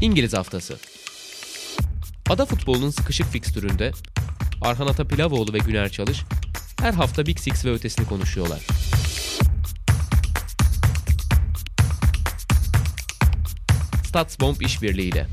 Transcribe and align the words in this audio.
İngiliz 0.00 0.34
Haftası 0.34 0.76
Ada 2.30 2.46
futbolunun 2.46 2.90
sıkışık 2.90 3.26
fikstüründe 3.26 3.92
Arhan 4.62 4.86
Atapilavoğlu 4.86 5.52
ve 5.52 5.58
Güner 5.58 5.88
Çalış 5.88 6.22
her 6.80 6.92
hafta 6.92 7.26
Big 7.26 7.38
Six 7.38 7.64
ve 7.64 7.72
ötesini 7.72 8.06
konuşuyorlar. 8.06 8.66
Statsbomb 14.08 14.60
işbirliğiyle. 14.60 15.26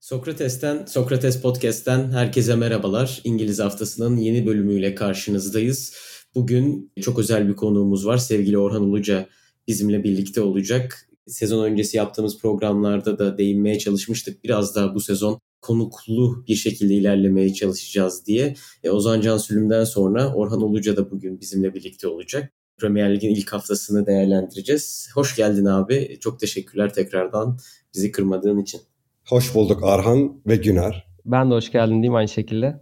Sokrates'ten, 0.00 0.84
Sokrates 0.86 1.42
Podcast'ten 1.42 2.12
herkese 2.12 2.56
merhabalar. 2.56 3.20
İngiliz 3.24 3.58
Haftası'nın 3.60 4.16
yeni 4.16 4.46
bölümüyle 4.46 4.94
karşınızdayız. 4.94 5.94
Bugün 6.34 6.92
çok 7.00 7.18
özel 7.18 7.48
bir 7.48 7.56
konuğumuz 7.56 8.06
var. 8.06 8.16
Sevgili 8.16 8.58
Orhan 8.58 8.82
Uluca 8.82 9.28
bizimle 9.68 10.04
birlikte 10.04 10.40
olacak. 10.40 11.09
Sezon 11.26 11.64
öncesi 11.64 11.96
yaptığımız 11.96 12.38
programlarda 12.38 13.18
da 13.18 13.38
değinmeye 13.38 13.78
çalışmıştık. 13.78 14.44
Biraz 14.44 14.74
daha 14.74 14.94
bu 14.94 15.00
sezon 15.00 15.40
konuklu 15.62 16.44
bir 16.48 16.54
şekilde 16.54 16.94
ilerlemeye 16.94 17.54
çalışacağız 17.54 18.26
diye. 18.26 18.54
E, 18.84 18.90
Ozan 18.90 19.20
Can 19.20 19.38
Sülüm'den 19.38 19.84
sonra 19.84 20.34
Orhan 20.34 20.62
Uluca 20.62 20.96
da 20.96 21.10
bugün 21.10 21.40
bizimle 21.40 21.74
birlikte 21.74 22.08
olacak. 22.08 22.52
Premier 22.80 23.14
Lig'in 23.14 23.34
ilk 23.34 23.52
haftasını 23.52 24.06
değerlendireceğiz. 24.06 25.08
Hoş 25.14 25.36
geldin 25.36 25.64
abi. 25.64 26.18
Çok 26.20 26.40
teşekkürler 26.40 26.94
tekrardan 26.94 27.58
bizi 27.94 28.12
kırmadığın 28.12 28.58
için. 28.58 28.80
Hoş 29.28 29.54
bulduk 29.54 29.84
Arhan 29.84 30.42
ve 30.46 30.56
Güner. 30.56 31.06
Ben 31.24 31.50
de 31.50 31.54
hoş 31.54 31.72
geldin 31.72 31.92
diyeyim 31.92 32.14
aynı 32.14 32.28
şekilde. 32.28 32.80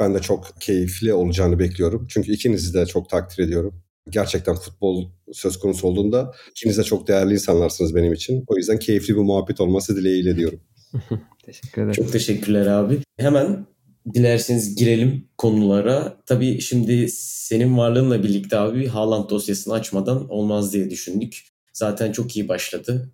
Ben 0.00 0.14
de 0.14 0.18
çok 0.18 0.60
keyifli 0.60 1.14
olacağını 1.14 1.58
bekliyorum. 1.58 2.06
Çünkü 2.08 2.32
ikinizi 2.32 2.74
de 2.74 2.86
çok 2.86 3.10
takdir 3.10 3.44
ediyorum. 3.44 3.82
Gerçekten 4.10 4.54
futbol 4.54 5.10
söz 5.32 5.58
konusu 5.58 5.86
olduğunda 5.86 6.32
ikiniz 6.50 6.78
de 6.78 6.82
çok 6.82 7.08
değerli 7.08 7.32
insanlarsınız 7.32 7.94
benim 7.94 8.12
için. 8.12 8.44
O 8.46 8.56
yüzden 8.56 8.78
keyifli 8.78 9.14
bir 9.14 9.20
muhabbet 9.20 9.60
olması 9.60 9.96
dileğiyle 9.96 10.36
diyorum. 10.36 10.60
Teşekkür 11.44 11.82
ederim. 11.82 11.92
Çok 11.92 12.12
teşekkürler 12.12 12.66
abi. 12.66 12.98
Hemen 13.16 13.66
dilerseniz 14.14 14.76
girelim 14.76 15.28
konulara. 15.38 16.16
Tabii 16.26 16.60
şimdi 16.60 17.08
senin 17.10 17.78
varlığınla 17.78 18.22
birlikte 18.22 18.58
abi 18.58 18.86
Haaland 18.86 19.30
dosyasını 19.30 19.74
açmadan 19.74 20.28
olmaz 20.28 20.72
diye 20.72 20.90
düşündük. 20.90 21.44
Zaten 21.72 22.12
çok 22.12 22.36
iyi 22.36 22.48
başladı. 22.48 23.12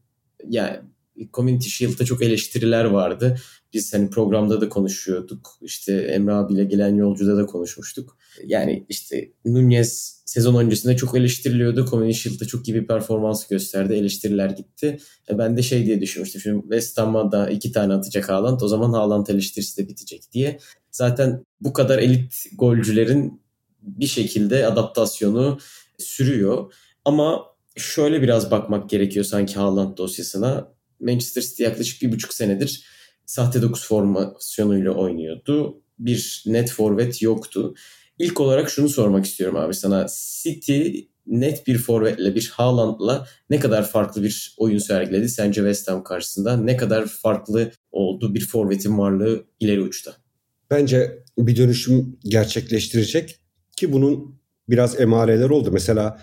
Yani 0.49 0.79
Community 1.33 1.69
Shield'da 1.69 2.05
çok 2.05 2.23
eleştiriler 2.23 2.85
vardı. 2.85 3.39
Biz 3.73 3.95
hani 3.95 4.11
programda 4.11 4.61
da 4.61 4.69
konuşuyorduk. 4.69 5.59
İşte 5.61 5.95
Emre 5.95 6.33
abiyle 6.33 6.65
gelen 6.65 6.95
yolcuda 6.95 7.37
da 7.37 7.47
konuşmuştuk. 7.47 8.17
Yani 8.47 8.87
işte 8.89 9.33
Nunez 9.45 10.22
sezon 10.33 10.55
öncesinde 10.55 10.97
çok 10.97 11.17
eleştiriliyordu. 11.17 11.87
Community 11.87 12.19
Shield'da 12.19 12.45
çok 12.45 12.69
iyi 12.69 12.75
bir 12.75 12.87
performans 12.87 13.47
gösterdi. 13.47 13.95
Eleştiriler 13.95 14.51
gitti. 14.51 14.99
E 15.31 15.39
ben 15.39 15.57
de 15.57 15.63
şey 15.63 15.87
diye 15.87 16.01
düşünmüştüm. 16.01 16.41
Şimdi 16.41 16.63
West 16.63 16.99
Ham'a 16.99 17.33
da 17.33 17.51
iki 17.51 17.73
tane 17.73 17.95
atacak 17.95 18.29
Haaland. 18.29 18.61
O 18.61 18.69
zaman 18.69 18.93
Haaland 18.93 19.27
eleştirisi 19.27 19.83
de 19.83 19.89
bitecek 19.89 20.33
diye. 20.33 20.59
Zaten 20.91 21.45
bu 21.61 21.73
kadar 21.73 21.99
elit 21.99 22.45
golcülerin 22.57 23.43
bir 23.83 24.07
şekilde 24.07 24.67
adaptasyonu 24.67 25.59
sürüyor. 25.99 26.73
Ama 27.05 27.43
şöyle 27.77 28.23
biraz 28.23 28.51
bakmak 28.51 28.91
gerekiyor 28.91 29.25
sanki 29.25 29.55
Haaland 29.55 29.99
dosyasına. 29.99 30.69
Manchester 31.01 31.43
City 31.43 31.63
yaklaşık 31.63 32.03
bir 32.03 32.13
buçuk 32.13 32.35
senedir 32.35 32.85
sahte 33.27 33.63
9 33.63 33.87
formasyonuyla 33.87 34.91
oynuyordu. 34.91 35.83
Bir 35.99 36.43
net 36.47 36.71
forvet 36.71 37.23
yoktu. 37.23 37.75
İlk 38.19 38.41
olarak 38.41 38.71
şunu 38.71 38.89
sormak 38.89 39.25
istiyorum 39.25 39.57
abi 39.57 39.75
sana. 39.75 40.07
City 40.43 40.91
net 41.27 41.67
bir 41.67 41.79
forvetle, 41.79 42.35
bir 42.35 42.53
Haaland'la 42.55 43.27
ne 43.51 43.61
kadar 43.61 43.89
farklı 43.89 44.23
bir 44.23 44.55
oyun 44.59 44.79
sergiledi 44.79 45.29
sence 45.29 45.61
West 45.61 45.89
Ham 45.89 46.05
karşısında? 46.05 46.57
Ne 46.57 46.77
kadar 46.77 47.07
farklı 47.07 47.71
oldu 47.93 48.35
bir 48.35 48.47
forvetin 48.47 48.99
varlığı 48.99 49.45
ileri 49.61 49.81
uçta? 49.81 50.13
Bence 50.71 51.23
bir 51.39 51.57
dönüşüm 51.57 52.19
gerçekleştirecek 52.25 53.41
ki 53.77 53.93
bunun 53.93 54.41
biraz 54.69 55.01
emareler 55.01 55.51
oldu. 55.51 55.71
Mesela 55.73 56.21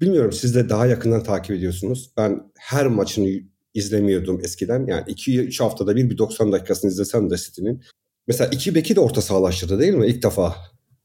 bilmiyorum 0.00 0.32
siz 0.32 0.54
de 0.54 0.68
daha 0.68 0.86
yakından 0.86 1.22
takip 1.22 1.56
ediyorsunuz. 1.56 2.10
Ben 2.16 2.42
her 2.58 2.86
maçını 2.86 3.40
izlemiyordum 3.74 4.40
eskiden. 4.44 4.86
Yani 4.86 5.04
2-3 5.12 5.62
haftada 5.62 5.96
bir 5.96 6.10
bir 6.10 6.18
90 6.18 6.52
dakikasını 6.52 6.90
izlesem 6.90 7.30
de 7.30 7.36
City'nin. 7.36 7.82
Mesela 8.26 8.50
iki 8.52 8.74
beki 8.74 8.96
de 8.96 9.00
orta 9.00 9.22
sahalaştırdı 9.22 9.80
değil 9.80 9.94
mi? 9.94 10.06
İlk 10.06 10.22
defa. 10.22 10.56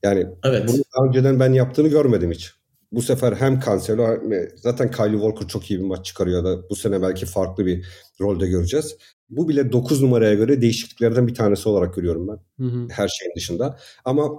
Yani 0.03 0.27
evet. 0.43 0.67
bunu 0.67 0.77
daha 0.77 1.07
önceden 1.07 1.39
ben 1.39 1.53
yaptığını 1.53 1.87
görmedim 1.87 2.31
hiç. 2.31 2.53
Bu 2.91 3.01
sefer 3.01 3.33
hem 3.33 3.59
Cancelo 3.59 4.07
zaten 4.55 4.91
Kyle 4.91 5.11
Walker 5.11 5.47
çok 5.47 5.71
iyi 5.71 5.79
bir 5.79 5.85
maç 5.85 6.05
çıkarıyor 6.05 6.43
da 6.43 6.69
bu 6.69 6.75
sene 6.75 7.01
belki 7.01 7.25
farklı 7.25 7.65
bir 7.65 7.85
rolde 8.21 8.47
göreceğiz. 8.47 8.97
Bu 9.29 9.49
bile 9.49 9.71
9 9.71 10.03
numaraya 10.03 10.33
göre 10.33 10.61
değişikliklerden 10.61 11.27
bir 11.27 11.35
tanesi 11.35 11.69
olarak 11.69 11.95
görüyorum 11.95 12.27
ben. 12.27 12.65
Hı 12.65 12.71
hı. 12.71 12.87
Her 12.89 13.07
şeyin 13.07 13.35
dışında. 13.35 13.79
Ama 14.05 14.29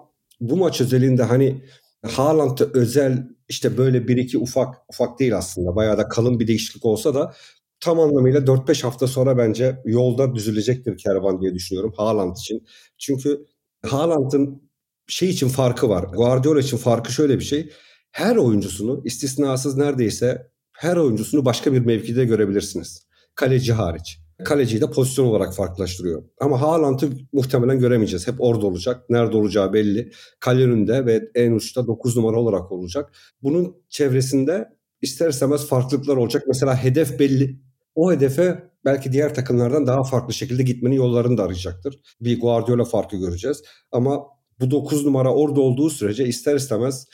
bu 0.40 0.56
maç 0.56 0.80
özelinde 0.80 1.22
hani 1.22 1.64
Haaland'da 2.06 2.66
özel 2.74 3.28
işte 3.48 3.78
böyle 3.78 4.08
bir 4.08 4.16
iki 4.16 4.38
ufak 4.38 4.74
ufak 4.88 5.18
değil 5.18 5.36
aslında. 5.36 5.76
Bayağı 5.76 5.98
da 5.98 6.08
kalın 6.08 6.40
bir 6.40 6.46
değişiklik 6.46 6.84
olsa 6.84 7.14
da 7.14 7.34
tam 7.80 8.00
anlamıyla 8.00 8.46
4-5 8.46 8.82
hafta 8.82 9.06
sonra 9.06 9.38
bence 9.38 9.82
yolda 9.84 10.34
düzülecektir 10.34 10.98
kervan 10.98 11.40
diye 11.40 11.54
düşünüyorum 11.54 11.92
Haaland 11.96 12.36
için. 12.36 12.66
Çünkü 12.98 13.46
Haaland'ın 13.86 14.69
şey 15.10 15.30
için 15.30 15.48
farkı 15.48 15.88
var. 15.88 16.02
Guardiola 16.02 16.60
için 16.60 16.76
farkı 16.76 17.12
şöyle 17.12 17.38
bir 17.38 17.44
şey. 17.44 17.70
Her 18.12 18.36
oyuncusunu 18.36 19.02
istisnasız 19.04 19.76
neredeyse 19.76 20.50
her 20.72 20.96
oyuncusunu 20.96 21.44
başka 21.44 21.72
bir 21.72 21.86
mevkide 21.86 22.24
görebilirsiniz. 22.24 23.06
Kaleci 23.34 23.72
hariç. 23.72 24.18
Kaleciyi 24.44 24.80
de 24.80 24.90
pozisyon 24.90 25.26
olarak 25.26 25.54
farklılaştırıyor. 25.54 26.22
Ama 26.40 26.60
Haaland'ı 26.60 27.10
muhtemelen 27.32 27.78
göremeyeceğiz. 27.78 28.28
Hep 28.28 28.34
orada 28.38 28.66
olacak. 28.66 29.10
Nerede 29.10 29.36
olacağı 29.36 29.72
belli. 29.72 30.12
Kale 30.40 30.64
önünde 30.64 31.06
ve 31.06 31.30
en 31.34 31.52
uçta 31.52 31.86
9 31.86 32.16
numara 32.16 32.36
olarak 32.36 32.72
olacak. 32.72 33.12
Bunun 33.42 33.76
çevresinde 33.88 34.68
ister 35.02 35.28
istemez 35.28 35.66
farklılıklar 35.66 36.16
olacak. 36.16 36.44
Mesela 36.48 36.84
hedef 36.84 37.18
belli 37.18 37.60
o 37.94 38.12
hedefe 38.12 38.70
belki 38.84 39.12
diğer 39.12 39.34
takımlardan 39.34 39.86
daha 39.86 40.02
farklı 40.02 40.34
şekilde 40.34 40.62
gitmenin 40.62 40.96
yollarını 40.96 41.38
da 41.38 41.42
arayacaktır. 41.42 42.00
Bir 42.20 42.40
Guardiola 42.40 42.84
farkı 42.84 43.16
göreceğiz. 43.16 43.62
Ama 43.92 44.20
bu 44.60 44.70
9 44.70 45.04
numara 45.06 45.34
orada 45.34 45.60
olduğu 45.60 45.90
sürece 45.90 46.26
ister 46.26 46.56
istemez 46.56 47.06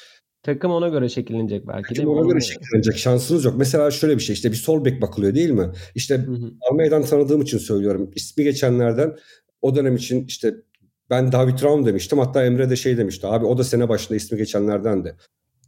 Takım 0.46 0.72
ona 0.72 0.88
göre 0.88 1.08
şekillenecek 1.08 1.68
belki 1.68 2.02
mi? 2.02 2.08
Ona 2.08 2.28
göre 2.28 2.40
şekillenecek 2.40 2.96
şansınız 2.96 3.44
yok. 3.44 3.54
Mesela 3.56 3.90
şöyle 3.90 4.16
bir 4.16 4.22
şey 4.22 4.34
işte 4.34 4.50
bir 4.50 4.56
sol 4.56 4.84
bek 4.84 5.02
bakılıyor 5.02 5.34
değil 5.34 5.50
mi? 5.50 5.70
İşte 5.94 6.26
Almeydan 6.70 7.02
tanıdığım 7.02 7.42
için 7.42 7.58
söylüyorum. 7.58 8.10
İsmi 8.14 8.44
geçenlerden 8.44 9.16
o 9.62 9.74
dönem 9.74 9.96
için 9.96 10.24
işte 10.26 10.54
ben 11.10 11.32
David 11.32 11.62
Raum 11.62 11.86
demiştim. 11.86 12.18
Hatta 12.18 12.44
Emre 12.44 12.70
de 12.70 12.76
şey 12.76 12.98
demişti. 12.98 13.26
Abi 13.26 13.44
o 13.46 13.58
da 13.58 13.64
sene 13.64 13.88
başında 13.88 14.16
ismi 14.16 14.38
geçenlerden 14.38 15.04
de. 15.04 15.16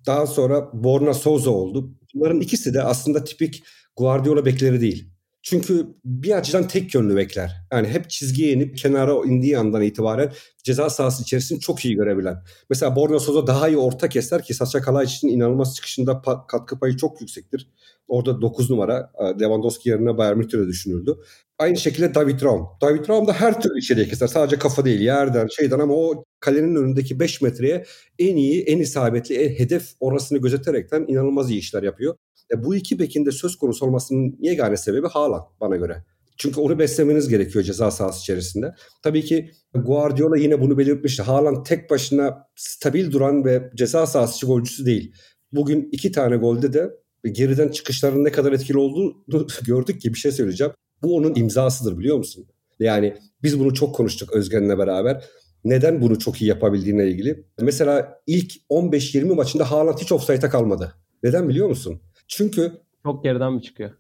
Daha 0.06 0.27
sonra 0.27 0.71
Borna 0.72 1.15
Souza 1.15 1.50
oldu. 1.50 1.91
Bunların 2.15 2.41
ikisi 2.41 2.75
de 2.75 2.83
aslında 2.83 3.25
tipik 3.25 3.62
Guardiola 3.97 4.44
bekleri 4.44 4.81
değil. 4.81 5.11
Çünkü 5.50 5.86
bir 6.04 6.36
açıdan 6.36 6.69
tek 6.69 6.94
yönlü 6.94 7.16
bekler. 7.16 7.56
Yani 7.72 7.88
hep 7.88 8.10
çizgiye 8.10 8.53
inip 8.53 8.78
kenara 8.78 9.12
indiği 9.12 9.59
andan 9.59 9.82
itibaren 9.82 10.32
ceza 10.64 10.91
sahası 10.91 11.22
içerisinde 11.22 11.60
çok 11.60 11.84
iyi 11.84 11.94
görebilen. 11.94 12.36
Mesela 12.70 12.97
Borna 12.97 13.19
Sosa 13.19 13.47
daha 13.47 13.69
iyi 13.69 13.76
orta 13.76 14.08
keser 14.08 14.42
ki 14.42 14.54
Sasha 14.54 14.81
Kalajic'in 14.81 15.28
inanılmaz 15.28 15.76
çıkışında 15.76 16.22
katkı 16.48 16.78
payı 16.78 16.97
çok 16.97 17.20
yüksektir. 17.20 17.69
Orada 18.08 18.42
9 18.42 18.70
numara 18.70 19.12
e, 19.19 19.41
Lewandowski 19.41 19.88
yerine 19.88 20.19
Bayern 20.19 20.37
Münih'te 20.37 20.66
düşünüldü. 20.66 21.16
Aynı 21.58 21.76
şekilde 21.76 22.14
David 22.14 22.42
Raum. 22.42 22.66
David 22.81 23.08
Raum 23.08 23.26
da 23.26 23.32
her 23.32 23.60
türlü 23.60 23.78
içeriye 23.78 24.08
keser. 24.08 24.26
Sadece 24.26 24.58
kafa 24.58 24.84
değil 24.84 25.00
yerden 25.00 25.47
şeyden 25.47 25.78
ama 25.78 25.94
o 25.94 26.25
kalenin 26.41 26.76
önündeki 26.76 27.20
5 27.20 27.41
metreye 27.41 27.84
en 28.19 28.37
iyi, 28.37 28.62
en 28.62 28.78
isabetli, 28.78 29.34
en 29.34 29.58
hedef 29.58 29.88
orasını 30.00 30.38
gözeterekten 30.38 31.05
inanılmaz 31.08 31.50
iyi 31.50 31.58
işler 31.58 31.82
yapıyor. 31.82 32.14
E, 32.55 32.65
bu 32.65 32.75
iki 32.75 32.99
bekin 32.99 33.27
de 33.27 33.33
söz 33.33 33.56
konusu 33.56 33.87
olmasının 33.87 34.37
yegane 34.41 34.77
sebebi 34.77 35.06
Haaland 35.06 35.43
bana 35.61 35.77
göre. 35.77 36.05
Çünkü 36.37 36.61
onu 36.61 36.79
beslemeniz 36.79 37.29
gerekiyor 37.29 37.65
ceza 37.65 37.91
sahası 37.91 38.21
içerisinde. 38.21 38.75
Tabii 39.03 39.25
ki 39.25 39.50
Guardiola 39.75 40.37
yine 40.37 40.61
bunu 40.61 40.79
belirtmişti. 40.79 41.23
Haaland 41.23 41.67
tek 41.67 41.91
başına 41.91 42.47
stabil 42.56 43.11
duran 43.11 43.45
ve 43.45 43.71
ceza 43.75 44.06
sahası 44.06 44.47
golcüsü 44.47 44.87
değil. 44.87 45.12
Bugün 45.53 45.89
iki 45.93 46.12
tane 46.12 46.37
golde 46.37 46.73
de 46.73 46.91
geriden 47.33 47.69
çıkışların 47.69 48.25
ne 48.25 48.33
kadar 48.33 48.53
etkili 48.53 48.79
olduğunu 48.79 49.17
gördük 49.67 50.00
ki 50.00 50.15
bir 50.15 50.19
şey 50.19 50.33
söyleyeceğim. 50.33 50.73
Bu 51.03 51.17
onun 51.17 51.35
imzasıdır 51.35 51.99
biliyor 51.99 52.17
musun? 52.17 52.47
Yani 52.81 53.17
biz 53.43 53.61
bunu 53.61 53.75
çok 53.75 53.95
konuştuk 53.95 54.33
Özgen'le 54.33 54.79
beraber. 54.79 55.25
Neden 55.65 56.00
bunu 56.00 56.19
çok 56.19 56.43
iyi 56.43 56.49
yapabildiğine 56.49 57.06
ilgili. 57.09 57.45
Mesela 57.61 58.21
ilk 58.27 58.53
15-20 58.71 59.35
maçında 59.35 59.71
Haaland 59.71 59.99
hiç 59.99 60.12
offside'a 60.12 60.50
kalmadı. 60.50 60.95
Neden 61.23 61.49
biliyor 61.49 61.69
musun? 61.69 62.00
Çünkü 62.28 62.72
çok 63.02 63.25
geriden 63.25 63.52
mi 63.52 63.62
çıkıyor? 63.62 63.90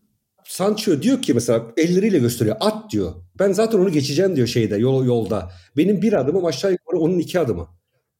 Sancho 0.44 1.02
diyor 1.02 1.22
ki 1.22 1.34
mesela 1.34 1.66
elleriyle 1.76 2.18
gösteriyor 2.18 2.56
at 2.60 2.90
diyor. 2.90 3.12
Ben 3.38 3.52
zaten 3.52 3.78
onu 3.78 3.92
geçeceğim 3.92 4.36
diyor 4.36 4.46
şeyde 4.46 4.76
yol, 4.76 5.06
yolda. 5.06 5.50
Benim 5.76 6.02
bir 6.02 6.12
adımım 6.12 6.44
aşağı 6.44 6.72
yukarı 6.72 6.98
onun 6.98 7.18
iki 7.18 7.40
adımı. 7.40 7.68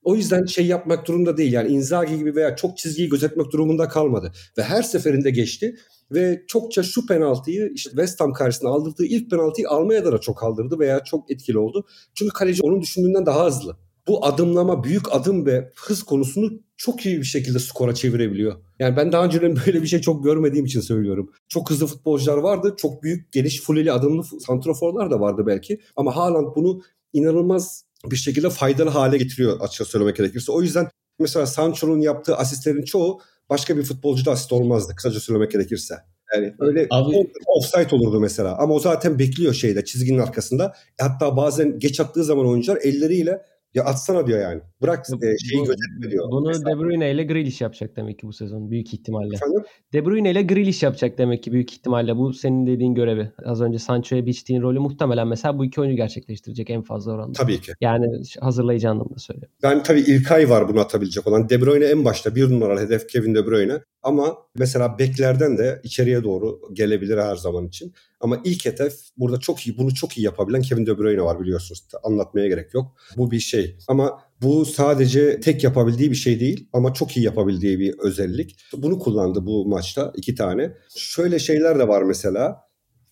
O 0.02 0.16
yüzden 0.16 0.44
şey 0.44 0.66
yapmak 0.66 1.08
durumunda 1.08 1.36
değil. 1.36 1.52
Yani 1.52 1.68
Inzaghi 1.68 2.18
gibi 2.18 2.34
veya 2.36 2.56
çok 2.56 2.78
çizgiyi 2.78 3.08
gözetmek 3.08 3.52
durumunda 3.52 3.88
kalmadı. 3.88 4.32
Ve 4.58 4.62
her 4.62 4.82
seferinde 4.82 5.30
geçti. 5.30 5.76
Ve 6.10 6.44
çokça 6.46 6.82
şu 6.82 7.06
penaltıyı 7.06 7.70
işte 7.74 7.90
West 7.90 8.20
Ham 8.20 8.32
karşısında 8.32 8.70
aldırdığı 8.70 9.04
ilk 9.04 9.30
penaltıyı 9.30 9.68
almaya 9.68 10.04
da 10.04 10.18
çok 10.18 10.42
aldırdı 10.42 10.78
veya 10.78 11.04
çok 11.04 11.30
etkili 11.30 11.58
oldu. 11.58 11.86
Çünkü 12.14 12.32
kaleci 12.32 12.62
onun 12.62 12.80
düşündüğünden 12.80 13.26
daha 13.26 13.46
hızlı. 13.46 13.76
Bu 14.08 14.26
adımlama, 14.26 14.84
büyük 14.84 15.12
adım 15.12 15.46
ve 15.46 15.72
hız 15.76 16.02
konusunu 16.02 16.50
çok 16.78 17.06
iyi 17.06 17.18
bir 17.18 17.24
şekilde 17.24 17.58
skora 17.58 17.94
çevirebiliyor. 17.94 18.56
Yani 18.78 18.96
ben 18.96 19.12
daha 19.12 19.24
önce 19.24 19.42
böyle 19.66 19.82
bir 19.82 19.86
şey 19.86 20.00
çok 20.00 20.24
görmediğim 20.24 20.66
için 20.66 20.80
söylüyorum. 20.80 21.32
Çok 21.48 21.70
hızlı 21.70 21.86
futbolcular 21.86 22.36
vardı. 22.36 22.74
Çok 22.78 23.02
büyük, 23.02 23.32
geniş, 23.32 23.60
fuleli 23.60 23.92
adımlı 23.92 24.24
santroforlar 24.24 25.10
da 25.10 25.20
vardı 25.20 25.42
belki. 25.46 25.80
Ama 25.96 26.16
Haaland 26.16 26.56
bunu 26.56 26.82
inanılmaz 27.12 27.84
bir 28.04 28.16
şekilde 28.16 28.50
faydalı 28.50 28.90
hale 28.90 29.16
getiriyor 29.16 29.60
açıkça 29.60 29.84
söylemek 29.84 30.16
gerekirse. 30.16 30.52
O 30.52 30.62
yüzden 30.62 30.88
mesela 31.18 31.46
Sancho'nun 31.46 32.00
yaptığı 32.00 32.36
asistlerin 32.36 32.84
çoğu 32.84 33.20
başka 33.50 33.76
bir 33.76 33.82
futbolcuda 33.82 34.30
asist 34.30 34.52
olmazdı 34.52 34.94
kısaca 34.96 35.20
söylemek 35.20 35.50
gerekirse. 35.50 35.94
Yani 36.34 36.54
öyle 36.58 36.86
Abi, 36.90 37.30
offside 37.46 37.96
olurdu 37.96 38.20
mesela. 38.20 38.56
Ama 38.58 38.74
o 38.74 38.80
zaten 38.80 39.18
bekliyor 39.18 39.54
şeyde 39.54 39.84
çizginin 39.84 40.18
arkasında. 40.18 40.74
Hatta 41.00 41.36
bazen 41.36 41.78
geç 41.78 42.00
attığı 42.00 42.24
zaman 42.24 42.46
oyuncular 42.46 42.78
elleriyle 42.82 43.42
ya 43.78 43.84
atsana 43.84 44.26
diyor 44.26 44.40
yani. 44.40 44.60
Bırak 44.82 45.06
e, 45.22 45.38
şeyi 45.38 45.62
gözetme 45.62 46.10
diyor. 46.10 46.30
Bunu 46.30 46.48
Mesela. 46.48 46.70
De 46.70 46.78
Bruyne 46.78 47.10
ile 47.10 47.24
Grealish 47.24 47.60
yapacak 47.60 47.96
demek 47.96 48.18
ki 48.18 48.26
bu 48.26 48.32
sezon 48.32 48.70
büyük 48.70 48.94
ihtimalle. 48.94 49.34
Efendim? 49.34 49.62
De 49.92 50.06
Bruyne 50.06 50.30
ile 50.30 50.42
Grealish 50.42 50.82
yapacak 50.82 51.18
demek 51.18 51.42
ki 51.42 51.52
büyük 51.52 51.72
ihtimalle 51.72 52.16
bu 52.16 52.32
senin 52.32 52.66
dediğin 52.66 52.94
görevi. 52.94 53.32
Az 53.44 53.60
önce 53.60 53.78
Sancho'ya 53.78 54.26
biçtiğin 54.26 54.62
rolü 54.62 54.78
muhtemelen 54.78 55.28
mesela 55.28 55.58
bu 55.58 55.64
iki 55.64 55.80
oyuncu 55.80 55.96
gerçekleştirecek 55.96 56.70
en 56.70 56.82
fazla 56.82 57.12
oranda. 57.12 57.32
Tabii 57.32 57.60
ki. 57.60 57.72
Yani 57.80 58.06
hazırlayıcı 58.40 58.90
anlamda 58.90 59.18
söylüyorum. 59.18 59.54
Ben 59.62 59.82
tabii 59.82 60.00
İlkay 60.00 60.50
var 60.50 60.68
bunu 60.68 60.80
atabilecek 60.80 61.26
olan. 61.26 61.48
De 61.48 61.60
Bruyne 61.60 61.84
en 61.84 62.04
başta 62.04 62.34
bir 62.34 62.50
numaralı 62.50 62.80
hedef 62.80 63.08
Kevin 63.08 63.34
De 63.34 63.46
Bruyne. 63.46 63.80
Ama 64.02 64.36
mesela 64.58 64.98
beklerden 64.98 65.58
de 65.58 65.80
içeriye 65.82 66.24
doğru 66.24 66.60
gelebilir 66.72 67.18
her 67.18 67.36
zaman 67.36 67.66
için. 67.66 67.92
Ama 68.20 68.40
ilk 68.44 68.64
hedef 68.64 68.94
burada 69.16 69.40
çok 69.40 69.66
iyi 69.66 69.78
bunu 69.78 69.94
çok 69.94 70.18
iyi 70.18 70.24
yapabilen 70.24 70.62
Kevin 70.62 70.86
De 70.86 70.98
Bruyne 70.98 71.22
var 71.22 71.40
biliyorsunuz. 71.40 71.88
Anlatmaya 72.02 72.48
gerek 72.48 72.74
yok. 72.74 72.96
Bu 73.16 73.30
bir 73.30 73.40
şey. 73.40 73.76
Ama 73.88 74.20
bu 74.42 74.64
sadece 74.64 75.40
tek 75.40 75.64
yapabildiği 75.64 76.10
bir 76.10 76.16
şey 76.16 76.40
değil 76.40 76.68
ama 76.72 76.94
çok 76.94 77.16
iyi 77.16 77.26
yapabildiği 77.26 77.78
bir 77.78 77.98
özellik. 77.98 78.56
Bunu 78.76 78.98
kullandı 78.98 79.46
bu 79.46 79.66
maçta 79.66 80.12
iki 80.16 80.34
tane. 80.34 80.72
Şöyle 80.96 81.38
şeyler 81.38 81.78
de 81.78 81.88
var 81.88 82.02
mesela. 82.02 82.56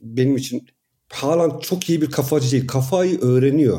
Benim 0.00 0.36
için 0.36 0.66
Haaland 1.12 1.60
çok 1.60 1.88
iyi 1.90 2.02
bir 2.02 2.10
kafacı 2.10 2.52
değil. 2.52 2.66
Kafayı 2.66 3.20
öğreniyor. 3.20 3.78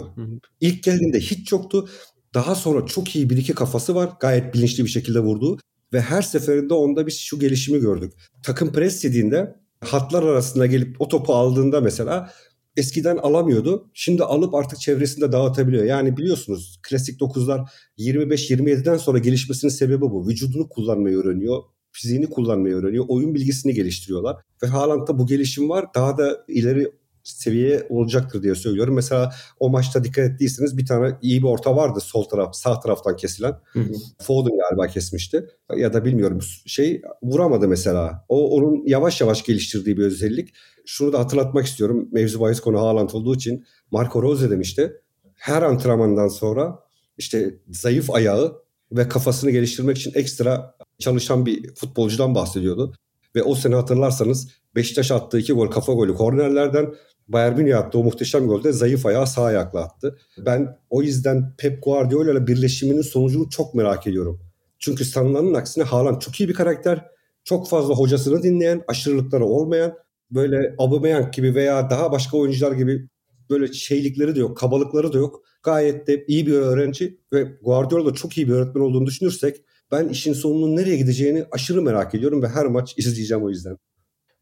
İlk 0.62 0.84
geldiğinde 0.84 1.20
hiç 1.20 1.52
yoktu. 1.52 1.90
Daha 2.34 2.56
sonra 2.56 2.86
çok 2.86 3.16
iyi 3.16 3.30
bir 3.30 3.38
iki 3.38 3.54
kafası 3.54 3.96
var. 3.96 4.10
Gayet 4.20 4.54
bilinçli 4.54 4.84
bir 4.84 4.90
şekilde 4.90 5.20
vurdu. 5.20 5.58
Ve 5.94 6.02
her 6.02 6.22
seferinde 6.22 6.74
onda 6.74 7.08
biz 7.08 7.20
şu 7.20 7.40
gelişimi 7.40 7.80
gördük. 7.80 8.14
Takım 8.44 8.72
pres 8.72 9.04
yediğinde 9.06 9.56
hatlar 9.82 10.24
arasında 10.24 10.66
gelip 10.66 11.02
o 11.02 11.08
topu 11.08 11.34
aldığında 11.34 11.82
mesela 11.82 12.30
eskiden 12.78 13.18
alamıyordu. 13.18 13.92
Şimdi 13.94 14.24
alıp 14.24 14.56
artık 14.56 14.80
çevresinde 14.80 15.32
dağıtabiliyor. 15.32 15.84
Yani 15.84 16.18
biliyorsunuz 16.18 16.80
klasik 16.90 17.22
9'lar 17.22 17.68
25-27'den 17.98 18.98
sonra 18.98 19.18
gelişmesinin 19.18 19.72
sebebi 19.72 20.02
bu. 20.02 20.28
Vücudunu 20.28 20.70
kullanmayı 20.70 21.18
öğreniyor. 21.18 21.64
Fiziğini 21.92 22.30
kullanmayı 22.30 22.76
öğreniyor. 22.76 23.06
Oyun 23.08 23.36
bilgisini 23.36 23.74
geliştiriyorlar. 23.74 24.36
Ve 24.64 24.68
Haaland'da 24.68 25.20
bu 25.20 25.28
gelişim 25.28 25.70
var. 25.70 25.86
Daha 25.96 26.18
da 26.18 26.46
ileri 26.48 26.92
seviye 27.28 27.88
olacaktır 27.90 28.44
diye 28.44 28.56
söylüyorum. 28.56 28.96
Mesela 28.96 29.32
o 29.60 29.70
maçta 29.70 30.04
dikkat 30.04 30.26
ettiyseniz 30.32 30.78
bir 30.78 30.86
tane 30.86 31.18
iyi 31.22 31.42
bir 31.42 31.48
orta 31.48 31.76
vardı 31.76 32.00
sol 32.00 32.24
taraf 32.24 32.56
sağ 32.56 32.80
taraftan 32.80 33.16
kesilen. 33.16 33.56
Hı 33.74 33.80
hı. 33.80 33.94
Foden 34.22 34.58
galiba 34.58 34.88
kesmişti. 34.88 35.46
Ya 35.76 35.94
da 35.94 36.06
bilmiyorum 36.06 36.40
şey 36.66 37.02
vuramadı 37.24 37.68
mesela. 37.68 38.26
O 38.30 38.50
onun 38.50 38.84
yavaş 38.86 39.22
yavaş 39.22 39.44
geliştirdiği 39.44 39.98
bir 39.98 40.04
özellik. 40.04 40.54
Şunu 40.86 41.14
da 41.14 41.20
hatırlatmak 41.20 41.66
istiyorum. 41.66 42.10
Mevzu 42.12 42.40
bahis 42.40 42.60
konu 42.60 42.80
Haaland 42.80 43.10
olduğu 43.10 43.36
için 43.36 43.66
Marco 43.92 44.22
Rose 44.22 44.50
demişti. 44.50 45.02
Her 45.36 45.62
antrenmandan 45.62 46.28
sonra 46.28 46.80
işte 47.18 47.60
zayıf 47.70 48.10
ayağı 48.10 48.62
ve 48.92 49.08
kafasını 49.08 49.52
geliştirmek 49.52 49.98
için 49.98 50.12
ekstra 50.16 50.76
çalışan 51.00 51.46
bir 51.46 51.76
futbolcudan 51.76 52.36
bahsediyordu. 52.36 52.94
Ve 53.36 53.44
o 53.44 53.56
sene 53.56 53.76
hatırlarsanız 53.76 54.48
Beşiktaş 54.76 55.12
attığı 55.12 55.40
iki 55.40 55.54
gol 55.54 55.68
kafa 55.68 55.94
golü 55.94 56.16
kornerlerden 56.16 56.94
Bayern 57.28 57.58
Münih 57.58 57.78
attı 57.78 58.00
o 58.00 58.04
muhteşem 58.04 58.48
golde 58.48 58.72
zayıf 58.72 59.06
ayağı 59.06 59.28
sağ 59.28 59.44
ayakla 59.44 59.80
attı. 59.80 60.18
Ben 60.38 60.78
o 60.90 61.02
yüzden 61.02 61.56
Pep 61.58 61.84
Guardiola 61.84 62.32
ile 62.32 62.48
birleşiminin 62.48 63.02
sonucunu 63.02 63.50
çok 63.50 63.74
merak 63.74 64.08
ediyorum. 64.08 64.40
Çünkü 64.80 65.06
sanılanın 65.06 65.54
aksine 65.54 65.84
Haaland 65.84 66.22
çok 66.22 66.40
iyi 66.40 66.50
bir 66.50 66.54
karakter. 66.54 67.06
Çok 67.44 67.70
fazla 67.70 67.94
hocasını 67.94 68.44
dinleyen, 68.44 68.84
aşırılıkları 68.88 69.46
olmayan, 69.46 69.94
böyle 70.32 70.76
Aubameyang 70.78 71.34
gibi 71.34 71.56
veya 71.56 71.90
daha 71.90 72.12
başka 72.12 72.38
oyuncular 72.38 72.72
gibi 72.72 73.08
böyle 73.50 73.74
şeylikleri 73.74 74.36
de 74.36 74.40
yok, 74.40 74.58
kabalıkları 74.58 75.14
da 75.14 75.18
yok. 75.18 75.44
Gayet 75.64 76.08
de 76.08 76.26
iyi 76.28 76.48
bir 76.48 76.54
öğrenci 76.54 77.20
ve 77.34 77.44
Guardiola 77.62 78.06
da 78.06 78.14
çok 78.14 78.38
iyi 78.38 78.48
bir 78.48 78.54
öğretmen 78.54 78.82
olduğunu 78.82 79.06
düşünürsek 79.06 79.62
ben 79.92 80.10
işin 80.10 80.34
sonunun 80.34 80.76
nereye 80.76 80.98
gideceğini 80.98 81.46
aşırı 81.52 81.82
merak 81.82 82.16
ediyorum 82.16 82.42
ve 82.44 82.48
her 82.48 82.66
maç 82.66 82.94
izleyeceğim 82.98 83.44
o 83.44 83.50
yüzden. 83.50 83.78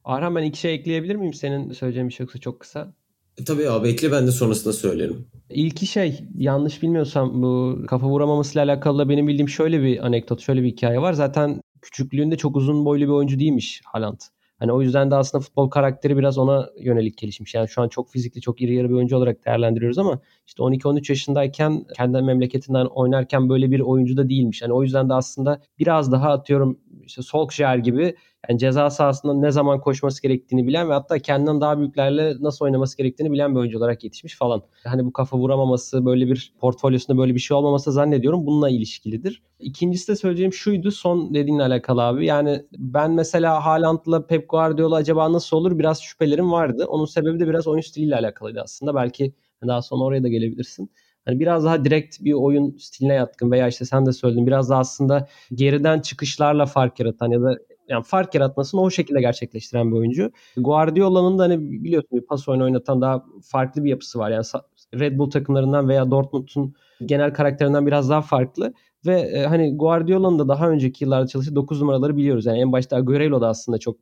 Arhan 0.06 0.36
ben 0.36 0.44
iki 0.44 0.60
şey 0.60 0.74
ekleyebilir 0.74 1.16
miyim? 1.16 1.34
Senin 1.34 1.72
söyleyeceğin 1.72 2.10
bir 2.10 2.13
şey 2.13 2.24
yoksa 2.24 2.40
çok 2.40 2.60
kısa. 2.60 2.94
E, 3.38 3.44
tabii 3.44 3.69
abi 3.69 3.88
ekle 3.88 4.12
ben 4.12 4.28
de 4.28 4.31
sonrasında 4.31 4.74
söylerim. 4.74 5.28
İlki 5.50 5.86
şey 5.86 6.19
yanlış 6.36 6.84
bilmiyorsam 6.84 7.44
bu 7.44 7.80
kafa 7.88 8.07
vuramamasıyla 8.07 8.66
alakalı 8.66 9.00
da 9.00 9.10
benim 9.10 9.28
bildiğim 9.28 9.50
şöyle 9.50 9.84
bir 9.84 10.06
anekdot, 10.06 10.42
şöyle 10.42 10.63
bir 10.63 10.68
hikaye 10.68 11.02
var. 11.02 11.13
Zaten 11.13 11.62
küçüklüğünde 11.81 12.38
çok 12.38 12.56
uzun 12.56 12.86
boylu 12.86 13.04
bir 13.04 13.10
oyuncu 13.10 13.40
değilmiş 13.40 13.81
Haaland. 13.86 14.19
Hani 14.60 14.72
o 14.72 14.81
yüzden 14.81 15.12
de 15.12 15.16
aslında 15.16 15.42
futbol 15.42 15.69
karakteri 15.69 16.18
biraz 16.18 16.38
ona 16.38 16.69
yönelik 16.80 17.18
gelişmiş. 17.18 17.54
Yani 17.54 17.69
şu 17.69 17.81
an 17.81 17.90
çok 17.90 18.12
fizikli, 18.12 18.42
çok 18.42 18.62
iri 18.62 18.75
yarı 18.75 18.90
bir 18.90 18.94
oyuncu 18.94 19.18
olarak 19.18 19.46
değerlendiriyoruz 19.46 19.98
ama 19.98 20.19
işte 20.48 20.63
12-13 20.63 21.12
yaşındayken 21.12 21.86
kendi 21.96 22.22
memleketinden 22.22 22.86
oynarken 22.86 23.50
böyle 23.50 23.72
bir 23.72 23.80
oyuncu 23.80 24.18
da 24.18 24.30
değilmiş. 24.30 24.62
Hani 24.62 24.74
o 24.74 24.84
yüzden 24.84 25.10
de 25.10 25.13
aslında 25.13 25.62
biraz 25.80 26.12
daha 26.12 26.31
atıyorum 26.31 26.80
işte 27.06 27.22
Solskjaer 27.22 27.78
gibi 27.78 28.16
yani 28.50 28.60
ceza 28.60 28.90
sahasında 28.90 29.34
ne 29.34 29.52
zaman 29.52 29.82
koşması 29.82 30.22
gerektiğini 30.22 30.68
bilen 30.68 30.90
ve 30.90 30.94
hatta 30.94 31.20
kendinden 31.20 31.62
daha 31.62 31.80
büyüklerle 31.80 32.36
nasıl 32.40 32.66
oynaması 32.66 32.98
gerektiğini 32.98 33.32
bilen 33.32 33.56
bir 33.56 33.60
oyuncu 33.60 33.78
olarak 33.78 34.04
yetişmiş 34.04 34.36
falan. 34.36 34.64
Hani 34.84 35.06
bu 35.06 35.14
kafa 35.14 35.38
vuramaması, 35.38 36.06
böyle 36.06 36.28
bir 36.28 36.54
portfolyosunda 36.60 37.18
böyle 37.22 37.36
bir 37.36 37.40
şey 37.40 37.58
olmaması 37.58 37.92
zannediyorum 37.92 38.46
bununla 38.46 38.70
ilişkilidir. 38.70 39.44
İkincisi 39.60 40.08
de 40.08 40.16
söyleyeceğim 40.16 40.54
şuydu 40.54 40.92
son 40.92 41.34
dediğinle 41.34 41.64
alakalı 41.64 42.04
abi. 42.04 42.26
Yani 42.26 42.66
ben 42.78 43.12
mesela 43.12 43.66
Haaland'la 43.66 44.28
Pep 44.28 44.50
Guardiola 44.50 44.96
acaba 44.96 45.34
nasıl 45.34 45.58
olur 45.58 45.80
biraz 45.80 46.02
şüphelerim 46.02 46.52
vardı. 46.52 46.86
Onun 46.88 47.06
sebebi 47.06 47.40
de 47.40 47.48
biraz 47.48 47.68
oyun 47.68 47.82
stiliyle 47.82 48.16
alakalıydı 48.16 48.62
aslında. 48.62 48.96
Belki 48.96 49.34
daha 49.68 49.82
sonra 49.82 50.04
oraya 50.04 50.24
da 50.24 50.28
gelebilirsin. 50.28 50.92
Hani 51.25 51.40
biraz 51.40 51.66
daha 51.66 51.86
direkt 51.86 52.22
bir 52.22 52.34
oyun 52.34 52.78
stiline 52.78 53.14
yatkın 53.14 53.52
veya 53.52 53.68
işte 53.68 53.86
sen 53.86 54.06
de 54.06 54.14
söyledin 54.14 54.48
biraz 54.48 54.70
da 54.70 54.78
aslında 54.78 55.28
geriden 55.54 56.00
çıkışlarla 56.00 56.66
fark 56.66 57.00
yaratan 57.00 57.32
ya 57.32 57.42
da 57.42 57.58
yani 57.89 58.04
fark 58.04 58.36
yaratmasını 58.36 58.82
o 58.82 58.89
şekilde 58.89 59.22
gerçekleştiren 59.22 59.92
bir 59.92 59.96
oyuncu. 59.98 60.32
Guardiola'nın 60.58 61.39
da 61.39 61.44
hani 61.44 61.72
biliyorsun 61.84 62.20
bir 62.20 62.25
pas 62.25 62.50
oyunu 62.50 62.63
oynatan 62.63 63.01
daha 63.01 63.25
farklı 63.44 63.84
bir 63.84 63.89
yapısı 63.89 64.20
var. 64.20 64.32
Yani 64.32 64.46
Red 65.00 65.18
Bull 65.18 65.30
takımlarından 65.30 65.89
veya 65.89 66.12
Dortmund'un 66.12 66.74
genel 67.06 67.34
karakterinden 67.34 67.88
biraz 67.88 68.10
daha 68.10 68.22
farklı. 68.22 68.74
Ve 69.06 69.22
e, 69.22 69.46
hani 69.46 69.77
Guardiola'nın 69.77 70.39
da 70.39 70.48
daha 70.48 70.70
önceki 70.70 71.04
yıllarda 71.04 71.27
çalıştığı 71.27 71.56
9 71.56 71.82
numaraları 71.82 72.18
biliyoruz. 72.18 72.46
Yani 72.46 72.60
en 72.60 72.72
başta 72.72 72.96
Agüero 72.96 73.42
da 73.42 73.48
aslında 73.48 73.77
çok 73.77 73.98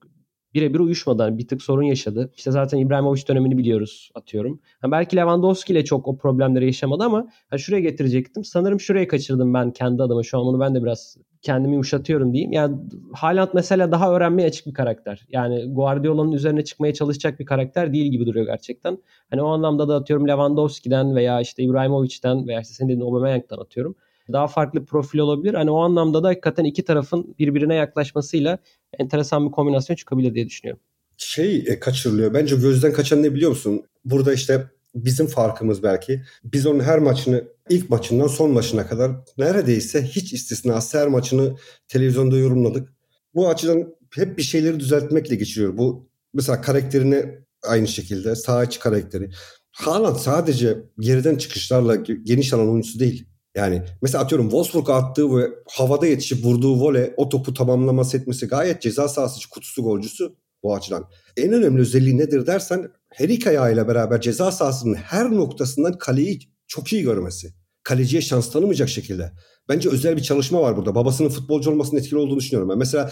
birebir 0.53 0.79
uyuşmadan 0.79 1.37
bir 1.37 1.47
tık 1.47 1.61
sorun 1.61 1.83
yaşadı. 1.83 2.31
İşte 2.35 2.51
zaten 2.51 2.77
İbrahimovic 2.77 3.27
dönemini 3.27 3.57
biliyoruz 3.57 4.11
atıyorum. 4.15 4.59
Ha 4.81 4.91
belki 4.91 5.15
Lewandowski 5.17 5.73
ile 5.73 5.85
çok 5.85 6.07
o 6.07 6.17
problemleri 6.17 6.65
yaşamadı 6.65 7.03
ama 7.03 7.27
ha 7.49 7.57
şuraya 7.57 7.81
getirecektim. 7.81 8.43
Sanırım 8.43 8.79
şuraya 8.79 9.07
kaçırdım 9.07 9.53
ben 9.53 9.71
kendi 9.71 10.03
adıma. 10.03 10.23
Şu 10.23 10.37
an 10.37 10.45
onu 10.45 10.59
ben 10.59 10.75
de 10.75 10.83
biraz 10.83 11.17
kendimi 11.41 11.73
yumuşatıyorum 11.73 12.33
diyeyim. 12.33 12.51
Yani 12.51 12.77
Haaland 13.13 13.49
mesela 13.53 13.91
daha 13.91 14.13
öğrenmeye 14.15 14.47
açık 14.47 14.67
bir 14.67 14.73
karakter. 14.73 15.25
Yani 15.29 15.73
Guardiola'nın 15.73 16.31
üzerine 16.31 16.63
çıkmaya 16.63 16.93
çalışacak 16.93 17.39
bir 17.39 17.45
karakter 17.45 17.93
değil 17.93 18.11
gibi 18.11 18.25
duruyor 18.25 18.45
gerçekten. 18.45 18.97
Hani 19.29 19.41
o 19.41 19.47
anlamda 19.47 19.87
da 19.87 19.95
atıyorum 19.95 20.27
Lewandowski'den 20.27 21.15
veya 21.15 21.41
işte 21.41 21.63
İbrahimovic'den 21.63 22.47
veya 22.47 22.61
işte 22.61 22.73
senin 22.73 22.89
dediğin 22.89 23.05
Aubameyang'dan 23.05 23.57
atıyorum 23.57 23.95
daha 24.31 24.47
farklı 24.47 24.85
profil 24.85 25.19
olabilir. 25.19 25.53
Hani 25.53 25.71
o 25.71 25.79
anlamda 25.79 26.23
da 26.23 26.27
hakikaten 26.27 26.63
iki 26.63 26.83
tarafın 26.83 27.35
birbirine 27.39 27.75
yaklaşmasıyla 27.75 28.57
enteresan 28.99 29.45
bir 29.45 29.51
kombinasyon 29.51 29.95
çıkabilir 29.95 30.35
diye 30.35 30.45
düşünüyorum. 30.45 30.81
Şey 31.17 31.63
e, 31.67 31.79
kaçırılıyor. 31.79 32.33
Bence 32.33 32.55
gözden 32.55 32.93
kaçan 32.93 33.23
ne 33.23 33.33
biliyor 33.33 33.49
musun? 33.49 33.83
Burada 34.05 34.33
işte 34.33 34.69
bizim 34.95 35.27
farkımız 35.27 35.83
belki. 35.83 36.21
Biz 36.43 36.65
onun 36.65 36.79
her 36.79 36.99
maçını 36.99 37.43
ilk 37.69 37.89
maçından 37.89 38.27
son 38.27 38.51
maçına 38.51 38.87
kadar 38.87 39.11
neredeyse 39.37 40.03
hiç 40.03 40.33
istisnasız 40.33 40.93
her 40.93 41.07
maçını 41.07 41.55
televizyonda 41.87 42.37
yorumladık. 42.37 42.89
Bu 43.35 43.49
açıdan 43.49 43.95
hep 44.15 44.37
bir 44.37 44.43
şeyleri 44.43 44.79
düzeltmekle 44.79 45.35
geçiriyor. 45.35 45.77
Bu 45.77 46.09
mesela 46.33 46.61
karakterini 46.61 47.25
aynı 47.63 47.87
şekilde 47.87 48.35
sağ 48.35 48.63
içi 48.63 48.79
karakteri. 48.79 49.29
Haaland 49.71 50.15
sadece 50.15 50.77
geriden 50.99 51.35
çıkışlarla 51.35 51.95
geniş 52.23 52.53
alan 52.53 52.69
oyuncusu 52.69 52.99
değil. 52.99 53.25
Yani 53.55 53.83
mesela 54.01 54.23
atıyorum 54.23 54.49
Wolfsburg'a 54.49 54.93
attığı 54.93 55.37
ve 55.37 55.49
havada 55.69 56.07
yetişip 56.07 56.45
vurduğu 56.45 56.79
voley 56.79 57.13
o 57.17 57.29
topu 57.29 57.53
tamamlaması 57.53 58.17
etmesi 58.17 58.47
gayet 58.47 58.81
ceza 58.81 59.07
sahası 59.07 59.49
kutusu 59.49 59.83
golcüsü 59.83 60.29
bu 60.63 60.75
açıdan. 60.75 61.05
En 61.37 61.53
önemli 61.53 61.81
özelliği 61.81 62.17
nedir 62.17 62.47
dersen 62.47 62.91
her 63.09 63.29
iki 63.29 63.49
ayağıyla 63.49 63.87
beraber 63.87 64.21
ceza 64.21 64.51
sahasının 64.51 64.95
her 64.95 65.31
noktasından 65.31 65.97
kaleyi 65.97 66.39
çok 66.67 66.93
iyi 66.93 67.03
görmesi. 67.03 67.53
Kaleciye 67.83 68.21
şans 68.21 68.51
tanımayacak 68.51 68.89
şekilde. 68.89 69.31
Bence 69.69 69.89
özel 69.89 70.17
bir 70.17 70.21
çalışma 70.21 70.61
var 70.61 70.77
burada. 70.77 70.95
Babasının 70.95 71.29
futbolcu 71.29 71.71
olmasının 71.71 71.99
etkili 71.99 72.17
olduğunu 72.17 72.39
düşünüyorum. 72.39 72.69
Ben 72.69 72.77
mesela 72.77 73.11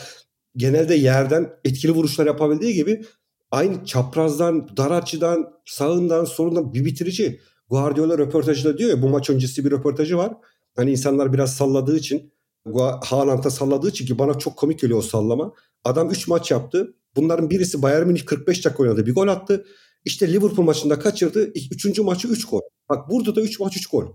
genelde 0.55 0.95
yerden 0.95 1.49
etkili 1.65 1.91
vuruşlar 1.91 2.25
yapabildiği 2.25 2.73
gibi 2.73 3.05
aynı 3.51 3.85
çaprazdan, 3.85 4.77
dar 4.77 4.91
açıdan, 4.91 5.53
sağından, 5.65 6.25
solundan 6.25 6.73
bir 6.73 6.85
bitirici. 6.85 7.39
Guardiola 7.71 8.17
röportajında 8.17 8.77
diyor 8.77 8.89
ya 8.89 9.01
bu 9.01 9.09
maç 9.09 9.29
öncesi 9.29 9.65
bir 9.65 9.71
röportajı 9.71 10.17
var. 10.17 10.33
Hani 10.75 10.91
insanlar 10.91 11.33
biraz 11.33 11.53
salladığı 11.53 11.97
için 11.97 12.33
Haaland'a 13.03 13.49
salladığı 13.49 13.89
için 13.89 14.05
ki 14.05 14.19
bana 14.19 14.39
çok 14.39 14.57
komik 14.57 14.79
geliyor 14.79 14.99
o 14.99 15.01
sallama. 15.01 15.53
Adam 15.83 16.09
3 16.09 16.27
maç 16.27 16.51
yaptı. 16.51 16.93
Bunların 17.15 17.49
birisi 17.49 17.81
Bayern 17.81 18.07
Münih 18.07 18.25
45 18.25 18.65
dakika 18.65 18.83
oynadı. 18.83 19.05
Bir 19.05 19.15
gol 19.15 19.27
attı. 19.27 19.65
İşte 20.05 20.33
Liverpool 20.33 20.65
maçında 20.65 20.99
kaçırdı. 20.99 21.51
Üçüncü 21.71 22.01
maçı 22.01 22.27
3 22.27 22.45
gol. 22.45 22.61
Bak 22.89 23.09
burada 23.09 23.35
da 23.35 23.41
3 23.41 23.59
maç 23.59 23.77
3 23.77 23.87
gol. 23.87 24.05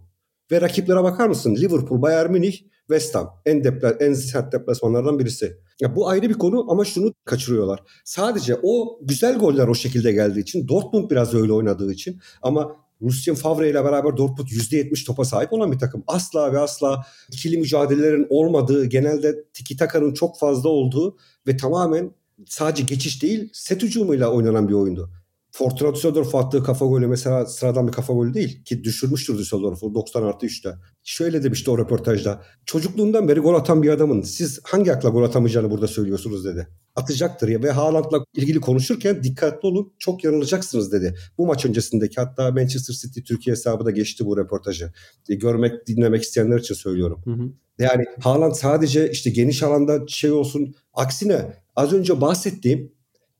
Ve 0.50 0.60
rakiplere 0.60 1.02
bakar 1.02 1.28
mısın? 1.28 1.56
Liverpool, 1.56 2.02
Bayern 2.02 2.32
Münih, 2.32 2.58
West 2.78 3.14
Ham. 3.14 3.30
En, 3.46 3.64
depla 3.64 3.90
en 3.90 4.12
sert 4.12 4.52
deplasmanlardan 4.52 5.18
birisi. 5.18 5.56
Ya 5.80 5.96
bu 5.96 6.08
ayrı 6.08 6.28
bir 6.28 6.34
konu 6.34 6.66
ama 6.68 6.84
şunu 6.84 7.12
kaçırıyorlar. 7.24 7.82
Sadece 8.04 8.56
o 8.62 8.98
güzel 9.02 9.38
goller 9.38 9.68
o 9.68 9.74
şekilde 9.74 10.12
geldiği 10.12 10.40
için 10.40 10.68
Dortmund 10.68 11.10
biraz 11.10 11.34
öyle 11.34 11.52
oynadığı 11.52 11.92
için 11.92 12.20
ama 12.42 12.85
Lucien 13.02 13.34
Favre 13.34 13.70
ile 13.70 13.84
beraber 13.84 14.16
Dortmund 14.16 14.48
%70 14.48 15.06
topa 15.06 15.24
sahip 15.24 15.52
olan 15.52 15.72
bir 15.72 15.78
takım. 15.78 16.04
Asla 16.06 16.52
ve 16.52 16.58
asla 16.58 17.06
ikili 17.32 17.58
mücadelelerin 17.58 18.26
olmadığı, 18.30 18.84
genelde 18.84 19.44
tiki 19.52 19.76
takanın 19.76 20.14
çok 20.14 20.38
fazla 20.38 20.68
olduğu 20.68 21.16
ve 21.46 21.56
tamamen 21.56 22.10
sadece 22.46 22.82
geçiş 22.82 23.22
değil 23.22 23.50
set 23.52 23.82
hücumuyla 23.82 24.32
oynanan 24.32 24.68
bir 24.68 24.74
oyundu. 24.74 25.10
Fortuna 25.58 25.94
Düsseldorf 25.94 26.34
attığı 26.34 26.62
kafa 26.62 26.86
golü 26.86 27.06
mesela 27.06 27.46
sıradan 27.46 27.88
bir 27.88 27.92
kafa 27.92 28.12
golü 28.12 28.34
değil 28.34 28.64
ki 28.64 28.84
düşürmüştür 28.84 29.38
Düsseldorf'u 29.38 29.94
90 29.94 30.22
artı 30.22 30.46
3'te. 30.46 30.74
Şöyle 31.04 31.42
demişti 31.42 31.70
o 31.70 31.78
röportajda. 31.78 32.42
Çocukluğundan 32.66 33.28
beri 33.28 33.40
gol 33.40 33.54
atan 33.54 33.82
bir 33.82 33.90
adamın 33.90 34.22
siz 34.22 34.60
hangi 34.64 34.92
akla 34.92 35.08
gol 35.08 35.22
atamayacağını 35.22 35.70
burada 35.70 35.88
söylüyorsunuz 35.88 36.44
dedi. 36.44 36.68
Atacaktır 36.96 37.48
ya 37.48 37.62
ve 37.62 37.70
Haaland'la 37.70 38.24
ilgili 38.34 38.60
konuşurken 38.60 39.22
dikkatli 39.22 39.66
olun 39.66 39.92
çok 39.98 40.24
yanılacaksınız 40.24 40.92
dedi. 40.92 41.14
Bu 41.38 41.46
maç 41.46 41.66
öncesindeki 41.66 42.20
hatta 42.20 42.50
Manchester 42.50 42.94
City 42.94 43.20
Türkiye 43.20 43.56
hesabı 43.56 43.84
da 43.84 43.90
geçti 43.90 44.26
bu 44.26 44.36
röportajı. 44.36 44.92
E, 45.28 45.34
görmek 45.34 45.86
dinlemek 45.86 46.22
isteyenler 46.22 46.58
için 46.58 46.74
söylüyorum. 46.74 47.20
Hı 47.24 47.30
hı. 47.30 47.52
Yani 47.78 48.04
Haaland 48.20 48.54
sadece 48.54 49.10
işte 49.10 49.30
geniş 49.30 49.62
alanda 49.62 50.00
şey 50.08 50.32
olsun 50.32 50.74
aksine 50.94 51.52
az 51.76 51.92
önce 51.92 52.20
bahsettiğim 52.20 52.95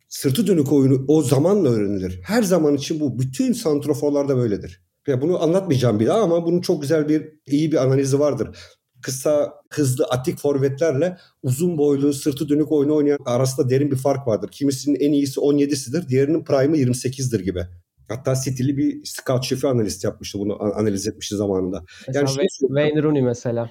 sırtı 0.09 0.47
dönük 0.47 0.73
oyunu 0.73 1.05
o 1.09 1.23
zamanla 1.23 1.69
öğrenilir. 1.69 2.21
Her 2.25 2.43
zaman 2.43 2.75
için 2.75 3.01
bu. 3.01 3.19
Bütün 3.19 3.53
santroforlarda 3.53 4.37
böyledir. 4.37 4.87
Ya 5.07 5.21
bunu 5.21 5.43
anlatmayacağım 5.43 6.01
bir 6.01 6.07
daha 6.07 6.21
ama 6.21 6.47
bunun 6.47 6.61
çok 6.61 6.83
güzel 6.83 7.09
bir 7.09 7.33
iyi 7.47 7.73
bir 7.73 7.77
analizi 7.77 8.21
vardır. 8.21 8.59
Kısa, 9.03 9.55
hızlı, 9.71 10.05
atik 10.05 10.39
forvetlerle 10.39 11.17
uzun 11.43 11.79
boylu, 11.79 12.13
sırtı 12.13 12.49
dönük 12.49 12.73
oyunu 12.73 12.95
oynayan 12.95 13.19
arasında 13.27 13.71
derin 13.71 13.91
bir 13.91 13.97
fark 13.97 14.27
vardır. 14.27 14.49
Kimisinin 14.53 15.01
en 15.01 15.13
iyisi 15.13 15.41
17'sidir, 15.41 16.09
diğerinin 16.09 16.45
prime'ı 16.45 16.81
28'dir 16.81 17.41
gibi. 17.41 17.67
Hatta 18.09 18.35
City'li 18.45 18.77
bir 18.77 19.05
scout 19.05 19.45
şefi 19.45 19.67
analist 19.67 20.05
yapmıştı 20.05 20.39
bunu 20.39 20.63
analiz 20.63 21.09
etmişti 21.09 21.37
zamanında. 21.37 21.85
Mesela 22.09 22.21
yani 22.21 22.37
şey, 22.37 22.69
Wayne 22.69 23.03
Rooney 23.03 23.23
mesela 23.23 23.71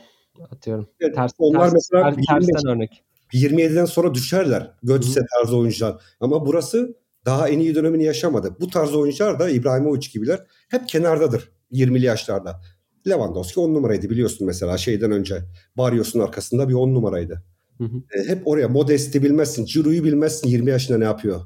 atıyorum. 0.51 0.88
Evet, 1.00 1.15
ters, 1.15 1.32
onlar 1.38 1.72
ters, 1.72 1.74
mesela 1.74 2.15
ters, 2.15 2.25
tersten 2.27 2.72
örnek. 2.72 3.04
27'den 3.34 3.86
sonra 3.86 4.13
düşerler 4.13 4.72
Götze 4.84 5.22
tarzı 5.36 5.58
oyuncular. 5.58 6.01
Ama 6.20 6.46
burası 6.46 6.96
daha 7.25 7.50
en 7.50 7.60
iyi 7.60 7.75
dönemini 7.75 8.03
yaşamadı. 8.03 8.55
Bu 8.60 8.67
tarz 8.67 8.96
oyuncular 8.96 9.39
da 9.39 9.50
İbrahimovic 9.50 10.08
gibiler 10.13 10.39
hep 10.70 10.88
kenardadır 10.89 11.51
20'li 11.72 12.05
yaşlarda. 12.05 12.62
Lewandowski 13.08 13.60
10 13.60 13.74
numaraydı 13.74 14.10
biliyorsun 14.10 14.48
mesela 14.48 14.77
şeyden 14.77 15.12
önce. 15.12 15.41
Barrios'un 15.77 16.20
arkasında 16.20 16.70
bir 16.70 16.74
10 16.74 16.94
numaraydı. 16.94 17.44
Hı 17.77 17.84
hı. 17.84 17.98
E, 18.20 18.27
hep 18.27 18.48
oraya 18.48 18.67
Modest'i 18.67 19.24
bilmezsin. 19.24 19.65
Ciro'yu 19.65 20.03
bilmezsin 20.03 20.48
20 20.48 20.70
yaşında 20.70 20.98
ne 20.98 21.03
yapıyor. 21.03 21.41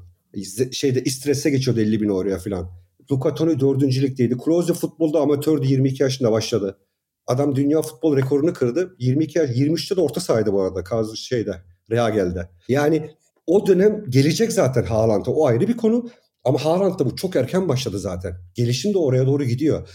Şeyde 0.72 1.04
istrese 1.04 1.50
geçiyordu 1.50 1.80
50 1.80 2.00
bin 2.00 2.08
oraya 2.08 2.38
filan. 2.38 2.70
Luca 3.12 3.34
Toni 3.34 3.60
4. 3.60 3.82
ligdeydi. 3.82 4.36
Klose 4.38 4.74
futbolda 4.74 5.20
amatördü 5.20 5.66
22 5.66 6.02
yaşında 6.02 6.32
başladı. 6.32 6.78
Adam 7.26 7.56
dünya 7.56 7.82
futbol 7.82 8.16
rekorunu 8.16 8.52
kırdı. 8.52 8.96
22 8.98 9.38
yaş, 9.38 9.50
23'te 9.50 9.96
de 9.96 10.00
orta 10.00 10.20
sahaydı 10.20 10.52
bu 10.52 10.62
arada. 10.62 10.84
Kaz 10.84 11.16
şeyde, 11.16 11.62
Real'de. 11.90 12.48
Yani 12.68 13.10
o 13.46 13.66
dönem 13.66 14.04
gelecek 14.08 14.52
zaten 14.52 14.84
Haaland'a. 14.84 15.30
O 15.30 15.46
ayrı 15.46 15.68
bir 15.68 15.76
konu. 15.76 16.10
Ama 16.44 16.64
Haaland'da 16.64 17.06
bu 17.06 17.16
çok 17.16 17.36
erken 17.36 17.68
başladı 17.68 17.98
zaten. 17.98 18.34
Gelişim 18.54 18.94
de 18.94 18.98
oraya 18.98 19.26
doğru 19.26 19.44
gidiyor. 19.44 19.88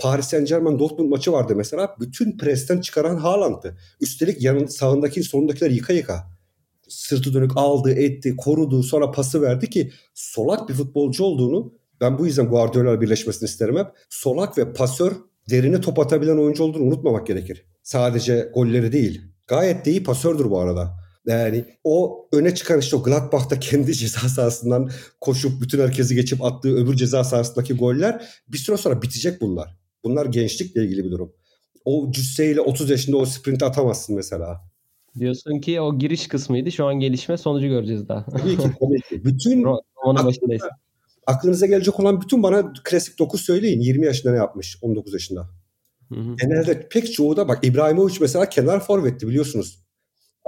Paris 0.00 0.26
Saint 0.26 0.48
Germain 0.48 0.78
Dortmund 0.78 1.10
maçı 1.10 1.32
vardı 1.32 1.54
mesela. 1.56 1.96
Bütün 2.00 2.38
presten 2.38 2.80
çıkaran 2.80 3.16
Haaland'dı. 3.16 3.78
Üstelik 4.00 4.42
yanın 4.42 4.66
sağındaki 4.66 5.22
solundakiler 5.22 5.70
yıka 5.70 5.92
yıka. 5.92 6.30
Sırtı 6.88 7.34
dönük 7.34 7.56
aldı, 7.56 7.90
etti, 7.90 8.36
korudu, 8.36 8.82
sonra 8.82 9.10
pası 9.10 9.42
verdi 9.42 9.70
ki 9.70 9.90
solak 10.14 10.68
bir 10.68 10.74
futbolcu 10.74 11.24
olduğunu 11.24 11.72
ben 12.00 12.18
bu 12.18 12.26
yüzden 12.26 12.46
Guardiola 12.46 13.00
birleşmesini 13.00 13.46
isterim 13.46 13.76
hep. 13.76 13.86
Solak 14.10 14.58
ve 14.58 14.72
pasör 14.72 15.12
derine 15.50 15.80
top 15.80 15.98
atabilen 15.98 16.38
oyuncu 16.38 16.64
olduğunu 16.64 16.82
unutmamak 16.82 17.26
gerekir. 17.26 17.64
Sadece 17.82 18.50
golleri 18.54 18.92
değil. 18.92 19.22
Gayet 19.46 19.84
de 19.86 19.90
iyi 19.90 20.02
pasördür 20.02 20.50
bu 20.50 20.60
arada. 20.60 21.07
Yani 21.28 21.64
o 21.84 22.28
öne 22.32 22.54
çıkan 22.54 22.80
işte 22.80 22.96
o 22.96 23.02
Gladbach'ta 23.02 23.60
kendi 23.60 23.94
ceza 23.94 24.28
sahasından 24.28 24.90
koşup 25.20 25.62
bütün 25.62 25.80
herkesi 25.80 26.14
geçip 26.14 26.44
attığı 26.44 26.76
öbür 26.76 26.96
ceza 26.96 27.24
sahasındaki 27.24 27.74
goller 27.74 28.28
bir 28.48 28.58
süre 28.58 28.76
sonra 28.76 29.02
bitecek 29.02 29.40
bunlar. 29.40 29.78
Bunlar 30.04 30.26
gençlikle 30.26 30.84
ilgili 30.84 31.04
bir 31.04 31.10
durum. 31.10 31.32
O 31.84 32.12
cüsseyle 32.12 32.60
30 32.60 32.90
yaşında 32.90 33.16
o 33.16 33.26
sprint 33.26 33.62
atamazsın 33.62 34.16
mesela. 34.16 34.60
Diyorsun 35.18 35.60
ki 35.60 35.80
o 35.80 35.98
giriş 35.98 36.28
kısmıydı. 36.28 36.72
Şu 36.72 36.86
an 36.86 37.00
gelişme 37.00 37.36
sonucu 37.36 37.66
göreceğiz 37.66 38.08
daha. 38.08 38.24
Tabii 38.24 38.56
ki. 38.56 38.70
Tabii 38.80 39.00
ki. 39.08 39.24
Bütün 39.24 39.62
Romanın 40.04 40.26
başındayız. 40.26 40.62
Aklınıza 41.26 41.66
gelecek 41.66 42.00
olan 42.00 42.20
bütün 42.20 42.42
bana 42.42 42.72
klasik 42.84 43.18
9 43.18 43.40
söyleyin. 43.40 43.80
20 43.80 44.06
yaşında 44.06 44.32
ne 44.32 44.38
yapmış? 44.38 44.78
19 44.82 45.12
yaşında. 45.12 45.50
Hı 46.08 46.20
hı. 46.20 46.36
Genelde 46.40 46.88
pek 46.88 47.12
çoğu 47.12 47.36
da 47.36 47.48
bak 47.48 47.64
İbrahimovic 47.64 48.14
mesela 48.20 48.48
kenar 48.48 48.80
forvetti 48.80 49.28
biliyorsunuz. 49.28 49.87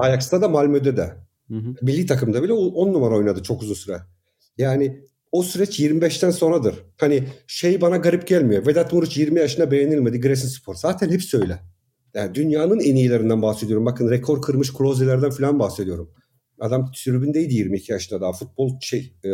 Ajax'ta 0.00 0.42
da 0.42 0.49
Malmö'de 0.49 0.97
de. 0.97 1.16
Hı 1.49 1.54
hı. 1.54 1.75
Milli 1.83 2.07
takımda 2.07 2.42
bile 2.42 2.52
10 2.52 2.92
numara 2.92 3.16
oynadı 3.16 3.42
çok 3.42 3.62
uzun 3.62 3.75
süre. 3.75 4.00
Yani 4.59 5.00
o 5.33 5.42
süreç 5.42 5.80
25'ten 5.80 6.30
sonradır. 6.30 6.75
Hani 6.97 7.25
şey 7.47 7.80
bana 7.80 7.97
garip 7.97 8.26
gelmiyor. 8.26 8.66
Vedat 8.66 8.92
Muriç 8.92 9.16
20 9.16 9.40
yaşında 9.40 9.71
beğenilmedi. 9.71 10.21
Gresin 10.21 10.49
Spor. 10.49 10.75
Zaten 10.75 11.11
hep 11.11 11.23
söyle. 11.23 11.59
Yani 12.14 12.35
dünyanın 12.35 12.80
en 12.80 12.97
iyilerinden 12.97 13.42
bahsediyorum. 13.42 13.87
Bakın 13.87 14.11
rekor 14.11 14.42
kırmış 14.42 14.75
Kroze'lerden 14.75 15.30
falan 15.30 15.59
bahsediyorum. 15.59 16.11
Adam 16.61 16.92
tribündeydi 16.92 17.54
22 17.54 17.92
yaşında 17.92 18.21
daha. 18.21 18.33
Futbol 18.33 18.80
şey 18.80 19.12
e, 19.25 19.28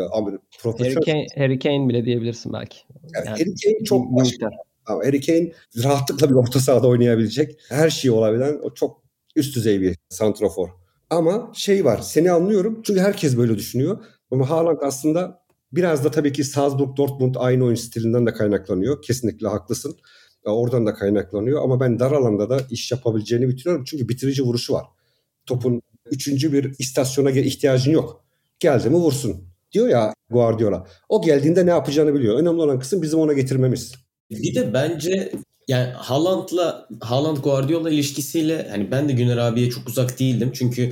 profesyonel. 0.62 0.94
Harry 0.94 1.04
Kane, 1.04 1.26
Harry 1.36 1.58
Kane 1.58 1.88
bile 1.88 2.04
diyebilirsin 2.04 2.52
belki. 2.52 2.78
Yani, 3.14 3.26
yani 3.26 3.28
Harry 3.28 3.54
Kane 3.64 3.84
çok 3.84 4.16
başka. 4.16 4.50
Ama 4.86 5.04
Harry 5.04 5.20
Kane 5.20 5.52
rahatlıkla 5.84 6.30
bir 6.30 6.34
orta 6.34 6.60
sahada 6.60 6.88
oynayabilecek. 6.88 7.60
Her 7.68 7.90
şey 7.90 8.10
olabilen 8.10 8.58
o 8.62 8.74
çok 8.74 9.05
üst 9.36 9.56
düzey 9.56 9.80
bir 9.80 9.96
santrofor. 10.08 10.68
Ama 11.10 11.52
şey 11.54 11.84
var 11.84 11.98
seni 11.98 12.30
anlıyorum 12.30 12.82
çünkü 12.84 13.00
herkes 13.00 13.36
böyle 13.36 13.56
düşünüyor. 13.56 13.98
Ama 14.30 14.50
Haaland 14.50 14.78
aslında 14.82 15.42
biraz 15.72 16.04
da 16.04 16.10
tabii 16.10 16.32
ki 16.32 16.44
Salzburg, 16.44 16.96
Dortmund 16.96 17.34
aynı 17.38 17.64
oyun 17.64 17.74
stilinden 17.74 18.26
de 18.26 18.32
kaynaklanıyor. 18.32 19.02
Kesinlikle 19.02 19.48
haklısın. 19.48 19.96
Oradan 20.44 20.86
da 20.86 20.94
kaynaklanıyor 20.94 21.62
ama 21.62 21.80
ben 21.80 21.98
dar 21.98 22.12
alanda 22.12 22.50
da 22.50 22.60
iş 22.70 22.92
yapabileceğini 22.92 23.48
bitiriyorum. 23.48 23.84
Çünkü 23.84 24.08
bitirici 24.08 24.42
vuruşu 24.42 24.72
var. 24.72 24.84
Topun 25.46 25.82
üçüncü 26.10 26.52
bir 26.52 26.74
istasyona 26.78 27.30
ihtiyacın 27.30 27.92
yok. 27.92 28.24
Geldi 28.60 28.90
mi 28.90 28.96
vursun 28.96 29.48
diyor 29.72 29.88
ya 29.88 30.14
Guardiola. 30.30 30.86
O 31.08 31.22
geldiğinde 31.22 31.66
ne 31.66 31.70
yapacağını 31.70 32.14
biliyor. 32.14 32.38
Önemli 32.38 32.60
olan 32.60 32.78
kısım 32.78 33.02
bizim 33.02 33.18
ona 33.18 33.32
getirmemiz. 33.32 33.94
Bir 34.30 34.54
de 34.54 34.74
bence 34.74 35.32
yani 35.68 35.92
Haaland'la 35.92 36.88
Haaland 37.00 37.36
Guardiola 37.36 37.90
ilişkisiyle 37.90 38.68
hani 38.70 38.90
ben 38.90 39.08
de 39.08 39.12
Güner 39.12 39.36
abiye 39.36 39.70
çok 39.70 39.88
uzak 39.88 40.18
değildim. 40.18 40.52
Çünkü 40.54 40.90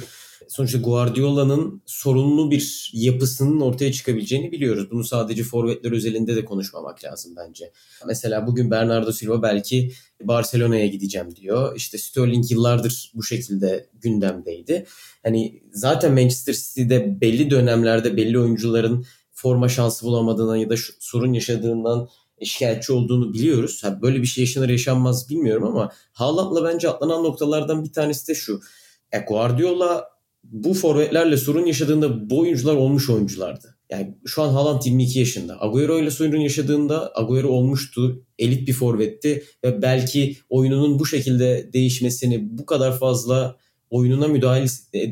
sonuçta 0.49 0.79
Guardiola'nın 0.79 1.83
sorunlu 1.87 2.51
bir 2.51 2.91
yapısının 2.93 3.61
ortaya 3.61 3.93
çıkabileceğini 3.93 4.53
biliyoruz. 4.53 4.91
Bunu 4.91 5.05
sadece 5.05 5.43
forvetler 5.43 5.93
özelinde 5.93 6.37
de 6.37 6.45
konuşmamak 6.45 7.05
lazım 7.05 7.35
bence. 7.37 7.73
Mesela 8.07 8.47
bugün 8.47 8.71
Bernardo 8.71 9.13
Silva 9.13 9.43
belki 9.43 9.93
Barcelona'ya 10.23 10.87
gideceğim 10.87 11.37
diyor. 11.37 11.77
İşte 11.77 11.99
Sterling 11.99 12.51
yıllardır 12.51 13.13
bu 13.15 13.23
şekilde 13.23 13.89
gündemdeydi. 13.95 14.87
Hani 15.23 15.63
zaten 15.73 16.13
Manchester 16.13 16.53
City'de 16.55 17.21
belli 17.21 17.51
dönemlerde 17.51 18.17
belli 18.17 18.39
oyuncuların 18.39 19.07
forma 19.33 19.69
şansı 19.69 20.07
bulamadığından 20.07 20.57
ya 20.57 20.71
da 20.71 20.75
sorun 21.01 21.33
yaşadığından 21.33 22.09
şikayetçi 22.45 22.93
olduğunu 22.93 23.35
biliyoruz. 23.35 23.85
Ha, 23.85 24.03
böyle 24.03 24.23
bir 24.23 24.27
şey 24.27 24.45
yaşanır 24.45 24.69
yaşanmaz 24.69 25.31
bilmiyorum 25.31 25.65
ama 25.65 25.91
Haaland'la 26.13 26.65
bence 26.65 26.89
atlanan 26.89 27.25
noktalardan 27.25 27.85
bir 27.85 27.93
tanesi 27.93 28.29
de 28.29 28.35
şu. 28.35 28.61
E, 29.13 29.19
Guardiola 29.19 30.09
bu 30.45 30.75
forvetlerle 30.75 31.37
sorun 31.37 31.67
yaşadığında 31.67 32.31
bu 32.31 32.41
oyuncular 32.41 32.75
olmuş 32.75 33.11
oyunculardı. 33.11 33.75
Yani 33.91 34.19
şu 34.27 34.43
an 34.43 34.49
Haaland 34.49 34.83
22 34.85 35.19
yaşında. 35.19 35.63
Agüero 35.63 35.99
ile 35.99 36.11
sorun 36.11 36.41
yaşadığında 36.41 37.13
Agüero 37.15 37.49
olmuştu. 37.49 38.25
Elit 38.39 38.69
bir 38.69 38.73
forvetti 38.73 39.45
ve 39.65 39.83
belki 39.83 40.37
oyununun 40.49 40.99
bu 40.99 41.07
şekilde 41.07 41.71
değişmesini, 41.73 42.59
bu 42.59 42.67
kadar 42.67 42.99
fazla 42.99 43.57
oyununa 43.91 44.29
müdahale 44.29 44.67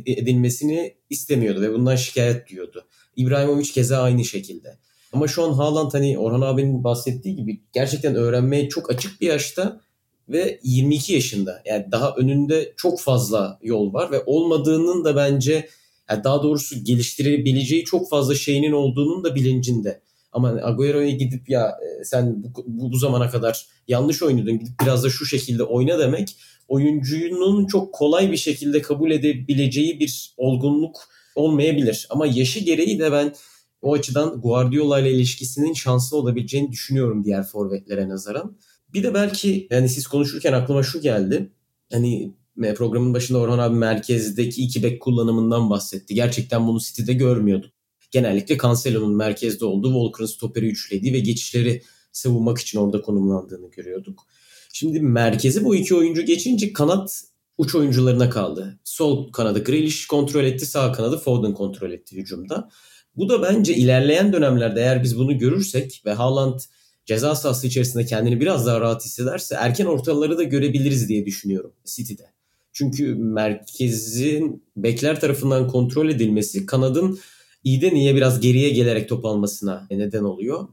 edilmesini 0.07 0.95
istemiyordu 1.11 1.61
ve 1.61 1.73
bundan 1.73 1.97
şikayet 1.97 2.51
duyuyordu. 2.51 2.85
İbrahimovic 3.17 3.73
keza 3.73 4.03
aynı 4.03 4.25
şekilde. 4.25 4.79
Ama 5.13 5.29
şu 5.29 5.43
an 5.45 5.53
Haaland 5.53 5.93
hani 5.93 6.19
Orhan 6.19 6.41
abinin 6.41 6.85
bahsettiği 6.85 7.37
gibi 7.37 7.61
gerçekten 7.73 8.15
öğrenmeye 8.15 8.69
çok 8.69 8.91
açık 8.91 9.21
bir 9.21 9.27
yaşta 9.27 9.81
ve 10.29 10.61
22 10.63 11.13
yaşında. 11.13 11.63
Yani 11.65 11.87
daha 11.93 12.15
önünde 12.15 12.73
çok 12.77 13.01
fazla 13.01 13.59
yol 13.63 13.93
var 13.93 14.11
ve 14.11 14.23
olmadığının 14.27 15.05
da 15.05 15.17
bence 15.17 15.69
yani 16.11 16.25
daha 16.25 16.43
doğrusu 16.43 16.85
geliştirebileceği 16.85 17.85
çok 17.85 18.11
fazla 18.11 18.35
şeyinin 18.35 18.73
olduğunun 18.73 19.25
da 19.25 19.35
bilincinde. 19.35 20.03
Ama 20.33 20.49
Agüero'ya 20.63 21.11
gidip 21.11 21.49
ya 21.49 21.77
e, 22.01 22.05
sen 22.05 22.45
bu, 22.45 22.65
bu, 22.67 22.97
zamana 22.97 23.31
kadar 23.31 23.67
yanlış 23.89 24.23
oynadın 24.23 24.59
gidip 24.59 24.75
biraz 24.83 25.05
da 25.05 25.11
şu 25.11 25.27
şekilde 25.27 25.63
oyna 25.63 25.99
demek 25.99 26.37
oyuncunun 26.69 27.67
çok 27.67 27.95
kolay 27.95 28.33
bir 28.33 28.37
şekilde 28.37 28.83
kabul 28.83 29.11
edebileceği 29.11 30.01
bir 30.01 30.35
olgunluk 30.37 31.09
olmayabilir. 31.35 32.07
Ama 32.11 32.27
yaşı 32.27 32.61
gereği 32.61 32.99
de 32.99 33.13
ben 33.13 33.35
o 33.83 33.93
açıdan 33.95 34.41
Guardiola 34.41 35.01
ile 35.01 35.13
ilişkisinin 35.13 35.73
şanslı 35.73 36.17
olabileceğini 36.17 36.73
düşünüyorum 36.73 37.25
diğer 37.25 37.43
forvetlere 37.43 38.09
nazaran. 38.09 38.57
Bir 38.95 39.03
de 39.03 39.15
belki 39.15 39.67
yani 39.71 39.89
siz 39.89 40.07
konuşurken 40.07 40.53
aklıma 40.53 40.83
şu 40.83 41.01
geldi. 41.01 41.53
Hani 41.93 42.33
programın 42.77 43.15
başında 43.15 43.39
Orhan 43.39 43.59
abi 43.59 43.77
merkezdeki 43.77 44.63
iki 44.63 44.83
bek 44.83 45.03
kullanımından 45.03 45.71
bahsetti. 45.71 46.15
Gerçekten 46.15 46.67
bunu 46.67 46.81
City'de 46.81 47.13
görmüyorduk. 47.13 47.73
Genellikle 48.11 48.59
Cancelo'nun 48.59 49.17
merkezde 49.17 49.65
olduğu, 49.65 49.93
Walker'ın 49.93 50.27
stoperi 50.27 50.67
üçlediği 50.67 51.13
ve 51.13 51.21
geçişleri 51.21 51.83
savunmak 52.13 52.59
için 52.59 52.79
orada 52.79 53.03
konumlandığını 53.03 53.71
görüyorduk. 53.71 54.27
Şimdi 54.73 55.01
merkezi 55.01 55.65
bu 55.65 55.75
iki 55.75 55.95
oyuncu 55.95 56.23
geçince 56.23 56.73
kanat 56.73 57.25
uç 57.59 57.75
oyuncularına 57.75 58.31
kaldı. 58.31 58.79
Sol 58.85 59.33
kanadı 59.33 59.65
Grealish 59.65 60.07
kontrol 60.07 60.45
etti, 60.45 60.67
sağ 60.67 60.93
kanadı 60.93 61.19
Foden 61.19 61.55
kontrol 61.55 61.91
etti 61.91 62.17
hücumda. 62.17 62.71
Bu 63.17 63.29
da 63.29 63.43
bence 63.43 63.75
ilerleyen 63.75 64.33
dönemlerde 64.33 64.81
eğer 64.81 65.03
biz 65.03 65.19
bunu 65.19 65.39
görürsek 65.39 66.03
ve 66.07 66.13
Haaland 66.13 66.61
ceza 67.07 67.35
sahası 67.35 67.67
içerisinde 67.67 68.05
kendini 68.05 68.41
biraz 68.41 68.67
daha 68.67 68.81
rahat 68.81 69.05
hissederse 69.05 69.55
erken 69.59 69.87
ortaları 69.87 70.39
da 70.39 70.43
görebiliriz 70.43 71.09
diye 71.09 71.27
düşünüyorum 71.27 71.73
City'de. 71.85 72.33
Çünkü 72.73 73.15
merkezin 73.15 74.65
bekler 74.77 75.21
tarafından 75.21 75.69
kontrol 75.69 76.09
edilmesi 76.09 76.67
kanadın 76.67 77.19
iyi 77.65 77.81
de 77.81 77.95
niye 77.95 78.15
biraz 78.15 78.41
geriye 78.41 78.71
gelerek 78.71 79.09
top 79.09 79.25
almasına 79.25 79.87
neden 79.91 80.25
oluyor. 80.25 80.69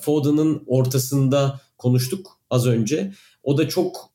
Foden'ın 0.00 0.62
ortasında 0.66 1.60
konuştuk 1.78 2.40
az 2.50 2.66
önce. 2.66 3.12
O 3.42 3.58
da 3.58 3.68
çok 3.68 4.11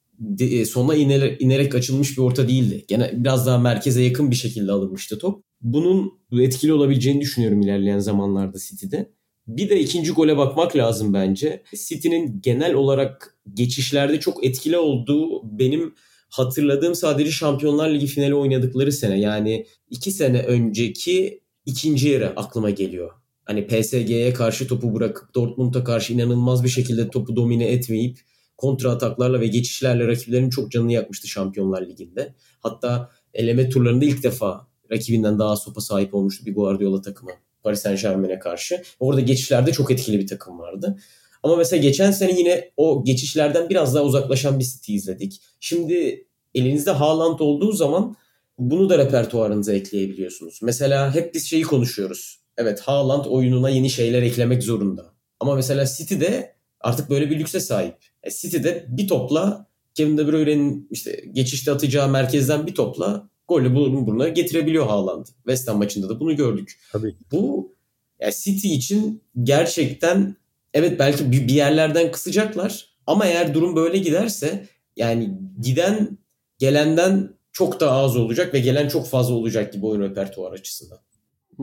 sona 0.66 0.96
inerek, 0.96 1.42
inerek 1.42 1.76
açılmış 1.76 2.18
bir 2.18 2.22
orta 2.22 2.48
değildi. 2.48 2.86
Gene 2.88 3.12
biraz 3.14 3.48
daha 3.48 3.58
merkeze 3.58 4.04
yakın 4.04 4.32
bir 4.32 4.36
şekilde 4.36 4.72
alınmıştı 4.72 5.20
top. 5.20 5.44
Bunun 5.62 6.14
etkili 6.40 6.74
olabileceğini 6.74 7.22
düşünüyorum 7.22 7.62
ilerleyen 7.62 8.00
zamanlarda 8.00 8.58
City'de. 8.60 9.12
Bir 9.48 9.70
de 9.70 9.80
ikinci 9.80 10.12
gole 10.12 10.38
bakmak 10.38 10.76
lazım 10.76 11.14
bence. 11.14 11.64
City'nin 11.88 12.42
genel 12.42 12.74
olarak 12.74 13.38
geçişlerde 13.54 14.20
çok 14.20 14.46
etkili 14.46 14.78
olduğu 14.78 15.60
benim 15.60 15.94
hatırladığım 16.30 16.96
sadece 16.96 17.32
Şampiyonlar 17.32 17.90
Ligi 17.90 18.08
finali 18.08 18.36
oynadıkları 18.36 18.92
sene. 18.92 19.20
Yani 19.20 19.66
iki 19.90 20.12
sene 20.12 20.42
önceki 20.42 21.42
ikinci 21.66 22.10
yarı 22.10 22.34
aklıma 22.36 22.70
geliyor. 22.70 23.12
Hani 23.46 23.68
PSG'ye 23.68 24.34
karşı 24.34 24.68
topu 24.68 24.96
bırakıp 24.96 25.36
Dortmund'a 25.36 25.84
karşı 25.84 26.14
inanılmaz 26.14 26.64
bir 26.64 26.70
şekilde 26.70 27.10
topu 27.10 27.36
domine 27.36 27.68
etmeyip 27.68 28.20
kontra 28.58 28.92
ataklarla 28.92 29.40
ve 29.40 29.48
geçişlerle 29.48 30.08
rakiplerin 30.08 30.50
çok 30.50 30.72
canını 30.72 30.94
yakmıştı 30.94 31.28
Şampiyonlar 31.28 31.88
Ligi'nde. 31.88 32.34
Hatta 32.60 33.10
eleme 33.34 33.70
turlarında 33.70 34.06
ilk 34.06 34.24
defa 34.24 34.68
rakibinden 34.92 35.40
daha 35.40 35.56
sopa 35.56 35.82
sahip 35.82 36.14
olmuştu 36.14 36.46
bir 36.46 36.56
Guardiola 36.56 37.02
takımı 37.02 37.32
Paris 37.64 37.82
Saint 37.82 38.02
Germain'e 38.02 38.40
karşı. 38.40 38.84
Orada 39.00 39.22
geçişlerde 39.22 39.72
çok 39.72 39.92
etkili 39.92 40.20
bir 40.20 40.28
takım 40.28 40.60
vardı. 40.60 40.98
Ama 41.44 41.56
mesela 41.56 41.82
geçen 41.82 42.12
sene 42.12 42.40
yine 42.40 42.72
o 42.78 43.04
geçişlerden 43.04 43.70
biraz 43.70 43.96
daha 43.96 44.04
uzaklaşan 44.04 44.60
bir 44.60 44.64
City 44.64 44.96
izledik. 44.96 45.42
Şimdi 45.60 46.28
elinizde 46.56 46.92
Haaland 46.92 47.40
olduğu 47.40 47.72
zaman 47.72 48.16
bunu 48.60 48.90
da 48.90 48.98
repertuarınıza 48.98 49.74
ekleyebiliyorsunuz. 49.74 50.60
Mesela 50.64 51.16
hep 51.16 51.34
biz 51.34 51.46
şeyi 51.46 51.64
konuşuyoruz. 51.64 52.40
Evet 52.58 52.80
Haaland 52.80 53.26
oyununa 53.26 53.70
yeni 53.70 53.90
şeyler 53.90 54.22
eklemek 54.22 54.64
zorunda. 54.64 55.06
Ama 55.40 55.56
mesela 55.56 55.86
City'de 55.86 56.56
artık 56.82 57.10
böyle 57.10 57.30
bir 57.30 57.40
lükse 57.40 57.60
sahip. 57.60 57.96
E, 58.28 58.32
City'de 58.32 58.86
bir 58.88 59.08
topla 59.08 59.68
Kevin 59.94 60.18
De 60.18 60.28
Bruyne'nin 60.28 60.88
işte 60.92 61.24
geçişte 61.32 61.72
atacağı 61.72 62.10
merkezden 62.10 62.68
bir 62.68 62.76
topla 62.76 63.30
golü 63.48 63.76
buruna 63.76 64.28
getirebiliyor 64.28 64.88
Haaland. 64.88 65.26
West 65.26 65.68
Ham 65.68 65.78
maçında 65.78 66.10
da 66.10 66.20
bunu 66.20 66.36
gördük. 66.36 66.80
Tabii. 66.92 67.16
Bu 67.32 67.76
yani 68.20 68.34
City 68.44 68.74
için 68.74 69.24
gerçekten 69.44 70.36
evet 70.74 71.00
belki 71.00 71.32
bir 71.32 71.50
yerlerden 71.50 72.12
kısacaklar 72.12 72.86
ama 73.08 73.26
eğer 73.26 73.54
durum 73.54 73.76
böyle 73.76 73.98
giderse 73.98 74.68
yani 74.96 75.38
giden 75.62 76.18
gelenden 76.58 77.30
çok 77.52 77.80
daha 77.80 77.98
az 77.98 78.18
olacak 78.18 78.54
ve 78.54 78.60
gelen 78.60 78.88
çok 78.88 79.08
fazla 79.08 79.36
olacak 79.36 79.74
gibi 79.74 79.86
oyun 79.86 80.02
repertuar 80.02 80.52
açısından. 80.52 81.00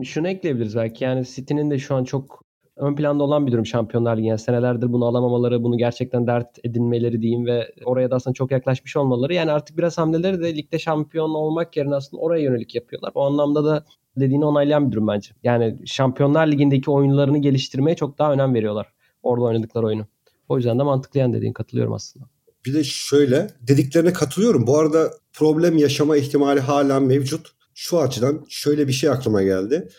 Şunu 0.03 0.27
ekleyebiliriz 0.27 0.75
belki 0.75 1.03
yani 1.03 1.25
City'nin 1.25 1.71
de 1.71 1.79
şu 1.79 1.95
an 1.95 2.03
çok 2.03 2.44
ön 2.77 2.95
planda 2.95 3.23
olan 3.23 3.47
bir 3.47 3.51
durum 3.51 3.65
Şampiyonlar 3.65 4.17
Ligi. 4.17 4.27
Yani 4.27 4.39
senelerdir 4.39 4.93
bunu 4.93 5.05
alamamaları, 5.05 5.63
bunu 5.63 5.77
gerçekten 5.77 6.27
dert 6.27 6.47
edinmeleri 6.63 7.21
diyeyim 7.21 7.45
ve 7.45 7.73
oraya 7.85 8.11
da 8.11 8.15
aslında 8.15 8.33
çok 8.33 8.51
yaklaşmış 8.51 8.97
olmaları. 8.97 9.33
Yani 9.33 9.51
artık 9.51 9.77
biraz 9.77 9.97
hamleleri 9.97 10.41
de 10.41 10.55
ligde 10.55 10.79
şampiyon 10.79 11.29
olmak 11.29 11.77
yerine 11.77 11.95
aslında 11.95 12.21
oraya 12.21 12.43
yönelik 12.43 12.75
yapıyorlar. 12.75 13.11
O 13.15 13.25
anlamda 13.25 13.65
da 13.65 13.85
dediğini 14.17 14.45
onaylayan 14.45 14.87
bir 14.87 14.91
durum 14.91 15.07
bence. 15.07 15.29
Yani 15.43 15.77
Şampiyonlar 15.85 16.47
Ligi'ndeki 16.47 16.91
oyunlarını 16.91 17.37
geliştirmeye 17.37 17.95
çok 17.95 18.19
daha 18.19 18.33
önem 18.33 18.53
veriyorlar. 18.53 18.87
Orada 19.23 19.45
oynadıkları 19.45 19.85
oyunu. 19.85 20.05
O 20.49 20.57
yüzden 20.57 20.79
de 20.79 20.83
mantıklı 20.83 21.19
yani 21.19 21.33
dediğin 21.33 21.53
katılıyorum 21.53 21.93
aslında. 21.93 22.25
Bir 22.65 22.73
de 22.73 22.83
şöyle 22.83 23.47
dediklerine 23.61 24.13
katılıyorum. 24.13 24.67
Bu 24.67 24.77
arada 24.77 25.11
problem 25.33 25.77
yaşama 25.77 26.17
ihtimali 26.17 26.59
hala 26.59 26.99
mevcut. 26.99 27.51
Şu 27.73 27.99
açıdan 27.99 28.45
şöyle 28.49 28.87
bir 28.87 28.93
şey 28.93 29.09
aklıma 29.09 29.43
geldi. 29.43 29.89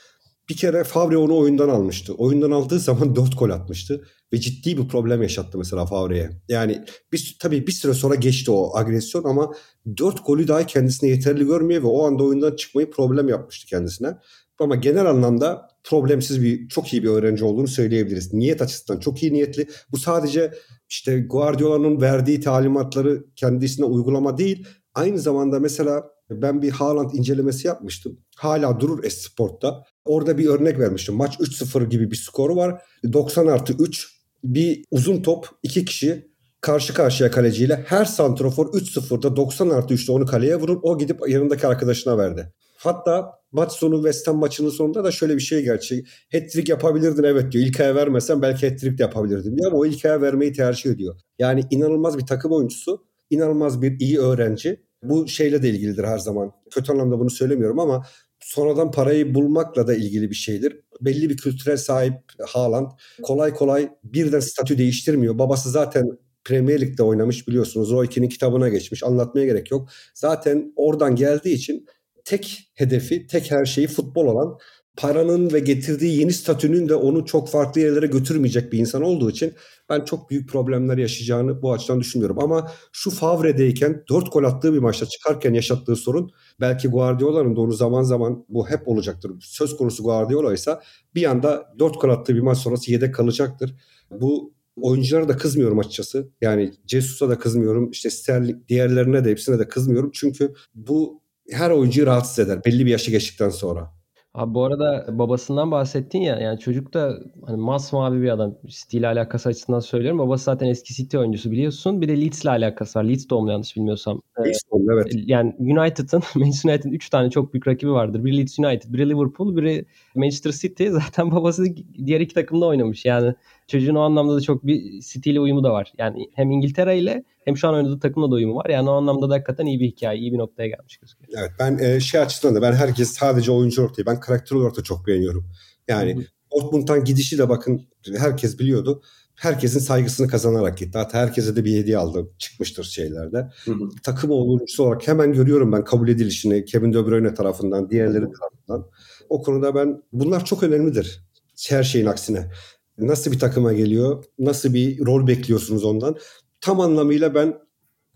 Bir 0.48 0.56
kere 0.56 0.84
Favre 0.84 1.16
onu 1.16 1.38
oyundan 1.38 1.68
almıştı. 1.68 2.14
Oyundan 2.14 2.50
aldığı 2.50 2.78
zaman 2.78 3.16
4 3.16 3.38
gol 3.38 3.50
atmıştı. 3.50 4.04
Ve 4.32 4.40
ciddi 4.40 4.78
bir 4.78 4.88
problem 4.88 5.22
yaşattı 5.22 5.58
mesela 5.58 5.86
Favre'ye. 5.86 6.30
Yani 6.48 6.84
bir, 7.12 7.36
tabii 7.40 7.66
bir 7.66 7.72
süre 7.72 7.94
sonra 7.94 8.14
geçti 8.14 8.50
o 8.50 8.76
agresyon 8.76 9.24
ama 9.24 9.52
4 9.98 10.26
golü 10.26 10.48
dahi 10.48 10.66
kendisine 10.66 11.10
yeterli 11.10 11.46
görmüyor 11.46 11.82
ve 11.82 11.86
o 11.86 12.06
anda 12.06 12.24
oyundan 12.24 12.56
çıkmayı 12.56 12.90
problem 12.90 13.28
yapmıştı 13.28 13.66
kendisine. 13.66 14.16
Ama 14.58 14.76
genel 14.76 15.06
anlamda 15.06 15.68
problemsiz 15.84 16.42
bir 16.42 16.68
çok 16.68 16.92
iyi 16.92 17.02
bir 17.02 17.08
öğrenci 17.08 17.44
olduğunu 17.44 17.68
söyleyebiliriz. 17.68 18.32
Niyet 18.32 18.62
açısından 18.62 19.00
çok 19.00 19.22
iyi 19.22 19.32
niyetli. 19.32 19.68
Bu 19.92 19.96
sadece 19.96 20.52
işte 20.88 21.20
Guardiola'nın 21.20 22.00
verdiği 22.00 22.40
talimatları 22.40 23.24
kendisine 23.36 23.86
uygulama 23.86 24.38
değil. 24.38 24.66
Aynı 24.94 25.18
zamanda 25.18 25.60
mesela 25.60 26.04
ben 26.30 26.62
bir 26.62 26.70
Haaland 26.70 27.12
incelemesi 27.12 27.66
yapmıştım. 27.66 28.20
Hala 28.36 28.80
durur 28.80 29.04
Esport'ta. 29.04 29.84
Orada 30.06 30.38
bir 30.38 30.46
örnek 30.46 30.78
vermiştim. 30.78 31.14
Maç 31.14 31.36
3-0 31.40 31.88
gibi 31.88 32.10
bir 32.10 32.16
skoru 32.16 32.56
var. 32.56 32.82
90 33.12 33.46
artı 33.46 33.72
3 33.78 34.16
bir 34.44 34.84
uzun 34.90 35.22
top 35.22 35.48
iki 35.62 35.84
kişi 35.84 36.26
karşı 36.60 36.94
karşıya 36.94 37.30
kaleciyle 37.30 37.84
her 37.86 38.04
santrofor 38.04 38.66
3-0'da 38.66 39.36
90 39.36 39.70
artı 39.70 39.94
3'te 39.94 40.12
onu 40.12 40.26
kaleye 40.26 40.56
vurur. 40.56 40.78
O 40.82 40.98
gidip 40.98 41.28
yanındaki 41.28 41.66
arkadaşına 41.66 42.18
verdi. 42.18 42.52
Hatta 42.76 43.32
maç 43.52 43.72
sonu 43.72 43.96
West 43.96 44.28
Ham 44.28 44.38
maçının 44.38 44.70
sonunda 44.70 45.04
da 45.04 45.10
şöyle 45.10 45.34
bir 45.34 45.40
şey 45.40 45.62
gerçek. 45.62 46.06
Hat-trick 46.32 46.72
yapabilirdin 46.72 47.22
evet 47.22 47.52
diyor. 47.52 47.66
İlk 47.66 47.80
aya 47.80 47.94
vermesen 47.94 48.42
belki 48.42 48.68
hat-trick 48.68 48.98
de 48.98 49.02
yapabilirdim 49.02 49.58
diyor 49.58 49.70
ama 49.72 49.80
o 49.80 49.86
ilk 49.86 50.04
aya 50.04 50.20
vermeyi 50.20 50.52
tercih 50.52 50.90
ediyor. 50.90 51.16
Yani 51.38 51.64
inanılmaz 51.70 52.18
bir 52.18 52.26
takım 52.26 52.52
oyuncusu. 52.52 53.04
inanılmaz 53.30 53.82
bir 53.82 54.00
iyi 54.00 54.18
öğrenci. 54.18 54.80
Bu 55.02 55.28
şeyle 55.28 55.62
de 55.62 55.68
ilgilidir 55.68 56.04
her 56.04 56.18
zaman. 56.18 56.52
Kötü 56.70 56.92
anlamda 56.92 57.18
bunu 57.18 57.30
söylemiyorum 57.30 57.78
ama 57.78 58.06
sonradan 58.46 58.90
parayı 58.90 59.34
bulmakla 59.34 59.86
da 59.86 59.94
ilgili 59.94 60.30
bir 60.30 60.34
şeydir. 60.34 60.80
Belli 61.00 61.30
bir 61.30 61.36
kültürel 61.36 61.76
sahip 61.76 62.14
Haaland 62.46 62.90
kolay 63.22 63.54
kolay 63.54 63.88
birden 64.04 64.40
statü 64.40 64.78
değiştirmiyor. 64.78 65.38
Babası 65.38 65.70
zaten 65.70 66.04
Premier 66.44 66.80
Lig'de 66.80 67.02
oynamış 67.02 67.48
biliyorsunuz. 67.48 67.90
Roy 67.90 68.08
Keane'in 68.08 68.30
kitabına 68.30 68.68
geçmiş. 68.68 69.02
Anlatmaya 69.02 69.46
gerek 69.46 69.70
yok. 69.70 69.88
Zaten 70.14 70.72
oradan 70.76 71.16
geldiği 71.16 71.54
için 71.54 71.86
tek 72.24 72.70
hedefi, 72.74 73.26
tek 73.26 73.50
her 73.50 73.64
şeyi 73.64 73.88
futbol 73.88 74.26
olan 74.26 74.58
paranın 74.96 75.52
ve 75.52 75.58
getirdiği 75.58 76.20
yeni 76.20 76.32
statünün 76.32 76.88
de 76.88 76.94
onu 76.94 77.24
çok 77.24 77.48
farklı 77.48 77.80
yerlere 77.80 78.06
götürmeyecek 78.06 78.72
bir 78.72 78.78
insan 78.78 79.02
olduğu 79.02 79.30
için 79.30 79.54
ben 79.88 80.04
çok 80.04 80.30
büyük 80.30 80.48
problemler 80.48 80.98
yaşayacağını 80.98 81.62
bu 81.62 81.72
açıdan 81.72 82.00
düşünmüyorum. 82.00 82.38
Ama 82.38 82.70
şu 82.92 83.10
Favre'deyken 83.10 84.04
4 84.08 84.32
gol 84.32 84.44
attığı 84.44 84.74
bir 84.74 84.78
maçta 84.78 85.06
çıkarken 85.06 85.54
yaşattığı 85.54 85.96
sorun 85.96 86.30
belki 86.60 86.88
Guardiola'nın 86.88 87.56
da 87.56 87.60
onu 87.60 87.72
zaman 87.72 88.02
zaman 88.02 88.44
bu 88.48 88.68
hep 88.68 88.88
olacaktır. 88.88 89.32
Söz 89.40 89.76
konusu 89.76 90.02
Guardiola 90.02 90.54
ise 90.54 90.78
bir 91.14 91.24
anda 91.24 91.74
4 91.78 92.00
gol 92.00 92.08
attığı 92.08 92.34
bir 92.34 92.40
maç 92.40 92.58
sonrası 92.58 92.92
yedek 92.92 93.14
kalacaktır. 93.14 93.74
Bu 94.10 94.52
oyunculara 94.76 95.28
da 95.28 95.36
kızmıyorum 95.36 95.78
açıkçası. 95.78 96.30
Yani 96.40 96.72
Jesus'a 96.86 97.28
da 97.28 97.38
kızmıyorum. 97.38 97.90
İşte 97.90 98.10
Sterling 98.10 98.68
diğerlerine 98.68 99.24
de 99.24 99.30
hepsine 99.30 99.58
de 99.58 99.68
kızmıyorum. 99.68 100.10
Çünkü 100.14 100.54
bu 100.74 101.22
her 101.50 101.70
oyuncuyu 101.70 102.06
rahatsız 102.06 102.38
eder 102.38 102.64
belli 102.64 102.86
bir 102.86 102.90
yaşı 102.90 103.10
geçtikten 103.10 103.50
sonra. 103.50 103.95
Abi 104.36 104.54
bu 104.54 104.64
arada 104.64 105.06
babasından 105.18 105.70
bahsettin 105.70 106.20
ya 106.20 106.36
yani 106.36 106.58
çocuk 106.58 106.94
da 106.94 107.18
hani 107.46 107.56
masmavi 107.56 108.22
bir 108.22 108.28
adam. 108.28 108.54
City 108.66 108.98
ile 108.98 109.06
alakası 109.06 109.48
açısından 109.48 109.80
söylüyorum. 109.80 110.18
Babası 110.18 110.44
zaten 110.44 110.66
eski 110.66 110.94
City 110.94 111.18
oyuncusu 111.18 111.50
biliyorsun. 111.50 112.00
Bir 112.00 112.08
de 112.08 112.20
Leeds 112.20 112.42
ile 112.42 112.50
alakası 112.50 112.98
var. 112.98 113.04
Leeds 113.04 113.28
doğumlu 113.30 113.50
yanlış 113.50 113.76
bilmiyorsam. 113.76 114.22
Leeds 114.44 114.60
doğumlu 114.72 114.92
evet. 114.92 115.12
Yani 115.14 115.54
United'ın 115.58 116.22
Manchester 116.34 116.70
United'ın 116.70 116.92
3 116.92 117.10
tane 117.10 117.30
çok 117.30 117.52
büyük 117.52 117.68
rakibi 117.68 117.90
vardır. 117.90 118.24
Biri 118.24 118.38
Leeds 118.38 118.58
United, 118.58 118.92
biri 118.92 119.08
Liverpool, 119.08 119.56
biri 119.56 119.84
Manchester 120.14 120.52
City. 120.52 120.88
Zaten 120.88 121.30
babası 121.30 121.64
diğer 122.06 122.20
iki 122.20 122.34
takımda 122.34 122.66
oynamış. 122.66 123.04
Yani 123.04 123.34
çocuğun 123.66 123.94
o 123.94 124.00
anlamda 124.00 124.36
da 124.36 124.40
çok 124.40 124.66
bir 124.66 125.02
ile 125.24 125.40
uyumu 125.40 125.64
da 125.64 125.72
var. 125.72 125.92
Yani 125.98 126.30
hem 126.34 126.50
İngiltere 126.50 126.98
ile 126.98 127.24
hem 127.44 127.56
şu 127.56 127.68
an 127.68 127.74
oynadığı 127.74 128.00
takımla 128.00 128.30
da 128.30 128.34
uyumu 128.34 128.56
var. 128.56 128.70
Yani 128.70 128.90
o 128.90 128.92
anlamda 128.92 129.30
da 129.30 129.34
hakikaten 129.34 129.66
iyi 129.66 129.80
bir 129.80 129.86
hikaye, 129.86 130.18
iyi 130.18 130.32
bir 130.32 130.38
noktaya 130.38 130.68
gelmiş 130.68 130.96
gözüküyor. 130.96 131.38
Evet 131.40 131.50
ben 131.58 131.78
e, 131.78 132.00
şey 132.00 132.20
açısından 132.20 132.54
da 132.54 132.62
ben 132.62 132.72
herkes 132.72 133.10
sadece 133.10 133.52
oyuncu 133.52 133.82
olarak 133.82 133.96
değil 133.96 134.06
ben 134.06 134.20
karakter 134.20 134.56
olarak 134.56 134.76
da 134.76 134.82
çok 134.82 135.06
beğeniyorum. 135.06 135.46
Yani 135.88 136.26
Dortmund'dan 136.52 137.04
gidişi 137.04 137.38
de 137.38 137.48
bakın 137.48 137.82
herkes 138.16 138.58
biliyordu. 138.58 139.02
Herkesin 139.36 139.78
saygısını 139.78 140.28
kazanarak 140.28 140.78
gitti. 140.78 140.98
Hatta 140.98 141.18
herkese 141.18 141.56
de 141.56 141.64
bir 141.64 141.78
hediye 141.78 141.98
aldı. 141.98 142.30
Çıkmıştır 142.38 142.84
şeylerde. 142.84 143.50
Hı 143.64 143.72
hı. 143.72 143.88
Takım 144.02 144.30
oyuncusu 144.30 144.84
olarak 144.84 145.08
hemen 145.08 145.32
görüyorum 145.32 145.72
ben 145.72 145.84
kabul 145.84 146.08
edilişini 146.08 146.64
Kevin 146.64 146.92
De 146.92 147.06
Bruyne 147.06 147.34
tarafından, 147.34 147.90
diğerleri 147.90 148.24
tarafından. 148.32 148.90
O 149.28 149.42
konuda 149.42 149.74
ben 149.74 150.02
bunlar 150.12 150.44
çok 150.44 150.62
önemlidir. 150.62 151.26
Her 151.68 151.82
şeyin 151.82 152.06
aksine. 152.06 152.50
Nasıl 152.98 153.32
bir 153.32 153.38
takıma 153.38 153.72
geliyor? 153.72 154.24
Nasıl 154.38 154.74
bir 154.74 155.06
rol 155.06 155.26
bekliyorsunuz 155.26 155.84
ondan? 155.84 156.16
tam 156.60 156.80
anlamıyla 156.80 157.34
ben 157.34 157.58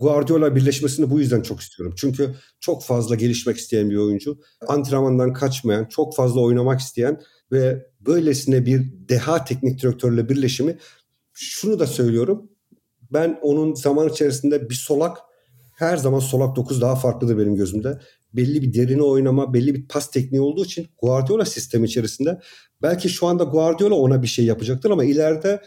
Guardiola 0.01 0.57
birleşmesini 0.57 1.11
bu 1.11 1.21
yüzden 1.21 1.43
çok 1.43 1.61
istiyorum. 1.61 1.95
Çünkü 1.99 2.35
çok 2.61 2.85
fazla 2.85 3.14
gelişmek 3.14 3.57
isteyen 3.57 3.90
bir 3.90 3.97
oyuncu. 3.97 4.38
Antrenmandan 4.69 5.33
kaçmayan, 5.33 5.85
çok 5.85 6.16
fazla 6.16 6.40
oynamak 6.40 6.81
isteyen 6.81 7.21
ve 7.53 7.87
böylesine 8.01 8.66
bir 8.66 8.93
deha 9.09 9.45
teknik 9.45 9.83
direktörle 9.83 10.29
birleşimi 10.29 10.79
şunu 11.33 11.79
da 11.79 11.87
söylüyorum. 11.87 12.51
Ben 13.12 13.38
onun 13.43 13.75
zaman 13.75 14.09
içerisinde 14.09 14.71
bir 14.71 14.75
solak 14.75 15.19
her 15.77 15.97
zaman 15.97 16.19
solak 16.19 16.57
9 16.57 16.81
daha 16.81 16.97
farklıdır 16.97 17.38
benim 17.38 17.57
gözümde. 17.57 18.01
Belli 18.33 18.62
bir 18.62 18.75
derine 18.75 19.03
oynama, 19.03 19.55
belli 19.55 19.75
bir 19.75 19.88
pas 19.88 20.11
tekniği 20.11 20.40
olduğu 20.40 20.64
için 20.64 20.87
Guardiola 21.03 21.45
sistemi 21.45 21.87
içerisinde 21.87 22.40
belki 22.83 23.09
şu 23.09 23.27
anda 23.27 23.45
Guardiola 23.45 23.95
ona 23.95 24.23
bir 24.23 24.27
şey 24.27 24.45
yapacaktır 24.45 24.90
ama 24.90 25.05
ileride 25.05 25.61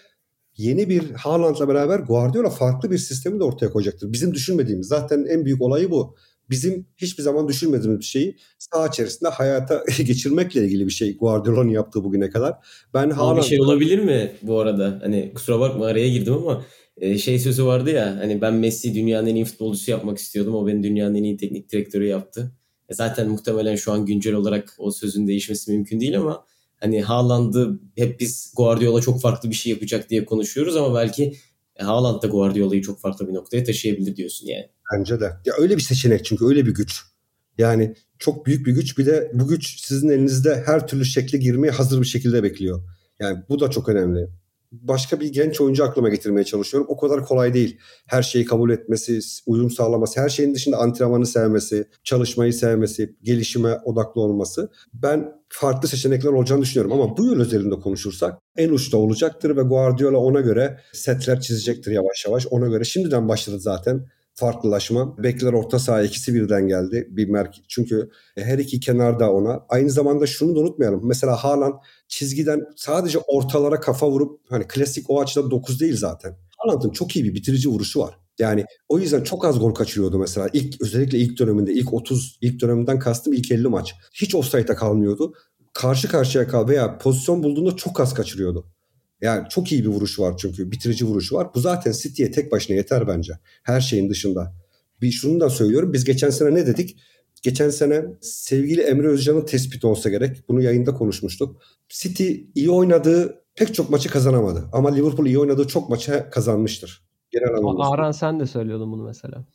yeni 0.57 0.89
bir 0.89 1.11
Haaland'la 1.11 1.67
beraber 1.67 1.99
Guardiola 1.99 2.49
farklı 2.49 2.91
bir 2.91 2.97
sistemi 2.97 3.39
de 3.39 3.43
ortaya 3.43 3.69
koyacaktır. 3.69 4.13
Bizim 4.13 4.33
düşünmediğimiz 4.33 4.87
zaten 4.87 5.25
en 5.29 5.45
büyük 5.45 5.61
olayı 5.61 5.91
bu. 5.91 6.15
Bizim 6.49 6.87
hiçbir 6.97 7.23
zaman 7.23 7.47
düşünmediğimiz 7.47 7.99
bir 7.99 8.05
şeyi 8.05 8.37
saha 8.57 8.87
içerisinde 8.87 9.29
hayata 9.29 9.83
geçirmekle 9.97 10.65
ilgili 10.65 10.85
bir 10.85 10.91
şey 10.91 11.17
Guardiola'nın 11.17 11.69
yaptığı 11.69 12.03
bugüne 12.03 12.29
kadar. 12.29 12.53
Ben 12.93 13.09
Haaland... 13.09 13.37
Bir 13.37 13.43
şey 13.43 13.61
olabilir 13.61 13.99
mi 13.99 14.31
bu 14.41 14.59
arada? 14.59 14.99
Hani 15.03 15.31
kusura 15.35 15.59
bakma 15.59 15.85
araya 15.85 16.09
girdim 16.09 16.33
ama 16.33 16.65
şey 17.01 17.39
sözü 17.39 17.65
vardı 17.65 17.89
ya 17.89 18.17
hani 18.19 18.41
ben 18.41 18.53
Messi 18.53 18.95
dünyanın 18.95 19.27
en 19.27 19.35
iyi 19.35 19.45
futbolcusu 19.45 19.91
yapmak 19.91 20.17
istiyordum. 20.17 20.55
O 20.55 20.67
beni 20.67 20.83
dünyanın 20.83 21.15
en 21.15 21.23
iyi 21.23 21.37
teknik 21.37 21.71
direktörü 21.71 22.05
yaptı. 22.05 22.51
E, 22.89 22.93
zaten 22.93 23.29
muhtemelen 23.29 23.75
şu 23.75 23.91
an 23.91 24.05
güncel 24.05 24.33
olarak 24.33 24.75
o 24.77 24.91
sözün 24.91 25.27
değişmesi 25.27 25.71
mümkün 25.71 25.99
değil 25.99 26.17
ama 26.17 26.45
hani 26.77 27.01
Haaland'ı 27.01 27.79
hep 27.95 28.19
biz 28.19 28.53
Guardiola 28.55 29.01
çok 29.01 29.21
farklı 29.21 29.49
bir 29.49 29.55
şey 29.55 29.73
yapacak 29.73 30.09
diye 30.09 30.25
konuşuyoruz 30.25 30.75
ama 30.75 30.95
belki 30.95 31.33
Haaland 31.77 32.21
da 32.21 32.27
Guardiola'yı 32.27 32.81
çok 32.81 32.99
farklı 32.99 33.27
bir 33.27 33.33
noktaya 33.33 33.63
taşıyabilir 33.63 34.15
diyorsun 34.15 34.47
yani. 34.47 34.69
Bence 34.93 35.19
de. 35.19 35.25
Ya 35.45 35.53
öyle 35.57 35.75
bir 35.77 35.81
seçenek 35.81 36.25
çünkü 36.25 36.45
öyle 36.45 36.65
bir 36.65 36.73
güç. 36.73 37.01
Yani 37.57 37.95
çok 38.19 38.45
büyük 38.45 38.65
bir 38.65 38.71
güç. 38.71 38.97
Bir 38.97 39.05
de 39.05 39.31
bu 39.33 39.47
güç 39.47 39.85
sizin 39.85 40.09
elinizde 40.09 40.63
her 40.65 40.87
türlü 40.87 41.05
şekle 41.05 41.37
girmeye 41.37 41.71
hazır 41.71 42.01
bir 42.01 42.05
şekilde 42.05 42.43
bekliyor. 42.43 42.83
Yani 43.19 43.43
bu 43.49 43.59
da 43.59 43.69
çok 43.69 43.89
önemli 43.89 44.27
başka 44.81 45.19
bir 45.19 45.33
genç 45.33 45.61
oyuncu 45.61 45.83
aklıma 45.83 46.09
getirmeye 46.09 46.43
çalışıyorum. 46.43 46.87
O 46.89 46.97
kadar 46.97 47.25
kolay 47.25 47.53
değil. 47.53 47.77
Her 48.07 48.23
şeyi 48.23 48.45
kabul 48.45 48.69
etmesi, 48.69 49.19
uyum 49.45 49.71
sağlaması, 49.71 50.21
her 50.21 50.29
şeyin 50.29 50.55
dışında 50.55 50.77
antrenmanı 50.77 51.25
sevmesi, 51.25 51.87
çalışmayı 52.03 52.53
sevmesi, 52.53 53.15
gelişime 53.23 53.77
odaklı 53.85 54.21
olması. 54.21 54.69
Ben 54.93 55.31
farklı 55.49 55.87
seçenekler 55.87 56.29
olacağını 56.29 56.61
düşünüyorum 56.61 57.01
ama 57.01 57.17
bu 57.17 57.25
yıl 57.25 57.41
özelinde 57.41 57.75
konuşursak 57.75 58.39
en 58.57 58.69
uçta 58.69 58.97
olacaktır 58.97 59.57
ve 59.57 59.61
Guardiola 59.61 60.17
ona 60.17 60.41
göre 60.41 60.79
setler 60.93 61.41
çizecektir 61.41 61.91
yavaş 61.91 62.25
yavaş. 62.25 62.47
Ona 62.47 62.67
göre 62.67 62.83
şimdiden 62.83 63.29
başladı 63.29 63.59
zaten 63.59 64.05
farklılaşma. 64.35 65.23
Bekler 65.23 65.53
orta 65.53 65.79
saha 65.79 66.03
ikisi 66.03 66.33
birden 66.33 66.67
geldi. 66.67 67.07
Bir 67.11 67.29
merk 67.29 67.55
çünkü 67.67 68.09
her 68.37 68.57
iki 68.57 68.79
kenarda 68.79 69.31
ona. 69.31 69.65
Aynı 69.69 69.89
zamanda 69.89 70.25
şunu 70.25 70.55
da 70.55 70.59
unutmayalım. 70.59 71.07
Mesela 71.07 71.35
Haaland 71.35 71.73
çizgiden 72.07 72.61
sadece 72.75 73.19
ortalara 73.19 73.79
kafa 73.79 74.09
vurup 74.09 74.41
hani 74.49 74.67
klasik 74.67 75.09
o 75.09 75.21
açıdan 75.21 75.51
9 75.51 75.79
değil 75.79 75.97
zaten. 75.97 76.35
Haaland'ın 76.57 76.89
çok 76.89 77.15
iyi 77.15 77.25
bir 77.25 77.35
bitirici 77.35 77.69
vuruşu 77.69 77.99
var. 77.99 78.19
Yani 78.39 78.65
o 78.89 78.99
yüzden 78.99 79.23
çok 79.23 79.45
az 79.45 79.59
gol 79.59 79.73
kaçırıyordu 79.73 80.19
mesela. 80.19 80.49
İlk 80.53 80.81
özellikle 80.81 81.17
ilk 81.17 81.39
döneminde 81.39 81.73
ilk 81.73 81.93
30 81.93 82.37
ilk 82.41 82.61
dönemden 82.61 82.99
kastım 82.99 83.33
ilk 83.33 83.51
50 83.51 83.67
maç. 83.67 83.95
Hiç 84.13 84.35
offside'a 84.35 84.75
kalmıyordu. 84.75 85.33
Karşı 85.73 86.07
karşıya 86.07 86.47
kal 86.47 86.67
veya 86.67 86.97
pozisyon 86.97 87.43
bulduğunda 87.43 87.75
çok 87.75 87.99
az 87.99 88.13
kaçırıyordu. 88.13 88.65
Yani 89.23 89.49
çok 89.49 89.71
iyi 89.71 89.83
bir 89.83 89.89
vuruş 89.89 90.19
var 90.19 90.37
çünkü 90.37 90.71
bitirici 90.71 91.05
vuruşu 91.05 91.35
var. 91.35 91.47
Bu 91.55 91.59
zaten 91.59 91.91
City'ye 91.91 92.31
tek 92.31 92.51
başına 92.51 92.75
yeter 92.75 93.07
bence. 93.07 93.33
Her 93.63 93.81
şeyin 93.81 94.09
dışında. 94.09 94.53
Bir 95.01 95.11
şunu 95.11 95.39
da 95.39 95.49
söylüyorum. 95.49 95.93
Biz 95.93 96.03
geçen 96.03 96.29
sene 96.29 96.53
ne 96.53 96.67
dedik? 96.67 96.97
Geçen 97.41 97.69
sene 97.69 98.05
sevgili 98.21 98.81
Emre 98.81 99.07
Özcan'ın 99.07 99.45
tespiti 99.45 99.87
olsa 99.87 100.09
gerek. 100.09 100.49
Bunu 100.49 100.61
yayında 100.61 100.93
konuşmuştuk. 100.93 101.61
City 101.89 102.33
iyi 102.55 102.69
oynadığı 102.69 103.43
pek 103.55 103.73
çok 103.73 103.89
maçı 103.89 104.09
kazanamadı. 104.09 104.69
Ama 104.73 104.93
Liverpool 104.93 105.25
iyi 105.25 105.39
oynadığı 105.39 105.67
çok 105.67 105.89
maçı 105.89 106.25
kazanmıştır. 106.31 107.01
Genel 107.31 107.53
anlamda. 107.55 107.83
Aran 107.83 108.11
sen 108.11 108.39
de 108.39 108.45
söylüyordun 108.45 108.91
bunu 108.91 109.03
mesela. 109.03 109.45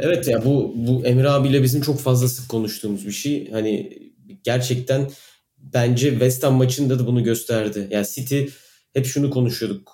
evet 0.00 0.28
ya 0.28 0.44
bu 0.44 0.72
bu 0.76 1.06
Emre 1.06 1.30
abiyle 1.30 1.62
bizim 1.62 1.80
çok 1.80 1.98
fazla 1.98 2.28
sık 2.28 2.48
konuştuğumuz 2.48 3.06
bir 3.06 3.12
şey. 3.12 3.50
Hani 3.50 3.98
gerçekten 4.44 5.10
bence 5.58 6.10
West 6.10 6.44
Ham 6.44 6.54
maçında 6.54 6.98
da 6.98 7.06
bunu 7.06 7.24
gösterdi. 7.24 7.88
Yani 7.90 8.06
City 8.14 8.44
hep 8.96 9.06
şunu 9.06 9.30
konuşuyorduk 9.30 9.92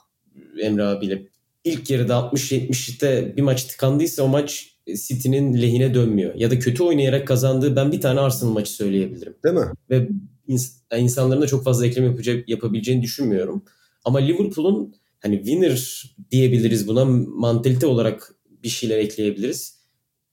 Emre 0.60 0.84
abiyle. 0.84 1.28
İlk 1.64 1.90
yarıda 1.90 2.14
60-70'te 2.14 3.36
bir 3.36 3.42
maç 3.42 3.64
tıkandıysa 3.64 4.22
o 4.22 4.28
maç 4.28 4.76
City'nin 4.86 5.62
lehine 5.62 5.94
dönmüyor. 5.94 6.34
Ya 6.34 6.50
da 6.50 6.58
kötü 6.58 6.82
oynayarak 6.82 7.28
kazandığı 7.28 7.76
ben 7.76 7.92
bir 7.92 8.00
tane 8.00 8.20
Arsenal 8.20 8.52
maçı 8.52 8.72
söyleyebilirim. 8.72 9.34
Değil 9.44 9.54
mi? 9.54 9.66
Ve 9.90 10.08
ins- 10.48 10.98
insanların 10.98 11.42
da 11.42 11.46
çok 11.46 11.64
fazla 11.64 11.86
eklem 11.86 12.04
yapacak, 12.04 12.48
yapabileceğini 12.48 13.02
düşünmüyorum. 13.02 13.64
Ama 14.04 14.18
Liverpool'un 14.18 14.94
hani 15.20 15.36
winner 15.36 16.04
diyebiliriz 16.30 16.88
buna 16.88 17.04
mantalite 17.04 17.86
olarak 17.86 18.34
bir 18.62 18.68
şeyler 18.68 18.98
ekleyebiliriz. 18.98 19.82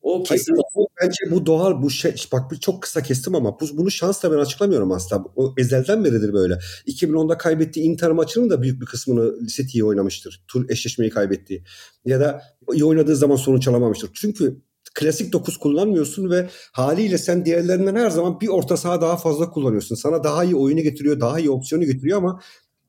O 0.01 0.23
kesin. 0.23 0.53
Hayır, 0.53 0.88
bence 1.02 1.32
bu 1.32 1.46
doğal 1.46 1.82
bu 1.82 1.90
şey 1.90 2.16
bak 2.34 2.52
bir 2.52 2.58
çok 2.58 2.82
kısa 2.82 3.04
kestim 3.04 3.36
ama 3.36 3.60
bu, 3.60 3.66
bunu 3.74 3.92
şansla 3.92 4.32
ben 4.32 4.38
açıklamıyorum 4.38 4.92
aslında. 4.92 5.24
O 5.36 5.54
ezelden 5.58 6.06
beridir 6.06 6.34
böyle. 6.34 6.60
2010'da 6.88 7.38
kaybettiği 7.38 7.86
Inter 7.86 8.12
maçının 8.12 8.50
da 8.50 8.62
büyük 8.62 8.82
bir 8.82 8.86
kısmını 8.86 9.48
City'ye 9.48 9.84
oynamıştır. 9.84 10.44
Tur 10.48 10.70
eşleşmeyi 10.70 11.12
kaybettiği. 11.12 11.64
Ya 12.06 12.20
da 12.20 12.42
iyi 12.74 12.86
oynadığı 12.86 13.16
zaman 13.16 13.36
sonuç 13.36 13.68
alamamıştır. 13.68 14.10
Çünkü 14.14 14.62
klasik 14.96 15.34
9 15.34 15.58
kullanmıyorsun 15.58 16.32
ve 16.32 16.50
haliyle 16.72 17.18
sen 17.18 17.46
diğerlerinden 17.46 17.96
her 17.96 18.10
zaman 18.10 18.42
bir 18.42 18.48
orta 18.48 18.78
saha 18.78 19.02
daha 19.02 19.18
fazla 19.18 19.50
kullanıyorsun. 19.50 19.96
Sana 19.96 20.24
daha 20.24 20.44
iyi 20.44 20.56
oyunu 20.56 20.82
getiriyor, 20.82 21.20
daha 21.20 21.40
iyi 21.40 21.50
opsiyonu 21.50 21.86
getiriyor 21.86 22.18
ama 22.18 22.42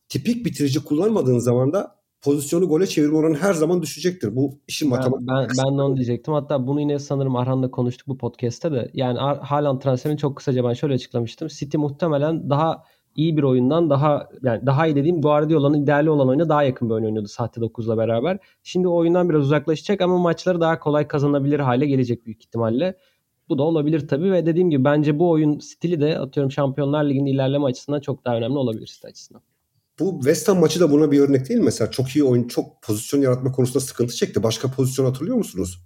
tipik 0.08 0.46
bitirici 0.46 0.84
kullanmadığın 0.84 1.38
zaman 1.38 1.72
da 1.72 1.99
pozisyonu 2.22 2.68
gole 2.68 2.86
çevirme 2.86 3.16
oranı 3.16 3.36
her 3.36 3.54
zaman 3.54 3.82
düşecektir. 3.82 4.36
Bu 4.36 4.58
işin 4.68 4.88
matematik. 4.88 5.28
Ben, 5.28 5.48
ben, 5.58 5.78
de 5.78 5.82
onu 5.82 5.96
diyecektim. 5.96 6.34
Hatta 6.34 6.66
bunu 6.66 6.80
yine 6.80 6.98
sanırım 6.98 7.36
Arhan'la 7.36 7.70
konuştuk 7.70 8.08
bu 8.08 8.18
podcast'te 8.18 8.72
de. 8.72 8.90
Yani 8.94 9.18
Haaland 9.18 9.80
transferini 9.80 10.18
çok 10.18 10.36
kısaca 10.36 10.64
ben 10.64 10.72
şöyle 10.72 10.94
açıklamıştım. 10.94 11.48
City 11.48 11.76
muhtemelen 11.76 12.50
daha 12.50 12.82
iyi 13.16 13.36
bir 13.36 13.42
oyundan 13.42 13.90
daha 13.90 14.28
yani 14.42 14.66
daha 14.66 14.86
iyi 14.86 14.96
dediğim 14.96 15.22
Guardiola'nın 15.22 15.82
ideali 15.82 16.10
olan 16.10 16.28
oyuna 16.28 16.48
daha 16.48 16.62
yakın 16.62 16.88
bir 16.88 16.94
oyun 16.94 17.04
oynuyordu 17.04 17.28
sahte 17.28 17.60
9'la 17.60 17.98
beraber. 17.98 18.38
Şimdi 18.62 18.88
o 18.88 18.96
oyundan 18.96 19.28
biraz 19.28 19.42
uzaklaşacak 19.42 20.00
ama 20.00 20.18
maçları 20.18 20.60
daha 20.60 20.78
kolay 20.78 21.08
kazanabilir 21.08 21.60
hale 21.60 21.86
gelecek 21.86 22.26
büyük 22.26 22.42
ihtimalle. 22.42 22.96
Bu 23.48 23.58
da 23.58 23.62
olabilir 23.62 24.08
tabii 24.08 24.32
ve 24.32 24.46
dediğim 24.46 24.70
gibi 24.70 24.84
bence 24.84 25.18
bu 25.18 25.30
oyun 25.30 25.58
stili 25.58 26.00
de 26.00 26.18
atıyorum 26.18 26.52
Şampiyonlar 26.52 27.04
Ligi'nin 27.04 27.26
ilerleme 27.26 27.64
açısından 27.64 28.00
çok 28.00 28.24
daha 28.24 28.36
önemli 28.36 28.58
olabilir 28.58 28.86
City 28.86 29.06
açısından. 29.06 29.42
Bu 30.00 30.20
West 30.20 30.48
Ham 30.48 30.58
maçı 30.60 30.80
da 30.80 30.90
buna 30.90 31.10
bir 31.10 31.20
örnek 31.20 31.48
değil 31.48 31.60
mi? 31.60 31.64
Mesela 31.64 31.90
çok 31.90 32.08
iyi 32.08 32.24
oyun, 32.24 32.48
çok 32.48 32.82
pozisyon 32.82 33.20
yaratma 33.20 33.52
konusunda 33.52 33.80
sıkıntı 33.80 34.14
çekti. 34.14 34.42
Başka 34.42 34.70
pozisyon 34.70 35.06
hatırlıyor 35.06 35.36
musunuz? 35.36 35.78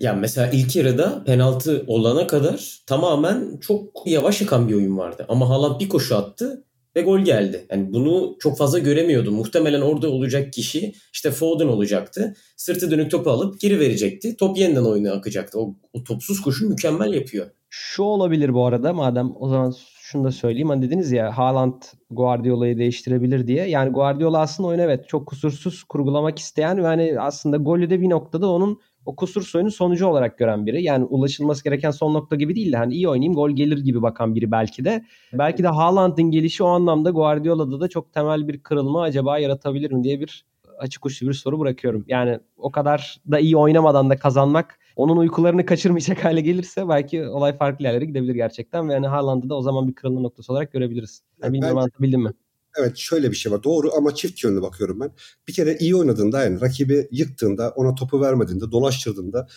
Ya 0.00 0.12
mesela 0.12 0.50
ilk 0.50 0.76
yarıda 0.76 1.24
penaltı 1.24 1.84
olana 1.86 2.26
kadar 2.26 2.78
tamamen 2.86 3.58
çok 3.60 4.06
yavaş 4.06 4.42
akan 4.42 4.68
bir 4.68 4.74
oyun 4.74 4.98
vardı. 4.98 5.26
Ama 5.28 5.48
Haaland 5.48 5.80
bir 5.80 5.88
koşu 5.88 6.16
attı 6.16 6.64
ve 6.96 7.02
gol 7.02 7.20
geldi. 7.20 7.66
Yani 7.70 7.92
bunu 7.92 8.36
çok 8.40 8.58
fazla 8.58 8.78
göremiyordum. 8.78 9.34
Muhtemelen 9.34 9.80
orada 9.80 10.10
olacak 10.10 10.52
kişi 10.52 10.94
işte 11.12 11.30
Foden 11.30 11.66
olacaktı. 11.66 12.34
Sırtı 12.56 12.90
dönük 12.90 13.10
topu 13.10 13.30
alıp 13.30 13.60
geri 13.60 13.80
verecekti. 13.80 14.36
Top 14.36 14.58
yeniden 14.58 14.84
oyuna 14.84 15.12
akacaktı. 15.12 15.58
O, 15.60 15.74
o 15.92 16.04
topsuz 16.04 16.42
koşu 16.42 16.68
mükemmel 16.68 17.12
yapıyor. 17.12 17.46
Şu 17.70 18.02
olabilir 18.02 18.54
bu 18.54 18.66
arada 18.66 18.92
madem 18.92 19.32
o 19.38 19.48
zaman 19.48 19.74
şunu 20.14 20.24
da 20.24 20.32
söyleyeyim. 20.32 20.68
Hani 20.68 20.82
dediniz 20.82 21.12
ya 21.12 21.38
Haaland 21.38 21.82
Guardiola'yı 22.10 22.78
değiştirebilir 22.78 23.46
diye. 23.46 23.68
Yani 23.68 23.90
Guardiola 23.90 24.38
aslında 24.38 24.68
oyunu 24.68 24.82
evet 24.82 25.08
çok 25.08 25.26
kusursuz 25.26 25.84
kurgulamak 25.84 26.38
isteyen 26.38 26.78
ve 26.78 26.86
hani 26.86 27.20
aslında 27.20 27.56
golü 27.56 27.90
de 27.90 28.00
bir 28.00 28.10
noktada 28.10 28.50
onun 28.50 28.80
o 29.06 29.16
kusursuz 29.16 29.54
oyunun 29.54 29.70
sonucu 29.70 30.06
olarak 30.06 30.38
gören 30.38 30.66
biri. 30.66 30.82
Yani 30.82 31.04
ulaşılması 31.04 31.64
gereken 31.64 31.90
son 31.90 32.14
nokta 32.14 32.36
gibi 32.36 32.54
değil 32.54 32.72
de 32.72 32.76
hani 32.76 32.94
iyi 32.94 33.08
oynayayım 33.08 33.34
gol 33.34 33.50
gelir 33.50 33.78
gibi 33.78 34.02
bakan 34.02 34.34
biri 34.34 34.50
belki 34.50 34.84
de. 34.84 35.04
Belki 35.32 35.62
de 35.62 35.68
Haaland'ın 35.68 36.30
gelişi 36.30 36.64
o 36.64 36.66
anlamda 36.66 37.10
Guardiola'da 37.10 37.80
da 37.80 37.88
çok 37.88 38.12
temel 38.12 38.48
bir 38.48 38.62
kırılma 38.62 39.02
acaba 39.02 39.38
yaratabilir 39.38 39.92
mi 39.92 40.04
diye 40.04 40.20
bir 40.20 40.44
açık 40.78 41.06
uçlu 41.06 41.28
bir 41.28 41.32
soru 41.32 41.60
bırakıyorum. 41.60 42.04
Yani 42.08 42.38
o 42.56 42.70
kadar 42.70 43.16
da 43.30 43.38
iyi 43.38 43.56
oynamadan 43.56 44.10
da 44.10 44.16
kazanmak 44.16 44.78
onun 44.96 45.16
uykularını 45.16 45.66
kaçırmayacak 45.66 46.18
hale 46.24 46.40
gelirse 46.40 46.88
belki 46.88 47.28
olay 47.28 47.56
farklı 47.56 47.84
yerlere 47.84 48.04
gidebilir 48.04 48.34
gerçekten. 48.34 48.88
Ve 48.88 48.92
yani 48.92 49.06
Haaland'ı 49.06 49.48
da 49.48 49.54
o 49.54 49.62
zaman 49.62 49.88
bir 49.88 49.94
kırılma 49.94 50.20
noktası 50.20 50.52
olarak 50.52 50.72
görebiliriz. 50.72 51.22
Yani 51.42 51.52
bilmiyorum 51.52 51.76
Bence... 51.76 51.82
anlatabildim 51.82 52.22
mi? 52.22 52.32
Evet 52.78 52.96
şöyle 52.96 53.30
bir 53.30 53.36
şey 53.36 53.52
var. 53.52 53.62
Doğru 53.62 53.90
ama 53.96 54.14
çift 54.14 54.44
yönlü 54.44 54.62
bakıyorum 54.62 55.00
ben. 55.00 55.10
Bir 55.48 55.52
kere 55.52 55.76
iyi 55.76 55.96
oynadığında 55.96 56.44
yani 56.44 56.60
rakibi 56.60 57.08
yıktığında, 57.10 57.70
ona 57.76 57.94
topu 57.94 58.20
vermediğinde, 58.20 58.70
dolaştırdığında 58.70 59.48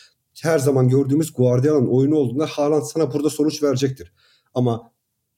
her 0.41 0.60
zaman 0.60 0.89
gördüğümüz 0.89 1.34
Guardiola'nın 1.34 1.88
oyunu 1.88 2.15
olduğunda 2.15 2.45
Haaland 2.45 2.84
sana 2.84 3.13
burada 3.13 3.30
sonuç 3.30 3.63
verecektir. 3.63 4.13
Ama 4.54 4.91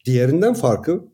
diğerinden 0.06 0.54
farkı 0.54 1.06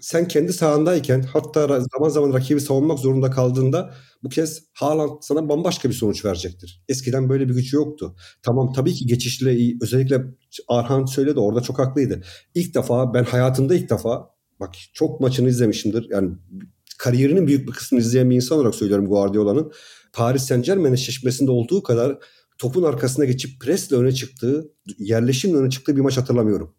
sen 0.00 0.28
kendi 0.28 0.52
sahandayken 0.52 1.22
hatta 1.22 1.80
zaman 1.80 2.08
zaman 2.08 2.32
rakibi 2.32 2.60
savunmak 2.60 2.98
zorunda 2.98 3.30
kaldığında 3.30 3.94
bu 4.22 4.28
kez 4.28 4.62
Haaland 4.72 5.10
sana 5.20 5.48
bambaşka 5.48 5.88
bir 5.88 5.94
sonuç 5.94 6.24
verecektir. 6.24 6.84
Eskiden 6.88 7.28
böyle 7.28 7.48
bir 7.48 7.54
gücü 7.54 7.76
yoktu. 7.76 8.16
Tamam 8.42 8.72
tabii 8.72 8.94
ki 8.94 9.06
geçişle 9.06 9.56
iyi. 9.56 9.78
Özellikle 9.82 10.24
Arhan 10.68 11.04
söyledi 11.04 11.40
orada 11.40 11.60
çok 11.60 11.78
haklıydı. 11.78 12.22
İlk 12.54 12.74
defa 12.74 13.14
ben 13.14 13.24
hayatımda 13.24 13.74
ilk 13.74 13.90
defa 13.90 14.30
bak 14.60 14.74
çok 14.92 15.20
maçını 15.20 15.48
izlemişimdir. 15.48 16.06
Yani 16.10 16.30
kariyerinin 16.98 17.46
büyük 17.46 17.68
bir 17.68 17.72
kısmını 17.72 18.02
izleyen 18.02 18.30
bir 18.30 18.36
insan 18.36 18.58
olarak 18.58 18.74
söylüyorum 18.74 19.06
Guardiola'nın. 19.06 19.72
Paris 20.12 20.42
Saint 20.42 20.64
Germain 20.64 20.92
eşleşmesinde 20.92 21.50
olduğu 21.50 21.82
kadar 21.82 22.18
topun 22.58 22.82
arkasına 22.82 23.24
geçip 23.24 23.60
presle 23.60 23.96
öne 23.96 24.12
çıktığı, 24.12 24.72
yerleşimle 24.98 25.56
öne 25.56 25.70
çıktığı 25.70 25.96
bir 25.96 26.00
maç 26.00 26.16
hatırlamıyorum. 26.16 26.74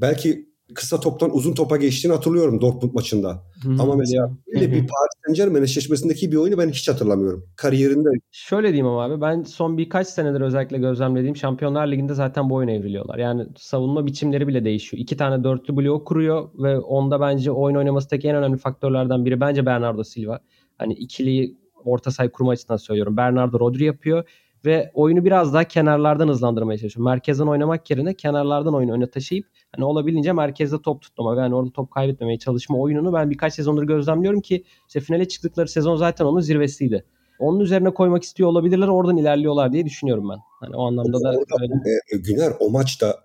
Belki 0.00 0.48
kısa 0.74 1.00
toptan 1.00 1.36
uzun 1.36 1.54
topa 1.54 1.76
geçtiğini 1.76 2.12
hatırlıyorum 2.14 2.60
Dortmund 2.60 2.94
maçında. 2.94 3.44
Hı, 3.62 3.70
Ama 3.78 3.96
mesela 3.96 4.30
bir 4.46 4.68
Paris 4.68 5.12
Saint 5.26 5.36
Germain 5.36 5.62
eşleşmesindeki 5.62 6.32
bir 6.32 6.36
oyunu 6.36 6.58
ben 6.58 6.68
hiç 6.68 6.88
hatırlamıyorum. 6.88 7.44
Kariyerinde. 7.56 8.08
Şöyle 8.30 8.68
diyeyim 8.68 8.86
ama 8.86 9.04
abi 9.04 9.20
ben 9.20 9.42
son 9.42 9.78
birkaç 9.78 10.08
senedir 10.08 10.40
özellikle 10.40 10.78
gözlemlediğim 10.78 11.36
Şampiyonlar 11.36 11.86
Ligi'nde 11.86 12.14
zaten 12.14 12.50
bu 12.50 12.54
oyuna 12.54 12.70
evriliyorlar. 12.70 13.18
Yani 13.18 13.46
savunma 13.56 14.06
biçimleri 14.06 14.48
bile 14.48 14.64
değişiyor. 14.64 15.02
İki 15.02 15.16
tane 15.16 15.44
dörtlü 15.44 15.76
blok 15.76 16.06
kuruyor 16.06 16.48
ve 16.58 16.78
onda 16.78 17.20
bence 17.20 17.50
oyun 17.50 17.76
oynamasındaki 17.76 18.28
en 18.28 18.36
önemli 18.36 18.58
faktörlerden 18.58 19.24
biri 19.24 19.40
bence 19.40 19.66
Bernardo 19.66 20.04
Silva. 20.04 20.40
Hani 20.78 20.92
ikiliyi 20.92 21.56
orta 21.84 22.10
saha 22.10 22.32
kurma 22.32 22.50
açısından 22.50 22.76
söylüyorum. 22.76 23.16
Bernardo 23.16 23.60
Rodri 23.60 23.84
yapıyor 23.84 24.24
ve 24.68 24.90
oyunu 24.94 25.24
biraz 25.24 25.54
daha 25.54 25.64
kenarlardan 25.64 26.28
hızlandırmaya 26.28 26.78
çalışıyor. 26.78 27.04
Merkezden 27.04 27.46
oynamak 27.46 27.90
yerine 27.90 28.14
kenarlardan 28.14 28.74
oyunu 28.74 28.92
öne 28.92 29.10
taşıyıp 29.10 29.46
hani 29.76 29.84
olabildiğince 29.84 30.32
merkezde 30.32 30.82
top 30.82 31.02
tutmama 31.02 31.36
ve 31.36 31.40
hani 31.40 31.54
orada 31.54 31.70
top 31.70 31.90
kaybetmemeye 31.90 32.38
çalışma 32.38 32.78
oyununu 32.78 33.12
ben 33.12 33.30
birkaç 33.30 33.54
sezondur 33.54 33.82
gözlemliyorum 33.82 34.40
ki 34.40 34.64
işte 34.88 35.00
finale 35.00 35.28
çıktıkları 35.28 35.68
sezon 35.68 35.96
zaten 35.96 36.24
onun 36.24 36.40
zirvesiydi. 36.40 37.04
Onun 37.38 37.60
üzerine 37.60 37.94
koymak 37.94 38.22
istiyor 38.22 38.48
olabilirler. 38.48 38.88
Oradan 38.88 39.16
ilerliyorlar 39.16 39.72
diye 39.72 39.84
düşünüyorum 39.84 40.28
ben. 40.30 40.38
Hani 40.60 40.76
o 40.76 40.86
anlamda 40.86 41.20
da 41.20 41.28
öyle. 41.60 41.74
E, 42.14 42.16
Güner 42.16 42.52
o 42.60 42.70
maçta 42.70 43.24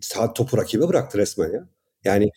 saat 0.00 0.36
topu 0.36 0.56
rakibe 0.56 0.88
bıraktı 0.88 1.18
resmen 1.18 1.52
ya. 1.52 1.68
Yani 2.04 2.30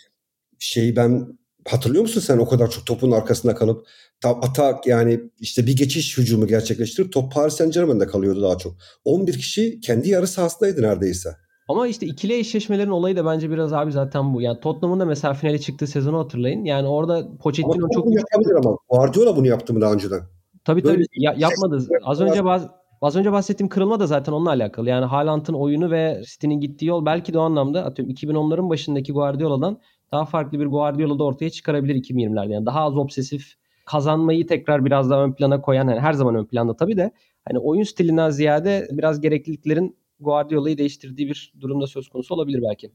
şeyi 0.60 0.96
ben 0.96 1.38
hatırlıyor 1.68 2.02
musun 2.02 2.22
sen 2.22 2.38
o 2.38 2.48
kadar 2.48 2.70
çok 2.70 2.86
topun 2.86 3.12
arkasında 3.12 3.56
kalıp 3.56 3.88
atak 4.24 4.88
yani 4.88 5.20
işte 5.40 5.68
bir 5.68 5.76
geçiş 5.76 6.18
hücumu 6.18 6.48
gerçekleştirip 6.48 7.14
top 7.14 7.34
Paris 7.34 7.54
Saint 7.54 7.74
Germain'de 7.74 8.08
kalıyordu 8.08 8.42
daha 8.42 8.58
çok. 8.58 8.76
11 9.06 9.34
kişi 9.34 9.80
kendi 9.80 10.10
yarı 10.10 10.28
sahasındaydı 10.28 10.82
neredeyse. 10.82 11.30
Ama 11.70 11.88
işte 11.88 12.06
ikili 12.06 12.34
eşleşmelerin 12.34 12.90
olayı 12.90 13.16
da 13.16 13.26
bence 13.26 13.50
biraz 13.50 13.74
abi 13.74 13.92
zaten 13.92 14.34
bu. 14.34 14.42
Yani 14.42 14.60
Tottenham'ın 14.60 15.00
da 15.00 15.06
mesela 15.06 15.34
finale 15.34 15.60
çıktığı 15.60 15.88
sezonu 15.88 16.20
hatırlayın. 16.20 16.64
Yani 16.64 16.88
orada 16.88 17.38
Pochettino 17.38 17.74
ama 17.74 17.88
çok... 17.94 18.06
Bunu 18.06 18.16
yapabilir 18.16 18.56
ama. 18.66 18.78
Guardiola 18.90 19.36
bunu 19.36 19.48
yaptı 19.48 19.74
mı 19.74 19.82
daha 19.82 19.94
önceden? 19.94 20.22
Tabii 20.66 20.84
Böyle 20.84 20.96
tabii 20.96 21.06
ya, 21.24 21.36
yapmadı. 21.38 21.88
Az 22.04 22.22
önce 22.22 22.46
baz, 22.46 22.68
az 23.02 23.16
önce 23.16 23.32
bahsettiğim 23.32 23.70
kırılma 23.70 24.00
da 24.00 24.08
zaten 24.08 24.34
onunla 24.34 24.50
alakalı. 24.50 24.90
Yani 24.90 25.06
Haaland'ın 25.06 25.54
oyunu 25.54 25.92
ve 25.92 26.22
City'nin 26.26 26.60
gittiği 26.60 26.86
yol 26.86 27.06
belki 27.06 27.34
de 27.34 27.40
o 27.40 27.42
anlamda 27.42 27.86
atıyorum 27.86 28.16
2010'ların 28.16 28.70
başındaki 28.70 29.14
Guardiola'dan 29.14 29.80
daha 30.12 30.26
farklı 30.26 30.60
bir 30.60 30.66
Guardiola 30.66 31.20
da 31.20 31.24
ortaya 31.24 31.50
çıkarabilir 31.50 31.96
2020'lerde. 31.96 32.52
Yani 32.52 32.66
daha 32.66 32.82
az 32.82 32.98
obsesif, 32.98 33.54
kazanmayı 33.92 34.48
tekrar 34.48 34.86
biraz 34.86 35.10
daha 35.10 35.24
ön 35.24 35.34
plana 35.34 35.62
koyan, 35.62 35.88
yani 35.88 36.00
her 36.00 36.14
zaman 36.14 36.36
ön 36.36 36.46
planda 36.46 36.76
tabii 36.76 36.98
de 36.98 37.12
hani 37.46 37.60
oyun 37.60 37.84
stilinden 37.84 38.30
ziyade 38.30 38.88
biraz 38.92 39.22
gerekliliklerin 39.22 39.98
Guardiola'yı 40.20 40.78
değiştirdiği 40.78 41.28
bir 41.28 41.54
durumda 41.60 41.88
söz 41.88 42.10
konusu 42.10 42.36
olabilir 42.36 42.64
belki. 42.70 42.92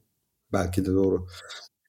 Belki 0.53 0.85
de 0.85 0.93
doğru. 0.93 1.27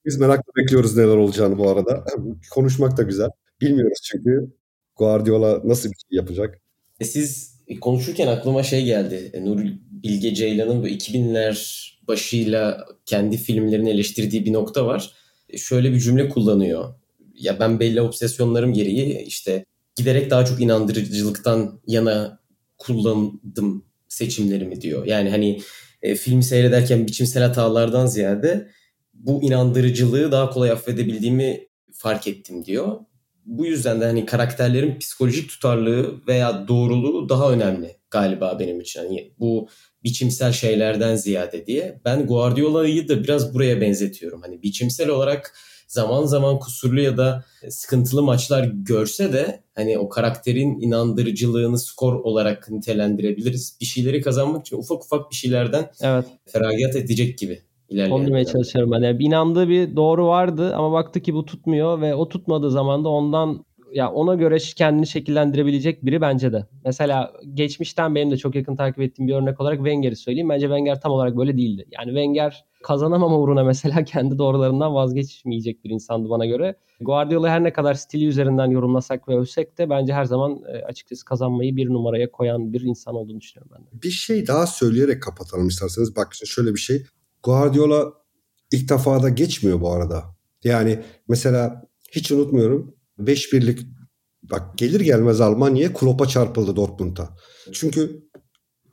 Biz 0.05 0.19
merakla 0.19 0.51
bekliyoruz 0.57 0.97
neler 0.97 1.17
olacağını 1.17 1.57
bu 1.57 1.69
arada. 1.69 2.05
Konuşmak 2.51 2.97
da 2.97 3.03
güzel. 3.03 3.29
Bilmiyoruz 3.61 3.99
çünkü 4.03 4.53
Guardiola 4.95 5.61
nasıl 5.63 5.89
bir 5.89 5.95
şey 5.95 6.17
yapacak. 6.17 6.61
E 6.99 7.05
siz 7.05 7.59
konuşurken 7.81 8.27
aklıma 8.27 8.63
şey 8.63 8.85
geldi. 8.85 9.31
E, 9.33 9.45
Nur 9.45 9.59
Bilge 10.03 10.33
Ceylan'ın 10.33 10.83
bu 10.83 10.87
2000'ler 10.87 11.89
başıyla 12.07 12.85
kendi 13.05 13.37
filmlerini 13.37 13.89
eleştirdiği 13.89 14.45
bir 14.45 14.53
nokta 14.53 14.85
var. 14.85 15.13
E, 15.49 15.57
şöyle 15.57 15.91
bir 15.91 15.99
cümle 15.99 16.29
kullanıyor. 16.29 16.93
Ya 17.39 17.59
ben 17.59 17.79
belli 17.79 18.01
obsesyonlarım 18.01 18.73
gereği 18.73 19.23
işte 19.27 19.65
giderek 19.95 20.29
daha 20.29 20.45
çok 20.45 20.61
inandırıcılıktan 20.61 21.81
yana 21.87 22.39
kullandım 22.77 23.85
seçimlerimi 24.07 24.81
diyor. 24.81 25.05
Yani 25.05 25.29
hani 25.29 25.61
e, 26.01 26.15
filmi 26.15 26.43
seyrederken 26.43 27.07
biçimsel 27.07 27.43
hatalardan 27.43 28.05
ziyade 28.05 28.67
bu 29.13 29.43
inandırıcılığı 29.43 30.31
daha 30.31 30.49
kolay 30.49 30.71
affedebildiğimi 30.71 31.67
fark 31.93 32.27
ettim 32.27 32.65
diyor. 32.65 32.99
Bu 33.45 33.65
yüzden 33.65 34.01
de 34.01 34.05
hani 34.05 34.25
karakterlerin 34.25 34.99
psikolojik 34.99 35.49
tutarlığı 35.49 36.27
veya 36.27 36.67
doğruluğu 36.67 37.29
daha 37.29 37.51
önemli 37.51 37.95
galiba 38.11 38.59
benim 38.59 38.79
için. 38.81 38.99
Hani 38.99 39.33
bu 39.39 39.69
biçimsel 40.03 40.51
şeylerden 40.51 41.15
ziyade 41.15 41.65
diye. 41.65 42.01
Ben 42.05 42.27
Guardiola'yı 42.27 43.07
da 43.07 43.23
biraz 43.23 43.53
buraya 43.53 43.81
benzetiyorum. 43.81 44.41
Hani 44.41 44.61
biçimsel 44.63 45.09
olarak 45.09 45.55
zaman 45.87 46.25
zaman 46.25 46.59
kusurlu 46.59 47.01
ya 47.01 47.17
da 47.17 47.45
sıkıntılı 47.69 48.23
maçlar 48.23 48.63
görse 48.63 49.33
de 49.33 49.63
hani 49.75 49.97
o 49.97 50.09
karakterin 50.09 50.79
inandırıcılığını 50.79 51.79
skor 51.79 52.13
olarak 52.13 52.69
nitelendirebiliriz. 52.69 53.77
Bir 53.81 53.85
şeyleri 53.85 54.21
kazanmak 54.21 54.61
için 54.61 54.77
ufak 54.77 55.03
ufak 55.03 55.31
bir 55.31 55.35
şeylerden 55.35 55.91
evet. 56.01 56.25
feragat 56.45 56.95
edecek 56.95 57.37
gibi. 57.37 57.61
Onu 57.91 58.45
çalışıyorum 58.45 58.91
ben. 58.91 59.01
Yani 59.01 59.23
inandığı 59.23 59.69
bir 59.69 59.95
doğru 59.95 60.27
vardı 60.27 60.75
ama 60.75 60.91
baktı 60.91 61.21
ki 61.21 61.33
bu 61.33 61.45
tutmuyor 61.45 62.01
ve 62.01 62.15
o 62.15 62.29
tutmadığı 62.29 62.71
zaman 62.71 63.03
da 63.03 63.09
ondan 63.09 63.65
ya 63.95 64.11
ona 64.11 64.35
göre 64.35 64.57
kendini 64.57 65.07
şekillendirebilecek 65.07 66.05
biri 66.05 66.21
bence 66.21 66.53
de. 66.53 66.65
Mesela 66.85 67.33
geçmişten 67.53 68.15
benim 68.15 68.31
de 68.31 68.37
çok 68.37 68.55
yakın 68.55 68.75
takip 68.75 69.01
ettiğim 69.01 69.27
bir 69.27 69.33
örnek 69.33 69.61
olarak 69.61 69.77
Wenger'i 69.77 70.15
söyleyeyim. 70.15 70.49
Bence 70.49 70.65
Wenger 70.65 71.01
tam 71.01 71.11
olarak 71.11 71.37
böyle 71.37 71.57
değildi. 71.57 71.85
Yani 71.91 72.05
Wenger 72.05 72.65
kazanamama 72.83 73.39
uğruna 73.39 73.63
mesela 73.63 74.03
kendi 74.05 74.37
doğrularından 74.37 74.93
vazgeçmeyecek 74.95 75.83
bir 75.83 75.89
insandı 75.89 76.29
bana 76.29 76.45
göre. 76.45 76.75
Guardiola 77.01 77.49
her 77.49 77.63
ne 77.63 77.73
kadar 77.73 77.93
stili 77.93 78.25
üzerinden 78.25 78.65
yorumlasak 78.65 79.27
ve 79.27 79.37
övsek 79.37 79.77
de 79.77 79.89
bence 79.89 80.13
her 80.13 80.25
zaman 80.25 80.61
e, 80.73 80.85
açıkçası 80.85 81.25
kazanmayı 81.25 81.75
bir 81.75 81.89
numaraya 81.89 82.31
koyan 82.31 82.73
bir 82.73 82.81
insan 82.81 83.15
olduğunu 83.15 83.41
düşünüyorum 83.41 83.71
ben 83.77 83.85
de. 83.85 84.03
Bir 84.03 84.11
şey 84.11 84.47
daha 84.47 84.67
söyleyerek 84.67 85.23
kapatalım 85.23 85.67
isterseniz. 85.67 86.15
Bak 86.15 86.33
şöyle 86.45 86.73
bir 86.73 86.79
şey. 86.79 87.05
Guardiola 87.43 88.13
ilk 88.71 88.89
defa 88.89 89.23
da 89.23 89.29
geçmiyor 89.29 89.81
bu 89.81 89.91
arada. 89.91 90.23
Yani 90.63 90.99
mesela 91.27 91.85
hiç 92.11 92.31
unutmuyorum 92.31 92.94
5 93.17 93.53
birlik 93.53 93.79
bak 94.43 94.77
gelir 94.77 94.99
gelmez 94.99 95.41
Almanya 95.41 95.93
Klopp'a 95.93 96.27
çarpıldı 96.27 96.75
Dortmund'a. 96.75 97.29
Çünkü 97.71 98.25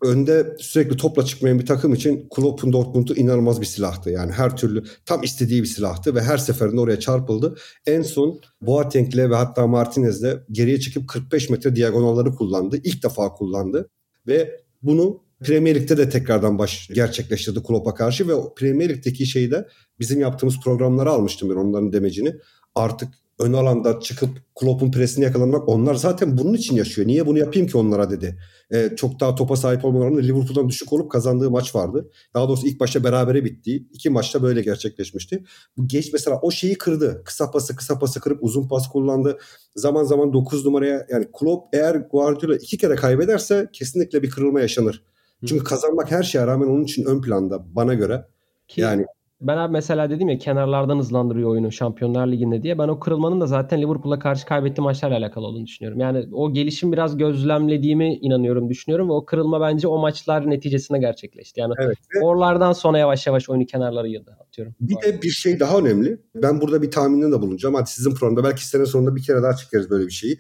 önde 0.03 0.57
sürekli 0.59 0.97
topla 0.97 1.25
çıkmayan 1.25 1.59
bir 1.59 1.67
takım 1.67 1.95
için 1.95 2.29
Klopp'un 2.35 2.73
Dortmund'u 2.73 3.15
inanılmaz 3.15 3.61
bir 3.61 3.67
silahtı. 3.67 4.11
Yani 4.11 4.33
her 4.33 4.57
türlü 4.57 4.85
tam 5.07 5.23
istediği 5.23 5.63
bir 5.63 5.69
silahtı 5.69 6.15
ve 6.15 6.23
her 6.23 6.39
seferinde 6.39 6.81
oraya 6.81 7.01
çarpıldı. 7.01 7.59
En 7.87 8.03
son 8.03 8.41
Boateng'le 8.63 9.31
ve 9.31 9.35
hatta 9.35 9.67
Martinez'le 9.67 10.37
geriye 10.51 10.81
çıkıp 10.81 11.09
45 11.09 11.51
metre 11.51 11.77
diagonalları 11.77 12.35
kullandı. 12.35 12.81
İlk 12.85 13.03
defa 13.05 13.35
kullandı 13.35 13.91
ve 14.27 14.61
bunu 14.83 15.23
Premier 15.41 15.75
Lig'de 15.75 15.99
de 15.99 16.09
tekrardan 16.09 16.59
baş 16.59 16.89
gerçekleştirdi 16.89 17.63
Klopp'a 17.63 17.95
karşı 17.95 18.29
ve 18.29 18.33
Premier 18.57 18.89
Lig'deki 18.89 19.27
şeyi 19.27 19.51
de 19.51 19.69
bizim 20.01 20.21
yaptığımız 20.21 20.61
programlara 20.61 21.11
almıştım 21.11 21.51
ben 21.51 21.55
onların 21.55 21.93
demecini. 21.93 22.35
Artık 22.75 23.09
ön 23.43 23.53
alanda 23.53 24.01
çıkıp 24.01 24.31
Klopp'un 24.61 24.91
presini 24.91 25.25
yakalamak 25.25 25.69
onlar 25.69 25.95
zaten 25.95 26.39
bunun 26.39 26.55
için 26.55 26.77
yaşıyor. 26.77 27.09
Niye 27.09 27.27
bunu 27.27 27.39
yapayım 27.39 27.69
ki 27.69 27.79
onlara 27.79 28.11
dedi. 28.11 28.39
Ee, 28.73 28.91
çok 28.97 29.21
daha 29.21 29.35
topa 29.35 29.57
sahip 29.57 29.85
olmalarında 29.85 30.21
Liverpool'dan 30.21 30.69
düşük 30.69 30.93
olup 30.93 31.11
kazandığı 31.11 31.51
maç 31.51 31.75
vardı. 31.75 32.11
Daha 32.35 32.49
doğrusu 32.49 32.67
ilk 32.67 32.81
başta 32.81 33.05
berabere 33.05 33.45
bitti. 33.45 33.87
İki 33.93 34.11
maçta 34.11 34.43
böyle 34.43 34.63
gerçekleşmişti. 34.63 35.45
Bu 35.77 35.89
geç 35.89 36.13
mesela 36.13 36.39
o 36.43 36.51
şeyi 36.51 36.79
kırdı. 36.79 37.23
Kısa 37.25 37.51
pası 37.51 37.77
kısa 37.77 37.99
pası 37.99 38.21
kırıp 38.21 38.39
uzun 38.43 38.69
pas 38.69 38.89
kullandı. 38.89 39.39
Zaman 39.77 40.05
zaman 40.05 40.33
9 40.33 40.67
numaraya 40.67 41.07
yani 41.11 41.27
Klopp 41.39 41.75
eğer 41.75 41.95
Guardiola 41.95 42.57
iki 42.57 42.79
kere 42.79 42.95
kaybederse 42.95 43.69
kesinlikle 43.73 44.23
bir 44.23 44.31
kırılma 44.31 44.61
yaşanır. 44.61 45.03
Çünkü 45.47 45.65
kazanmak 45.65 46.11
her 46.11 46.23
şeye 46.23 46.47
rağmen 46.47 46.67
onun 46.67 46.85
için 46.85 47.05
ön 47.05 47.23
planda 47.23 47.77
bana 47.77 47.95
göre. 47.95 48.27
Ki 48.69 48.81
yani 48.81 49.07
ben 49.43 49.57
abi 49.57 49.73
mesela 49.73 50.11
dedim 50.11 50.29
ya 50.29 50.39
kenarlardan 50.39 50.99
hızlandırıyor 50.99 51.51
oyunu 51.51 51.73
Şampiyonlar 51.73 52.27
Ligi'nde 52.27 52.63
diye. 52.63 52.79
Ben 52.79 52.89
o 52.89 53.01
kırılmanın 53.01 53.41
da 53.41 53.47
zaten 53.47 53.83
Liverpool'a 53.83 54.19
karşı 54.19 54.47
kaybettiği 54.47 54.85
maçlarla 54.85 55.17
alakalı 55.17 55.47
olduğunu 55.47 55.67
düşünüyorum. 55.67 56.01
Yani 56.01 56.27
o 56.33 56.53
gelişim 56.53 56.93
biraz 56.93 57.17
gözlemlediğimi 57.17 58.15
inanıyorum, 58.15 58.69
düşünüyorum 58.69 59.09
ve 59.09 59.13
o 59.13 59.25
kırılma 59.25 59.61
bence 59.61 59.89
o 59.89 59.99
maçlar 59.99 60.51
neticesinde 60.51 60.99
gerçekleşti. 60.99 61.61
Yani 61.61 61.75
evet. 61.79 61.97
oralardan 62.23 62.73
sonra 62.73 62.99
yavaş 62.99 63.27
yavaş 63.27 63.49
oyunu 63.49 63.67
kenarlara 63.67 64.07
yıldı 64.07 64.37
atıyorum. 64.41 64.75
Bir 64.81 64.97
de 64.97 65.23
bir 65.23 65.31
şey 65.31 65.61
daha 65.61 65.79
önemli. 65.79 66.19
Ben 66.35 66.61
burada 66.61 66.83
bir 66.83 66.91
tahminde 66.91 67.33
de 67.33 67.41
bulunacağım. 67.43 67.75
Hadi 67.75 67.91
sizin 67.91 68.15
programda 68.15 68.45
belki 68.45 68.67
sene 68.67 68.87
sonunda 68.87 69.17
bir 69.17 69.23
kere 69.23 69.43
daha 69.43 69.57
çıkarız 69.57 69.91
böyle 69.91 70.07
bir 70.07 70.13
şeyi. 70.13 70.39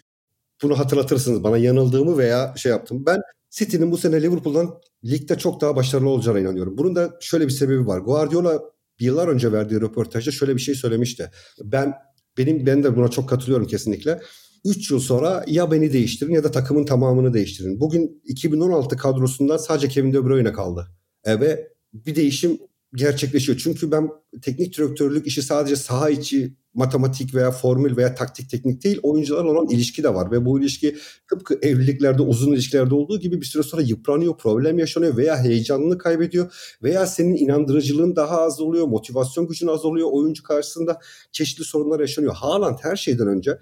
Bunu 0.62 0.78
hatırlatırsınız 0.78 1.44
bana 1.44 1.58
yanıldığımı 1.58 2.18
veya 2.18 2.54
şey 2.56 2.72
yaptım. 2.72 3.02
Ben 3.06 3.20
City'nin 3.50 3.90
bu 3.90 3.96
sene 3.96 4.22
Liverpool'dan 4.22 4.74
ligde 5.04 5.38
çok 5.38 5.60
daha 5.60 5.76
başarılı 5.76 6.08
olacağına 6.08 6.40
inanıyorum. 6.40 6.78
Bunun 6.78 6.96
da 6.96 7.10
şöyle 7.20 7.46
bir 7.46 7.50
sebebi 7.50 7.86
var. 7.86 7.98
Guardiola 7.98 8.62
yıllar 9.02 9.28
önce 9.28 9.52
verdiği 9.52 9.80
röportajda 9.80 10.30
şöyle 10.30 10.56
bir 10.56 10.60
şey 10.60 10.74
söylemişti. 10.74 11.30
Ben 11.64 11.94
benim 12.38 12.66
ben 12.66 12.84
de 12.84 12.96
buna 12.96 13.08
çok 13.08 13.28
katılıyorum 13.28 13.66
kesinlikle. 13.66 14.20
3 14.64 14.90
yıl 14.90 15.00
sonra 15.00 15.44
ya 15.46 15.70
beni 15.70 15.92
değiştirin 15.92 16.32
ya 16.32 16.44
da 16.44 16.50
takımın 16.50 16.84
tamamını 16.84 17.34
değiştirin. 17.34 17.80
Bugün 17.80 18.22
2016 18.24 18.96
kadrosundan 18.96 19.56
sadece 19.56 19.88
Kevin 19.88 20.12
De 20.12 20.24
Bruyne 20.24 20.52
kaldı. 20.52 20.88
E, 21.24 21.40
ve 21.40 21.68
bir 21.92 22.16
değişim 22.16 22.58
gerçekleşiyor. 22.94 23.58
Çünkü 23.58 23.90
ben 23.90 24.08
teknik 24.42 24.78
direktörlük 24.78 25.26
işi 25.26 25.42
sadece 25.42 25.76
saha 25.76 26.10
içi 26.10 26.56
matematik 26.74 27.34
veya 27.34 27.50
formül 27.50 27.96
veya 27.96 28.14
taktik 28.14 28.50
teknik 28.50 28.84
değil 28.84 29.00
oyuncular 29.02 29.44
olan 29.44 29.68
ilişki 29.68 30.02
de 30.02 30.14
var 30.14 30.30
ve 30.30 30.44
bu 30.44 30.60
ilişki 30.60 30.96
tıpkı 31.30 31.58
evliliklerde 31.62 32.22
uzun 32.22 32.52
ilişkilerde 32.52 32.94
olduğu 32.94 33.20
gibi 33.20 33.40
bir 33.40 33.46
süre 33.46 33.62
sonra 33.62 33.82
yıpranıyor, 33.82 34.36
problem 34.36 34.78
yaşanıyor 34.78 35.16
veya 35.16 35.38
heyecanını 35.44 35.98
kaybediyor 35.98 36.52
veya 36.82 37.06
senin 37.06 37.36
inandırıcılığın 37.36 38.16
daha 38.16 38.40
az 38.40 38.60
oluyor, 38.60 38.86
motivasyon 38.86 39.48
gücün 39.48 39.66
az 39.66 39.84
oluyor, 39.84 40.08
oyuncu 40.12 40.42
karşısında 40.42 41.00
çeşitli 41.32 41.64
sorunlar 41.64 42.00
yaşanıyor. 42.00 42.34
Haaland 42.34 42.78
her 42.82 42.96
şeyden 42.96 43.26
önce 43.26 43.58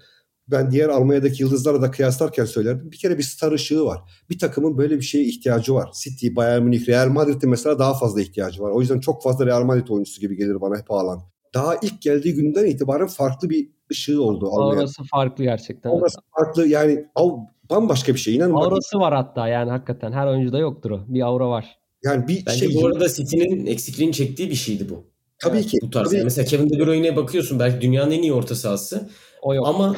ben 0.47 0.71
diğer 0.71 0.89
Almanya'daki 0.89 1.43
yıldızlarla 1.43 1.81
da 1.81 1.91
kıyaslarken 1.91 2.45
söylerdim. 2.45 2.91
Bir 2.91 2.97
kere 2.97 3.17
bir 3.17 3.23
star 3.23 3.51
ışığı 3.51 3.85
var. 3.85 3.99
Bir 4.29 4.39
takımın 4.39 4.77
böyle 4.77 4.95
bir 4.95 5.01
şeye 5.01 5.23
ihtiyacı 5.23 5.73
var. 5.73 5.89
City, 6.03 6.27
Bayern 6.35 6.63
Münih, 6.63 6.87
Real 6.87 7.09
Madrid'in 7.09 7.49
mesela 7.49 7.79
daha 7.79 7.99
fazla 7.99 8.21
ihtiyacı 8.21 8.61
var. 8.61 8.71
O 8.71 8.81
yüzden 8.81 8.99
çok 8.99 9.23
fazla 9.23 9.45
Real 9.45 9.63
Madrid 9.63 9.87
oyuncusu 9.87 10.21
gibi 10.21 10.37
gelir 10.37 10.61
bana 10.61 10.77
hep 10.77 10.89
Haaland 10.89 11.30
daha 11.53 11.75
ilk 11.81 12.01
geldiği 12.01 12.33
günden 12.33 12.65
itibaren 12.65 13.07
farklı 13.07 13.49
bir 13.49 13.69
ışığı 13.91 14.23
oldu. 14.23 14.49
Aurası 14.51 15.03
farklı 15.03 15.43
gerçekten. 15.43 15.89
Aurası 15.89 16.19
farklı 16.37 16.67
yani 16.67 17.05
av, 17.15 17.37
bambaşka 17.69 18.13
bir 18.13 18.19
şey. 18.19 18.35
İnanın 18.35 18.53
Aurası 18.53 18.99
var 18.99 19.13
hatta 19.13 19.47
yani 19.47 19.69
hakikaten 19.69 20.11
her 20.11 20.27
oyuncuda 20.27 20.57
yoktur 20.57 20.91
o. 20.91 20.99
Bir 21.07 21.21
aura 21.21 21.49
var. 21.49 21.77
Yani 22.03 22.27
bir 22.27 22.45
Bence 22.45 22.69
şey 22.69 22.81
bu 22.81 22.87
arada 22.87 23.09
City'nin 23.09 23.65
eksikliğini 23.65 24.13
çektiği 24.13 24.49
bir 24.49 24.55
şeydi 24.55 24.89
bu. 24.89 25.03
Tabii 25.39 25.57
yani 25.57 25.65
ki. 25.65 25.77
Bu 25.81 25.89
tarz. 25.89 26.07
Tabii. 26.07 26.15
Yani 26.15 26.23
mesela 26.23 26.45
Kevin 26.45 26.69
De 26.69 26.79
Bruyne'ye 26.79 27.15
bakıyorsun 27.15 27.59
belki 27.59 27.81
dünyanın 27.81 28.11
en 28.11 28.21
iyi 28.21 28.33
orta 28.33 28.55
sahası. 28.55 29.09
O 29.41 29.53
yok. 29.53 29.67
Ama 29.67 29.95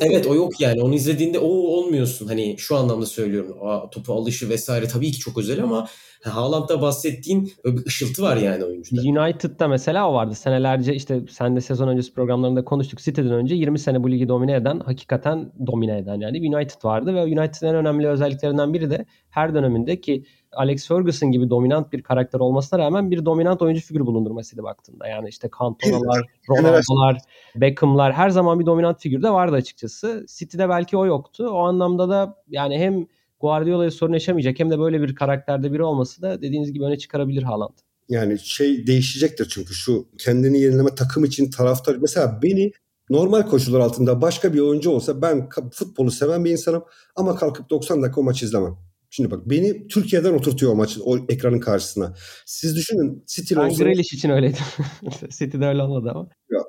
evet 0.00 0.26
o 0.26 0.34
yok 0.34 0.60
yani. 0.60 0.82
Onu 0.82 0.94
izlediğinde 0.94 1.38
o 1.38 1.48
olmuyorsun. 1.48 2.26
Hani 2.26 2.54
şu 2.58 2.76
anlamda 2.76 3.06
söylüyorum. 3.06 3.56
O, 3.60 3.90
topu 3.90 4.12
alışı 4.12 4.48
vesaire 4.48 4.88
tabii 4.88 5.12
ki 5.12 5.18
çok 5.18 5.38
özel 5.38 5.62
ama 5.62 5.88
Haaland'da 6.24 6.82
bahsettiğin 6.82 7.52
böyle 7.64 7.76
bir 7.76 7.86
ışıltı 7.86 8.22
var 8.22 8.36
yani 8.36 8.64
oyuncuda. 8.64 9.00
United'da 9.00 9.68
mesela 9.68 10.10
o 10.10 10.14
vardı. 10.14 10.34
Senelerce 10.34 10.94
işte 10.94 11.20
sen 11.30 11.56
de 11.56 11.60
sezon 11.60 11.88
öncesi 11.88 12.14
programlarında 12.14 12.64
konuştuk. 12.64 13.00
City'den 13.00 13.32
önce 13.32 13.54
20 13.54 13.78
sene 13.78 14.02
bu 14.02 14.10
ligi 14.10 14.28
domine 14.28 14.54
eden, 14.54 14.80
hakikaten 14.80 15.52
domine 15.66 15.98
eden 15.98 16.20
yani 16.20 16.56
United 16.56 16.84
vardı 16.84 17.14
ve 17.14 17.22
United'ın 17.22 17.66
en 17.66 17.74
önemli 17.74 18.08
özelliklerinden 18.08 18.74
biri 18.74 18.90
de 18.90 19.06
her 19.30 19.54
döneminde 19.54 20.00
ki 20.00 20.24
Alex 20.52 20.88
Ferguson 20.88 21.32
gibi 21.32 21.50
dominant 21.50 21.92
bir 21.92 22.02
karakter 22.02 22.40
olmasına 22.40 22.78
rağmen 22.78 23.10
bir 23.10 23.24
dominant 23.24 23.62
oyuncu 23.62 23.80
figürü 23.80 24.06
bulundurmasıydı 24.06 24.62
baktığında. 24.62 25.08
Yani 25.08 25.28
işte 25.28 25.50
Cantona'lar, 25.58 26.26
Ronaldo'lar, 26.50 27.18
Beckham'lar 27.56 28.12
her 28.12 28.30
zaman 28.30 28.60
bir 28.60 28.66
dominant 28.66 29.00
figür 29.00 29.22
de 29.22 29.30
vardı 29.30 29.56
açıkçası. 29.56 30.26
City'de 30.28 30.68
belki 30.68 30.96
o 30.96 31.06
yoktu. 31.06 31.48
O 31.50 31.58
anlamda 31.58 32.08
da 32.08 32.36
yani 32.48 32.78
hem 32.78 33.06
Guardiola'ya 33.40 33.90
sorun 33.90 34.12
yaşamayacak 34.12 34.58
hem 34.58 34.70
de 34.70 34.78
böyle 34.78 35.02
bir 35.02 35.14
karakterde 35.14 35.72
biri 35.72 35.82
olması 35.82 36.22
da 36.22 36.42
dediğiniz 36.42 36.72
gibi 36.72 36.84
öne 36.84 36.98
çıkarabilir 36.98 37.42
Haaland. 37.42 37.78
Yani 38.08 38.38
şey 38.38 38.86
değişecektir 38.86 39.48
çünkü 39.48 39.74
şu 39.74 40.06
kendini 40.18 40.60
yenileme 40.60 40.94
takım 40.94 41.24
için 41.24 41.50
taraftar. 41.50 41.96
Mesela 41.96 42.40
beni 42.42 42.72
normal 43.10 43.42
koşullar 43.42 43.80
altında 43.80 44.22
başka 44.22 44.54
bir 44.54 44.60
oyuncu 44.60 44.90
olsa 44.90 45.22
ben 45.22 45.48
futbolu 45.72 46.10
seven 46.10 46.44
bir 46.44 46.50
insanım 46.50 46.84
ama 47.16 47.36
kalkıp 47.36 47.70
90 47.70 48.02
dakika 48.02 48.20
o 48.20 48.24
maçı 48.24 48.44
izlemem. 48.44 48.76
Şimdi 49.10 49.30
bak 49.30 49.40
beni 49.50 49.88
Türkiye'den 49.88 50.32
oturtuyor 50.32 50.72
o 50.72 50.74
maçı 50.74 51.04
o 51.04 51.18
ekranın 51.28 51.60
karşısına. 51.60 52.14
Siz 52.46 52.76
düşünün 52.76 53.24
City 53.26 53.54
Ben 53.56 53.74
Grealish 53.74 54.12
için 54.12 54.30
öyleydi. 54.30 54.58
City'de 55.38 55.66
öyle 55.66 55.82
olmadı 55.82 56.10
ama. 56.14 56.28
Ya, 56.50 56.60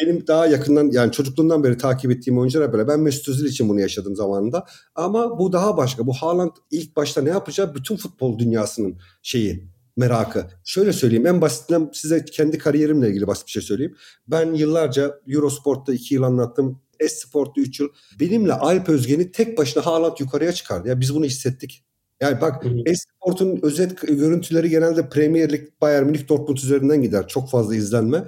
benim 0.00 0.26
daha 0.26 0.46
yakından 0.46 0.90
yani 0.92 1.12
çocukluğumdan 1.12 1.64
beri 1.64 1.76
takip 1.76 2.10
ettiğim 2.10 2.38
oyuncular 2.38 2.72
böyle. 2.72 2.88
Ben 2.88 3.00
Mesut 3.00 3.28
Özil 3.28 3.46
için 3.46 3.68
bunu 3.68 3.80
yaşadım 3.80 4.16
zamanında. 4.16 4.64
Ama 4.94 5.38
bu 5.38 5.52
daha 5.52 5.76
başka. 5.76 6.06
Bu 6.06 6.12
Haaland 6.12 6.50
ilk 6.70 6.96
başta 6.96 7.22
ne 7.22 7.30
yapacağı 7.30 7.74
bütün 7.74 7.96
futbol 7.96 8.38
dünyasının 8.38 8.98
şeyi 9.22 9.68
merakı. 9.96 10.46
Şöyle 10.64 10.92
söyleyeyim 10.92 11.26
en 11.26 11.40
basitinden 11.40 11.90
size 11.92 12.24
kendi 12.24 12.58
kariyerimle 12.58 13.08
ilgili 13.08 13.26
basit 13.26 13.46
bir 13.46 13.52
şey 13.52 13.62
söyleyeyim. 13.62 13.96
Ben 14.28 14.54
yıllarca 14.54 15.20
Eurosport'ta 15.28 15.94
iki 15.94 16.14
yıl 16.14 16.22
anlattım. 16.22 16.80
Esport'ta 17.00 17.60
3 17.60 17.80
yıl. 17.80 17.88
Benimle 18.20 18.52
Alp 18.52 18.88
Özgen'i 18.88 19.32
tek 19.32 19.58
başına 19.58 19.86
Haaland 19.86 20.16
yukarıya 20.18 20.52
çıkardı. 20.52 20.88
Ya 20.88 21.00
biz 21.00 21.14
bunu 21.14 21.24
hissettik. 21.24 21.84
Yani 22.20 22.40
bak 22.40 22.64
Esport'un 22.86 23.58
özet 23.62 24.00
görüntüleri 24.00 24.70
genelde 24.70 25.08
Premier 25.08 25.52
Lig, 25.52 25.68
Bayern 25.80 26.06
Münih, 26.06 26.28
Dortmund 26.28 26.58
üzerinden 26.58 27.02
gider. 27.02 27.28
Çok 27.28 27.50
fazla 27.50 27.74
izlenme. 27.74 28.24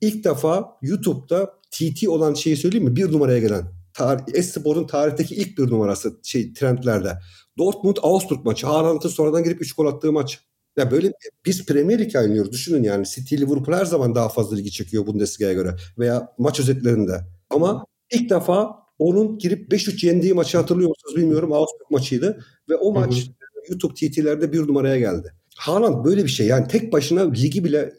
İlk 0.00 0.24
defa 0.24 0.78
YouTube'da 0.82 1.60
TT 1.70 2.08
olan 2.08 2.34
şeyi 2.34 2.56
söyleyeyim 2.56 2.84
mi? 2.84 2.96
Bir 2.96 3.12
numaraya 3.12 3.38
gelen. 3.38 3.64
Tar 3.94 4.20
Esport'un 4.34 4.86
tarihteki 4.86 5.34
ilk 5.34 5.58
bir 5.58 5.70
numarası 5.70 6.20
şey 6.22 6.52
trendlerde. 6.52 7.18
Dortmund 7.58 7.96
Augsburg 8.02 8.44
maçı. 8.44 8.66
Haaland'ın 8.66 9.08
sonradan 9.08 9.44
girip 9.44 9.62
3 9.62 9.72
gol 9.72 9.86
attığı 9.86 10.12
maç. 10.12 10.40
Ya 10.76 10.90
böyle 10.90 11.12
biz 11.46 11.66
Premier 11.66 11.98
Lig 11.98 12.16
oynuyoruz. 12.16 12.52
Düşünün 12.52 12.82
yani 12.82 13.06
City 13.06 13.36
Liverpool 13.36 13.76
her 13.78 13.84
zaman 13.84 14.14
daha 14.14 14.28
fazla 14.28 14.56
ligi 14.56 14.70
çekiyor 14.70 15.06
Bundesliga'ya 15.06 15.54
göre 15.54 15.76
veya 15.98 16.32
maç 16.38 16.60
özetlerinde. 16.60 17.20
Ama 17.50 17.84
ilk 18.12 18.30
defa 18.30 18.80
onun 18.98 19.38
girip 19.38 19.72
5-3 19.72 20.06
yendiği 20.06 20.34
maçı 20.34 20.58
hatırlıyor 20.58 20.88
musunuz 20.88 21.16
bilmiyorum. 21.16 21.52
Augsburg 21.52 21.90
maçıydı 21.90 22.44
ve 22.68 22.76
o 22.76 22.92
maç 22.92 23.14
hı 23.14 23.30
hı. 23.30 23.70
YouTube 23.70 23.94
TT'lerde 23.94 24.52
bir 24.52 24.60
numaraya 24.60 24.98
geldi. 24.98 25.34
Haaland 25.56 26.04
böyle 26.04 26.24
bir 26.24 26.28
şey 26.28 26.46
yani 26.46 26.68
tek 26.68 26.92
başına 26.92 27.30
ligi 27.30 27.64
bile 27.64 27.92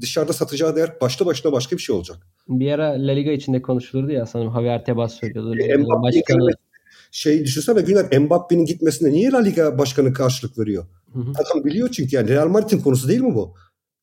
dışarıda 0.00 0.32
satacağı 0.32 0.76
değer 0.76 1.00
başta 1.00 1.26
başına 1.26 1.52
başka 1.52 1.76
bir 1.76 1.82
şey 1.82 1.96
olacak. 1.96 2.16
Bir 2.48 2.72
ara 2.72 2.88
La 2.88 3.12
Liga 3.12 3.30
içinde 3.30 3.62
konuşulurdu 3.62 4.12
ya 4.12 4.26
sanırım 4.26 4.52
Javier 4.52 4.84
Tebas 4.84 5.14
söylüyordu. 5.14 5.56
E, 5.56 6.02
başkanı... 6.02 6.50
Şey 7.14 7.44
düşünsene 7.44 7.80
Güner 7.80 8.18
Mbappe'nin 8.18 8.64
gitmesine 8.64 9.10
niye 9.10 9.30
La 9.30 9.38
Liga 9.38 9.78
başkanı 9.78 10.12
karşılık 10.12 10.58
veriyor? 10.58 10.86
Hı 11.12 11.18
hı. 11.18 11.30
Adam 11.30 11.64
biliyor 11.64 11.88
çünkü 11.88 12.16
yani 12.16 12.28
Real 12.28 12.48
Madrid'in 12.48 12.80
konusu 12.80 13.08
değil 13.08 13.20
mi 13.20 13.34
bu? 13.34 13.54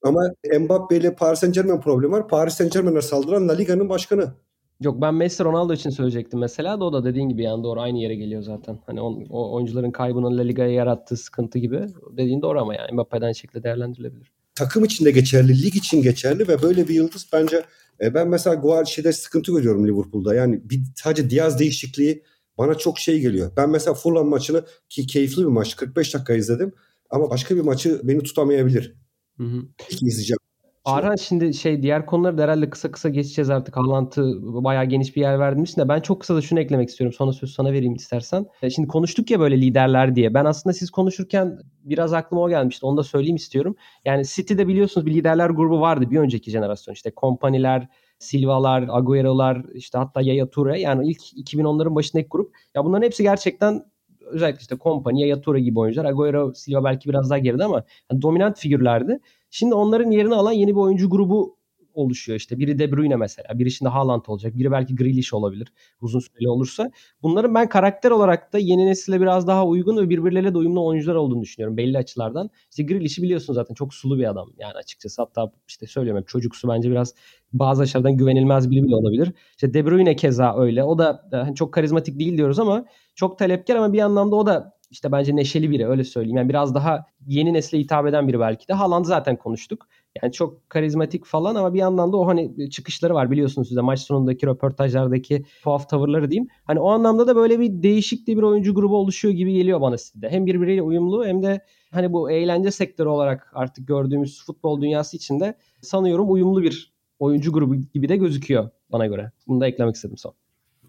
Ama 0.04 0.22
Mbappe 0.60 0.98
ile 0.98 1.16
Paris 1.16 1.40
Saint 1.40 1.56
Germain 1.56 1.82
problemi 1.82 2.14
var. 2.14 2.28
Paris 2.28 2.54
Saint 2.54 2.74
Germain'e 2.74 3.02
saldıran 3.02 3.48
La 3.48 3.54
Liga'nın 3.54 3.90
başkanı. 3.90 4.34
Yok 4.82 5.02
ben 5.02 5.14
Messi 5.14 5.44
Ronaldo 5.44 5.74
için 5.74 5.90
söyleyecektim 5.90 6.40
mesela 6.40 6.80
da 6.80 6.86
o 6.86 6.94
da 6.94 7.04
dediğin 7.04 7.30
gibi 7.30 7.44
yani 7.44 7.64
doğru 7.64 7.82
aynı 7.82 7.98
yere 7.98 8.16
geliyor 8.16 8.42
zaten. 8.42 8.80
Hani 8.86 9.02
on, 9.02 9.26
o 9.30 9.56
oyuncuların 9.56 9.92
kaybının 9.92 10.38
La 10.38 10.42
Liga'ya 10.42 10.74
yarattığı 10.74 11.18
sıkıntı 11.18 11.60
gibi 11.60 11.82
dediğin 12.18 12.42
doğru 12.42 12.62
ama 12.62 12.76
yani 12.76 12.92
Mbappe'den 12.94 13.32
şekilde 13.32 13.64
değerlendirilebilir. 13.64 14.32
takım 14.56 14.84
için 14.84 15.06
de 15.06 15.12
geçerli, 15.12 15.64
lig 15.64 15.76
için 15.76 16.02
geçerli 16.02 16.48
ve 16.48 16.62
böyle 16.62 16.88
bir 16.88 16.94
yıldız 16.94 17.28
bence 17.34 17.64
e, 18.02 18.14
ben 18.14 18.28
mesela 18.28 18.56
Guardio'da 18.56 19.14
sıkıntı 19.14 19.52
görüyorum 19.52 19.88
Liverpool'da. 19.88 20.36
Yani 20.36 20.62
bir 20.70 20.82
sadece 20.96 21.30
Diaz 21.30 21.60
değişikliği 21.60 22.24
bana 22.60 22.76
çok 22.76 23.00
şey 23.00 23.20
geliyor. 23.20 23.52
Ben 23.58 23.70
mesela 23.70 23.94
Fulham 23.94 24.28
maçını 24.28 24.66
ki 24.90 25.08
keyifli 25.08 25.42
bir 25.42 25.48
maç 25.48 25.76
45 25.76 26.14
dakika 26.14 26.34
izledim 26.34 26.74
ama 27.10 27.30
başka 27.30 27.56
bir 27.56 27.62
maçı 27.62 28.02
beni 28.04 28.24
tutamayabilir. 28.24 28.96
Hı 29.38 29.44
hı. 29.44 29.62
İlk 29.90 30.04
izleyeceğim. 30.04 30.40
Arhan 30.86 31.16
şimdi 31.16 31.54
şey 31.54 31.84
diğer 31.84 32.06
konuları 32.06 32.38
da 32.38 32.44
herhalde 32.44 32.70
kısa 32.70 32.92
kısa 32.92 33.10
geçeceğiz 33.10 33.50
artık. 33.50 33.78
Haaland'ı 33.78 34.40
bayağı 34.64 34.86
geniş 34.86 35.16
bir 35.16 35.22
yer 35.22 35.40
vermişsin 35.40 35.82
de 35.82 35.90
ben 35.90 36.00
çok 36.00 36.22
kısa 36.22 36.36
da 36.36 36.42
şunu 36.42 36.60
eklemek 36.60 36.90
istiyorum. 36.90 37.14
Sonra 37.18 37.34
söz 37.34 37.52
sana 37.52 37.72
vereyim 37.72 37.96
istersen. 37.96 38.46
E, 38.62 38.70
şimdi 38.70 38.88
konuştuk 38.88 39.32
ya 39.32 39.40
böyle 39.40 39.62
liderler 39.62 40.16
diye. 40.16 40.34
Ben 40.34 40.46
aslında 40.46 40.74
siz 40.74 40.92
konuşurken 40.92 41.60
biraz 41.84 42.14
aklıma 42.14 42.42
o 42.42 42.50
gelmişti. 42.50 42.86
Onu 42.86 42.98
da 42.98 43.04
söyleyeyim 43.04 43.36
istiyorum. 43.36 43.76
Yani 44.06 44.26
City'de 44.26 44.68
biliyorsunuz 44.68 45.08
bir 45.08 45.14
liderler 45.14 45.50
grubu 45.50 45.82
vardı 45.82 46.12
bir 46.12 46.18
önceki 46.18 46.52
jenerasyon. 46.52 46.94
İşte 46.94 47.12
kompaniler, 47.12 47.88
Silva'lar, 48.20 48.86
Agüero'lar, 48.90 49.66
işte 49.74 49.98
hatta 49.98 50.22
Yaya 50.22 50.50
Toure. 50.50 50.80
Yani 50.80 51.08
ilk 51.08 51.22
2010'ların 51.22 51.96
başındaki 51.96 52.28
grup. 52.30 52.56
Ya 52.76 52.86
bunların 52.86 53.06
hepsi 53.06 53.24
gerçekten 53.24 53.86
özellikle 54.22 54.60
işte 54.62 54.78
Kompany, 54.78 55.22
Yaya 55.22 55.42
Toure 55.42 55.60
gibi 55.62 55.80
oyuncular. 55.80 56.06
Agüero, 56.06 56.54
Silva 56.54 56.84
belki 56.84 57.10
biraz 57.10 57.30
daha 57.30 57.40
geride 57.40 57.64
ama 57.64 57.84
yani 58.12 58.22
dominant 58.22 58.60
figürlerdi. 58.60 59.20
Şimdi 59.50 59.74
onların 59.74 60.12
yerini 60.12 60.36
alan 60.36 60.52
yeni 60.52 60.72
bir 60.72 60.80
oyuncu 60.80 61.10
grubu 61.10 61.59
oluşuyor 62.00 62.40
işte. 62.40 62.60
Biri 62.60 62.80
De 62.80 62.92
Bruyne 62.92 63.16
mesela. 63.16 63.60
Biri 63.60 63.72
şimdi 63.72 63.90
Haaland 63.90 64.22
olacak. 64.28 64.58
Biri 64.58 64.72
belki 64.72 64.96
Grealish 64.96 65.34
olabilir. 65.34 65.68
Uzun 66.02 66.20
süreli 66.20 66.50
olursa. 66.50 66.92
Bunların 67.24 67.56
ben 67.56 67.70
karakter 67.70 68.12
olarak 68.12 68.54
da 68.54 68.58
yeni 68.58 68.86
nesile 68.86 69.22
biraz 69.22 69.48
daha 69.48 69.68
uygun 69.68 69.98
ve 69.98 70.10
birbirleriyle 70.10 70.54
de 70.54 70.58
uyumlu 70.58 70.86
oyuncular 70.86 71.16
olduğunu 71.16 71.42
düşünüyorum 71.42 71.78
belli 71.78 71.98
açılardan. 71.98 72.50
İşte 72.70 72.84
Grealish'i 72.84 73.22
biliyorsun 73.22 73.54
zaten 73.54 73.74
çok 73.76 73.94
sulu 73.94 74.20
bir 74.20 74.30
adam 74.30 74.50
yani 74.58 74.74
açıkçası. 74.74 75.22
Hatta 75.22 75.52
işte 75.68 75.88
söylüyorum 75.88 76.24
çocuksu 76.28 76.68
bence 76.68 76.92
biraz 76.92 77.14
bazı 77.54 77.82
açılardan 77.82 78.18
güvenilmez 78.18 78.72
biri 78.72 78.84
bile 78.84 78.96
olabilir. 78.96 79.34
İşte 79.52 79.74
De 79.74 79.86
Bruyne 79.86 80.16
keza 80.16 80.58
öyle. 80.58 80.84
O 80.84 80.98
da 80.98 81.30
hani 81.32 81.56
çok 81.56 81.74
karizmatik 81.74 82.20
değil 82.20 82.38
diyoruz 82.38 82.60
ama 82.60 82.86
çok 83.16 83.40
talepkar 83.40 83.76
ama 83.76 83.94
bir 83.94 84.00
anlamda 84.00 84.36
o 84.36 84.46
da 84.46 84.79
işte 84.92 85.12
bence 85.12 85.36
neşeli 85.36 85.70
biri 85.70 85.88
öyle 85.88 86.04
söyleyeyim. 86.04 86.38
Yani 86.38 86.50
biraz 86.50 86.76
daha 86.76 87.06
yeni 87.28 87.54
nesle 87.54 87.80
hitap 87.80 88.08
eden 88.08 88.28
biri 88.28 88.40
belki 88.40 88.68
de. 88.68 88.74
Haaland 88.74 89.06
zaten 89.06 89.36
konuştuk. 89.36 89.88
Yani 90.24 90.34
çok 90.34 90.70
karizmatik 90.70 91.26
falan 91.26 91.56
ama 91.56 91.74
bir 91.74 91.80
yandan 91.80 92.14
da 92.14 92.18
o 92.18 92.28
hani 92.28 92.70
çıkışları 92.70 93.14
var 93.14 93.32
biliyorsunuz 93.32 93.68
size 93.68 93.82
maç 93.82 94.00
sonundaki 94.00 94.48
röportajlardaki 94.48 95.46
tuhaf 95.64 95.90
tavırları 95.90 96.32
diyeyim. 96.32 96.48
Hani 96.64 96.80
o 96.80 96.90
anlamda 96.90 97.28
da 97.28 97.36
böyle 97.36 97.60
bir 97.60 97.84
değişik 97.84 98.28
de 98.28 98.38
bir 98.38 98.42
oyuncu 98.42 98.76
grubu 98.76 98.98
oluşuyor 98.98 99.34
gibi 99.34 99.54
geliyor 99.54 99.82
bana 99.82 99.98
sizde. 99.98 100.30
Hem 100.30 100.46
birbiriyle 100.46 100.82
uyumlu 100.82 101.26
hem 101.26 101.44
de 101.44 101.66
hani 101.92 102.14
bu 102.14 102.32
eğlence 102.32 102.72
sektörü 102.72 103.10
olarak 103.10 103.52
artık 103.54 103.88
gördüğümüz 103.88 104.46
futbol 104.46 104.82
dünyası 104.82 105.18
içinde 105.18 105.58
sanıyorum 105.82 106.32
uyumlu 106.32 106.64
bir 106.64 106.94
oyuncu 107.20 107.54
grubu 107.54 107.76
gibi 107.76 108.10
de 108.10 108.18
gözüküyor 108.18 108.70
bana 108.92 109.08
göre. 109.08 109.32
Bunu 109.48 109.62
da 109.62 109.68
eklemek 109.68 109.96
istedim 109.96 110.18
son. 110.18 110.34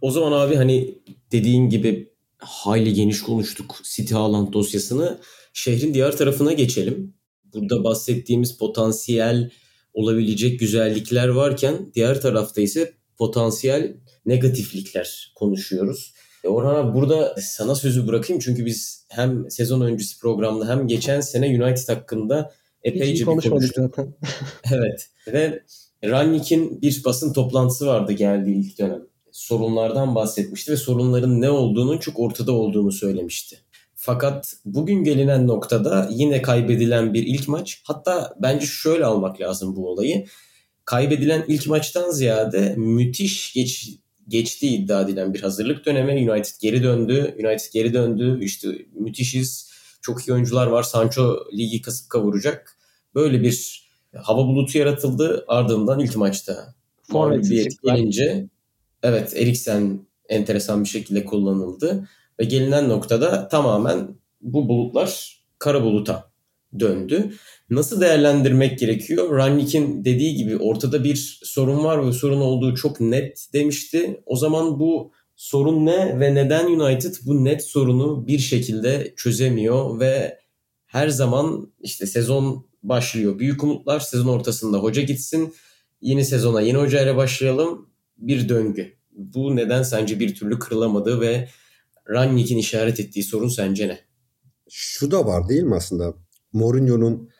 O 0.00 0.10
zaman 0.10 0.32
abi 0.32 0.54
hani 0.54 0.94
dediğin 1.32 1.68
gibi 1.68 2.10
hayli 2.40 2.94
geniş 2.94 3.22
konuştuk 3.22 3.80
City 3.82 4.14
Haaland 4.14 4.52
dosyasını. 4.52 5.18
Şehrin 5.52 5.94
diğer 5.94 6.16
tarafına 6.16 6.52
geçelim. 6.52 7.14
Burada 7.54 7.84
bahsettiğimiz 7.84 8.58
potansiyel 8.58 9.50
olabilecek 9.94 10.60
güzellikler 10.60 11.28
varken 11.28 11.92
diğer 11.94 12.20
tarafta 12.20 12.60
ise 12.60 12.92
potansiyel 13.18 13.96
negatiflikler 14.26 15.32
konuşuyoruz. 15.36 16.14
E 16.44 16.48
Orhan 16.48 16.74
abi 16.74 16.94
burada 16.94 17.34
sana 17.40 17.74
sözü 17.74 18.06
bırakayım 18.06 18.40
çünkü 18.40 18.66
biz 18.66 19.06
hem 19.08 19.50
sezon 19.50 19.80
öncesi 19.80 20.18
programda 20.18 20.68
hem 20.68 20.86
geçen 20.88 21.20
sene 21.20 21.64
United 21.64 21.88
hakkında 21.88 22.52
epeyce 22.82 23.20
bir 23.20 23.26
konuştuk. 23.26 23.74
zaten. 23.76 24.14
evet 24.72 25.10
ve 25.26 25.62
Rangnick'in 26.04 26.82
bir 26.82 27.04
basın 27.04 27.32
toplantısı 27.32 27.86
vardı 27.86 28.12
geldiği 28.12 28.56
ilk 28.56 28.78
dönem 28.78 29.09
sorunlardan 29.40 30.14
bahsetmişti 30.14 30.72
ve 30.72 30.76
sorunların 30.76 31.40
ne 31.40 31.50
olduğunun 31.50 31.98
çok 31.98 32.18
ortada 32.18 32.52
olduğunu 32.52 32.92
söylemişti. 32.92 33.58
Fakat 33.94 34.54
bugün 34.64 35.04
gelinen 35.04 35.46
noktada 35.46 36.08
yine 36.12 36.42
kaybedilen 36.42 37.14
bir 37.14 37.22
ilk 37.22 37.48
maç. 37.48 37.82
Hatta 37.84 38.34
bence 38.42 38.66
şöyle 38.66 39.04
almak 39.04 39.40
lazım 39.40 39.76
bu 39.76 39.88
olayı. 39.88 40.26
Kaybedilen 40.84 41.44
ilk 41.48 41.66
maçtan 41.66 42.10
ziyade 42.10 42.74
müthiş 42.76 43.52
geç, 43.52 43.90
geçtiği 44.28 44.78
iddia 44.78 45.00
edilen 45.02 45.34
bir 45.34 45.40
hazırlık 45.40 45.86
dönemi. 45.86 46.30
United 46.32 46.54
geri 46.60 46.82
döndü. 46.82 47.34
United 47.44 47.72
geri 47.72 47.94
döndü. 47.94 48.38
İşte 48.42 48.68
müthişiz. 48.92 49.70
Çok 50.02 50.28
iyi 50.28 50.32
oyuncular 50.32 50.66
var. 50.66 50.82
Sancho 50.82 51.36
ligi 51.52 51.82
kasıp 51.82 52.10
kavuracak. 52.10 52.78
Böyle 53.14 53.42
bir 53.42 53.88
hava 54.16 54.46
bulutu 54.46 54.78
yaratıldı. 54.78 55.44
Ardından 55.48 56.00
ilk 56.00 56.16
maçta 56.16 56.74
mağlubiyet 57.08 57.82
gelince 57.82 58.48
Evet 59.02 59.36
Eriksen 59.36 60.06
enteresan 60.28 60.84
bir 60.84 60.88
şekilde 60.88 61.24
kullanıldı. 61.24 62.08
Ve 62.40 62.44
gelinen 62.44 62.88
noktada 62.88 63.48
tamamen 63.48 64.08
bu 64.40 64.68
bulutlar 64.68 65.40
kara 65.58 65.82
buluta 65.82 66.30
döndü. 66.78 67.30
Nasıl 67.70 68.00
değerlendirmek 68.00 68.78
gerekiyor? 68.78 69.36
Rangnick'in 69.36 70.04
dediği 70.04 70.34
gibi 70.34 70.56
ortada 70.56 71.04
bir 71.04 71.40
sorun 71.44 71.84
var 71.84 72.06
ve 72.06 72.12
sorun 72.12 72.40
olduğu 72.40 72.74
çok 72.74 73.00
net 73.00 73.46
demişti. 73.52 74.22
O 74.26 74.36
zaman 74.36 74.80
bu 74.80 75.12
sorun 75.36 75.86
ne 75.86 76.20
ve 76.20 76.34
neden 76.34 76.66
United 76.66 77.14
bu 77.26 77.44
net 77.44 77.64
sorunu 77.64 78.26
bir 78.26 78.38
şekilde 78.38 79.14
çözemiyor 79.16 80.00
ve 80.00 80.38
her 80.86 81.08
zaman 81.08 81.72
işte 81.80 82.06
sezon 82.06 82.66
başlıyor. 82.82 83.38
Büyük 83.38 83.64
umutlar 83.64 84.00
sezon 84.00 84.28
ortasında 84.28 84.78
hoca 84.78 85.02
gitsin. 85.02 85.54
Yeni 86.00 86.24
sezona 86.24 86.60
yeni 86.60 86.78
hocayla 86.78 87.16
başlayalım 87.16 87.89
bir 88.20 88.48
döngü. 88.48 88.92
Bu 89.12 89.56
neden 89.56 89.82
sence 89.82 90.20
bir 90.20 90.34
türlü 90.34 90.58
kırılamadı 90.58 91.20
ve 91.20 91.48
Rangnick'in 92.10 92.58
işaret 92.58 93.00
ettiği 93.00 93.22
sorun 93.22 93.48
sence 93.48 93.88
ne? 93.88 93.98
Şu 94.68 95.10
da 95.10 95.26
var 95.26 95.48
değil 95.48 95.62
mi 95.62 95.74
aslında? 95.74 96.14
Mourinho'nun 96.52 97.30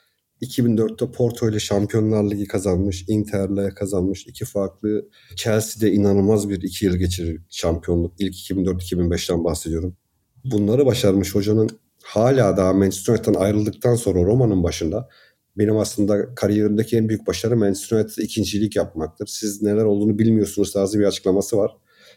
2004'te 0.43 1.11
Porto 1.11 1.51
ile 1.51 1.61
Şampiyonlar 1.61 2.31
Ligi 2.31 2.47
kazanmış, 2.47 3.05
Inter'le 3.09 3.75
kazanmış. 3.75 4.27
iki 4.27 4.45
farklı 4.45 5.09
Chelsea'de 5.37 5.93
inanılmaz 5.93 6.49
bir 6.49 6.63
iki 6.63 6.85
yıl 6.85 6.97
geçirir 6.97 7.43
şampiyonluk. 7.51 8.15
İlk 8.19 8.35
2004-2005'ten 8.35 9.45
bahsediyorum. 9.45 9.97
Bunları 10.45 10.87
başarmış 10.87 11.35
hocanın 11.35 11.71
hala 12.03 12.57
daha 12.57 12.73
Manchester 12.73 13.15
United'dan 13.15 13.41
ayrıldıktan 13.41 13.95
sonra 13.95 14.25
Roma'nın 14.25 14.63
başında 14.63 15.09
benim 15.59 15.77
aslında 15.77 16.35
kariyerimdeki 16.35 16.97
en 16.97 17.09
büyük 17.09 17.27
başarı 17.27 17.57
Manchester 17.57 17.97
United'da 17.97 18.23
ikincilik 18.23 18.77
yapmaktır. 18.77 19.27
Siz 19.27 19.63
neler 19.63 19.85
olduğunu 19.85 20.19
bilmiyorsunuz 20.19 20.73
tarzı 20.73 20.99
bir 20.99 21.05
açıklaması 21.05 21.57
var. 21.57 21.77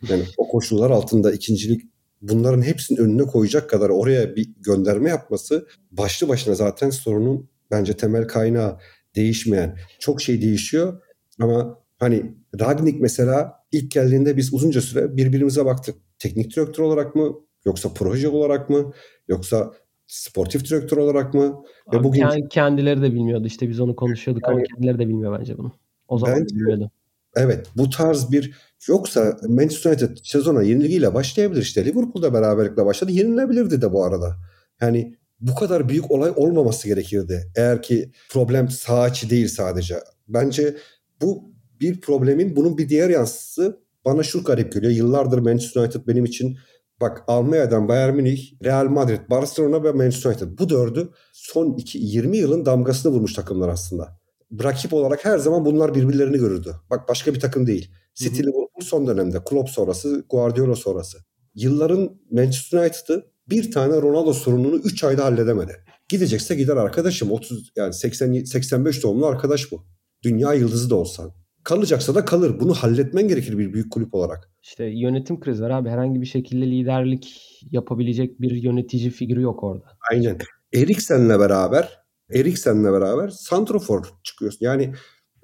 Yani 0.10 0.24
o 0.38 0.48
koşullar 0.48 0.92
altında 0.92 1.32
ikincilik 1.32 1.82
bunların 2.22 2.62
hepsinin 2.62 3.00
önüne 3.00 3.24
koyacak 3.24 3.70
kadar 3.70 3.90
oraya 3.90 4.36
bir 4.36 4.50
gönderme 4.58 5.10
yapması 5.10 5.68
başlı 5.92 6.28
başına 6.28 6.56
zaten 6.56 6.90
sorunun 6.90 7.50
bence 7.72 7.94
temel 7.94 8.28
kaynağı 8.28 8.80
değişmeyen. 9.16 9.78
Çok 10.00 10.22
şey 10.22 10.42
değişiyor 10.42 11.02
ama 11.40 11.80
hani 11.98 12.36
Ragnik 12.60 13.02
mesela 13.02 13.54
ilk 13.72 13.92
geldiğinde 13.92 14.38
biz 14.38 14.54
uzunca 14.54 14.82
süre 14.82 15.18
birbirimize 15.18 15.66
baktık. 15.66 15.96
Teknik 16.20 16.56
direktör 16.56 16.84
olarak 16.84 17.16
mı 17.16 17.34
yoksa 17.66 17.90
proje 17.94 18.28
olarak 18.28 18.70
mı 18.70 18.94
yoksa 19.28 19.72
sportif 20.14 20.70
direktör 20.70 20.97
olarak 20.97 21.34
mı? 21.34 21.64
Ve 21.93 22.03
bugün 22.03 22.47
kendileri 22.49 23.01
de 23.01 23.14
bilmiyordu 23.14 23.47
işte 23.47 23.70
biz 23.70 23.80
onu 23.80 23.95
konuşuyorduk 23.95 24.43
yani, 24.47 24.53
ama 24.55 24.64
kendileri 24.64 24.99
de 24.99 25.07
bilmiyor 25.07 25.39
bence 25.39 25.57
bunu. 25.57 25.72
O 26.07 26.18
zaman 26.18 26.39
bence, 26.39 26.55
bilmiyordu. 26.55 26.91
Evet 27.36 27.68
bu 27.78 27.89
tarz 27.89 28.32
bir 28.32 28.53
yoksa 28.88 29.38
Manchester 29.47 29.91
United 29.91 30.18
sezona 30.24 30.64
yenilgiyle 30.64 31.14
başlayabilir 31.14 31.61
işte. 31.61 31.86
Liverpool'da 31.86 32.34
beraberlikle 32.34 32.86
başladı. 32.86 33.11
Yenilebilirdi 33.11 33.82
de 33.82 33.93
bu 33.93 34.03
arada. 34.03 34.36
Yani 34.82 35.16
bu 35.39 35.55
kadar 35.55 35.89
büyük 35.89 36.11
olay 36.11 36.32
olmaması 36.36 36.88
gerekirdi. 36.88 37.51
Eğer 37.55 37.82
ki 37.82 38.11
problem 38.30 38.70
sağ 38.70 39.07
içi 39.07 39.30
değil 39.30 39.47
sadece. 39.47 39.95
Bence 40.28 40.76
bu 41.22 41.53
bir 41.80 42.01
problemin 42.01 42.55
bunun 42.55 42.78
bir 42.78 42.89
diğer 42.89 43.09
yansısı 43.09 43.80
bana 44.05 44.24
şu 44.24 44.43
garip 44.43 44.74
geliyor. 44.74 44.91
Yıllardır 44.91 45.39
Manchester 45.39 45.82
United 45.82 46.07
benim 46.07 46.26
için 46.26 46.57
Bak 47.02 47.24
Almanya'dan 47.28 47.88
Bayern 47.88 48.16
Münih, 48.16 48.54
Real 48.64 48.86
Madrid, 48.86 49.20
Barcelona 49.30 49.84
ve 49.84 49.91
Manchester 49.91 50.30
United. 50.30 50.60
Bu 50.60 50.70
dördü 50.70 51.10
son 51.34 51.74
iki, 51.74 51.98
20 51.98 52.38
yılın 52.38 52.66
damgasını 52.66 53.12
vurmuş 53.12 53.34
takımlar 53.34 53.70
aslında. 53.70 54.20
Rakip 54.64 54.94
olarak 54.94 55.26
her 55.26 55.38
zaman 55.38 55.66
bunlar 55.66 55.96
birbirlerini 55.96 56.38
görürdü. 56.38 56.76
Bak 56.89 57.10
başka 57.10 57.34
bir 57.34 57.39
takım 57.39 57.68
değil. 57.68 57.91
City 58.16 58.41
Liverpool 58.41 58.82
son 58.82 59.08
dönemde. 59.08 59.44
Klopp 59.44 59.70
sonrası, 59.70 60.26
Guardiola 60.30 60.76
sonrası. 60.76 61.18
Yılların 61.56 62.22
Manchester 62.32 62.80
United'ı 62.80 63.26
bir 63.50 63.72
tane 63.72 64.02
Ronaldo 64.02 64.34
sorununu 64.34 64.76
3 64.76 65.04
ayda 65.04 65.26
halledemedi. 65.26 65.76
Gidecekse 66.10 66.56
gider 66.56 66.78
arkadaşım. 66.78 67.32
30 67.32 67.72
yani 67.76 67.94
80 67.94 68.44
85 68.44 69.04
doğumlu 69.04 69.26
arkadaş 69.26 69.72
bu. 69.72 69.86
Dünya 70.24 70.54
yıldızı 70.54 70.89
da 70.89 70.96
olsan. 70.96 71.32
Kalacaksa 71.64 72.16
da 72.16 72.26
kalır. 72.26 72.59
Bunu 72.59 72.74
halletmen 72.74 73.28
gerekir 73.28 73.57
bir 73.57 73.74
büyük 73.74 73.91
kulüp 73.91 74.14
olarak. 74.14 74.49
İşte 74.64 74.86
yönetim 74.86 75.39
krizi 75.39 75.64
var 75.64 75.70
abi. 75.70 75.89
Herhangi 75.89 76.22
bir 76.22 76.26
şekilde 76.26 76.72
liderlik 76.72 77.41
yapabilecek 77.72 78.41
bir 78.41 78.51
yönetici 78.51 79.09
figürü 79.09 79.41
yok 79.41 79.64
orada. 79.64 79.86
Aynen. 80.11 80.38
Eriksen'le 80.74 81.39
beraber 81.39 82.03
Eriksen'le 82.34 82.93
beraber 82.93 83.30
santrofor 83.30 84.05
çıkıyorsun. 84.24 84.66
Yani 84.66 84.93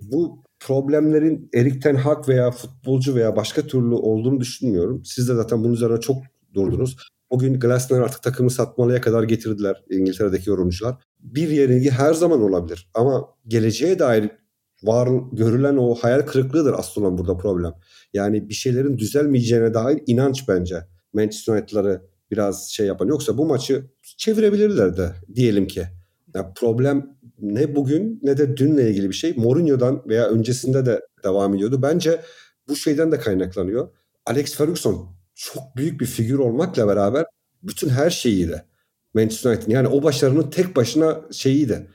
bu 0.01 0.43
problemlerin 0.59 1.49
Erik 1.53 1.81
Ten 1.81 1.95
Hag 1.95 2.29
veya 2.29 2.51
futbolcu 2.51 3.15
veya 3.15 3.35
başka 3.35 3.61
türlü 3.61 3.93
olduğunu 3.93 4.39
düşünmüyorum. 4.39 5.01
Siz 5.05 5.29
de 5.29 5.35
zaten 5.35 5.63
bunun 5.63 5.73
üzerine 5.73 5.99
çok 5.99 6.17
durdunuz. 6.53 6.97
Bugün 7.31 7.59
Glasner 7.59 7.99
artık 7.99 8.23
takımı 8.23 8.49
satmalıya 8.49 9.01
kadar 9.01 9.23
getirdiler 9.23 9.83
İngiltere'deki 9.89 10.49
yorumcular. 10.49 10.95
Bir 11.19 11.49
yenilgi 11.49 11.89
her 11.89 12.13
zaman 12.13 12.41
olabilir 12.41 12.89
ama 12.93 13.25
geleceğe 13.47 13.99
dair 13.99 14.31
var 14.83 15.09
görülen 15.31 15.77
o 15.77 15.95
hayal 15.95 16.21
kırıklığıdır 16.21 16.75
aslında 16.77 17.17
burada 17.17 17.37
problem. 17.37 17.73
Yani 18.13 18.49
bir 18.49 18.53
şeylerin 18.53 18.97
düzelmeyeceğine 18.97 19.73
dair 19.73 20.03
inanç 20.07 20.47
bence. 20.47 20.85
Manchester 21.13 21.53
United'ları 21.53 22.01
biraz 22.31 22.69
şey 22.69 22.87
yapan. 22.87 23.07
Yoksa 23.07 23.37
bu 23.37 23.45
maçı 23.45 23.85
çevirebilirler 24.17 24.97
de 24.97 25.11
diyelim 25.35 25.67
ki. 25.67 25.83
Yani 26.35 26.47
problem 26.55 27.17
ne 27.41 27.75
bugün 27.75 28.19
ne 28.23 28.37
de 28.37 28.57
dünle 28.57 28.89
ilgili 28.89 29.09
bir 29.09 29.15
şey. 29.15 29.33
Mourinho'dan 29.33 30.03
veya 30.07 30.29
öncesinde 30.29 30.85
de 30.85 31.01
devam 31.23 31.55
ediyordu. 31.55 31.81
Bence 31.81 32.21
bu 32.67 32.75
şeyden 32.75 33.11
de 33.11 33.19
kaynaklanıyor. 33.19 33.89
Alex 34.25 34.55
Ferguson 34.55 35.09
çok 35.35 35.75
büyük 35.75 36.01
bir 36.01 36.05
figür 36.05 36.39
olmakla 36.39 36.87
beraber 36.87 37.25
bütün 37.63 37.89
her 37.89 38.09
şeyiyle 38.09 38.65
Manchester 39.13 39.51
United. 39.51 39.71
Yani 39.71 39.87
o 39.87 40.03
başarının 40.03 40.49
tek 40.49 40.75
başına 40.75 41.21
şeyiydi. 41.31 41.87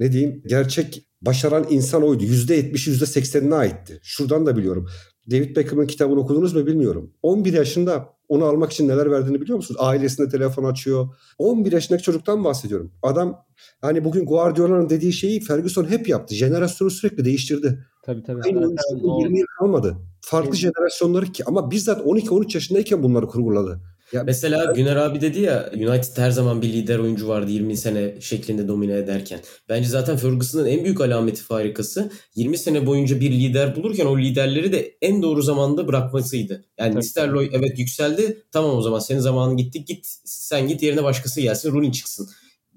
Ne 0.00 0.12
diyeyim? 0.12 0.42
Gerçek 0.46 1.06
başaran 1.22 1.66
insan 1.70 2.02
oydu. 2.02 2.24
%70'i 2.24 2.94
%80'ine 2.94 3.54
aitti. 3.54 4.00
Şuradan 4.02 4.46
da 4.46 4.56
biliyorum. 4.56 4.88
David 5.30 5.56
Beckham'ın 5.56 5.86
kitabını 5.86 6.20
okudunuz 6.20 6.54
mu 6.54 6.66
bilmiyorum. 6.66 7.12
11 7.22 7.52
yaşında 7.52 8.08
onu 8.28 8.44
almak 8.44 8.72
için 8.72 8.88
neler 8.88 9.10
verdiğini 9.10 9.40
biliyor 9.40 9.56
musunuz? 9.56 9.80
Ailesine 9.82 10.28
telefon 10.28 10.64
açıyor. 10.64 11.08
11 11.38 11.72
yaşındaki 11.72 12.02
çocuktan 12.02 12.44
bahsediyorum. 12.44 12.92
Adam 13.02 13.44
hani 13.80 14.04
bugün 14.04 14.26
Guardiola'nın 14.26 14.88
dediği 14.88 15.12
şeyi 15.12 15.40
Ferguson 15.40 15.84
hep 15.84 16.08
yaptı. 16.08 16.34
Jenerasyonu 16.34 16.90
sürekli 16.90 17.24
değiştirdi. 17.24 17.86
Tabii 18.04 18.22
tabii. 18.22 18.40
Aynı 18.44 18.58
oyuncuların 18.58 19.20
20 19.20 19.38
yıl 19.38 19.46
kalmadı. 19.58 19.96
Farklı 20.20 20.48
evet. 20.48 20.58
jenerasyonları 20.58 21.26
ki 21.26 21.44
ama 21.46 21.70
bizzat 21.70 22.00
12-13 22.00 22.56
yaşındayken 22.56 23.02
bunları 23.02 23.26
kurguladı. 23.26 23.80
Ya 24.12 24.22
Mesela 24.24 24.72
Güner 24.72 24.96
abi 24.96 25.20
dedi 25.20 25.40
ya 25.40 25.70
United 25.74 26.16
her 26.16 26.30
zaman 26.30 26.62
bir 26.62 26.72
lider 26.72 26.98
oyuncu 26.98 27.28
vardı 27.28 27.50
20 27.50 27.76
sene 27.76 28.20
şeklinde 28.20 28.68
domine 28.68 28.96
ederken. 28.96 29.40
Bence 29.68 29.88
zaten 29.88 30.16
Ferguson'ın 30.16 30.66
en 30.66 30.84
büyük 30.84 31.00
alameti 31.00 31.42
farikası 31.42 32.10
20 32.34 32.58
sene 32.58 32.86
boyunca 32.86 33.20
bir 33.20 33.30
lider 33.30 33.76
bulurken 33.76 34.06
o 34.06 34.18
liderleri 34.18 34.72
de 34.72 34.96
en 35.02 35.22
doğru 35.22 35.42
zamanda 35.42 35.88
bırakmasıydı. 35.88 36.64
Yani 36.78 36.96
Nisterloy 36.96 37.50
evet 37.52 37.78
yükseldi 37.78 38.42
tamam 38.52 38.76
o 38.76 38.82
zaman 38.82 38.98
senin 38.98 39.20
zamanın 39.20 39.56
gitti 39.56 39.84
git 39.84 40.06
sen 40.24 40.68
git 40.68 40.82
yerine 40.82 41.02
başkası 41.04 41.40
gelsin 41.40 41.72
Rooney 41.72 41.92
çıksın 41.92 42.28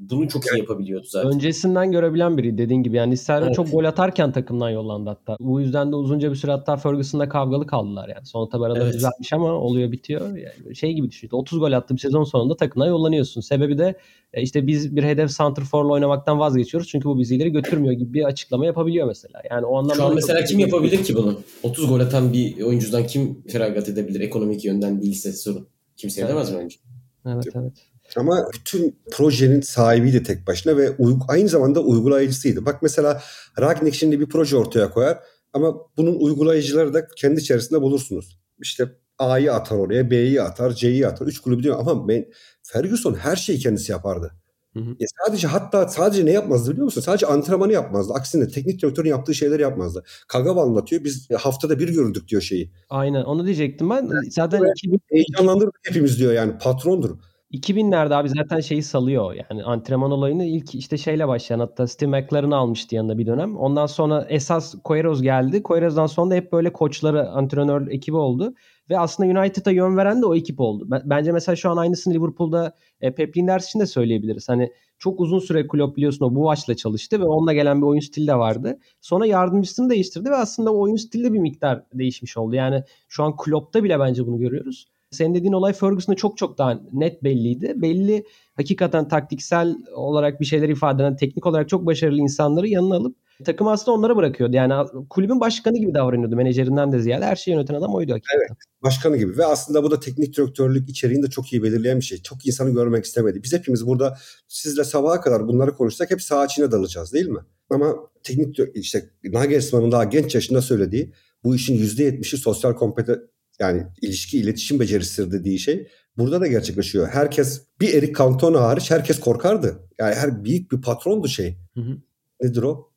bunu 0.10 0.28
çok 0.28 0.46
iyi 0.46 0.60
yapabiliyordu 0.60 1.06
zaten. 1.10 1.32
Öncesinden 1.32 1.92
görebilen 1.92 2.38
biri 2.38 2.58
dediğin 2.58 2.84
gibi. 2.84 2.98
Yani 2.98 3.18
Sterling 3.18 3.46
evet. 3.46 3.56
çok 3.56 3.72
gol 3.72 3.84
atarken 3.84 4.32
takımdan 4.32 4.70
yollandı 4.70 5.10
hatta. 5.10 5.38
Bu 5.40 5.62
yüzden 5.62 5.92
de 5.92 5.96
uzunca 5.96 6.32
bir 6.32 6.36
süre 6.36 6.52
hatta 6.52 6.78
Ferguson'la 6.78 7.30
kavgalı 7.30 7.68
kaldılar 7.68 8.10
yani. 8.10 8.26
Sonra 8.26 8.50
tabi 8.50 8.66
araları 8.66 8.84
evet. 8.84 8.94
düzeltmiş 8.94 9.34
ama 9.34 9.52
oluyor 9.52 9.92
bitiyor. 9.92 10.38
Yani 10.38 10.76
şey 10.76 10.94
gibi 10.94 11.10
düşün. 11.10 11.30
30 11.32 11.60
gol 11.60 11.72
attı 11.72 11.94
bir 11.94 12.00
sezon 12.00 12.24
sonunda 12.24 12.58
takımdan 12.58 12.88
yollanıyorsun. 12.88 13.42
Sebebi 13.42 13.78
de 13.78 13.96
e, 14.34 14.42
işte 14.42 14.68
biz 14.68 14.96
bir 14.96 15.04
hedef 15.04 15.32
santrforla 15.32 15.94
oynamaktan 15.94 16.40
vazgeçiyoruz. 16.40 16.90
Çünkü 16.90 17.06
bu 17.06 17.20
bizi 17.20 17.36
ileri 17.36 17.50
götürmüyor 17.50 17.94
gibi 17.94 18.14
bir 18.14 18.24
açıklama 18.24 18.66
yapabiliyor 18.66 19.08
mesela. 19.08 19.42
Yani 19.50 19.66
o 19.66 19.78
anlamda 19.78 19.96
Şu 19.96 20.04
an 20.04 20.16
mesela 20.16 20.44
kim 20.44 20.60
yapabilir 20.60 21.04
ki 21.04 21.16
bunu? 21.16 21.40
30 21.64 21.88
gol 21.88 22.00
atan 22.00 22.34
bir 22.34 22.62
oyuncudan 22.62 23.08
kim 23.08 23.44
feragat 23.48 23.90
edebilir 23.90 24.20
ekonomik 24.20 24.66
yönden 24.66 25.02
değilse 25.02 25.34
sorun. 25.34 25.68
Kimse 25.98 26.22
evet. 26.22 26.30
edemez 26.30 26.54
bence. 26.54 26.78
Evet 27.26 27.48
evet. 27.56 27.93
Ama 28.18 28.50
bütün 28.54 29.00
projenin 29.12 29.62
sahibiydi 29.62 30.24
tek 30.24 30.48
başına 30.48 30.78
ve 30.78 30.96
aynı 31.28 31.50
zamanda 31.50 31.80
uygulayıcısıydı. 31.80 32.66
Bak 32.66 32.82
mesela 32.82 33.22
Ragnik 33.60 33.94
şimdi 33.94 34.20
bir 34.20 34.30
proje 34.30 34.58
ortaya 34.58 34.90
koyar 34.90 35.20
ama 35.54 35.76
bunun 35.98 36.16
uygulayıcıları 36.20 36.94
da 36.94 37.08
kendi 37.08 37.40
içerisinde 37.40 37.82
bulursunuz. 37.82 38.40
İşte 38.62 38.90
A'yı 39.20 39.54
atar 39.54 39.78
oraya, 39.78 40.12
B'yi 40.12 40.42
atar, 40.42 40.72
C'yi 40.72 41.08
atar. 41.08 41.28
Üç 41.28 41.40
kulübü 41.40 41.64
diyor 41.64 41.80
ama 41.80 42.08
ben, 42.08 42.26
Ferguson 42.64 43.14
her 43.14 43.36
şeyi 43.36 43.60
kendisi 43.60 43.92
yapardı. 43.92 44.32
Hı 44.74 44.80
hı. 44.80 44.92
E 45.00 45.06
sadece 45.26 45.48
hatta 45.48 45.88
sadece 45.88 46.26
ne 46.26 46.32
yapmazdı 46.32 46.72
biliyor 46.72 46.86
musun? 46.86 47.02
Sadece 47.02 47.28
antrenmanı 47.28 47.74
yapmazdı. 47.74 48.14
Aksine 48.14 48.48
teknik 48.48 48.82
direktörün 48.82 49.10
yaptığı 49.10 49.36
şeyleri 49.36 49.62
yapmazdı. 49.62 50.04
Kagawa 50.28 50.64
anlatıyor. 50.64 51.04
Biz 51.04 51.30
haftada 51.32 51.80
bir 51.80 51.90
görüldük 51.90 52.28
diyor 52.28 52.42
şeyi. 52.42 52.72
Aynen 52.90 53.24
onu 53.24 53.46
diyecektim 53.46 53.90
ben. 53.90 54.10
Zaten 54.30 54.62
2000... 54.76 55.02
heyecanlandırdık 55.10 55.76
hepimiz 55.84 56.20
diyor 56.20 56.34
yani 56.34 56.58
patrondur. 56.58 57.10
2000'lerde 57.54 58.16
abi 58.16 58.30
zaten 58.30 58.60
şeyi 58.60 58.84
salıyor. 58.84 59.36
Yani 59.50 59.64
antrenman 59.64 60.12
olayını 60.12 60.46
ilk 60.46 60.76
işte 60.76 60.98
şeyle 60.98 61.28
başlayan 61.28 61.60
hatta 61.60 61.88
Steve 61.88 62.22
McLaren'ı 62.22 62.56
almıştı 62.56 62.96
yanında 62.96 63.18
bir 63.18 63.26
dönem. 63.26 63.58
Ondan 63.58 63.86
sonra 63.86 64.26
esas 64.30 64.76
Queiroz 64.84 65.22
geldi. 65.22 65.64
Queiroz'dan 65.64 66.06
sonra 66.06 66.32
da 66.32 66.36
hep 66.36 66.52
böyle 66.52 66.74
koçları, 66.74 67.30
antrenör 67.30 67.88
ekibi 67.88 68.18
oldu. 68.18 68.54
Ve 68.90 69.00
aslında 69.00 69.40
United'a 69.40 69.72
yön 69.72 69.98
veren 69.98 70.22
de 70.22 70.26
o 70.26 70.36
ekip 70.36 70.60
oldu. 70.60 70.88
Bence 71.06 71.32
mesela 71.32 71.56
şu 71.56 71.70
an 71.70 71.78
aynısını 71.78 72.14
Liverpool'da 72.14 72.76
e, 73.02 73.16
Pep 73.16 73.38
Linders 73.38 73.68
için 73.68 73.80
de 73.80 73.86
söyleyebiliriz. 73.86 74.50
Hani 74.50 74.72
çok 75.00 75.20
uzun 75.20 75.40
süre 75.40 75.68
Klopp 75.68 75.98
biliyorsun 75.98 76.26
o 76.26 76.36
bu 76.36 76.44
başla 76.44 76.76
çalıştı 76.76 77.20
ve 77.20 77.26
onunla 77.26 77.54
gelen 77.54 77.82
bir 77.82 77.88
oyun 77.88 78.00
stili 78.00 78.28
de 78.28 78.36
vardı. 78.36 78.80
Sonra 79.02 79.26
yardımcısını 79.26 79.90
değiştirdi 79.90 80.30
ve 80.30 80.36
aslında 80.36 80.74
o 80.74 80.80
oyun 80.80 80.96
stili 80.96 81.24
de 81.24 81.34
bir 81.34 81.40
miktar 81.40 81.84
değişmiş 81.94 82.38
oldu. 82.38 82.56
Yani 82.56 82.84
şu 83.08 83.24
an 83.24 83.36
Klopp'ta 83.38 83.84
bile 83.84 84.00
bence 84.00 84.28
bunu 84.28 84.40
görüyoruz. 84.40 84.86
Senin 85.14 85.34
dediğin 85.34 85.54
olay 85.54 85.74
Ferguson'da 85.74 86.16
çok 86.18 86.38
çok 86.38 86.58
daha 86.58 86.82
net 86.94 87.24
belliydi. 87.24 87.74
Belli 87.76 88.26
hakikaten 88.56 89.08
taktiksel 89.08 89.76
olarak 89.96 90.40
bir 90.40 90.46
şeyler 90.46 90.70
ifade 90.70 91.04
eden, 91.04 91.16
teknik 91.16 91.46
olarak 91.46 91.70
çok 91.70 91.86
başarılı 91.86 92.22
insanları 92.22 92.68
yanına 92.68 92.96
alıp 92.96 93.16
takım 93.46 93.68
aslında 93.68 93.98
onlara 93.98 94.16
bırakıyordu. 94.16 94.56
Yani 94.56 94.90
kulübün 95.10 95.40
başkanı 95.40 95.78
gibi 95.78 95.94
davranıyordu 95.94 96.36
menajerinden 96.36 96.92
de 96.92 97.00
ziyade. 97.00 97.26
Her 97.26 97.36
şeyi 97.36 97.56
yöneten 97.56 97.74
adam 97.74 97.96
oydu 97.96 98.14
hakikaten. 98.14 98.40
Evet 98.40 98.58
başkanı 98.84 99.18
gibi 99.18 99.38
ve 99.38 99.46
aslında 99.46 99.84
bu 99.84 99.92
da 99.92 100.00
teknik 100.00 100.38
direktörlük 100.38 100.90
içeriğini 100.90 101.24
de 101.24 101.30
çok 101.30 101.54
iyi 101.54 101.64
belirleyen 101.64 102.00
bir 102.00 102.06
şey. 102.06 102.22
Çok 102.22 102.46
insanı 102.46 102.74
görmek 102.74 103.06
istemedi. 103.06 103.44
Biz 103.44 103.54
hepimiz 103.54 103.88
burada 103.88 104.18
sizle 104.48 104.84
sabaha 104.84 105.22
kadar 105.22 105.48
bunları 105.48 105.76
konuşsak 105.76 106.12
hep 106.12 106.22
saha 106.22 106.46
içine 106.46 106.72
dalacağız 106.72 107.14
değil 107.14 107.28
mi? 107.28 107.40
Ama 107.70 107.96
teknik 108.24 108.60
işte 108.74 109.10
Nagelsmann'ın 109.24 109.92
daha 109.92 110.04
genç 110.04 110.36
yaşında 110.36 110.62
söylediği 110.62 111.14
bu 111.44 111.56
işin 111.56 111.78
%70'i 111.78 112.38
sosyal 112.38 112.74
kompeten 112.74 113.20
yani 113.60 113.84
ilişki 114.02 114.38
iletişim 114.38 114.80
becerisidir 114.80 115.32
dediği 115.32 115.60
şey 115.60 115.88
burada 116.18 116.42
da 116.42 116.48
gerçekleşiyor. 116.48 117.08
Herkes 117.08 117.68
bir 117.82 117.94
Eric 117.94 118.14
Cantona 118.14 118.62
hariç 118.62 118.92
herkes 118.92 119.20
korkardı. 119.20 119.90
Yani 120.00 120.16
her 120.16 120.46
büyük 120.46 120.72
bir 120.72 120.82
patrondu 120.82 121.28
şey. 121.28 121.58
Hı 121.74 121.82
hı. 121.82 121.98
Nedir 122.42 122.64
o? 122.64 122.90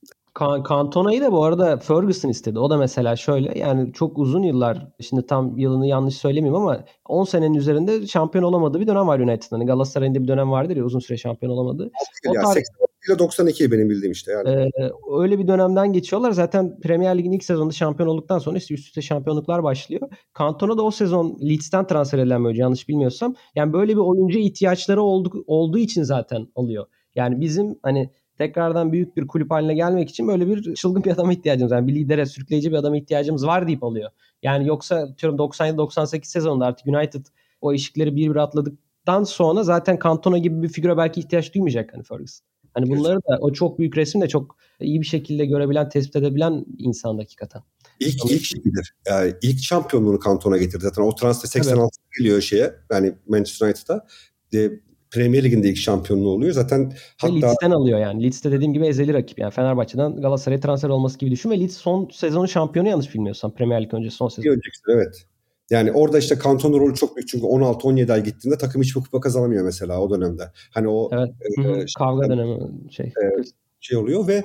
Cantona'yı 0.69 1.21
da 1.21 1.33
bu 1.33 1.45
arada 1.45 1.79
Ferguson 1.79 2.29
istedi. 2.29 2.59
O 2.59 2.71
da 2.71 2.77
mesela 2.77 3.17
şöyle 3.17 3.59
yani 3.59 3.93
çok 3.93 4.19
uzun 4.19 4.43
yıllar 4.43 4.89
şimdi 5.01 5.27
tam 5.27 5.59
yılını 5.59 5.87
yanlış 5.87 6.17
söylemeyeyim 6.17 6.55
ama 6.55 6.85
10 7.09 7.25
senenin 7.25 7.55
üzerinde 7.55 8.07
şampiyon 8.07 8.45
olamadığı 8.45 8.81
bir 8.81 8.87
dönem 8.87 9.07
var 9.07 9.19
United'ın. 9.19 9.57
Hani 9.57 9.67
Galatasaray'ın 9.67 10.15
da 10.15 10.23
bir 10.23 10.29
dönem 10.29 10.51
vardır 10.51 10.77
ya 10.77 10.85
uzun 10.85 10.99
süre 10.99 11.19
şampiyon 11.19 11.53
olamadı. 11.53 11.91
O 12.29 12.35
ya, 12.35 12.43
tarih... 12.43 12.63
ile 13.09 13.19
92 13.19 13.73
benim 13.73 13.91
bildiğim 13.91 14.13
işte 14.13 14.33
yani. 14.33 14.49
Ee, 14.49 14.91
öyle 15.21 15.39
bir 15.39 15.49
dönemden 15.49 15.93
geçiyorlar. 15.93 16.33
Zaten 16.33 16.81
Premier 16.81 17.19
Lig'in 17.19 17.33
ilk 17.33 17.45
sezonunda 17.45 17.75
şampiyon 17.75 18.09
olduktan 18.09 18.39
sonra 18.39 18.59
işte 18.59 18.75
üst 18.75 18.87
üste 18.87 19.03
şampiyonluklar 19.03 19.63
başlıyor. 19.63 20.11
Cantona 20.39 20.79
da 20.79 20.83
o 20.83 20.91
sezon 20.91 21.39
Leeds'ten 21.43 21.87
transfer 21.87 22.19
edilen 22.19 22.45
bir 22.45 22.55
yanlış 22.55 22.89
bilmiyorsam. 22.89 23.35
Yani 23.55 23.73
böyle 23.73 23.93
bir 23.93 24.01
oyuncu 24.01 24.39
ihtiyaçları 24.39 25.03
oldu, 25.03 25.45
olduğu 25.47 25.79
için 25.79 26.03
zaten 26.03 26.49
alıyor. 26.55 26.87
Yani 27.15 27.41
bizim 27.41 27.79
hani 27.83 28.11
tekrardan 28.39 28.93
büyük 28.93 29.17
bir 29.17 29.27
kulüp 29.27 29.51
haline 29.51 29.75
gelmek 29.75 30.11
için 30.11 30.29
böyle 30.29 30.47
bir 30.47 30.75
çılgın 30.75 31.05
bir 31.05 31.11
adama 31.11 31.33
ihtiyacımız 31.33 31.73
var. 31.73 31.77
Yani 31.77 31.89
bir 31.89 31.95
lidere, 31.95 32.27
sürükleyici 32.27 32.71
bir 32.71 32.77
adama 32.77 32.97
ihtiyacımız 32.97 33.47
var 33.47 33.67
deyip 33.67 33.85
alıyor. 33.85 34.11
Yani 34.43 34.69
yoksa 34.69 34.97
atıyorum 34.97 35.39
97-98 35.39 36.25
sezonunda 36.25 36.67
artık 36.67 36.87
United 36.87 37.27
o 37.61 37.73
eşikleri 37.73 38.17
bir 38.17 38.31
bir 38.31 38.37
atladıktan 38.37 39.25
sonra 39.25 39.63
zaten 39.63 39.99
Cantona 40.03 40.39
gibi 40.39 40.63
bir 40.63 40.69
figüre 40.69 40.97
belki 40.97 41.21
ihtiyaç 41.21 41.55
duymayacak 41.55 41.95
hani 41.95 42.03
Ferguson. 42.03 42.47
Hani 42.77 42.91
bunları 42.91 43.17
da 43.17 43.39
o 43.41 43.53
çok 43.53 43.79
büyük 43.79 43.97
resim 43.97 44.21
de 44.21 44.29
çok 44.29 44.57
iyi 44.81 45.01
bir 45.01 45.07
şekilde 45.07 45.47
görebilen, 45.47 45.89
tespit 45.89 46.17
edebilen 46.17 46.65
insan 46.79 47.19
hakikaten. 47.19 47.63
İlk 48.01 48.23
Ama 48.23 48.33
ilk 48.33 48.45
şeydir. 48.45 48.95
Yani 49.09 49.35
ilk 49.43 49.59
şampiyonluğunu 49.59 50.21
Cantona 50.25 50.57
getirdi 50.57 50.83
zaten. 50.85 51.03
O 51.03 51.15
transfer 51.15 51.49
86 51.49 51.81
evet. 51.81 52.19
geliyor 52.19 52.41
şeye. 52.41 52.75
Yani 52.91 53.13
Manchester 53.29 53.67
United'a. 53.67 54.07
De, 54.53 54.81
Premier 55.11 55.45
Lig'inde 55.45 55.69
ilk 55.69 55.77
şampiyonluğu 55.77 56.29
oluyor. 56.29 56.53
Zaten 56.53 56.93
hatta... 57.17 57.35
Leeds'ten 57.35 57.71
alıyor 57.71 57.99
yani. 57.99 58.23
Leeds'te 58.23 58.53
dediğim 58.53 58.73
gibi 58.73 58.87
ezeli 58.87 59.15
rakip. 59.15 59.39
Yani 59.39 59.51
Fenerbahçe'den 59.51 60.17
Galatasaray'a 60.17 60.61
transfer 60.61 60.89
olması 60.89 61.19
gibi 61.19 61.31
düşün 61.31 61.51
ve 61.51 61.61
Leeds 61.61 61.77
son 61.77 62.09
sezonun 62.13 62.47
şampiyonu 62.47 62.89
yanlış 62.89 63.15
bilmiyorsam. 63.15 63.55
Premier 63.55 63.83
Lig 63.83 63.95
öncesi 63.95 64.17
son 64.17 64.29
sezon. 64.29 64.51
Öncesi 64.51 64.83
evet. 64.89 65.27
Yani 65.71 65.93
orada 65.93 66.19
işte 66.19 66.39
Kanton'un 66.39 66.81
rolü 66.81 66.95
çok 66.95 67.17
büyük 67.17 67.29
çünkü 67.29 67.47
16-17 67.47 68.13
ay 68.13 68.25
gittiğinde 68.25 68.59
takım 68.59 68.83
hiçbir 68.83 69.01
kupa 69.01 69.21
kazanamıyor 69.21 69.65
mesela 69.65 70.01
o 70.01 70.11
dönemde. 70.11 70.53
Hani 70.71 70.89
o 70.89 71.11
evet. 71.13 71.31
e, 71.59 71.63
şey, 71.63 71.87
kavga 71.99 72.29
dönemi 72.29 72.59
şey. 72.93 73.07
E, 73.07 73.43
şey 73.81 73.99
oluyor 73.99 74.29
ve 74.29 74.45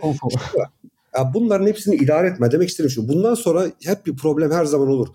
ya 1.17 1.32
bunların 1.34 1.67
hepsini 1.67 1.95
idare 1.95 2.28
etme 2.28 2.51
demek 2.51 2.69
istedim 2.69 2.89
şu. 2.89 3.07
Bundan 3.07 3.36
sonra 3.36 3.65
hep 3.84 4.05
bir 4.05 4.15
problem 4.15 4.51
her 4.51 4.65
zaman 4.65 4.88
olur. 4.88 5.07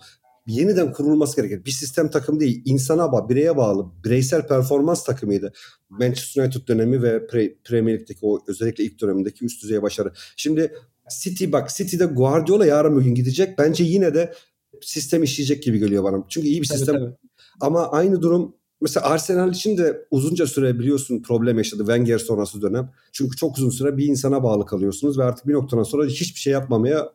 yeniden 0.46 0.92
kurulması 0.92 1.36
gerekir. 1.36 1.64
Bir 1.64 1.70
sistem 1.70 2.10
takım 2.10 2.40
değil, 2.40 2.62
insana 2.64 3.12
bağlı, 3.12 3.28
bireye 3.28 3.56
bağlı, 3.56 3.86
bireysel 4.04 4.46
performans 4.46 5.04
takımıydı. 5.04 5.52
Manchester 5.90 6.42
United 6.42 6.68
dönemi 6.68 7.02
ve 7.02 7.16
Pre- 7.16 7.54
Premier 7.64 7.98
Lig'deki 7.98 8.20
o 8.22 8.40
özellikle 8.48 8.84
ilk 8.84 9.00
dönemindeki 9.00 9.44
üst 9.44 9.62
düzey 9.62 9.82
başarı. 9.82 10.12
Şimdi 10.36 10.72
City 11.22 11.52
bak 11.52 11.70
City'de 11.70 12.04
Guardiola 12.04 12.66
yarın 12.66 12.96
bugün 12.96 13.14
gidecek. 13.14 13.58
Bence 13.58 13.84
yine 13.84 14.14
de 14.14 14.32
sistem 14.82 15.22
işleyecek 15.22 15.62
gibi 15.62 15.78
geliyor 15.78 16.04
bana. 16.04 16.24
Çünkü 16.28 16.46
iyi 16.46 16.62
bir 16.62 16.66
sistem. 16.66 16.94
Tabii, 16.94 17.04
tabii. 17.04 17.16
Ama 17.60 17.90
aynı 17.90 18.22
durum 18.22 18.54
mesela 18.80 19.06
Arsenal 19.06 19.52
için 19.52 19.78
de 19.78 20.06
uzunca 20.10 20.46
süre 20.46 20.78
biliyorsun 20.78 21.22
problem 21.22 21.58
yaşadı 21.58 21.78
Wenger 21.78 22.18
sonrası 22.18 22.62
dönem. 22.62 22.90
Çünkü 23.12 23.36
çok 23.36 23.58
uzun 23.58 23.70
süre 23.70 23.96
bir 23.96 24.06
insana 24.06 24.42
bağlı 24.42 24.66
kalıyorsunuz 24.66 25.18
ve 25.18 25.24
artık 25.24 25.46
bir 25.46 25.54
noktadan 25.54 25.82
sonra 25.82 26.06
hiçbir 26.06 26.40
şey 26.40 26.52
yapmamaya 26.52 27.12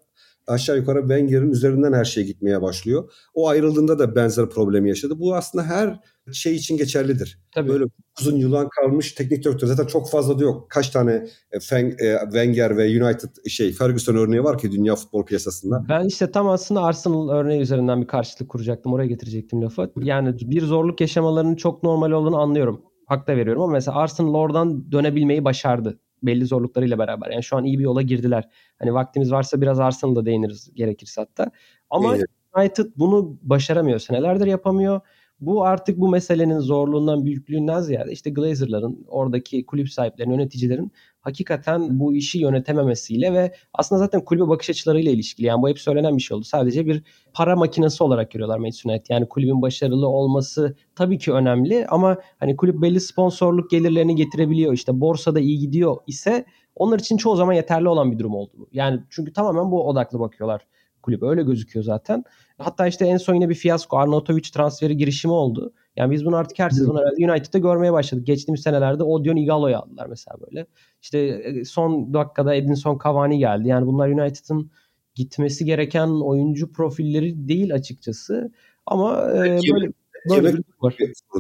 aşağı 0.48 0.78
yukarı 0.78 1.00
Wenger'in 1.00 1.52
üzerinden 1.52 1.94
her 1.94 2.06
şey 2.06 2.24
gitmeye 2.24 2.62
başlıyor. 2.62 3.12
O 3.34 3.48
ayrıldığında 3.48 4.00
da 4.00 4.16
benzer 4.16 4.50
problemi 4.50 4.90
yaşadı. 4.90 5.20
Bu 5.20 5.36
aslında 5.36 5.64
her 5.66 6.00
şey 6.34 6.56
için 6.56 6.78
geçerlidir. 6.78 7.40
Tabii. 7.52 7.70
Böyle 7.70 7.86
uzun 8.20 8.36
yılan 8.36 8.70
kalmış 8.70 9.12
teknik 9.12 9.44
direktör 9.44 9.68
zaten 9.68 9.86
çok 9.86 10.10
fazla 10.10 10.40
da 10.40 10.44
yok. 10.44 10.70
Kaç 10.70 10.90
tane 10.90 11.28
e, 11.52 11.78
e, 11.78 12.20
Wenger 12.24 12.78
ve 12.78 13.04
United 13.04 13.30
şey 13.50 13.72
Ferguson 13.72 14.16
örneği 14.16 14.44
var 14.44 14.58
ki 14.58 14.72
dünya 14.72 14.96
futbol 14.96 15.26
piyasasında. 15.26 15.86
Ben 15.90 16.06
işte 16.06 16.32
tam 16.32 16.50
aslında 16.50 16.82
Arsenal 16.82 17.30
örneği 17.30 17.62
üzerinden 17.62 18.02
bir 18.02 18.08
karşılık 18.08 18.50
kuracaktım. 18.50 18.94
Oraya 18.94 19.08
getirecektim 19.08 19.62
lafı. 19.62 19.92
Yani 19.98 20.36
bir 20.42 20.62
zorluk 20.62 21.02
yaşamalarının 21.02 21.56
çok 21.56 21.84
normal 21.84 22.12
olduğunu 22.12 22.38
anlıyorum. 22.38 22.82
Hak 23.06 23.28
da 23.28 23.38
veriyorum 23.38 23.62
ama 23.62 23.72
mesela 23.72 23.98
Arsenal 23.98 24.34
oradan 24.34 24.92
dönebilmeyi 24.92 25.46
başardı 25.46 26.00
belli 26.24 26.46
zorluklarıyla 26.46 27.00
beraber. 27.00 27.32
Yani 27.32 27.44
şu 27.44 27.58
an 27.58 27.64
iyi 27.64 27.80
bir 27.80 27.84
yola 27.84 28.02
girdiler. 28.02 28.50
Hani 28.80 28.94
vaktimiz 28.94 29.32
varsa 29.32 29.62
biraz 29.62 29.80
Arsenal'da 29.80 30.26
değiniriz 30.26 30.74
gerekirse 30.74 31.22
hatta. 31.22 31.52
Ama 31.90 32.16
evet. 32.16 32.26
United 32.58 32.86
bunu 32.98 33.38
başaramıyor. 33.42 34.00
Senelerdir 34.00 34.48
yapamıyor. 34.48 35.02
Bu 35.42 35.64
artık 35.66 36.00
bu 36.00 36.10
meselenin 36.10 36.60
zorluğundan, 36.60 37.26
büyüklüğünden 37.26 37.82
ziyade 37.82 38.12
işte 38.12 38.30
Glazer'ların, 38.30 39.06
oradaki 39.08 39.66
kulüp 39.66 39.90
sahiplerinin, 39.90 40.34
yöneticilerin 40.34 40.92
hakikaten 41.22 42.00
bu 42.00 42.14
işi 42.16 42.40
yönetememesiyle 42.40 43.34
ve 43.34 43.54
aslında 43.74 44.00
zaten 44.00 44.26
kulübe 44.26 44.48
bakış 44.48 44.70
açılarıyla 44.70 45.12
ilişkili. 45.12 45.48
Yani 45.48 45.62
bu 45.62 45.70
hep 45.70 45.80
söylenen 45.80 46.18
bir 46.18 46.22
şey 46.22 46.38
oldu. 46.38 46.44
Sadece 46.44 46.86
bir 46.86 47.04
para 47.34 47.56
makinesi 47.56 48.04
olarak 48.04 48.32
görüyorlar 48.32 48.58
Manchester 48.60 48.92
United. 48.92 49.06
Yani 49.10 49.30
kulübün 49.30 49.62
başarılı 49.62 50.08
olması 50.08 50.76
tabii 50.96 51.18
ki 51.18 51.34
önemli 51.34 51.88
ama 51.88 52.18
hani 52.40 52.56
kulüp 52.56 52.82
belli 52.82 53.00
sponsorluk 53.00 53.70
gelirlerini 53.70 54.16
getirebiliyor. 54.16 54.74
İşte 54.74 55.02
borsada 55.02 55.40
iyi 55.40 55.60
gidiyor 55.60 55.98
ise 56.08 56.46
onlar 56.76 57.00
için 57.00 57.18
çoğu 57.18 57.36
zaman 57.36 57.54
yeterli 57.54 57.88
olan 57.88 58.12
bir 58.12 58.20
durum 58.20 58.36
oldu. 58.36 58.68
Yani 58.72 59.00
çünkü 59.10 59.34
tamamen 59.34 59.72
bu 59.72 59.88
odaklı 59.88 60.20
bakıyorlar 60.20 60.62
kulüp. 61.02 61.24
Öyle 61.24 61.44
gözüküyor 61.44 61.84
zaten. 61.84 62.24
Hatta 62.58 62.88
işte 62.88 63.06
en 63.06 63.18
son 63.18 63.34
yine 63.34 63.50
bir 63.50 63.56
fiyasko 63.56 63.98
Arnautovic 63.98 64.42
transferi 64.54 64.98
girişimi 64.98 65.34
oldu. 65.34 65.74
Yani 65.96 66.12
biz 66.12 66.26
bunu 66.26 66.36
artık 66.36 66.60
her 66.60 66.70
sezon 66.70 66.98
herhalde 66.98 67.32
United'da 67.32 67.58
görmeye 67.58 67.94
başladık. 67.94 68.28
Geçtiğimiz 68.28 68.62
senelerde 68.62 69.04
Odion 69.04 69.36
Igalo'yu 69.36 69.78
aldılar 69.78 70.08
mesela 70.08 70.38
böyle. 70.48 70.66
İşte 71.02 71.20
e, 71.20 71.66
son 71.66 72.14
dakikada 72.14 72.56
Edinson 72.56 73.00
Cavani 73.04 73.40
geldi. 73.40 73.68
Yani 73.68 73.88
bunlar 73.88 74.08
United'ın 74.08 74.72
gitmesi 75.16 75.66
gereken 75.66 76.08
oyuncu 76.08 76.72
profilleri 76.72 77.48
değil 77.48 77.74
açıkçası. 77.74 78.52
Ama 78.86 79.32
e, 79.32 79.60
böyle, 79.74 79.92
böyle 80.30 80.54
bir 80.54 80.64
var. 80.82 80.98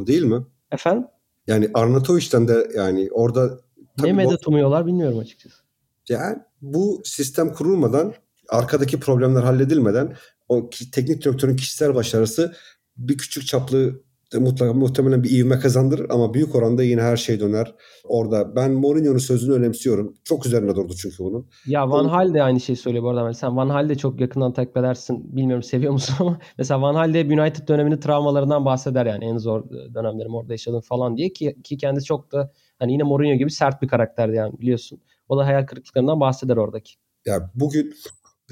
Değil 0.07 0.23
mi? 0.23 0.45
Efendim? 0.71 1.07
Yani 1.47 1.69
Arnatovic'ten 1.73 2.47
de 2.47 2.67
yani 2.75 3.09
orada 3.11 3.59
ne 4.03 4.13
medet 4.13 4.47
umuyorlar 4.47 4.87
bilmiyorum 4.87 5.19
açıkçası. 5.19 5.63
Yani 6.09 6.37
bu 6.61 7.01
sistem 7.05 7.53
kurulmadan 7.53 8.13
arkadaki 8.51 8.99
problemler 8.99 9.43
halledilmeden 9.43 10.15
o 10.49 10.69
teknik 10.69 11.23
direktörün 11.23 11.55
kişisel 11.55 11.95
başarısı 11.95 12.55
bir 12.97 13.17
küçük 13.17 13.47
çaplı 13.47 14.01
mutlaka 14.39 14.73
muhtemelen 14.73 15.23
bir 15.23 15.39
ivme 15.39 15.59
kazandırır 15.59 16.09
ama 16.09 16.33
büyük 16.33 16.55
oranda 16.55 16.83
yine 16.83 17.01
her 17.01 17.17
şey 17.17 17.39
döner. 17.39 17.75
Orada 18.03 18.55
ben 18.55 18.71
Mourinho'nun 18.71 19.17
sözünü 19.17 19.53
önemsiyorum. 19.53 20.13
Çok 20.23 20.45
üzerine 20.45 20.75
durdu 20.75 20.93
çünkü 21.01 21.15
bunun. 21.19 21.47
Ya 21.65 21.89
Van 21.89 22.05
Hal 22.05 22.33
de 22.33 22.43
aynı 22.43 22.59
şeyi 22.59 22.75
söylüyor 22.75 23.03
bu 23.03 23.09
arada. 23.09 23.33
Sen 23.33 23.57
Van 23.57 23.69
Hal 23.69 23.89
de 23.89 23.95
çok 23.95 24.21
yakından 24.21 24.53
takip 24.53 24.77
edersin. 24.77 25.35
Bilmiyorum 25.35 25.63
seviyor 25.63 25.91
musun 25.91 26.15
ama 26.19 26.39
mesela 26.57 26.81
Van 26.81 26.95
Hal 26.95 27.13
de 27.13 27.41
United 27.41 27.67
döneminin 27.67 27.97
travmalarından 27.97 28.65
bahseder 28.65 29.05
yani 29.05 29.25
en 29.25 29.37
zor 29.37 29.69
dönemlerim 29.69 30.35
orada 30.35 30.53
yaşadım 30.53 30.81
falan 30.81 31.17
diye 31.17 31.33
ki, 31.33 31.57
ki 31.63 31.77
kendisi 31.77 32.05
çok 32.05 32.31
da 32.31 32.51
hani 32.79 32.91
yine 32.91 33.03
Mourinho 33.03 33.35
gibi 33.35 33.51
sert 33.51 33.81
bir 33.81 33.87
karakterdi 33.87 34.35
yani 34.35 34.59
biliyorsun. 34.59 35.01
O 35.29 35.37
da 35.37 35.45
hayal 35.45 35.65
kırıklıklarından 35.65 36.19
bahseder 36.19 36.57
oradaki. 36.57 36.93
Ya 37.25 37.51
bugün 37.55 37.93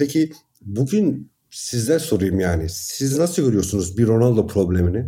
peki 0.00 0.30
bugün 0.60 1.32
size 1.50 1.98
sorayım 1.98 2.40
yani. 2.40 2.66
Siz 2.68 3.18
nasıl 3.18 3.42
görüyorsunuz 3.42 3.98
bir 3.98 4.06
Ronaldo 4.06 4.46
problemini? 4.46 5.06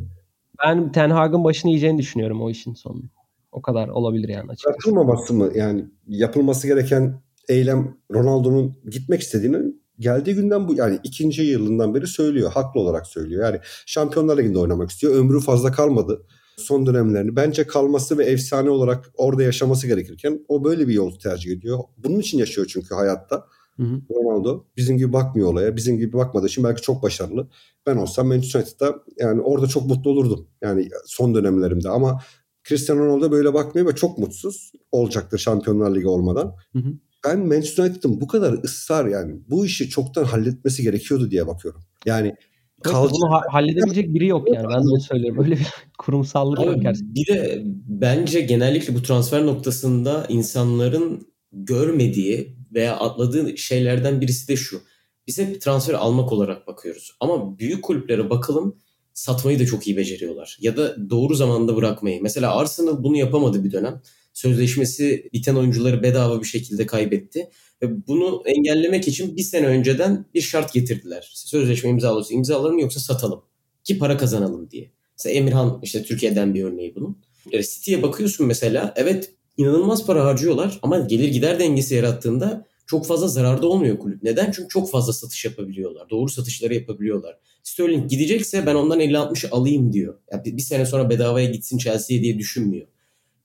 Ben 0.64 0.92
Ten 0.92 1.10
Hag'ın 1.10 1.44
başını 1.44 1.70
yiyeceğini 1.70 1.98
düşünüyorum 1.98 2.42
o 2.42 2.50
işin 2.50 2.74
sonunda. 2.74 3.06
O 3.52 3.62
kadar 3.62 3.88
olabilir 3.88 4.28
yani 4.28 4.50
açıkçası. 4.50 4.76
Yapılmaması 4.76 5.34
mı? 5.34 5.50
Yani 5.54 5.84
yapılması 6.06 6.66
gereken 6.66 7.22
eylem 7.48 7.96
Ronaldo'nun 8.12 8.78
gitmek 8.90 9.20
istediğini 9.20 9.74
geldiği 9.98 10.34
günden 10.34 10.68
bu 10.68 10.74
yani 10.74 10.98
ikinci 11.04 11.42
yılından 11.42 11.94
beri 11.94 12.06
söylüyor. 12.06 12.52
Haklı 12.52 12.80
olarak 12.80 13.06
söylüyor. 13.06 13.44
Yani 13.44 13.60
Şampiyonlar 13.86 14.38
Ligi'nde 14.38 14.58
oynamak 14.58 14.90
istiyor. 14.90 15.14
Ömrü 15.14 15.40
fazla 15.40 15.72
kalmadı. 15.72 16.26
Son 16.56 16.86
dönemlerini 16.86 17.36
bence 17.36 17.66
kalması 17.66 18.18
ve 18.18 18.24
efsane 18.24 18.70
olarak 18.70 19.10
orada 19.16 19.42
yaşaması 19.42 19.86
gerekirken 19.86 20.44
o 20.48 20.64
böyle 20.64 20.88
bir 20.88 20.94
yol 20.94 21.18
tercih 21.18 21.52
ediyor. 21.52 21.78
Bunun 21.96 22.18
için 22.18 22.38
yaşıyor 22.38 22.66
çünkü 22.70 22.94
hayatta. 22.94 23.46
Hı 23.76 23.82
hı. 23.82 24.00
Ronaldo 24.10 24.64
bizim 24.76 24.98
gibi 24.98 25.12
bakmıyor 25.12 25.48
olaya. 25.48 25.76
Bizim 25.76 25.98
gibi 25.98 26.12
bakmadığı 26.12 26.46
için 26.46 26.64
belki 26.64 26.82
çok 26.82 27.02
başarılı. 27.02 27.48
Ben 27.86 27.96
olsam 27.96 28.28
Manchester 28.28 28.60
United'da 28.60 29.02
yani 29.18 29.40
orada 29.40 29.66
çok 29.66 29.86
mutlu 29.86 30.10
olurdum. 30.10 30.48
Yani 30.62 30.88
son 31.06 31.34
dönemlerimde 31.34 31.88
ama 31.88 32.20
Cristiano 32.68 33.06
Ronaldo 33.06 33.30
böyle 33.30 33.54
bakmıyor 33.54 33.88
ve 33.88 33.94
çok 33.94 34.18
mutsuz 34.18 34.72
olacaktır 34.92 35.38
Şampiyonlar 35.38 35.94
Ligi 35.94 36.08
olmadan. 36.08 36.54
Hı 36.72 36.78
hı. 36.78 36.92
Ben 37.24 37.38
Manchester 37.46 37.84
United'ın 37.84 38.20
bu 38.20 38.26
kadar 38.26 38.52
ısrar 38.64 39.06
yani 39.06 39.40
bu 39.48 39.66
işi 39.66 39.88
çoktan 39.88 40.24
halletmesi 40.24 40.82
gerekiyordu 40.82 41.30
diye 41.30 41.46
bakıyorum. 41.46 41.80
Yani 42.06 42.34
kalacak. 42.82 43.12
Bunu 43.12 43.30
ha- 43.30 43.44
halledebilecek 43.48 44.14
biri 44.14 44.26
yok 44.26 44.54
yani. 44.54 44.66
Ben 44.68 44.84
de 44.84 44.88
onu 44.88 45.00
söylüyorum. 45.00 45.38
Böyle 45.38 45.54
bir 45.54 45.66
kurumsallık 45.98 46.58
Abi, 46.58 46.66
var 46.66 46.74
gerçekten. 46.74 47.14
Bir 47.14 47.26
de 47.26 47.62
bence 47.86 48.40
genellikle 48.40 48.94
bu 48.94 49.02
transfer 49.02 49.46
noktasında 49.46 50.26
insanların 50.28 51.26
görmediği 51.52 52.61
veya 52.74 52.96
atladığı 52.96 53.58
şeylerden 53.58 54.20
birisi 54.20 54.48
de 54.48 54.56
şu. 54.56 54.82
Biz 55.26 55.38
hep 55.38 55.60
transfer 55.60 55.94
almak 55.94 56.32
olarak 56.32 56.66
bakıyoruz. 56.66 57.16
Ama 57.20 57.58
büyük 57.58 57.84
kulüplere 57.84 58.30
bakalım 58.30 58.76
satmayı 59.14 59.58
da 59.58 59.66
çok 59.66 59.86
iyi 59.86 59.96
beceriyorlar. 59.96 60.58
Ya 60.60 60.76
da 60.76 61.10
doğru 61.10 61.34
zamanda 61.34 61.76
bırakmayı. 61.76 62.22
Mesela 62.22 62.56
Arsenal 62.56 63.04
bunu 63.04 63.16
yapamadı 63.16 63.64
bir 63.64 63.72
dönem. 63.72 64.02
Sözleşmesi 64.32 65.28
biten 65.32 65.54
oyuncuları 65.54 66.02
bedava 66.02 66.40
bir 66.40 66.46
şekilde 66.46 66.86
kaybetti. 66.86 67.48
Ve 67.82 68.06
bunu 68.06 68.42
engellemek 68.46 69.08
için 69.08 69.36
bir 69.36 69.42
sene 69.42 69.66
önceden 69.66 70.24
bir 70.34 70.40
şart 70.40 70.72
getirdiler. 70.72 71.30
Sözleşme 71.34 71.90
imzalıyorsa 71.90 72.34
imzalarım 72.34 72.78
yoksa 72.78 73.00
satalım. 73.00 73.42
Ki 73.84 73.98
para 73.98 74.16
kazanalım 74.16 74.70
diye. 74.70 74.90
Mesela 75.18 75.34
Emirhan 75.34 75.80
işte 75.82 76.02
Türkiye'den 76.02 76.54
bir 76.54 76.64
örneği 76.64 76.94
bunun. 76.94 77.18
City'ye 77.50 78.02
bakıyorsun 78.02 78.46
mesela 78.46 78.94
evet 78.96 79.34
inanılmaz 79.56 80.06
para 80.06 80.24
harcıyorlar 80.24 80.78
ama 80.82 80.98
gelir 80.98 81.28
gider 81.28 81.58
dengesi 81.58 81.94
yarattığında 81.94 82.66
çok 82.86 83.06
fazla 83.06 83.28
zararda 83.28 83.66
olmuyor 83.66 83.98
kulüp. 83.98 84.22
Neden? 84.22 84.50
Çünkü 84.50 84.68
çok 84.68 84.90
fazla 84.90 85.12
satış 85.12 85.44
yapabiliyorlar. 85.44 86.10
Doğru 86.10 86.28
satışları 86.28 86.74
yapabiliyorlar. 86.74 87.38
Sterling 87.62 88.10
gidecekse 88.10 88.66
ben 88.66 88.74
ondan 88.74 89.00
50-60 89.00 89.50
alayım 89.50 89.92
diyor. 89.92 90.18
Yani 90.32 90.56
bir 90.56 90.62
sene 90.62 90.86
sonra 90.86 91.10
bedavaya 91.10 91.50
gitsin 91.50 91.78
Chelsea'ye 91.78 92.22
diye 92.22 92.38
düşünmüyor. 92.38 92.86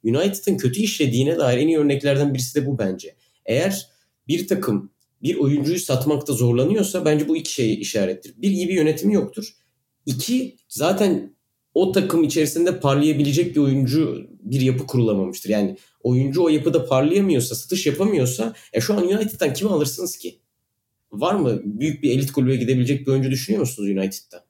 United'ın 0.04 0.58
kötü 0.58 0.82
işlediğine 0.82 1.38
dair 1.38 1.58
en 1.58 1.68
iyi 1.68 1.78
örneklerden 1.78 2.34
birisi 2.34 2.56
de 2.56 2.66
bu 2.66 2.78
bence. 2.78 3.16
Eğer 3.46 3.88
bir 4.28 4.48
takım 4.48 4.92
bir 5.24 5.36
oyuncuyu 5.36 5.80
satmakta 5.80 6.34
zorlanıyorsa 6.34 7.06
bence 7.06 7.28
bu 7.28 7.38
iki 7.38 7.54
şey 7.54 7.82
işarettir. 7.82 8.34
Bir 8.38 8.50
iyi 8.50 8.70
bir 8.70 8.74
yönetimi 8.74 9.14
yoktur. 9.14 9.56
İki 10.06 10.56
zaten 10.68 11.36
o 11.78 11.92
takım 11.92 12.24
içerisinde 12.24 12.80
parlayabilecek 12.80 13.56
bir 13.56 13.62
oyuncu 13.62 14.28
bir 14.40 14.62
yapı 14.62 14.88
kurulamamıştır. 14.88 15.50
Yani 15.50 15.78
oyuncu 16.04 16.44
o 16.44 16.50
yapıda 16.50 16.86
parlayamıyorsa, 16.86 17.56
satış 17.56 17.86
yapamıyorsa 17.86 18.54
e 18.74 18.82
şu 18.82 18.94
an 18.94 19.04
United'dan 19.04 19.54
kimi 19.54 19.72
alırsınız 19.72 20.18
ki? 20.18 20.40
Var 21.12 21.36
mı 21.36 21.62
büyük 21.64 22.04
bir 22.04 22.12
elit 22.12 22.32
kulübe 22.32 22.56
gidebilecek 22.56 23.08
bir 23.08 23.12
oyuncu 23.12 23.32
düşünüyor 23.32 23.60
musunuz 23.60 23.90
United'da? 23.90 24.46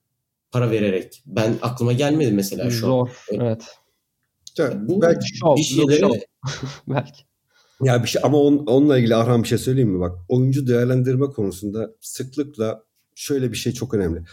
Para 0.51 0.71
vererek. 0.71 1.23
Ben 1.25 1.55
aklıma 1.61 1.93
gelmedi 1.93 2.32
mesela 2.32 2.69
şu 2.69 2.78
Zor, 2.78 3.07
an. 3.07 3.09
evet. 3.32 3.63
Ya, 4.57 4.88
bu 4.88 5.01
belki 5.01 5.25
bir 5.57 5.63
şeylere... 5.63 6.09
belki. 6.88 7.23
Ya 7.84 8.03
bir 8.03 8.07
şey 8.07 8.21
ama 8.25 8.38
on, 8.38 8.57
onunla 8.57 8.97
ilgili 8.97 9.15
Arhan 9.15 9.43
bir 9.43 9.47
şey 9.47 9.57
söyleyeyim 9.57 9.89
mi? 9.89 9.99
Bak 9.99 10.17
oyuncu 10.30 10.67
değerlendirme 10.67 11.25
konusunda 11.25 11.91
sıklıkla 12.01 12.84
şöyle 13.15 13.51
bir 13.51 13.57
şey 13.57 13.73
çok 13.73 13.93
önemli 13.93 14.23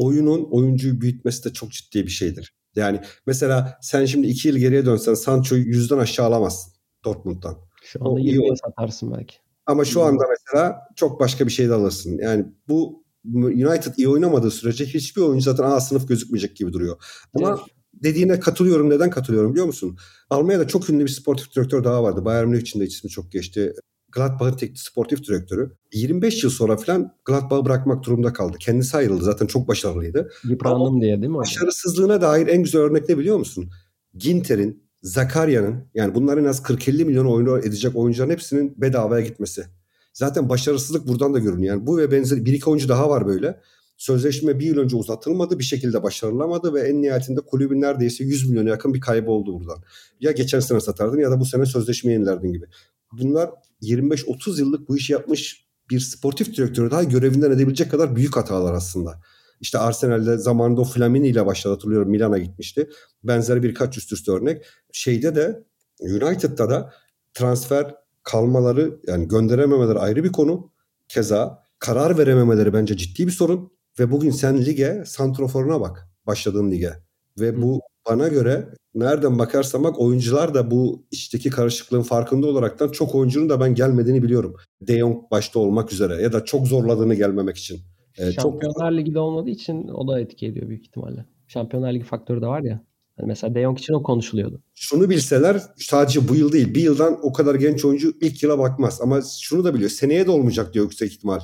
oyunun 0.00 0.48
oyuncuyu 0.50 1.00
büyütmesi 1.00 1.44
de 1.44 1.52
çok 1.52 1.70
ciddi 1.70 2.06
bir 2.06 2.10
şeydir. 2.10 2.54
Yani 2.76 3.00
mesela 3.26 3.78
sen 3.82 4.04
şimdi 4.04 4.26
iki 4.26 4.48
yıl 4.48 4.56
geriye 4.56 4.86
dönsen 4.86 5.14
Sancho'yu 5.14 5.66
yüzden 5.66 5.98
aşağı 5.98 6.26
alamazsın 6.26 6.72
Dortmund'dan. 7.04 7.56
Şu 7.82 8.08
anda 8.08 8.20
20'ye 8.20 8.56
satarsın 8.56 9.12
belki. 9.12 9.36
Ama 9.66 9.84
şu 9.84 10.02
anda 10.02 10.24
mesela 10.30 10.78
çok 10.96 11.20
başka 11.20 11.46
bir 11.46 11.52
şey 11.52 11.68
de 11.68 11.74
alırsın. 11.74 12.18
Yani 12.18 12.46
bu 12.68 13.04
United 13.34 13.94
iyi 13.96 14.08
oynamadığı 14.08 14.50
sürece 14.50 14.86
hiçbir 14.86 15.22
oyuncu 15.22 15.44
zaten 15.44 15.64
A 15.64 15.80
sınıf 15.80 16.08
gözükmeyecek 16.08 16.56
gibi 16.56 16.72
duruyor. 16.72 16.96
Ama 17.34 17.48
evet. 17.48 17.58
dediğine 17.92 18.40
katılıyorum. 18.40 18.90
Neden 18.90 19.10
katılıyorum 19.10 19.52
biliyor 19.52 19.66
musun? 19.66 19.98
Almanya'da 20.30 20.68
çok 20.68 20.90
ünlü 20.90 21.04
bir 21.04 21.10
sportif 21.10 21.56
direktör 21.56 21.84
daha 21.84 22.02
vardı. 22.02 22.24
Bayern 22.24 22.48
Münih 22.48 22.60
için 22.60 22.80
de 22.80 22.84
ismi 22.84 23.10
çok 23.10 23.32
geçti. 23.32 23.72
Gladbach'ın 24.12 24.56
teknik 24.56 24.78
sportif 24.78 25.28
direktörü 25.28 25.76
25 25.92 26.44
yıl 26.44 26.50
sonra 26.50 26.76
falan 26.76 27.14
Gladbach'ı 27.24 27.64
bırakmak 27.64 28.04
durumunda 28.04 28.32
kaldı. 28.32 28.56
Kendisi 28.60 28.96
ayrıldı 28.96 29.24
zaten 29.24 29.46
çok 29.46 29.68
başarılıydı. 29.68 30.30
Yıprandım 30.44 31.00
diye 31.00 31.16
değil 31.16 31.30
mi? 31.30 31.38
Başarısızlığına 31.38 32.20
dair 32.20 32.46
en 32.46 32.62
güzel 32.62 32.80
örnek 32.80 33.08
ne 33.08 33.18
biliyor 33.18 33.36
musun? 33.36 33.70
Ginter'in, 34.16 34.82
Zakarya'nın 35.02 35.84
yani 35.94 36.14
bunların 36.14 36.44
az 36.44 36.60
40-50 36.60 37.04
milyon 37.04 37.26
oyunu 37.26 37.58
edecek 37.58 37.96
oyuncuların 37.96 38.30
hepsinin 38.30 38.74
bedavaya 38.76 39.26
gitmesi. 39.26 39.64
Zaten 40.12 40.48
başarısızlık 40.48 41.08
buradan 41.08 41.34
da 41.34 41.38
görünüyor. 41.38 41.74
Yani 41.74 41.86
bu 41.86 41.98
ve 41.98 42.10
benzeri 42.10 42.44
bir 42.44 42.52
iki 42.52 42.70
oyuncu 42.70 42.88
daha 42.88 43.10
var 43.10 43.26
böyle. 43.26 43.60
Sözleşme 44.00 44.58
bir 44.58 44.66
yıl 44.66 44.78
önce 44.78 44.96
uzatılmadı. 44.96 45.58
Bir 45.58 45.64
şekilde 45.64 46.02
başarılamadı 46.02 46.74
ve 46.74 46.80
en 46.80 47.02
nihayetinde 47.02 47.40
kulübün 47.40 47.80
neredeyse 47.80 48.24
100 48.24 48.48
milyona 48.48 48.68
yakın 48.68 48.94
bir 48.94 49.00
kaybı 49.00 49.30
oldu 49.30 49.60
buradan. 49.60 49.82
Ya 50.20 50.32
geçen 50.32 50.60
sene 50.60 50.80
satardın 50.80 51.18
ya 51.18 51.30
da 51.30 51.40
bu 51.40 51.44
sene 51.44 51.66
sözleşme 51.66 52.12
yenilerdin 52.12 52.52
gibi. 52.52 52.66
Bunlar 53.12 53.50
25-30 53.82 54.60
yıllık 54.60 54.88
bu 54.88 54.96
işi 54.96 55.12
yapmış 55.12 55.66
bir 55.90 56.00
sportif 56.00 56.56
direktörü 56.56 56.90
daha 56.90 57.04
görevinden 57.04 57.50
edebilecek 57.50 57.90
kadar 57.90 58.16
büyük 58.16 58.36
hatalar 58.36 58.74
aslında. 58.74 59.20
İşte 59.60 59.78
Arsenal'de 59.78 60.38
zamanında 60.38 60.80
o 60.80 60.84
Flamini 60.84 61.28
ile 61.28 61.46
başladı 61.46 61.74
hatırlıyorum 61.74 62.10
Milan'a 62.10 62.38
gitmişti. 62.38 62.90
Benzeri 63.24 63.62
birkaç 63.62 63.98
üst 63.98 64.12
üste 64.12 64.32
örnek. 64.32 64.66
Şeyde 64.92 65.34
de 65.34 65.64
United'da 66.00 66.70
da 66.70 66.92
transfer 67.34 67.94
kalmaları 68.22 69.00
yani 69.06 69.28
gönderememeleri 69.28 69.98
ayrı 69.98 70.24
bir 70.24 70.32
konu. 70.32 70.70
Keza 71.08 71.62
karar 71.78 72.18
verememeleri 72.18 72.72
bence 72.72 72.96
ciddi 72.96 73.26
bir 73.26 73.32
sorun. 73.32 73.79
Ve 73.98 74.10
bugün 74.10 74.30
sen 74.30 74.64
lige 74.64 75.02
santroforuna 75.06 75.80
bak. 75.80 76.08
Başladığın 76.26 76.70
lige. 76.70 76.92
Ve 77.40 77.62
bu 77.62 77.80
bana 78.08 78.28
göre 78.28 78.68
nereden 78.94 79.38
bakarsam 79.38 79.84
bak 79.84 80.00
oyuncular 80.00 80.54
da 80.54 80.70
bu 80.70 81.06
içteki 81.10 81.50
karışıklığın 81.50 82.02
farkında 82.02 82.46
olaraktan 82.46 82.88
çok 82.88 83.14
oyuncunun 83.14 83.48
da 83.48 83.60
ben 83.60 83.74
gelmediğini 83.74 84.22
biliyorum. 84.22 84.56
De 84.80 84.98
Jong 84.98 85.30
başta 85.30 85.58
olmak 85.58 85.92
üzere 85.92 86.22
ya 86.22 86.32
da 86.32 86.44
çok 86.44 86.66
zorladığını 86.66 87.14
gelmemek 87.14 87.56
için. 87.56 87.80
Ee, 88.18 88.32
Şampiyonlar 88.32 88.90
çok... 88.90 88.98
Ligi'de 88.98 89.18
olmadığı 89.18 89.50
için 89.50 89.88
o 89.88 90.08
da 90.08 90.20
etki 90.20 90.46
ediyor 90.46 90.68
büyük 90.68 90.86
ihtimalle. 90.86 91.26
Şampiyonlar 91.48 91.92
Ligi 91.92 92.04
faktörü 92.04 92.42
de 92.42 92.46
var 92.46 92.60
ya. 92.60 92.84
Yani 93.18 93.26
mesela 93.26 93.54
De 93.54 93.62
Jong 93.62 93.78
için 93.78 93.92
o 93.92 94.02
konuşuluyordu. 94.02 94.62
Şunu 94.74 95.10
bilseler 95.10 95.62
sadece 95.76 96.28
bu 96.28 96.34
yıl 96.34 96.52
değil 96.52 96.74
bir 96.74 96.82
yıldan 96.82 97.18
o 97.22 97.32
kadar 97.32 97.54
genç 97.54 97.84
oyuncu 97.84 98.12
ilk 98.20 98.42
yıla 98.42 98.58
bakmaz. 98.58 99.00
Ama 99.02 99.20
şunu 99.40 99.64
da 99.64 99.74
biliyor 99.74 99.90
seneye 99.90 100.26
de 100.26 100.30
olmayacak 100.30 100.74
diyor 100.74 100.84
yüksek 100.84 101.12
ihtimal. 101.12 101.40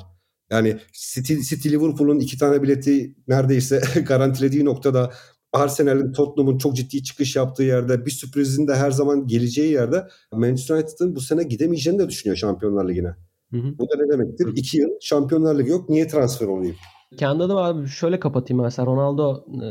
Yani 0.51 0.77
City, 0.93 1.33
City 1.33 1.69
Liverpool'un 1.69 2.19
iki 2.19 2.37
tane 2.37 2.63
bileti 2.63 3.15
neredeyse 3.27 3.81
garantilediği 4.07 4.65
noktada 4.65 5.11
Arsenal'in 5.53 6.11
Tottenham'ın 6.11 6.57
çok 6.57 6.75
ciddi 6.75 7.03
çıkış 7.03 7.35
yaptığı 7.35 7.63
yerde 7.63 8.05
bir 8.05 8.11
sürprizin 8.11 8.67
de 8.67 8.75
her 8.75 8.91
zaman 8.91 9.27
geleceği 9.27 9.71
yerde 9.71 10.07
Manchester 10.31 10.75
United'ın 10.75 11.15
bu 11.15 11.21
sene 11.21 11.43
gidemeyeceğini 11.43 11.99
de 11.99 12.09
düşünüyor 12.09 12.37
Şampiyonlar 12.37 12.89
Ligi'ne. 12.89 13.15
Hı 13.51 13.57
hı. 13.57 13.79
Bu 13.79 13.83
da 13.83 14.03
ne 14.03 14.13
demektir? 14.13 14.45
Hı. 14.45 14.51
İki 14.55 14.77
yıl 14.77 14.89
Şampiyonlar 15.01 15.59
Ligi 15.59 15.69
yok. 15.69 15.89
Niye 15.89 16.07
transfer 16.07 16.47
olayım? 16.47 16.75
Kendi 17.17 17.43
adım 17.43 17.57
abi 17.57 17.87
şöyle 17.87 18.19
kapatayım 18.19 18.63
mesela 18.63 18.85
Ronaldo 18.85 19.45
e, 19.47 19.69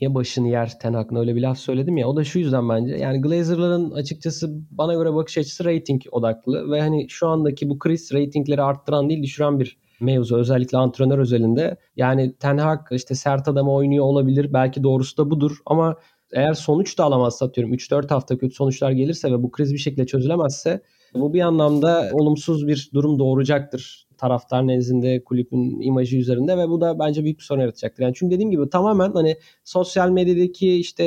niye 0.00 0.14
başını 0.14 0.48
yer 0.48 0.78
Ten 0.78 0.94
Hag'ın 0.94 1.16
öyle 1.16 1.36
bir 1.36 1.40
laf 1.40 1.58
söyledim 1.58 1.96
ya 1.96 2.08
o 2.08 2.16
da 2.16 2.24
şu 2.24 2.38
yüzden 2.38 2.68
bence 2.68 2.96
yani 2.96 3.20
Glazer'ların 3.20 3.90
açıkçası 3.90 4.48
bana 4.70 4.94
göre 4.94 5.14
bakış 5.14 5.38
açısı 5.38 5.64
rating 5.64 6.02
odaklı 6.10 6.70
ve 6.70 6.80
hani 6.80 7.06
şu 7.08 7.28
andaki 7.28 7.68
bu 7.68 7.78
kriz 7.78 8.12
ratingleri 8.12 8.62
arttıran 8.62 9.08
değil 9.08 9.22
düşüren 9.22 9.60
bir 9.60 9.78
mevzu 10.00 10.36
özellikle 10.36 10.78
antrenör 10.78 11.18
özelinde. 11.18 11.76
Yani 11.96 12.34
Ten 12.34 12.58
Hag 12.58 12.80
işte 12.90 13.14
sert 13.14 13.48
adamı 13.48 13.72
oynuyor 13.72 14.04
olabilir 14.04 14.52
belki 14.52 14.82
doğrusu 14.82 15.16
da 15.16 15.30
budur 15.30 15.56
ama 15.66 15.96
eğer 16.32 16.54
sonuç 16.54 16.98
da 16.98 17.04
alamazsa 17.04 17.46
atıyorum 17.46 17.74
3-4 17.74 18.08
hafta 18.08 18.38
kötü 18.38 18.54
sonuçlar 18.54 18.90
gelirse 18.90 19.32
ve 19.32 19.42
bu 19.42 19.50
kriz 19.50 19.72
bir 19.72 19.78
şekilde 19.78 20.06
çözülemezse 20.06 20.82
bu 21.14 21.32
bir 21.32 21.40
anlamda 21.40 22.10
olumsuz 22.12 22.66
bir 22.66 22.90
durum 22.94 23.18
doğuracaktır 23.18 24.07
taraftar 24.18 24.66
nezdinde 24.66 25.24
kulübün 25.24 25.80
imajı 25.80 26.16
üzerinde 26.16 26.58
ve 26.58 26.68
bu 26.68 26.80
da 26.80 26.98
bence 26.98 27.24
büyük 27.24 27.38
bir 27.38 27.44
sorun 27.44 27.60
yaratacaktır. 27.60 28.02
Yani 28.02 28.14
çünkü 28.14 28.34
dediğim 28.34 28.50
gibi 28.50 28.70
tamamen 28.70 29.12
hani 29.12 29.36
sosyal 29.64 30.10
medyadaki 30.10 30.74
işte 30.74 31.04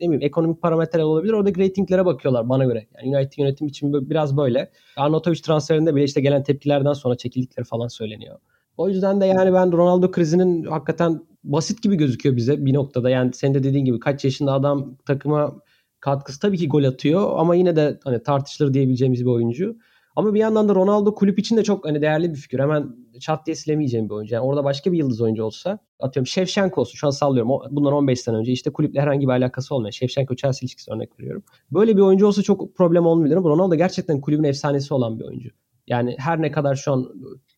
bileyim 0.00 0.22
ekonomik 0.22 0.62
parametreler 0.62 1.04
olabilir. 1.04 1.32
Oradaki 1.32 1.60
reytinglere 1.60 2.04
bakıyorlar 2.06 2.48
bana 2.48 2.64
göre. 2.64 2.86
Yani 2.96 3.16
United 3.16 3.38
yönetim 3.38 3.66
için 3.66 4.10
biraz 4.10 4.36
böyle. 4.36 4.70
Arnautovic 4.96 5.40
transferinde 5.40 5.94
bile 5.94 6.04
işte 6.04 6.20
gelen 6.20 6.42
tepkilerden 6.42 6.92
sonra 6.92 7.16
çekildikleri 7.16 7.66
falan 7.66 7.88
söyleniyor. 7.88 8.38
O 8.76 8.88
yüzden 8.88 9.20
de 9.20 9.26
yani 9.26 9.52
ben 9.52 9.72
Ronaldo 9.72 10.10
krizinin 10.10 10.64
hakikaten 10.64 11.20
basit 11.44 11.82
gibi 11.82 11.96
gözüküyor 11.96 12.36
bize 12.36 12.66
bir 12.66 12.74
noktada. 12.74 13.10
Yani 13.10 13.32
senin 13.32 13.54
de 13.54 13.62
dediğin 13.62 13.84
gibi 13.84 14.00
kaç 14.00 14.24
yaşında 14.24 14.52
adam 14.52 14.96
takıma 15.06 15.54
katkısı 16.00 16.40
tabii 16.40 16.58
ki 16.58 16.68
gol 16.68 16.84
atıyor 16.84 17.38
ama 17.38 17.54
yine 17.54 17.76
de 17.76 17.98
hani 18.04 18.22
tartışılır 18.22 18.74
diyebileceğimiz 18.74 19.20
bir 19.20 19.30
oyuncu. 19.30 19.76
Ama 20.16 20.34
bir 20.34 20.38
yandan 20.38 20.68
da 20.68 20.74
Ronaldo 20.74 21.14
kulüp 21.14 21.38
için 21.38 21.56
de 21.56 21.64
çok 21.64 21.84
hani 21.86 22.02
değerli 22.02 22.30
bir 22.30 22.38
figür. 22.38 22.58
Hemen 22.58 22.96
çat 23.20 23.46
diye 23.46 23.56
silemeyeceğim 23.56 24.08
bir 24.08 24.14
oyuncu. 24.14 24.34
Yani 24.34 24.44
orada 24.44 24.64
başka 24.64 24.92
bir 24.92 24.98
yıldız 24.98 25.20
oyuncu 25.20 25.44
olsa 25.44 25.78
atıyorum 26.00 26.26
Şevşenko 26.26 26.80
olsun. 26.80 26.96
Şu 26.96 27.06
an 27.06 27.10
sallıyorum. 27.10 27.50
Bundan 27.70 27.92
15 27.92 28.20
sene 28.20 28.36
önce 28.36 28.52
işte 28.52 28.72
kulüple 28.72 29.00
herhangi 29.00 29.26
bir 29.26 29.32
alakası 29.32 29.74
olmayan 29.74 29.90
Şevşenko 29.90 30.36
Chelsea 30.36 30.58
ilişkisi 30.62 30.92
örnek 30.92 31.20
veriyorum. 31.20 31.42
Böyle 31.70 31.96
bir 31.96 32.02
oyuncu 32.02 32.26
olsa 32.26 32.42
çok 32.42 32.76
problem 32.76 33.06
olmayabilir 33.06 33.36
Ronaldo 33.36 33.74
gerçekten 33.74 34.20
kulübün 34.20 34.44
efsanesi 34.44 34.94
olan 34.94 35.18
bir 35.18 35.24
oyuncu. 35.24 35.50
Yani 35.86 36.16
her 36.18 36.42
ne 36.42 36.50
kadar 36.50 36.74
şu 36.74 36.92
an 36.92 37.08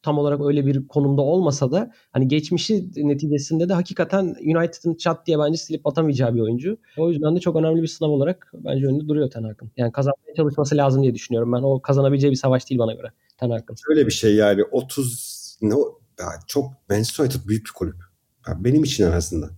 tam 0.07 0.18
olarak 0.18 0.40
öyle 0.40 0.66
bir 0.66 0.88
konumda 0.88 1.22
olmasa 1.22 1.72
da 1.72 1.92
hani 2.12 2.28
geçmişi 2.28 2.90
neticesinde 2.96 3.68
de 3.68 3.72
hakikaten 3.72 4.24
United'ın 4.24 4.94
çat 4.94 5.26
diye 5.26 5.38
bence 5.38 5.59
silip 5.59 5.86
atamayacağı 5.86 6.34
bir 6.34 6.40
oyuncu. 6.40 6.78
O 6.96 7.11
yüzden 7.11 7.36
de 7.36 7.40
çok 7.40 7.57
önemli 7.57 7.82
bir 7.82 7.86
sınav 7.86 8.09
olarak 8.09 8.52
bence 8.54 8.86
önünde 8.86 9.09
duruyor 9.09 9.30
Ten 9.30 9.42
Hag'ın. 9.42 9.70
Yani 9.76 9.92
kazanmaya 9.92 10.34
çalışması 10.36 10.76
lazım 10.76 11.02
diye 11.02 11.14
düşünüyorum 11.14 11.52
ben. 11.52 11.62
O 11.62 11.82
kazanabileceği 11.82 12.30
bir 12.30 12.36
savaş 12.36 12.70
değil 12.70 12.78
bana 12.78 12.92
göre 12.92 13.09
Ten 13.38 13.50
Hag'ın. 13.50 13.76
Öyle 13.90 14.07
bir 14.07 14.12
şey 14.12 14.34
yani 14.34 14.64
30 14.64 15.59
ne 15.62 15.74
yani 16.20 16.40
çok 16.46 16.72
Manchester 16.90 17.24
United 17.24 17.48
büyük 17.48 17.66
bir 17.66 17.72
kulüp. 17.72 17.96
Yani 18.48 18.64
benim 18.64 18.84
için 18.84 19.04
en 19.04 19.12
azından. 19.12 19.50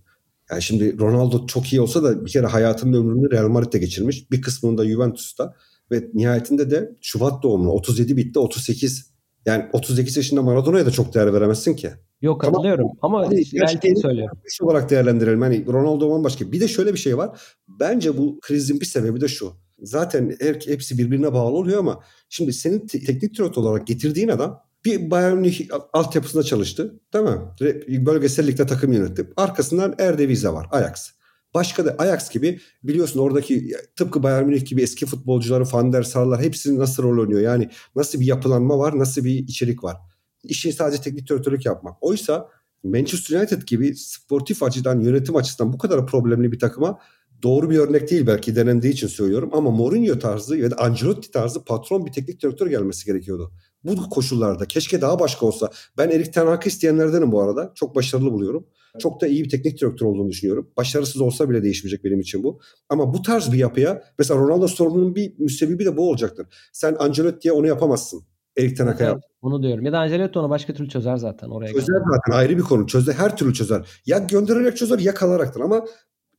Yani 0.51 0.61
şimdi 0.61 0.99
Ronaldo 0.99 1.47
çok 1.47 1.73
iyi 1.73 1.81
olsa 1.81 2.03
da 2.03 2.25
bir 2.25 2.31
kere 2.31 2.47
hayatının 2.47 2.93
ömrünü 2.93 3.31
Real 3.31 3.47
Madrid'de 3.47 3.77
geçirmiş. 3.77 4.31
Bir 4.31 4.41
kısmını 4.41 4.77
da 4.77 4.85
Juventus'ta 4.85 5.55
ve 5.91 6.09
nihayetinde 6.13 6.71
de 6.71 6.95
Şubat 7.01 7.43
doğumlu 7.43 7.71
37 7.71 8.17
bitti 8.17 8.39
38 8.39 9.09
yani 9.49 9.65
38 9.73 10.17
yaşında 10.17 10.41
Maradona'ya 10.41 10.85
da 10.85 10.91
çok 10.91 11.13
değer 11.13 11.33
veremezsin 11.33 11.75
ki. 11.75 11.89
Yok 12.21 12.41
katılıyorum 12.41 12.91
ama, 13.01 13.17
ama 13.17 13.27
hani 13.27 13.43
gerçeğini 13.43 13.99
söylüyorum. 13.99 14.37
Şu 14.47 14.65
olarak 14.65 14.89
değerlendirelim. 14.89 15.41
Hani 15.41 15.65
Ronaldo 15.67 16.23
başka. 16.23 16.51
Bir 16.51 16.61
de 16.61 16.67
şöyle 16.67 16.93
bir 16.93 16.99
şey 16.99 17.17
var. 17.17 17.41
Bence 17.67 18.17
bu 18.17 18.39
krizin 18.39 18.79
bir 18.79 18.85
sebebi 18.85 19.21
de 19.21 19.27
şu. 19.27 19.53
Zaten 19.81 20.35
her, 20.39 20.55
hepsi 20.65 20.97
birbirine 20.97 21.33
bağlı 21.33 21.55
oluyor 21.55 21.79
ama 21.79 21.99
şimdi 22.29 22.53
senin 22.53 22.79
te- 22.79 22.99
teknik 22.99 23.21
direktör 23.21 23.63
olarak 23.63 23.87
getirdiğin 23.87 24.27
adam 24.27 24.61
bir 24.85 25.11
Bayern 25.11 25.37
Münih 25.37 25.67
altyapısında 25.93 26.43
çalıştı. 26.43 26.99
Değil 27.13 27.25
mi? 27.25 28.05
Bölgesel 28.05 28.47
ligde 28.47 28.65
takım 28.65 28.93
yönetti. 28.93 29.27
Arkasından 29.37 29.95
Erdevize 29.99 30.49
var. 30.49 30.67
Ajax. 30.71 31.11
Başka 31.53 31.85
da 31.85 31.95
Ajax 31.97 32.29
gibi 32.29 32.59
biliyorsun 32.83 33.19
oradaki 33.19 33.71
tıpkı 33.95 34.23
Bayern 34.23 34.45
Münih 34.45 34.65
gibi 34.65 34.81
eski 34.81 35.05
futbolcuları 35.05 35.63
Van 35.73 35.93
der 35.93 36.03
Sarlar 36.03 36.41
hepsinin 36.41 36.79
nasıl 36.79 37.03
rol 37.03 37.21
oynuyor? 37.21 37.41
Yani 37.41 37.69
nasıl 37.95 38.19
bir 38.19 38.25
yapılanma 38.25 38.79
var, 38.79 38.99
nasıl 38.99 39.23
bir 39.23 39.33
içerik 39.33 39.83
var? 39.83 39.97
İşi 40.43 40.73
sadece 40.73 41.01
teknik 41.01 41.29
direktörlük 41.29 41.65
yapmak. 41.65 41.97
Oysa 42.01 42.49
Manchester 42.83 43.39
United 43.39 43.61
gibi 43.61 43.95
sportif 43.95 44.63
açıdan, 44.63 44.99
yönetim 44.99 45.35
açısından 45.35 45.73
bu 45.73 45.77
kadar 45.77 46.07
problemli 46.07 46.51
bir 46.51 46.59
takıma 46.59 46.99
doğru 47.43 47.69
bir 47.69 47.77
örnek 47.77 48.11
değil 48.11 48.27
belki 48.27 48.55
denendiği 48.55 48.93
için 48.93 49.07
söylüyorum 49.07 49.49
ama 49.53 49.71
Mourinho 49.71 50.19
tarzı 50.19 50.57
ya 50.57 50.71
da 50.71 50.75
Ancelotti 50.77 51.31
tarzı 51.31 51.63
patron 51.63 52.05
bir 52.05 52.11
teknik 52.11 52.41
direktör 52.41 52.67
gelmesi 52.67 53.05
gerekiyordu. 53.05 53.51
Bu 53.83 54.09
koşullarda 54.09 54.65
keşke 54.65 55.01
daha 55.01 55.19
başka 55.19 55.45
olsa. 55.45 55.69
Ben 55.97 56.09
Erik 56.09 56.33
Ten 56.33 56.45
Hag'ı 56.45 56.69
isteyenlerdenim 56.69 57.31
bu 57.31 57.41
arada. 57.41 57.71
Çok 57.75 57.95
başarılı 57.95 58.31
buluyorum. 58.31 58.65
Çok 58.99 59.21
da 59.21 59.27
iyi 59.27 59.43
bir 59.43 59.49
teknik 59.49 59.81
direktör 59.81 60.05
olduğunu 60.05 60.29
düşünüyorum. 60.29 60.71
Başarısız 60.77 61.21
olsa 61.21 61.49
bile 61.49 61.63
değişmeyecek 61.63 62.03
benim 62.03 62.19
için 62.19 62.43
bu. 62.43 62.59
Ama 62.89 63.13
bu 63.13 63.21
tarz 63.21 63.51
bir 63.51 63.57
yapıya 63.57 64.03
mesela 64.19 64.39
Ronaldo 64.39 64.67
sorununun 64.67 65.15
bir 65.15 65.33
müsebbibi 65.39 65.85
de 65.85 65.97
bu 65.97 66.09
olacaktır. 66.09 66.47
Sen 66.73 66.95
Ancelotti'ye 66.99 67.51
onu 67.51 67.67
yapamazsın. 67.67 68.23
Erik 68.57 68.77
Ten 68.77 68.87
Hag'a 68.87 69.03
yap. 69.03 69.21
Onu 69.41 69.63
diyorum. 69.63 69.85
Ya 69.85 69.91
da 69.91 69.99
Ancelotti 69.99 70.39
onu 70.39 70.49
başka 70.49 70.73
türlü 70.73 70.89
çözer 70.89 71.15
zaten 71.17 71.49
oraya. 71.49 71.73
Çözer 71.73 71.93
geldi. 71.93 72.03
zaten 72.15 72.39
ayrı 72.39 72.57
bir 72.57 72.63
konu. 72.63 72.87
Çözer 72.87 73.13
her 73.13 73.37
türlü 73.37 73.53
çözer. 73.53 74.01
Ya 74.05 74.17
göndererek 74.17 74.77
çözer 74.77 74.99
ya 74.99 75.13
kalaraktan 75.13 75.61
ama 75.61 75.85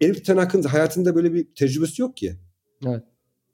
Erik 0.02 0.24
Ten 0.24 0.36
Hag'ın 0.36 0.62
hayatında 0.62 1.14
böyle 1.14 1.34
bir 1.34 1.54
tecrübesi 1.54 2.02
yok 2.02 2.16
ki. 2.16 2.36
Evet. 2.86 3.04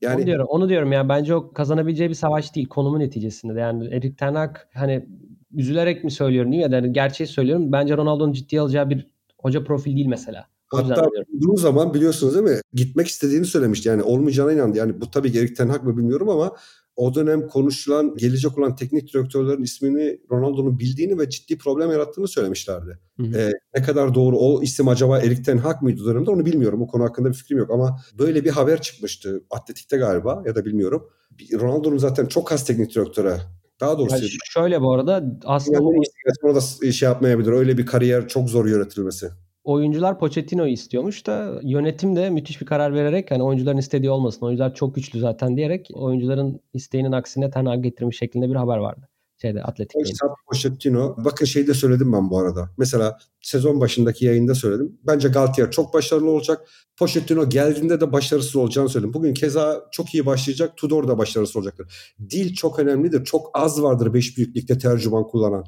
Yani 0.00 0.16
onu 0.16 0.26
diyorum. 0.26 0.46
Onu 0.48 0.68
diyorum 0.68 0.92
ya 0.92 1.08
bence 1.08 1.34
o 1.34 1.52
kazanabileceği 1.52 2.10
bir 2.10 2.14
savaş 2.14 2.54
değil 2.54 2.68
konumun 2.68 3.00
neticesinde. 3.00 3.54
De. 3.54 3.60
Yani 3.60 3.94
Erik 3.94 4.18
Ten 4.18 4.34
Hag 4.34 4.56
hani 4.74 5.06
üzülerek 5.54 6.04
mi 6.04 6.10
söylüyorum 6.10 6.52
değil 6.52 6.66
mi? 6.66 6.74
Yani 6.74 6.92
gerçeği 6.92 7.28
söylüyorum. 7.28 7.72
Bence 7.72 7.96
Ronaldo'nun 7.96 8.32
ciddiye 8.32 8.60
alacağı 8.60 8.90
bir 8.90 9.06
hoca 9.38 9.64
profil 9.64 9.96
değil 9.96 10.06
mesela. 10.06 10.46
O 10.72 10.78
Hatta 10.78 11.08
bulduğu 11.32 11.56
zaman 11.56 11.94
biliyorsunuz 11.94 12.34
değil 12.34 12.44
mi? 12.44 12.60
Gitmek 12.72 13.06
istediğini 13.06 13.44
söylemişti. 13.44 13.88
Yani 13.88 14.02
olmayacağına 14.02 14.52
inandı. 14.52 14.78
Yani 14.78 15.00
bu 15.00 15.10
tabii 15.10 15.38
Erik 15.38 15.56
Ten 15.56 15.68
Hag 15.68 15.84
mı 15.84 15.96
bilmiyorum 15.96 16.28
ama 16.28 16.56
o 16.96 17.14
dönem 17.14 17.48
konuşulan, 17.48 18.16
gelecek 18.16 18.58
olan 18.58 18.76
teknik 18.76 19.14
direktörlerin 19.14 19.62
ismini 19.62 20.20
Ronaldo'nun 20.30 20.78
bildiğini 20.78 21.18
ve 21.18 21.30
ciddi 21.30 21.58
problem 21.58 21.90
yarattığını 21.90 22.28
söylemişlerdi. 22.28 22.98
Ee, 23.20 23.50
ne 23.76 23.82
kadar 23.82 24.14
doğru 24.14 24.38
o 24.38 24.62
isim 24.62 24.88
acaba 24.88 25.20
Erik 25.20 25.44
Ten 25.44 25.58
Hag 25.58 25.82
mıydı 25.82 26.04
dönemde 26.04 26.30
onu 26.30 26.46
bilmiyorum. 26.46 26.82
O 26.82 26.86
konu 26.86 27.04
hakkında 27.04 27.28
bir 27.28 27.34
fikrim 27.34 27.58
yok 27.58 27.70
ama 27.70 28.00
böyle 28.18 28.44
bir 28.44 28.50
haber 28.50 28.82
çıkmıştı. 28.82 29.44
Atletik'te 29.50 29.96
galiba 29.96 30.42
ya 30.46 30.54
da 30.54 30.64
bilmiyorum. 30.64 31.08
Ronaldo'nun 31.52 31.98
zaten 31.98 32.26
çok 32.26 32.52
az 32.52 32.64
teknik 32.64 32.94
direktöre 32.94 33.40
daha 33.80 33.98
doğrusu 33.98 34.16
yani 34.16 34.28
şöyle 34.44 34.80
bu 34.80 34.92
arada 34.92 35.24
aslında 35.44 35.78
yani 35.78 36.10
o... 36.42 36.54
da 36.54 36.92
şey 36.92 37.08
yapmayabilir. 37.08 37.52
Öyle 37.52 37.78
bir 37.78 37.86
kariyer 37.86 38.28
çok 38.28 38.48
zor 38.48 38.66
yönetilmesi 38.66 39.30
oyuncular 39.66 40.18
Pochettino'yu 40.18 40.72
istiyormuş 40.72 41.26
da 41.26 41.60
yönetim 41.62 42.16
de 42.16 42.30
müthiş 42.30 42.60
bir 42.60 42.66
karar 42.66 42.94
vererek 42.94 43.30
hani 43.30 43.42
oyuncuların 43.42 43.78
istediği 43.78 44.10
olmasın. 44.10 44.46
Oyuncular 44.46 44.74
çok 44.74 44.94
güçlü 44.94 45.20
zaten 45.20 45.56
diyerek 45.56 45.88
oyuncuların 45.94 46.60
isteğinin 46.74 47.12
aksine 47.12 47.50
Ten 47.50 47.82
getirmiş 47.82 48.18
şeklinde 48.18 48.50
bir 48.50 48.54
haber 48.54 48.76
vardı. 48.76 49.08
Şeyde 49.42 49.62
Atletik. 49.62 50.00
Pochettino. 50.46 51.16
Bakın 51.24 51.44
şeyi 51.44 51.66
de 51.66 51.74
söyledim 51.74 52.12
ben 52.12 52.30
bu 52.30 52.38
arada. 52.38 52.70
Mesela 52.78 53.18
sezon 53.42 53.80
başındaki 53.80 54.24
yayında 54.24 54.54
söyledim. 54.54 54.98
Bence 55.06 55.28
Galtier 55.28 55.70
çok 55.70 55.94
başarılı 55.94 56.30
olacak. 56.30 56.68
Pochettino 56.98 57.48
geldiğinde 57.48 58.00
de 58.00 58.12
başarısız 58.12 58.56
olacağını 58.56 58.88
söyledim. 58.88 59.14
Bugün 59.14 59.34
keza 59.34 59.84
çok 59.90 60.14
iyi 60.14 60.26
başlayacak. 60.26 60.76
Tudor 60.76 61.08
da 61.08 61.18
başarısız 61.18 61.56
olacaktır. 61.56 62.14
Dil 62.30 62.54
çok 62.54 62.78
önemlidir. 62.78 63.24
Çok 63.24 63.50
az 63.54 63.82
vardır 63.82 64.14
5 64.14 64.36
büyüklükte 64.36 64.78
tercüman 64.78 65.26
kullanan. 65.26 65.64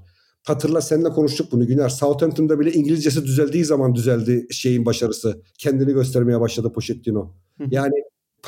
Hatırla 0.49 0.81
seninle 0.81 1.09
konuştuk 1.09 1.53
bunu 1.53 1.67
Güner. 1.67 1.89
Southampton'da 1.89 2.61
bile 2.61 2.73
İngilizcesi 2.73 3.25
düzeldiği 3.25 3.65
zaman 3.65 3.95
düzeldi 3.95 4.47
şeyin 4.51 4.87
başarısı. 4.87 5.43
Kendini 5.59 5.93
göstermeye 5.93 6.41
başladı 6.41 6.73
Pochettino. 6.73 7.35
Yani 7.71 7.95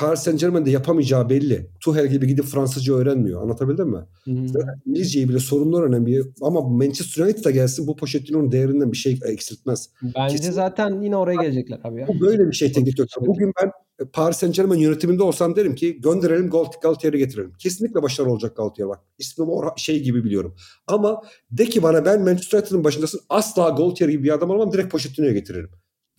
Paris 0.01 0.19
Saint 0.19 0.39
Germain'de 0.39 0.71
yapamayacağı 0.71 1.29
belli. 1.29 1.69
Tuhel 1.79 2.07
gibi 2.07 2.27
gidip 2.27 2.45
Fransızca 2.45 2.93
öğrenmiyor. 2.93 3.41
Anlatabildim 3.41 3.87
mi? 3.87 3.99
Zaten 4.47 4.81
İngilizceyi 4.85 5.29
bile 5.29 5.39
sorunlar 5.39 5.83
önemli. 5.83 6.23
Ama 6.41 6.61
Manchester 6.61 7.25
United'a 7.25 7.51
gelsin 7.51 7.87
bu 7.87 7.95
Pochettino'nun 7.95 8.51
değerinden 8.51 8.91
bir 8.91 8.97
şey 8.97 9.19
eksiltmez. 9.25 9.89
Bence 10.15 10.37
Kesin. 10.37 10.51
zaten 10.51 11.01
yine 11.01 11.17
oraya 11.17 11.41
gelecekler 11.41 11.79
abi 11.83 12.01
ya. 12.01 12.07
Bu 12.07 12.19
böyle 12.19 12.47
bir 12.47 12.53
şey 12.53 12.71
teknik 12.71 12.97
direktör. 12.97 13.25
Bugün 13.25 13.53
ben 13.61 13.71
Paris 14.13 14.37
Saint 14.37 14.55
Germain 14.55 14.79
yönetiminde 14.79 15.23
olsam 15.23 15.55
derim 15.55 15.75
ki 15.75 16.01
gönderelim 16.01 16.49
Galtier'i 16.81 17.17
getirelim. 17.17 17.53
Kesinlikle 17.59 18.01
başarılı 18.01 18.31
olacak 18.31 18.55
Galtier 18.55 18.87
bak. 18.87 18.99
İsmimi 19.19 19.51
şey 19.77 20.03
gibi 20.03 20.23
biliyorum. 20.23 20.55
Ama 20.87 21.21
de 21.51 21.65
ki 21.65 21.83
bana 21.83 22.05
ben 22.05 22.21
Manchester 22.21 22.59
United'ın 22.59 22.83
başındasın 22.83 23.21
asla 23.29 23.69
Galtier 23.69 24.09
gibi 24.09 24.23
bir 24.23 24.33
adam 24.33 24.49
olmam 24.49 24.71
direkt 24.71 24.91
Pochettino'ya 24.91 25.33
getiririm. 25.33 25.69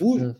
Bu 0.00 0.18
evet. 0.18 0.36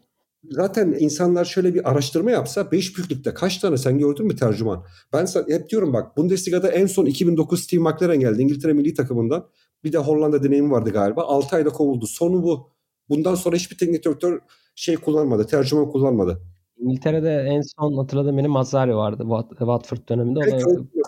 Zaten 0.51 0.97
insanlar 0.99 1.45
şöyle 1.45 1.75
bir 1.75 1.91
araştırma 1.91 2.31
yapsa 2.31 2.73
5 2.73 2.97
büyüklükte 2.97 3.35
kaç 3.35 3.59
tane 3.59 3.77
sen 3.77 3.99
gördün 3.99 4.27
mü 4.27 4.37
tercüman? 4.37 4.85
Ben 5.13 5.27
hep 5.49 5.69
diyorum 5.69 5.93
bak 5.93 6.17
Bundesliga'da 6.17 6.69
en 6.69 6.87
son 6.87 7.07
2009 7.07 7.63
Steve 7.63 7.81
McLaren 7.81 8.21
geldi 8.21 8.43
İngiltere 8.43 8.73
milli 8.73 8.95
takımından. 8.95 9.47
Bir 9.85 9.93
de 9.93 9.99
Hollanda 9.99 10.43
deneyimi 10.43 10.71
vardı 10.71 10.91
galiba. 10.91 11.23
6 11.23 11.57
ayda 11.57 11.71
kovuldu. 11.71 12.07
Sonu 12.07 12.43
bu. 12.43 12.71
Bundan 13.09 13.35
sonra 13.35 13.57
hiçbir 13.57 13.79
teknik 13.79 14.05
direktör 14.05 14.41
şey 14.75 14.97
kullanmadı, 14.97 15.47
tercüman 15.47 15.91
kullanmadı. 15.91 16.43
İngiltere'de 16.79 17.31
en 17.31 17.61
son 17.61 17.97
hatırladığım 17.97 18.39
benim 18.39 18.51
Mazzari 18.51 18.97
vardı 18.97 19.23
Watford 19.49 20.09
döneminde. 20.09 20.39
O 20.39 20.43
da 20.43 20.51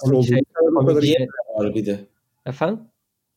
komik 0.00 0.26
şey, 0.26 0.42
komik 0.56 1.04
şey. 1.04 1.26
var 1.58 1.74
bir 1.74 1.86
de. 1.86 2.00
Efendim? 2.46 2.80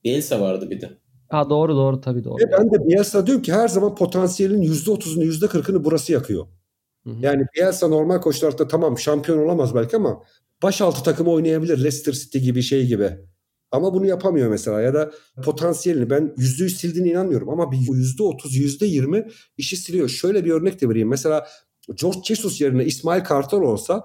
Bielsa 0.04 0.42
vardı 0.42 0.70
bir 0.70 0.82
de. 0.82 0.90
Ha 1.30 1.50
doğru 1.50 1.76
doğru 1.76 2.02
tabii 2.02 2.24
doğru. 2.24 2.36
Ve 2.36 2.52
ben 2.52 2.72
de 2.72 2.88
Bielsa 2.88 3.28
diyorum 3.28 3.44
ki 3.44 3.54
her 3.54 3.68
zaman 3.68 3.96
potansiyelin 3.96 4.62
%30'unu 4.62 5.24
%40'ını 5.24 5.84
burası 5.84 6.12
yakıyor. 6.14 6.48
Hı 7.04 7.10
hı. 7.10 7.16
Yani 7.22 7.44
Bielsa 7.56 7.88
normal 7.88 8.22
koşullarda 8.22 8.68
tamam 8.68 9.00
şampiyon 9.00 9.46
olamaz 9.46 9.76
belki 9.76 9.96
ama 9.96 10.24
baş 10.64 10.82
altı 10.82 11.04
takımı 11.04 11.32
oynayabilir. 11.32 11.78
Leicester 11.78 12.14
City 12.14 12.38
gibi 12.38 12.62
şey 12.62 12.88
gibi. 12.88 13.18
Ama 13.72 13.94
bunu 13.94 14.06
yapamıyor 14.06 14.50
mesela 14.50 14.82
ya 14.82 14.94
da 14.94 15.12
potansiyelini 15.44 16.10
ben 16.10 16.34
yüzde 16.38 16.64
yüz 16.64 16.78
sildiğine 16.78 17.10
inanmıyorum 17.10 17.50
ama 17.50 17.72
bir 17.72 17.78
yüzde 17.78 18.24
otuz 18.24 18.56
yüzde 18.56 18.86
yirmi 18.86 19.28
işi 19.58 19.78
siliyor. 19.78 20.10
Şöyle 20.10 20.46
bir 20.46 20.52
örnek 20.52 20.82
de 20.82 20.90
vereyim. 20.90 21.10
Mesela 21.10 21.48
George 22.02 22.20
Jesus 22.24 22.62
yerine 22.62 22.86
İsmail 22.86 23.24
Kartal 23.24 23.62
olsa 23.62 24.04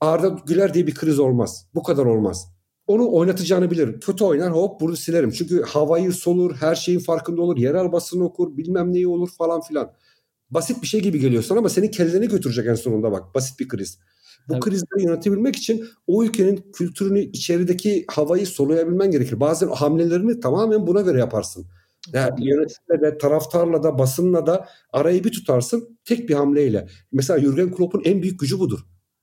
Arda 0.00 0.28
Güler 0.46 0.74
diye 0.74 0.86
bir 0.86 0.94
kriz 0.94 1.18
olmaz. 1.18 1.66
Bu 1.74 1.82
kadar 1.82 2.06
olmaz. 2.06 2.53
Onu 2.86 3.12
oynatacağını 3.12 3.70
bilir. 3.70 4.00
Kötü 4.00 4.24
oynar 4.24 4.52
hop 4.52 4.80
bunu 4.80 4.96
silerim. 4.96 5.30
Çünkü 5.30 5.62
havayı 5.62 6.12
solur, 6.12 6.54
her 6.54 6.74
şeyin 6.74 6.98
farkında 6.98 7.42
olur, 7.42 7.56
yerel 7.56 7.92
basın 7.92 8.20
okur, 8.20 8.56
bilmem 8.56 8.92
neyi 8.92 9.08
olur 9.08 9.28
falan 9.38 9.60
filan. 9.60 9.92
Basit 10.50 10.82
bir 10.82 10.86
şey 10.86 11.02
gibi 11.02 11.18
geliyor 11.18 11.42
sana 11.42 11.58
ama 11.58 11.68
senin 11.68 11.88
kelleni 11.88 12.28
götürecek 12.28 12.66
en 12.66 12.74
sonunda 12.74 13.12
bak. 13.12 13.34
Basit 13.34 13.60
bir 13.60 13.68
kriz. 13.68 13.98
Bu 14.48 14.52
Tabii. 14.52 14.60
krizleri 14.60 15.02
yönetebilmek 15.02 15.56
için 15.56 15.84
o 16.06 16.24
ülkenin 16.24 16.64
kültürünü, 16.72 17.20
içerideki 17.20 18.04
havayı 18.08 18.46
soluyabilmen 18.46 19.10
gerekir. 19.10 19.40
Bazen 19.40 19.68
hamlelerini 19.68 20.40
tamamen 20.40 20.86
buna 20.86 21.00
göre 21.00 21.18
yaparsın. 21.18 21.66
Yani 22.12 22.48
yönetimle 22.48 23.00
de 23.00 23.18
taraftarla 23.18 23.82
da 23.82 23.98
basınla 23.98 24.46
da 24.46 24.68
arayı 24.92 25.24
bir 25.24 25.32
tutarsın 25.32 25.98
tek 26.04 26.28
bir 26.28 26.34
hamleyle. 26.34 26.88
Mesela 27.12 27.40
Jurgen 27.40 27.72
Klopp'un 27.72 28.02
en 28.04 28.22
büyük 28.22 28.40
gücü 28.40 28.58
budur. 28.58 28.80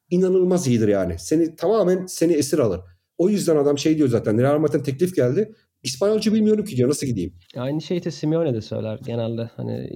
İnanılmaz 0.10 0.68
iyidir 0.68 0.88
yani. 0.88 1.16
Seni 1.20 1.56
tamamen 1.56 2.06
seni 2.06 2.34
esir 2.34 2.60
alır. 2.60 2.80
O 3.22 3.30
yüzden 3.30 3.56
adam 3.56 3.78
şey 3.78 3.98
diyor 3.98 4.10
zaten. 4.10 4.38
Real 4.38 4.60
Madrid'den 4.60 4.84
teklif 4.84 5.16
geldi. 5.16 5.56
İspanyolca 5.84 6.34
bilmiyorum 6.34 6.66
ki 6.66 6.78
diyor. 6.78 6.90
Nasıl 6.90 7.08
gideyim? 7.08 7.34
Aynı 7.58 7.82
şeyi 7.82 8.04
de 8.04 8.12
Simeone 8.12 8.54
de 8.54 8.62
söyler 8.62 9.00
genelde. 9.06 9.50
Hani 9.56 9.88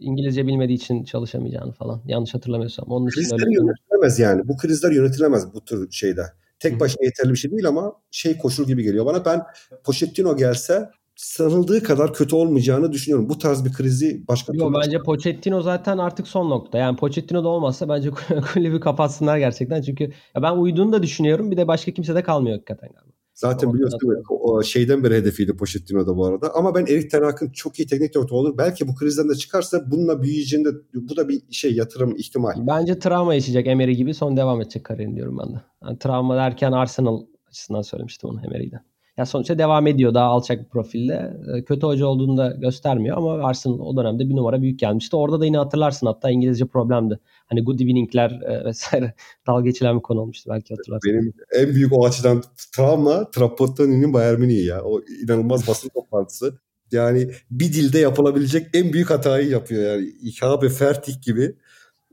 İngilizce 0.00 0.46
bilmediği 0.46 0.74
için 0.74 1.04
çalışamayacağını 1.04 1.72
falan. 1.72 2.02
Yanlış 2.06 2.34
hatırlamıyorsam. 2.34 2.86
Onun 2.88 3.08
için 3.08 3.20
Krizler 3.20 3.36
öyle 3.36 3.54
yönetilemez 3.54 4.18
yani. 4.18 4.48
Bu 4.48 4.56
krizler 4.56 4.92
yönetilemez 4.92 5.54
bu 5.54 5.64
tür 5.64 5.90
şeyde. 5.90 6.22
Tek 6.58 6.80
başına 6.80 7.04
yeterli 7.04 7.30
bir 7.30 7.36
şey 7.36 7.50
değil 7.50 7.68
ama 7.68 7.92
şey 8.10 8.38
koşul 8.38 8.66
gibi 8.66 8.82
geliyor 8.82 9.06
bana. 9.06 9.24
Ben 9.24 9.42
Pochettino 9.84 10.36
gelse 10.36 10.90
sanıldığı 11.16 11.82
kadar 11.82 12.14
kötü 12.14 12.36
olmayacağını 12.36 12.92
düşünüyorum. 12.92 13.28
Bu 13.28 13.38
tarz 13.38 13.64
bir 13.64 13.72
krizi 13.72 14.24
başka 14.28 14.52
Yok 14.56 14.74
bence 14.84 15.02
Pochettino 15.02 15.62
zaten 15.62 15.98
artık 15.98 16.28
son 16.28 16.50
nokta. 16.50 16.78
Yani 16.78 16.96
Pochettino 16.96 17.44
da 17.44 17.48
olmazsa 17.48 17.88
bence 17.88 18.10
kulübü 18.52 18.80
kapatsınlar 18.80 19.38
gerçekten. 19.38 19.82
Çünkü 19.82 20.04
ya 20.04 20.42
ben 20.42 20.52
uyduğunu 20.52 20.92
da 20.92 21.02
düşünüyorum. 21.02 21.50
Bir 21.50 21.56
de 21.56 21.68
başka 21.68 21.92
kimse 21.92 22.14
de 22.14 22.22
kalmıyor 22.22 22.56
hakikaten 22.56 22.88
galiba. 22.88 23.14
Zaten 23.34 23.68
o 23.68 23.74
biliyorsun 23.74 24.00
değil 24.00 24.12
mi? 24.12 24.22
O 24.28 24.62
şeyden 24.62 25.04
beri 25.04 25.14
hedefiydi 25.14 25.56
Pochettino'da 25.56 26.16
bu 26.16 26.26
arada. 26.26 26.54
Ama 26.54 26.74
ben 26.74 26.86
Erik 26.86 27.10
Ten 27.10 27.22
Hag'ın 27.22 27.50
çok 27.50 27.78
iyi 27.78 27.86
teknik 27.86 28.14
direktör 28.14 28.36
olur. 28.36 28.58
Belki 28.58 28.88
bu 28.88 28.94
krizden 28.94 29.28
de 29.28 29.34
çıkarsa 29.34 29.90
bununla 29.90 30.22
büyüyeceğinde 30.22 30.68
bu 30.94 31.16
da 31.16 31.28
bir 31.28 31.42
şey 31.50 31.74
yatırım 31.74 32.16
ihtimal. 32.16 32.52
Bence 32.56 32.98
travma 32.98 33.34
yaşayacak 33.34 33.66
Emery 33.66 33.92
gibi 33.92 34.14
son 34.14 34.36
devam 34.36 34.60
edecek 34.60 34.84
kariyerini 34.84 35.16
diyorum 35.16 35.38
ben 35.38 35.54
de. 35.54 35.60
Yani 35.84 35.98
travma 35.98 36.36
derken 36.36 36.72
Arsenal 36.72 37.20
açısından 37.48 37.82
söylemiştim 37.82 38.30
onu 38.30 38.40
Emery'den. 38.46 38.80
Ya 39.16 39.26
sonuçta 39.26 39.58
devam 39.58 39.86
ediyor 39.86 40.14
daha 40.14 40.26
alçak 40.26 40.64
bir 40.64 40.68
profille. 40.68 41.36
Ee, 41.56 41.64
kötü 41.64 41.86
hoca 41.86 42.06
olduğunu 42.06 42.36
da 42.36 42.48
göstermiyor 42.50 43.16
ama 43.16 43.48
Arsenal 43.48 43.78
o 43.78 43.96
dönemde 43.96 44.28
bir 44.28 44.36
numara 44.36 44.62
büyük 44.62 44.78
gelmişti. 44.78 45.16
Orada 45.16 45.40
da 45.40 45.44
yine 45.44 45.56
hatırlarsın 45.56 46.06
hatta 46.06 46.30
İngilizce 46.30 46.66
problemdi. 46.66 47.20
Hani 47.46 47.64
good 47.64 47.80
evening'ler 47.80 48.30
e, 48.30 48.64
vesaire 48.64 49.14
dalga 49.46 49.64
geçilen 49.64 49.96
bir 49.96 50.02
konu 50.02 50.20
olmuştu 50.20 50.50
belki 50.52 50.74
hatırlarsın. 50.74 51.12
Benim 51.12 51.32
en 51.52 51.74
büyük 51.74 51.92
o 51.92 52.06
açıdan 52.06 52.42
travma 52.72 53.30
Trapattoni'nin 53.30 54.12
Bayern 54.12 54.40
Münih 54.40 54.66
ya. 54.66 54.82
O 54.82 55.00
inanılmaz 55.24 55.68
basın 55.68 55.88
toplantısı. 55.94 56.58
Yani 56.92 57.30
bir 57.50 57.72
dilde 57.72 57.98
yapılabilecek 57.98 58.66
en 58.74 58.92
büyük 58.92 59.10
hatayı 59.10 59.48
yapıyor 59.48 59.94
yani. 59.94 60.06
İkabe 60.22 60.68
Fertik 60.68 61.22
gibi. 61.22 61.56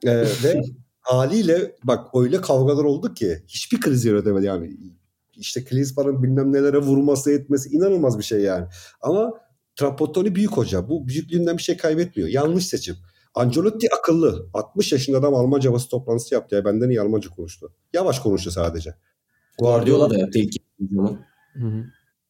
Ee, 0.06 0.18
ve 0.44 0.62
haliyle 1.00 1.76
bak 1.84 2.08
öyle 2.16 2.42
kavgalar 2.42 2.84
oldu 2.84 3.14
ki 3.14 3.38
hiçbir 3.48 3.82
kriz 3.82 4.06
yönetemedi 4.06 4.46
yani 4.46 4.78
işte 5.38 5.64
Klinsmann'ın 5.64 6.24
bilmem 6.24 6.54
nelere 6.54 6.78
vurması 6.78 7.32
etmesi 7.32 7.70
inanılmaz 7.70 8.18
bir 8.18 8.24
şey 8.24 8.42
yani. 8.42 8.68
Ama 9.02 9.34
Trapattoni 9.76 10.36
büyük 10.36 10.52
hoca. 10.52 10.90
Bu 10.90 11.08
büyüklüğünden 11.08 11.58
bir 11.58 11.64
şey 11.64 11.78
kaybetmiyor. 11.78 12.30
Yanlış 12.30 12.66
seçim. 12.68 12.96
Ancelotti 13.36 13.88
akıllı. 14.00 14.50
60 14.54 14.92
yaşında 14.92 15.18
adam 15.18 15.36
Almanca 15.36 15.74
basın 15.74 15.90
toplantısı 15.90 16.34
yaptı 16.34 16.56
ya. 16.56 16.66
Benden 16.66 16.90
iyi 16.90 17.02
Almanca 17.02 17.30
konuştu. 17.30 17.74
Yavaş 17.94 18.20
konuştu 18.20 18.52
sadece. 18.52 18.96
Guardiola 19.60 20.10
da 20.10 20.18
yaptı 20.18 20.40
ilk 20.40 20.54
zaman. 20.92 21.20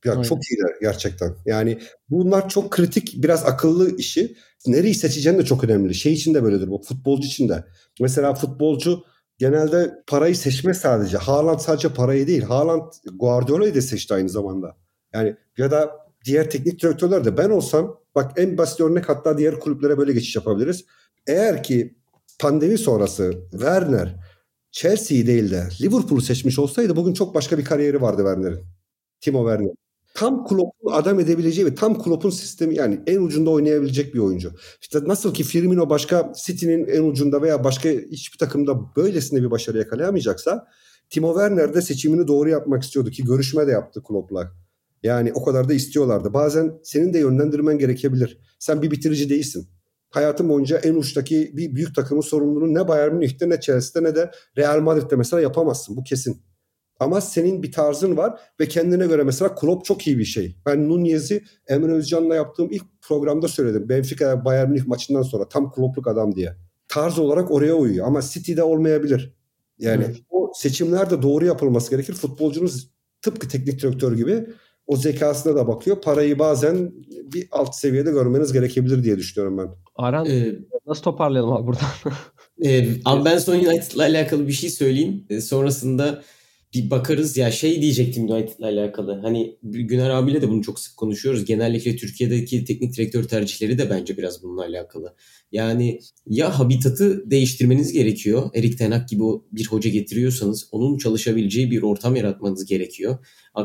Ya 0.05 0.11
Aynen. 0.11 0.23
çok 0.23 0.51
iyiler 0.51 0.71
gerçekten. 0.81 1.35
Yani 1.45 1.79
bunlar 2.09 2.49
çok 2.49 2.71
kritik, 2.71 3.13
biraz 3.23 3.45
akıllı 3.45 3.97
işi. 3.97 4.35
Nereyi 4.65 4.95
seçeceğin 4.95 5.37
de 5.37 5.45
çok 5.45 5.63
önemli. 5.63 5.95
Şey 5.95 6.13
için 6.13 6.33
de 6.33 6.43
böyledir 6.43 6.67
bu. 6.67 6.81
Futbolcu 6.81 7.27
için 7.27 7.49
de. 7.49 7.63
Mesela 7.99 8.33
futbolcu 8.33 9.03
genelde 9.41 10.03
parayı 10.07 10.35
seçme 10.35 10.73
sadece. 10.73 11.17
Haaland 11.17 11.59
sadece 11.59 11.89
parayı 11.93 12.27
değil. 12.27 12.41
Haaland 12.41 12.91
Guardiola'yı 13.13 13.75
da 13.75 13.81
seçti 13.81 14.13
aynı 14.13 14.29
zamanda. 14.29 14.77
Yani 15.13 15.35
ya 15.57 15.71
da 15.71 15.91
diğer 16.25 16.49
teknik 16.49 16.81
direktörler 16.81 17.25
de 17.25 17.37
ben 17.37 17.49
olsam 17.49 17.99
bak 18.15 18.31
en 18.37 18.57
basit 18.57 18.81
örnek 18.81 19.09
hatta 19.09 19.37
diğer 19.37 19.59
kulüplere 19.59 19.97
böyle 19.97 20.13
geçiş 20.13 20.35
yapabiliriz. 20.35 20.85
Eğer 21.27 21.63
ki 21.63 21.97
pandemi 22.39 22.77
sonrası 22.77 23.33
Werner 23.51 24.15
Chelsea'yi 24.71 25.27
değil 25.27 25.51
de 25.51 25.67
Liverpool'u 25.81 26.21
seçmiş 26.21 26.59
olsaydı 26.59 26.95
bugün 26.95 27.13
çok 27.13 27.35
başka 27.35 27.57
bir 27.57 27.65
kariyeri 27.65 28.01
vardı 28.01 28.21
Werner'in. 28.21 28.65
Timo 29.21 29.49
Werner 29.49 29.80
tam 30.13 30.47
Klopp'un 30.47 30.91
adam 30.91 31.19
edebileceği 31.19 31.67
ve 31.67 31.75
tam 31.75 32.03
Klopp'un 32.03 32.29
sistemi 32.29 32.75
yani 32.75 32.99
en 33.07 33.21
ucunda 33.21 33.49
oynayabilecek 33.49 34.13
bir 34.13 34.19
oyuncu. 34.19 34.51
İşte 34.81 34.99
nasıl 35.05 35.33
ki 35.33 35.43
Firmino 35.43 35.89
başka 35.89 36.33
City'nin 36.45 36.87
en 36.87 37.03
ucunda 37.03 37.41
veya 37.41 37.63
başka 37.63 37.89
hiçbir 37.89 38.37
takımda 38.37 38.95
böylesine 38.95 39.41
bir 39.41 39.51
başarı 39.51 39.77
yakalayamayacaksa 39.77 40.67
Timo 41.09 41.33
Werner 41.33 41.73
de 41.73 41.81
seçimini 41.81 42.27
doğru 42.27 42.49
yapmak 42.49 42.83
istiyordu 42.83 43.09
ki 43.09 43.25
görüşme 43.25 43.67
de 43.67 43.71
yaptı 43.71 44.03
Klopp'la. 44.03 44.51
Yani 45.03 45.33
o 45.33 45.43
kadar 45.43 45.69
da 45.69 45.73
istiyorlardı. 45.73 46.33
Bazen 46.33 46.79
senin 46.83 47.13
de 47.13 47.19
yönlendirmen 47.19 47.77
gerekebilir. 47.77 48.37
Sen 48.59 48.81
bir 48.81 48.91
bitirici 48.91 49.29
değilsin. 49.29 49.69
Hayatım 50.09 50.49
boyunca 50.49 50.77
en 50.77 50.95
uçtaki 50.95 51.51
bir 51.57 51.75
büyük 51.75 51.95
takımın 51.95 52.21
sorumluluğunu 52.21 52.73
ne 52.73 52.87
Bayern 52.87 53.13
Münih'te 53.13 53.49
ne 53.49 53.59
Chelsea'de 53.59 54.09
ne 54.09 54.15
de 54.15 54.31
Real 54.57 54.79
Madrid'de 54.81 55.15
mesela 55.15 55.41
yapamazsın. 55.41 55.97
Bu 55.97 56.03
kesin. 56.03 56.41
Ama 57.01 57.21
senin 57.21 57.63
bir 57.63 57.71
tarzın 57.71 58.17
var 58.17 58.39
ve 58.59 58.67
kendine 58.67 59.07
göre 59.07 59.23
mesela 59.23 59.55
Klopp 59.55 59.85
çok 59.85 60.07
iyi 60.07 60.17
bir 60.17 60.25
şey. 60.25 60.55
Ben 60.65 60.89
Nunez'i 60.89 61.43
Emre 61.67 61.91
Özcan'la 61.91 62.35
yaptığım 62.35 62.71
ilk 62.71 62.83
programda 63.01 63.47
söyledim. 63.47 63.89
Benfica 63.89 64.45
Bayern 64.45 64.69
Münih 64.69 64.87
maçından 64.87 65.21
sonra 65.21 65.49
tam 65.49 65.71
Klopp'luk 65.71 66.07
adam 66.07 66.35
diye. 66.35 66.55
Tarz 66.87 67.19
olarak 67.19 67.51
oraya 67.51 67.73
uyuyor 67.73 68.07
ama 68.07 68.21
City'de 68.21 68.63
olmayabilir. 68.63 69.33
Yani 69.79 70.03
evet. 70.05 70.17
o 70.29 70.51
seçimler 70.55 71.09
de 71.09 71.21
doğru 71.21 71.45
yapılması 71.45 71.91
gerekir. 71.91 72.13
Futbolcunuz 72.13 72.89
tıpkı 73.21 73.47
teknik 73.47 73.81
direktör 73.81 74.17
gibi 74.17 74.45
o 74.87 74.95
zekasına 74.95 75.55
da 75.55 75.67
bakıyor. 75.67 76.01
Parayı 76.01 76.39
bazen 76.39 76.91
bir 77.33 77.47
alt 77.51 77.75
seviyede 77.75 78.11
görmeniz 78.11 78.53
gerekebilir 78.53 79.03
diye 79.03 79.17
düşünüyorum 79.17 79.57
ben. 79.57 79.67
Aran 79.95 80.25
ee, 80.25 80.55
nasıl 80.87 81.03
toparlayalım 81.03 81.53
abi 81.53 81.67
buradan? 81.67 81.89
e, 82.63 82.87
abi 83.05 83.25
ben 83.25 83.37
son 83.37 83.55
United'la 83.55 84.03
alakalı 84.03 84.47
bir 84.47 84.53
şey 84.53 84.69
söyleyeyim. 84.69 85.25
E, 85.29 85.41
sonrasında 85.41 86.21
bir 86.73 86.89
bakarız 86.89 87.37
ya 87.37 87.51
şey 87.51 87.81
diyecektim 87.81 88.29
United'la 88.29 88.65
alakalı. 88.65 89.19
Hani 89.21 89.57
Güner 89.63 90.09
abiyle 90.09 90.41
de 90.41 90.49
bunu 90.49 90.61
çok 90.61 90.79
sık 90.79 90.97
konuşuyoruz. 90.97 91.45
Genellikle 91.45 91.95
Türkiye'deki 91.95 92.65
teknik 92.65 92.97
direktör 92.97 93.23
tercihleri 93.23 93.77
de 93.77 93.89
bence 93.89 94.17
biraz 94.17 94.43
bununla 94.43 94.61
alakalı. 94.61 95.15
Yani 95.51 95.99
ya 96.27 96.59
habitatı 96.59 97.31
değiştirmeniz 97.31 97.93
gerekiyor. 97.93 98.49
Erik 98.55 98.77
Ten 98.77 98.91
Hag 98.91 99.09
gibi 99.09 99.23
bir 99.51 99.67
hoca 99.67 99.89
getiriyorsanız 99.89 100.67
onun 100.71 100.97
çalışabileceği 100.97 101.71
bir 101.71 101.81
ortam 101.81 102.15
yaratmanız 102.15 102.65
gerekiyor. 102.65 103.17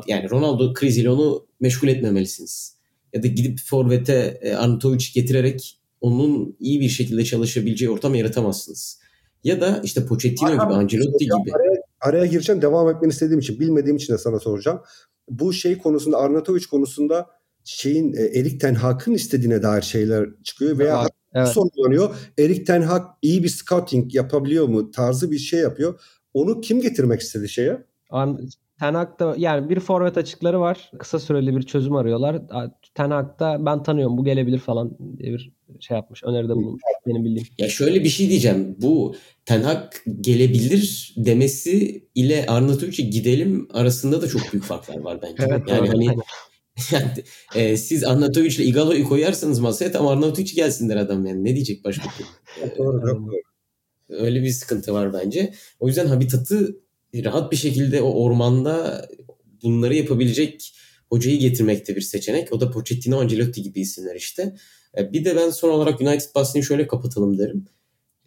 Yani 0.07 0.31
Ronaldo 0.31 0.75
kriziyle 0.75 1.11
onu 1.11 1.47
meşgul 1.61 1.89
etmemelisiniz. 1.89 2.77
Ya 3.13 3.23
da 3.23 3.27
gidip 3.27 3.59
Forvet'e 3.59 4.39
e, 4.43 4.53
Arnautovic 4.53 5.05
getirerek 5.15 5.79
onun 6.01 6.57
iyi 6.61 6.81
bir 6.81 6.89
şekilde 6.89 7.25
çalışabileceği 7.25 7.91
ortam 7.91 8.15
yaratamazsınız. 8.15 9.06
Ya 9.47 9.61
da 9.61 9.81
işte 9.85 10.07
Pochettino 10.07 10.49
Aha, 10.49 10.65
gibi, 10.65 10.75
Ancelotti 10.75 11.25
gibi. 11.25 11.53
Araya, 11.55 11.83
araya 12.01 12.27
gireceğim. 12.27 12.63
Devam 12.63 12.89
etmeni 12.89 13.11
istediğim 13.11 13.39
için, 13.41 13.61
bilmediğim 13.61 13.97
için 13.97 14.13
de 14.13 14.19
sana 14.19 14.39
soracağım. 14.39 14.81
Bu 15.29 15.53
şey 15.53 15.79
konusunda, 15.79 16.19
Arnautovic 16.19 16.65
konusunda 16.71 17.27
şeyin 17.65 18.13
e, 18.13 18.23
Erik 18.23 18.61
Ten 18.61 18.75
Hag'ın 18.75 19.15
istediğine 19.15 19.63
dair 19.63 19.83
şeyler 19.83 20.29
çıkıyor 20.45 20.79
veya 20.79 21.01
evet, 21.01 21.11
evet. 21.35 21.49
sorgulanıyor. 21.49 22.15
Erik 22.39 22.67
Ten 22.67 22.83
Hag 22.83 23.03
iyi 23.23 23.43
bir 23.43 23.49
scouting 23.49 24.15
yapabiliyor 24.15 24.69
mu 24.69 24.91
tarzı 24.91 25.31
bir 25.31 25.39
şey 25.39 25.61
yapıyor. 25.61 26.01
Onu 26.35 26.61
kim 26.61 26.81
getirmek 26.81 27.21
istedi 27.21 27.49
şeye? 27.49 27.87
Ten 28.81 28.95
Hag'da 28.95 29.35
yani 29.39 29.69
bir 29.71 29.81
forvet 29.81 30.19
açıkları 30.19 30.61
var. 30.61 30.91
Kısa 30.99 31.19
süreli 31.19 31.57
bir 31.57 31.63
çözüm 31.63 31.97
arıyorlar. 31.97 32.43
Ten 32.95 33.11
Hag'da 33.11 33.67
ben 33.67 33.83
tanıyorum 33.83 34.19
bu 34.19 34.25
gelebilir 34.25 34.59
falan 34.59 34.99
diye 35.19 35.33
bir 35.33 35.53
şey 35.81 35.97
yapmış. 35.97 36.25
Öneride 36.25 36.53
bulunmuş 36.53 36.83
benim 37.07 37.25
bildiğim. 37.25 37.49
Ya 37.59 37.69
şöyle 37.69 38.05
bir 38.05 38.09
şey 38.09 38.29
diyeceğim. 38.29 38.77
Bu 38.79 39.15
Ten 39.45 39.63
Hag 39.63 39.93
gelebilir 40.21 41.15
demesi 41.17 42.05
ile 42.15 42.47
Arnatovic'e 42.47 43.03
gidelim 43.03 43.69
arasında 43.73 44.23
da 44.23 44.29
çok 44.29 44.53
büyük 44.53 44.65
farklar 44.65 44.99
var 44.99 45.23
bence. 45.23 45.45
Evet, 45.49 45.63
yani 45.69 45.89
hani 45.89 46.07
yani, 46.93 47.11
e, 47.55 47.77
siz 47.77 48.05
Arnautovic 48.05 48.55
ile 48.57 48.65
Igalo'yu 48.65 49.09
koyarsanız 49.09 49.61
masaya 49.61 49.93
tam 49.93 50.07
Arnautovic 50.07 50.55
gelsinler 50.55 50.97
adam 50.97 51.27
yani. 51.27 51.45
Ne 51.45 51.55
diyecek 51.55 51.85
başka 51.85 52.09
bir 52.19 52.77
doğru, 52.79 53.31
Öyle 54.09 54.43
bir 54.43 54.51
sıkıntı 54.51 54.93
var 54.93 55.13
bence. 55.13 55.53
O 55.81 55.89
yüzden 55.89 56.07
habitatı 56.07 56.77
rahat 57.15 57.53
bir 57.53 57.57
şekilde 57.57 58.03
o 58.03 58.25
ormanda 58.25 59.09
bunları 59.63 59.95
yapabilecek 59.95 60.73
hocayı 61.11 61.39
getirmekte 61.39 61.97
bir 61.97 62.01
seçenek. 62.01 62.53
O 62.53 62.61
da 62.61 62.71
Pochettino, 62.71 63.21
Ancelotti 63.21 63.63
gibi 63.63 63.81
isimler 63.81 64.17
işte. 64.17 64.57
E, 64.99 65.13
bir 65.13 65.25
de 65.25 65.37
ben 65.37 65.51
son 65.51 65.71
olarak 65.71 66.01
United 66.01 66.35
bahsini 66.35 66.63
şöyle 66.63 66.87
kapatalım 66.87 67.39
derim. 67.39 67.65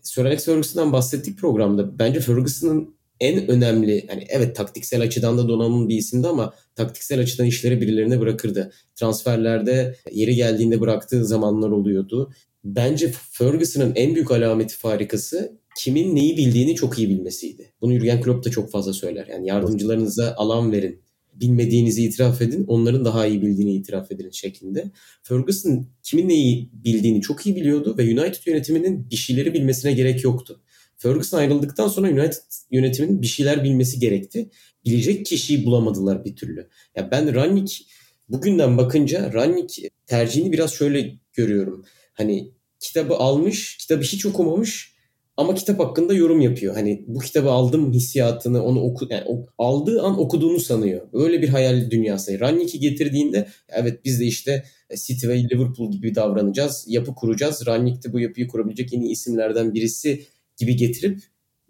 Sir 0.01 0.25
Alex 0.25 0.45
Ferguson'dan 0.45 0.93
bahsettik 0.93 1.37
programda. 1.37 1.99
Bence 1.99 2.19
Ferguson'ın 2.19 2.95
en 3.19 3.47
önemli 3.47 4.07
hani 4.07 4.25
evet 4.29 4.55
taktiksel 4.55 5.01
açıdan 5.01 5.37
da 5.37 5.47
donanımlı 5.47 5.89
bir 5.89 5.97
isimdi 5.97 6.27
ama 6.27 6.53
taktiksel 6.75 7.19
açıdan 7.19 7.45
işleri 7.45 7.81
birilerine 7.81 8.19
bırakırdı. 8.19 8.71
Transferlerde 8.95 9.95
yeri 10.11 10.35
geldiğinde 10.35 10.81
bıraktığı 10.81 11.25
zamanlar 11.25 11.69
oluyordu. 11.69 12.33
Bence 12.63 13.13
Ferguson'ın 13.31 13.95
en 13.95 14.15
büyük 14.15 14.31
alameti 14.31 14.77
farikası 14.77 15.59
kimin 15.79 16.15
neyi 16.15 16.37
bildiğini 16.37 16.75
çok 16.75 16.99
iyi 16.99 17.09
bilmesiydi. 17.09 17.73
Bunu 17.81 17.93
Jurgen 17.93 18.21
Klopp 18.21 18.45
da 18.45 18.51
çok 18.51 18.71
fazla 18.71 18.93
söyler. 18.93 19.27
Yani 19.27 19.47
yardımcılarınıza 19.47 20.35
alan 20.37 20.71
verin. 20.71 21.01
Bilmediğinizi 21.33 22.03
itiraf 22.03 22.41
edin. 22.41 22.65
Onların 22.67 23.05
daha 23.05 23.27
iyi 23.27 23.41
bildiğini 23.41 23.73
itiraf 23.73 24.11
edin 24.11 24.29
şeklinde. 24.29 24.91
Ferguson 25.23 25.87
kimin 26.03 26.29
neyi 26.29 26.69
bildiğini 26.73 27.21
çok 27.21 27.45
iyi 27.45 27.55
biliyordu 27.55 27.95
ve 27.97 28.03
United 28.03 28.45
yönetiminin 28.45 29.09
bir 29.09 29.15
şeyleri 29.15 29.53
bilmesine 29.53 29.91
gerek 29.93 30.23
yoktu. 30.23 30.61
Ferguson 30.97 31.37
ayrıldıktan 31.37 31.87
sonra 31.87 32.09
United 32.09 32.43
yönetiminin 32.71 33.21
bir 33.21 33.27
şeyler 33.27 33.63
bilmesi 33.63 33.99
gerekti. 33.99 34.49
Bilecek 34.85 35.25
kişiyi 35.25 35.65
bulamadılar 35.65 36.25
bir 36.25 36.35
türlü. 36.35 36.67
Ya 36.95 37.11
ben 37.11 37.35
Rannik 37.35 37.87
bugünden 38.29 38.77
bakınca 38.77 39.33
Rannik 39.33 39.83
tercihini 40.07 40.51
biraz 40.51 40.73
şöyle 40.73 41.19
görüyorum. 41.33 41.85
Hani 42.13 42.51
kitabı 42.79 43.15
almış, 43.15 43.77
kitabı 43.77 44.03
hiç 44.03 44.25
okumamış 44.25 44.98
ama 45.39 45.55
kitap 45.55 45.79
hakkında 45.79 46.13
yorum 46.13 46.41
yapıyor. 46.41 46.73
Hani 46.73 47.03
bu 47.07 47.19
kitabı 47.19 47.49
aldım 47.51 47.93
hissiyatını 47.93 48.63
onu 48.63 48.81
oku 48.81 49.07
yani 49.09 49.23
aldığı 49.57 50.01
an 50.01 50.19
okuduğunu 50.19 50.59
sanıyor. 50.59 51.01
Öyle 51.13 51.41
bir 51.41 51.49
hayal 51.49 51.91
dünyası. 51.91 52.39
Rannik'i 52.39 52.79
getirdiğinde 52.79 53.47
evet 53.69 54.05
biz 54.05 54.19
de 54.19 54.25
işte 54.25 54.63
City 54.95 55.27
ve 55.27 55.43
Liverpool 55.43 55.91
gibi 55.91 56.15
davranacağız. 56.15 56.85
Yapı 56.87 57.15
kuracağız. 57.15 57.67
Rannik 57.67 58.03
de 58.03 58.13
bu 58.13 58.19
yapıyı 58.19 58.47
kurabilecek 58.47 58.93
yeni 58.93 59.11
isimlerden 59.11 59.73
birisi 59.73 60.25
gibi 60.57 60.75
getirip 60.75 61.19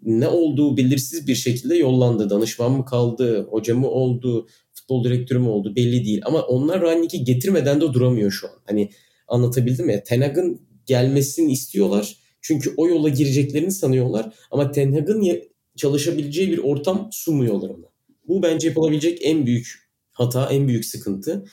ne 0.02 0.28
olduğu 0.28 0.76
belirsiz 0.76 1.26
bir 1.26 1.34
şekilde 1.34 1.76
yollandı. 1.76 2.30
Danışman 2.30 2.72
mı 2.72 2.84
kaldı, 2.84 3.46
hoca 3.50 3.74
mı 3.74 3.88
oldu, 3.88 4.46
futbol 4.72 5.04
direktörü 5.04 5.38
mü 5.38 5.48
oldu 5.48 5.76
belli 5.76 6.04
değil. 6.04 6.20
Ama 6.24 6.42
onlar 6.42 6.80
Rannik'i 6.80 7.24
getirmeden 7.24 7.80
de 7.80 7.92
duramıyor 7.92 8.30
şu 8.30 8.46
an. 8.46 8.54
Hani 8.66 8.90
anlatabildim 9.28 9.86
mi? 9.86 10.02
Tenag'ın 10.06 10.60
gelmesini 10.86 11.52
istiyorlar 11.52 12.19
çünkü 12.40 12.74
o 12.76 12.88
yola 12.88 13.08
gireceklerini 13.08 13.72
sanıyorlar 13.72 14.34
ama 14.50 14.70
Ten 14.70 14.92
Hag'ın 14.92 15.42
çalışabileceği 15.76 16.50
bir 16.50 16.58
ortam 16.58 17.08
sunmuyorlar 17.12 17.68
ona. 17.68 17.86
Bu 18.28 18.42
bence 18.42 18.68
yapılabilecek 18.68 19.18
en 19.22 19.46
büyük 19.46 19.90
hata, 20.12 20.46
en 20.46 20.68
büyük 20.68 20.84
sıkıntı. 20.84 21.44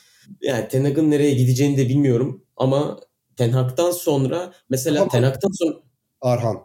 Yani 0.41 0.67
Ten 0.67 0.83
Hag'ın 0.83 1.11
nereye 1.11 1.33
gideceğini 1.33 1.77
de 1.77 1.89
bilmiyorum 1.89 2.43
ama 2.57 2.99
Ten 3.35 3.49
Hag'dan 3.49 3.91
sonra 3.91 4.53
mesela 4.69 5.01
ama, 5.01 5.11
Ten 5.11 5.23
Hag'dan 5.23 5.51
sonra 5.51 5.75
Arhan 6.21 6.57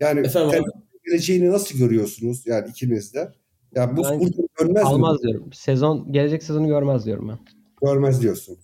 yani 0.00 0.26
Efendim, 0.26 0.50
Ten 0.50 0.64
geleceğini 1.06 1.50
nasıl 1.50 1.78
görüyorsunuz 1.78 2.46
yani 2.46 2.70
ikiniz 2.70 3.14
de? 3.14 3.32
Yani 3.74 3.96
bu 3.96 4.04
ben, 4.04 4.30
görmez 4.58 4.84
almaz 4.84 5.22
mi? 5.22 5.28
diyorum. 5.28 5.52
Sezon 5.52 6.12
gelecek 6.12 6.42
sezonu 6.42 6.66
görmez 6.66 7.06
diyorum 7.06 7.28
ben. 7.28 7.38
Görmez 7.82 8.22
diyorsun. 8.22 8.58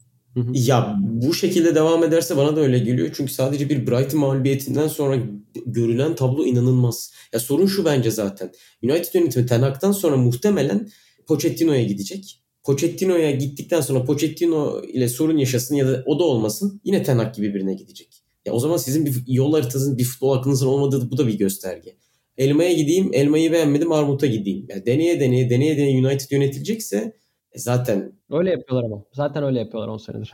Ya 0.53 0.97
bu 1.01 1.34
şekilde 1.34 1.74
devam 1.74 2.05
ederse 2.05 2.37
bana 2.37 2.57
da 2.57 2.61
öyle 2.61 2.78
geliyor. 2.78 3.11
Çünkü 3.14 3.32
sadece 3.32 3.68
bir 3.68 3.87
Brighton 3.87 4.20
mağlubiyetinden 4.20 4.89
sonra 4.89 5.18
görülen 5.66 6.14
tablo 6.14 6.45
inanılmaz. 6.45 7.12
Ya 7.32 7.41
sorun 7.41 7.66
şu 7.66 7.84
bence 7.84 8.11
zaten. 8.11 8.53
United 8.82 9.14
yönetimi 9.14 9.47
Ten 9.47 9.61
Hag'dan 9.62 9.93
sonra 9.93 10.16
muhtemelen 10.16 10.89
Pochettino'ya 11.26 11.82
gidecek. 11.82 12.43
Pochettino'ya 12.64 13.30
gittikten 13.30 13.80
sonra 13.80 14.05
Pochettino 14.05 14.82
ile 14.82 15.09
sorun 15.09 15.39
yaşasın 15.39 15.74
ya 15.74 15.89
da 15.89 16.03
o 16.07 16.18
da 16.18 16.24
olmasın 16.24 16.80
yine 16.84 17.03
Ten 17.03 17.18
Hag 17.18 17.34
gibi 17.34 17.55
birine 17.55 17.74
gidecek. 17.74 18.22
Ya 18.47 18.53
o 18.53 18.59
zaman 18.59 18.76
sizin 18.76 19.07
bir 19.07 19.22
yol 19.26 19.53
haritanızın 19.53 19.99
bir 19.99 20.05
futbol 20.05 20.32
aklınızın 20.39 20.66
olmadığı 20.66 21.11
bu 21.11 21.18
da 21.18 21.26
bir 21.26 21.39
gösterge. 21.39 21.97
Elmaya 22.39 22.72
gideyim, 22.72 23.11
elmayı 23.12 23.53
beğenmedim 23.53 23.93
Armut'a 23.93 24.26
gideyim. 24.26 24.66
Ya 24.68 24.87
deneye 24.87 25.20
deneye 25.20 25.51
deneye 25.51 25.76
deneye 25.76 26.07
United 26.07 26.30
yönetilecekse 26.30 27.12
e 27.57 27.59
zaten 27.59 28.12
öyle 28.30 28.50
yapıyorlar 28.50 28.86
ama. 28.86 29.04
Zaten 29.12 29.44
öyle 29.44 29.59
yapıyorlar 29.59 29.88
10 29.88 29.96
senedir. 29.96 30.32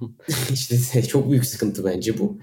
İşte 0.52 1.02
çok 1.02 1.30
büyük 1.30 1.46
sıkıntı 1.46 1.84
bence 1.84 2.18
bu. 2.18 2.38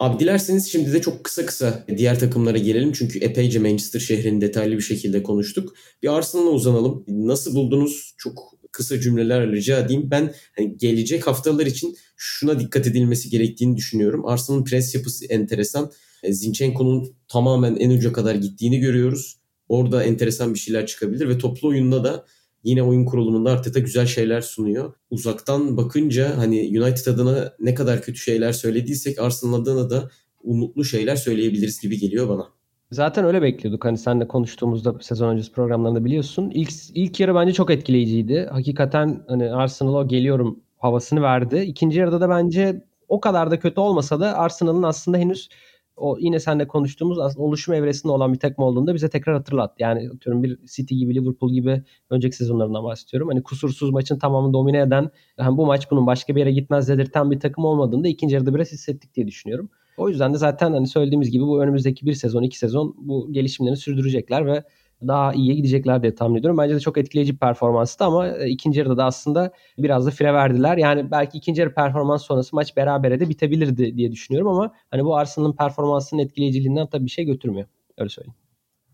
Abi 0.00 0.20
dilerseniz 0.20 0.72
şimdi 0.72 0.92
de 0.92 1.00
çok 1.00 1.24
kısa 1.24 1.46
kısa 1.46 1.84
diğer 1.96 2.20
takımlara 2.20 2.58
gelelim. 2.58 2.92
Çünkü 2.92 3.18
epeyce 3.18 3.58
Manchester 3.58 4.00
şehrini 4.00 4.40
detaylı 4.40 4.76
bir 4.76 4.82
şekilde 4.82 5.22
konuştuk. 5.22 5.74
Bir 6.02 6.08
Arsenal'a 6.08 6.50
uzanalım. 6.50 7.04
Nasıl 7.08 7.54
buldunuz? 7.54 8.14
Çok 8.18 8.54
kısa 8.72 9.00
cümleler 9.00 9.52
rica 9.52 9.78
edeyim. 9.78 10.10
Ben 10.10 10.34
hani 10.56 10.76
gelecek 10.76 11.26
haftalar 11.26 11.66
için 11.66 11.96
şuna 12.16 12.60
dikkat 12.60 12.86
edilmesi 12.86 13.30
gerektiğini 13.30 13.76
düşünüyorum. 13.76 14.26
Arsenal'ın 14.26 14.64
pres 14.64 14.94
yapısı 14.94 15.24
enteresan. 15.24 15.92
E, 16.22 16.32
Zinchenko'nun 16.32 17.16
tamamen 17.28 17.76
en 17.76 17.90
uca 17.90 18.12
kadar 18.12 18.34
gittiğini 18.34 18.80
görüyoruz. 18.80 19.38
Orada 19.68 20.04
enteresan 20.04 20.54
bir 20.54 20.58
şeyler 20.58 20.86
çıkabilir 20.86 21.28
ve 21.28 21.38
toplu 21.38 21.68
oyunda 21.68 22.04
da 22.04 22.26
yine 22.64 22.82
oyun 22.82 23.04
kurulumunda 23.04 23.50
Arteta 23.50 23.80
güzel 23.80 24.06
şeyler 24.06 24.40
sunuyor. 24.40 24.92
Uzaktan 25.10 25.76
bakınca 25.76 26.36
hani 26.36 26.80
United 26.80 27.06
adına 27.06 27.52
ne 27.60 27.74
kadar 27.74 28.02
kötü 28.02 28.18
şeyler 28.18 28.52
söylediysek 28.52 29.18
Arsenal 29.20 29.54
adına 29.54 29.90
da 29.90 30.10
umutlu 30.42 30.84
şeyler 30.84 31.16
söyleyebiliriz 31.16 31.80
gibi 31.80 31.98
geliyor 31.98 32.28
bana. 32.28 32.46
Zaten 32.90 33.24
öyle 33.24 33.42
bekliyorduk. 33.42 33.84
Hani 33.84 33.98
seninle 33.98 34.28
konuştuğumuzda 34.28 34.94
sezon 35.00 35.28
öncesi 35.28 35.52
programlarında 35.52 36.04
biliyorsun. 36.04 36.50
İlk, 36.54 36.70
ilk 36.94 37.20
yarı 37.20 37.34
bence 37.34 37.52
çok 37.52 37.70
etkileyiciydi. 37.70 38.48
Hakikaten 38.50 39.24
hani 39.28 39.52
Arsenal'a 39.52 40.02
geliyorum 40.02 40.60
havasını 40.78 41.22
verdi. 41.22 41.58
İkinci 41.58 41.98
yarıda 41.98 42.20
da 42.20 42.28
bence 42.28 42.84
o 43.08 43.20
kadar 43.20 43.50
da 43.50 43.58
kötü 43.58 43.80
olmasa 43.80 44.20
da 44.20 44.38
Arsenal'ın 44.38 44.82
aslında 44.82 45.18
henüz 45.18 45.48
o 45.96 46.16
yine 46.20 46.40
seninle 46.40 46.68
konuştuğumuz 46.68 47.18
aslında 47.18 47.42
oluşum 47.42 47.74
evresinde 47.74 48.12
olan 48.12 48.32
bir 48.32 48.38
takım 48.38 48.64
olduğunu 48.64 48.86
da 48.86 48.94
bize 48.94 49.08
tekrar 49.08 49.34
hatırlat. 49.36 49.74
Yani 49.78 50.10
atıyorum 50.14 50.42
bir 50.42 50.58
City 50.66 50.94
gibi 50.94 51.14
Liverpool 51.14 51.52
gibi 51.52 51.82
önceki 52.10 52.36
sezonlarından 52.36 52.84
bahsediyorum. 52.84 53.28
Hani 53.28 53.42
kusursuz 53.42 53.90
maçın 53.90 54.18
tamamını 54.18 54.52
domine 54.52 54.80
eden 54.80 55.10
yani 55.38 55.56
bu 55.56 55.66
maç 55.66 55.90
bunun 55.90 56.06
başka 56.06 56.34
bir 56.34 56.40
yere 56.40 56.52
gitmez 56.52 56.88
dedirten 56.88 57.30
bir 57.30 57.40
takım 57.40 57.64
olmadığını 57.64 58.04
da 58.04 58.08
ikinci 58.08 58.34
yarıda 58.34 58.54
biraz 58.54 58.72
hissettik 58.72 59.14
diye 59.14 59.26
düşünüyorum. 59.26 59.70
O 59.96 60.08
yüzden 60.08 60.34
de 60.34 60.38
zaten 60.38 60.72
hani 60.72 60.86
söylediğimiz 60.86 61.30
gibi 61.30 61.42
bu 61.42 61.62
önümüzdeki 61.62 62.06
bir 62.06 62.12
sezon, 62.12 62.42
iki 62.42 62.58
sezon 62.58 62.94
bu 62.98 63.32
gelişimlerini 63.32 63.76
sürdürecekler 63.76 64.46
ve 64.46 64.62
daha 65.08 65.34
iyiye 65.34 65.54
gidecekler 65.54 66.02
diye 66.02 66.14
tahmin 66.14 66.36
ediyorum. 66.36 66.58
Bence 66.58 66.74
de 66.74 66.80
çok 66.80 66.98
etkileyici 66.98 67.32
bir 67.32 67.38
performanstı 67.38 68.04
ama 68.04 68.28
e, 68.28 68.48
ikinci 68.48 68.78
yarıda 68.78 68.96
da 68.96 69.04
aslında 69.04 69.52
biraz 69.78 70.06
da 70.06 70.10
fire 70.10 70.34
verdiler. 70.34 70.76
Yani 70.76 71.10
belki 71.10 71.38
ikinci 71.38 71.60
yarı 71.60 71.74
performans 71.74 72.22
sonrası 72.22 72.56
maç 72.56 72.76
berabere 72.76 73.20
de 73.20 73.28
bitebilirdi 73.28 73.96
diye 73.96 74.12
düşünüyorum 74.12 74.48
ama 74.48 74.72
hani 74.90 75.04
bu 75.04 75.16
Arsenal'ın 75.16 75.52
performansının 75.52 76.22
etkileyiciliğinden 76.22 76.86
tabii 76.86 77.04
bir 77.04 77.10
şey 77.10 77.24
götürmüyor. 77.24 77.66
Öyle 77.98 78.08
söyleyeyim. 78.08 78.34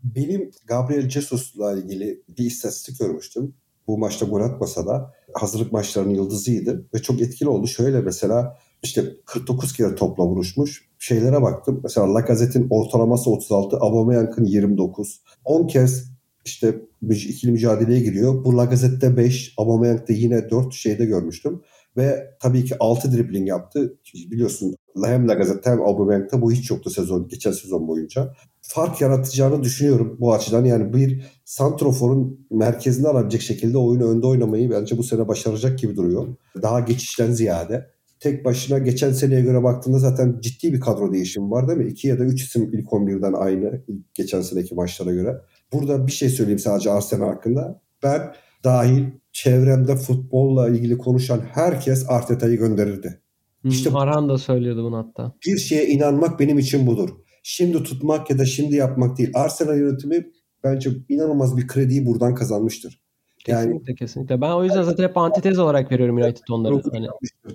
Benim 0.02 0.50
Gabriel 0.66 1.08
Jesus'la 1.08 1.72
ilgili 1.78 2.22
bir 2.38 2.44
istatistik 2.44 2.98
görmüştüm. 2.98 3.54
Bu 3.86 3.98
maçta 3.98 4.26
gol 4.26 4.40
atmasa 4.40 4.86
da 4.86 5.14
hazırlık 5.34 5.72
maçlarının 5.72 6.14
yıldızıydı 6.14 6.88
ve 6.94 6.98
çok 6.98 7.20
etkili 7.20 7.48
oldu. 7.48 7.66
Şöyle 7.66 8.00
mesela 8.00 8.58
işte 8.82 9.04
49 9.26 9.72
kere 9.72 9.94
topla 9.94 10.24
vuruşmuş. 10.24 10.90
Şeylere 10.98 11.42
baktım. 11.42 11.80
Mesela 11.82 12.14
Lacazette'in 12.14 12.66
ortalaması 12.70 13.30
36, 13.30 13.76
Aubameyang'ın 13.76 14.44
29. 14.44 15.22
10 15.44 15.66
kez 15.66 16.10
işte 16.44 16.74
ikili 17.10 17.52
mücadeleye 17.52 18.00
giriyor. 18.00 18.44
Bu 18.44 18.56
Lacazette'de 18.56 19.16
5, 19.16 19.54
Aubameyang'da 19.58 20.12
yine 20.12 20.50
4 20.50 20.72
şeyde 20.74 21.04
görmüştüm. 21.04 21.62
Ve 21.96 22.36
tabii 22.40 22.64
ki 22.64 22.74
6 22.80 23.12
dribbling 23.12 23.48
yaptı. 23.48 23.98
Biliyorsun 24.14 24.74
hem 25.04 25.28
Lacazette 25.28 25.70
hem 25.70 25.82
Aubameyang'da 25.82 26.42
bu 26.42 26.52
hiç 26.52 26.70
yoktu 26.70 26.90
sezon, 26.90 27.28
geçen 27.28 27.52
sezon 27.52 27.88
boyunca. 27.88 28.34
Fark 28.62 29.00
yaratacağını 29.00 29.62
düşünüyorum 29.62 30.16
bu 30.20 30.34
açıdan. 30.34 30.64
Yani 30.64 30.92
bir 30.92 31.24
Santrofor'un 31.44 32.46
merkezinde 32.50 33.08
alabilecek 33.08 33.42
şekilde 33.42 33.78
oyunu 33.78 34.10
önde 34.10 34.26
oynamayı 34.26 34.70
bence 34.70 34.98
bu 34.98 35.02
sene 35.02 35.28
başaracak 35.28 35.78
gibi 35.78 35.96
duruyor. 35.96 36.26
Daha 36.62 36.80
geçişten 36.80 37.32
ziyade 37.32 37.90
tek 38.20 38.44
başına 38.44 38.78
geçen 38.78 39.12
seneye 39.12 39.40
göre 39.40 39.62
baktığında 39.62 39.98
zaten 39.98 40.40
ciddi 40.40 40.72
bir 40.72 40.80
kadro 40.80 41.12
değişimi 41.12 41.50
var 41.50 41.68
değil 41.68 41.78
mi? 41.78 41.90
İki 41.90 42.08
ya 42.08 42.18
da 42.18 42.24
üç 42.24 42.42
isim 42.42 42.70
ilk 42.72 42.86
11'den 42.86 43.32
aynı 43.32 43.82
ilk 43.88 44.14
geçen 44.14 44.40
seneki 44.40 44.74
maçlara 44.74 45.10
göre. 45.10 45.36
Burada 45.72 46.06
bir 46.06 46.12
şey 46.12 46.28
söyleyeyim 46.28 46.58
sadece 46.58 46.90
Arsenal 46.90 47.26
hakkında. 47.26 47.82
Ben 48.02 48.32
dahil 48.64 49.04
çevremde 49.32 49.96
futbolla 49.96 50.68
ilgili 50.68 50.98
konuşan 50.98 51.40
herkes 51.52 52.04
Arteta'yı 52.08 52.58
gönderirdi. 52.58 53.20
İşte 53.64 53.90
Aran 53.90 54.28
da 54.28 54.38
söylüyordu 54.38 54.84
bunu 54.84 54.96
hatta. 54.96 55.32
Bir 55.46 55.58
şeye 55.58 55.86
inanmak 55.86 56.40
benim 56.40 56.58
için 56.58 56.86
budur. 56.86 57.10
Şimdi 57.42 57.82
tutmak 57.82 58.30
ya 58.30 58.38
da 58.38 58.44
şimdi 58.44 58.76
yapmak 58.76 59.18
değil. 59.18 59.30
Arsenal 59.34 59.78
yönetimi 59.78 60.26
bence 60.64 60.90
inanılmaz 61.08 61.56
bir 61.56 61.66
krediyi 61.66 62.06
buradan 62.06 62.34
kazanmıştır. 62.34 63.00
Yani, 63.46 63.94
kesinlikle. 63.98 64.40
Ben 64.40 64.50
o 64.50 64.64
yüzden 64.64 64.82
zaten 64.82 65.04
hep 65.04 65.16
antitez 65.16 65.58
olarak 65.58 65.92
veriyorum 65.92 66.16
United 66.16 66.42
onları. 66.50 66.82
Hani. 66.92 67.06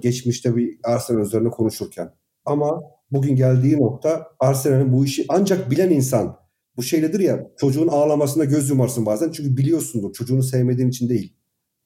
Geçmişte 0.02 0.56
bir 0.56 0.80
Arsenal 0.84 1.22
üzerine 1.22 1.50
konuşurken. 1.50 2.12
Ama 2.46 2.82
bugün 3.12 3.36
geldiği 3.36 3.82
nokta 3.82 4.28
Arsenal'in 4.40 4.94
bu 4.94 5.06
işi 5.06 5.26
ancak 5.30 5.72
bilen 5.72 5.90
insan 5.90 6.38
bu 6.78 6.84
şeyledir 6.84 7.20
ya 7.20 7.48
çocuğun 7.58 7.88
ağlamasında 7.88 8.46
göz 8.46 8.70
yumarsın 8.70 9.06
bazen 9.06 9.32
çünkü 9.32 9.58
biliyorsundur 9.58 10.14
çocuğunu 10.14 10.44
sevmediğin 10.44 10.90
için 10.90 11.10
değil. 11.10 11.34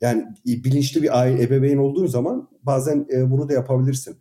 Yani 0.02 0.26
bilinçli 0.46 1.04
bir 1.04 1.20
aile 1.20 1.44
ebeveyn 1.44 1.78
olduğun 1.78 2.08
zaman 2.08 2.50
bazen 2.64 3.08
e, 3.14 3.32
bunu 3.32 3.50
da 3.50 3.54
yapabilirsin. 3.54 4.18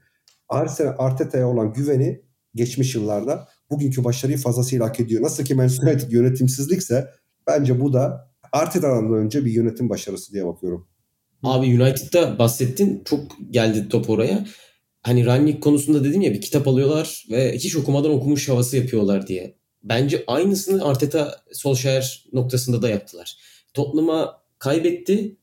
Arsenal 0.49 0.95
Arteta'ya 0.99 1.49
olan 1.49 1.72
güveni 1.72 2.22
geçmiş 2.55 2.95
yıllarda 2.95 3.49
bugünkü 3.70 4.05
başarıyı 4.05 4.39
fazlasıyla 4.39 4.87
hak 4.87 5.01
ediyor. 5.01 5.22
Nasıl 5.22 5.45
ki 5.45 5.55
Manchester 5.55 5.93
United 5.93 6.11
yönetimsizlikse 6.11 7.09
bence 7.47 7.81
bu 7.81 7.93
da 7.93 8.28
Arteta'dan 8.53 9.12
önce 9.12 9.44
bir 9.44 9.53
yönetim 9.53 9.88
başarısı 9.88 10.32
diye 10.32 10.46
bakıyorum. 10.46 10.88
Abi 11.42 11.66
United'da 11.66 12.38
bahsettin. 12.38 13.03
Çok 13.05 13.20
geldi 13.51 13.88
top 13.88 14.11
oraya. 14.11 14.46
Hani 15.03 15.26
Rangnick 15.26 15.61
konusunda 15.61 16.05
dedim 16.05 16.20
ya 16.20 16.32
bir 16.32 16.40
kitap 16.40 16.68
alıyorlar 16.68 17.26
ve 17.30 17.55
hiç 17.55 17.76
okumadan 17.76 18.11
okumuş 18.11 18.49
havası 18.49 18.76
yapıyorlar 18.76 19.26
diye. 19.26 19.59
Bence 19.82 20.24
aynısını 20.26 20.84
Arteta 20.84 21.42
Solskjaer 21.53 22.24
noktasında 22.32 22.82
da 22.82 22.88
yaptılar. 22.88 23.36
Tottenham'a 23.74 24.42
kaybetti. 24.59 25.36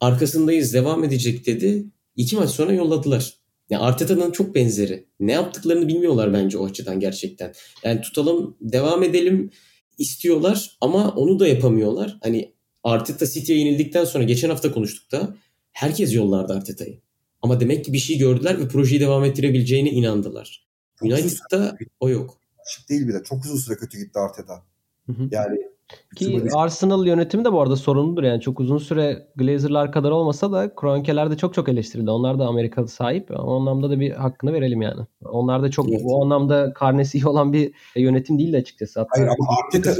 Arkasındayız 0.00 0.74
devam 0.74 1.04
edecek 1.04 1.46
dedi. 1.46 1.86
İki 2.16 2.36
maç 2.36 2.50
sonra 2.50 2.72
yolladılar. 2.72 3.34
Yani 3.70 3.82
Arteta'nın 3.82 4.30
çok 4.30 4.54
benzeri. 4.54 5.06
Ne 5.20 5.32
yaptıklarını 5.32 5.88
bilmiyorlar 5.88 6.32
bence 6.32 6.58
o 6.58 6.66
açıdan 6.66 7.00
gerçekten. 7.00 7.52
Yani 7.84 8.00
tutalım 8.00 8.56
devam 8.60 9.02
edelim 9.02 9.50
istiyorlar 9.98 10.76
ama 10.80 11.10
onu 11.10 11.38
da 11.38 11.48
yapamıyorlar. 11.48 12.18
Hani 12.22 12.52
Arteta 12.84 13.26
City'ye 13.26 13.58
yenildikten 13.58 14.04
sonra 14.04 14.24
geçen 14.24 14.50
hafta 14.50 14.72
konuştuk 14.72 15.12
da 15.12 15.36
herkes 15.72 16.14
yollardı 16.14 16.52
Arteta'yı. 16.52 17.00
Ama 17.42 17.60
demek 17.60 17.84
ki 17.84 17.92
bir 17.92 17.98
şey 17.98 18.18
gördüler 18.18 18.60
ve 18.60 18.68
projeyi 18.68 19.00
devam 19.00 19.24
ettirebileceğine 19.24 19.90
inandılar. 19.90 20.66
United'da 21.02 21.76
o 22.00 22.08
yok. 22.10 22.38
Açık 22.58 22.88
değil 22.88 23.08
bile. 23.08 23.22
Çok 23.24 23.44
uzun 23.44 23.56
süre 23.56 23.76
kötü 23.76 23.98
gitti 23.98 24.18
Arteta. 24.18 24.62
Yani 25.30 25.58
ki 26.16 26.42
Arsenal 26.54 27.06
yönetimi 27.06 27.44
de 27.44 27.52
bu 27.52 27.60
arada 27.60 27.76
sorumludur 27.76 28.22
yani 28.22 28.40
çok 28.40 28.60
uzun 28.60 28.78
süre 28.78 29.26
Glazer'lar 29.36 29.92
kadar 29.92 30.10
olmasa 30.10 30.52
da 30.52 30.74
Kroenke'ler 30.74 31.30
de 31.30 31.36
çok 31.36 31.54
çok 31.54 31.68
eleştirildi. 31.68 32.10
Onlar 32.10 32.38
da 32.38 32.46
Amerikalı 32.46 32.88
sahip. 32.88 33.30
O 33.30 33.56
anlamda 33.56 33.90
da 33.90 34.00
bir 34.00 34.10
hakkını 34.10 34.52
verelim 34.52 34.82
yani. 34.82 35.00
Onlar 35.24 35.62
da 35.62 35.70
çok 35.70 35.90
evet. 35.90 36.00
bu 36.04 36.22
anlamda 36.22 36.72
karnesi 36.72 37.18
iyi 37.18 37.26
olan 37.26 37.52
bir 37.52 37.72
yönetim 37.96 38.38
değil 38.38 38.52
de 38.52 38.56
açıkçası. 38.56 39.00
Hatta 39.00 39.10
Hayır 39.12 39.28
ama 39.28 39.56
Arteta 39.64 39.94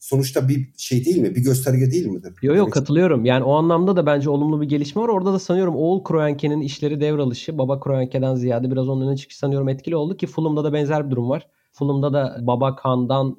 sonuçta 0.00 0.48
bir 0.48 0.68
şey 0.76 1.04
değil 1.04 1.18
mi? 1.18 1.34
Bir 1.34 1.40
gösterge 1.40 1.90
değil 1.90 2.06
midir? 2.06 2.34
Yok 2.42 2.56
yok 2.56 2.72
katılıyorum. 2.72 3.24
Yani 3.24 3.44
o 3.44 3.52
anlamda 3.52 3.96
da 3.96 4.06
bence 4.06 4.30
olumlu 4.30 4.60
bir 4.60 4.68
gelişme 4.68 5.02
var. 5.02 5.08
Orada 5.08 5.32
da 5.32 5.38
sanıyorum 5.38 5.76
oğul 5.76 6.04
Kroenke'nin 6.04 6.60
işleri 6.60 7.00
devralışı 7.00 7.58
baba 7.58 7.80
Kroenke'den 7.80 8.34
ziyade 8.34 8.70
biraz 8.70 8.88
onun 8.88 9.08
öne 9.08 9.16
çıkışı 9.16 9.38
sanıyorum 9.38 9.68
etkili 9.68 9.96
oldu 9.96 10.16
ki 10.16 10.26
Fulham'da 10.26 10.64
da 10.64 10.72
benzer 10.72 11.06
bir 11.06 11.10
durum 11.10 11.30
var. 11.30 11.48
Fulham'da 11.72 12.12
da 12.12 12.38
baba 12.40 12.76
Kan'dan 12.76 13.36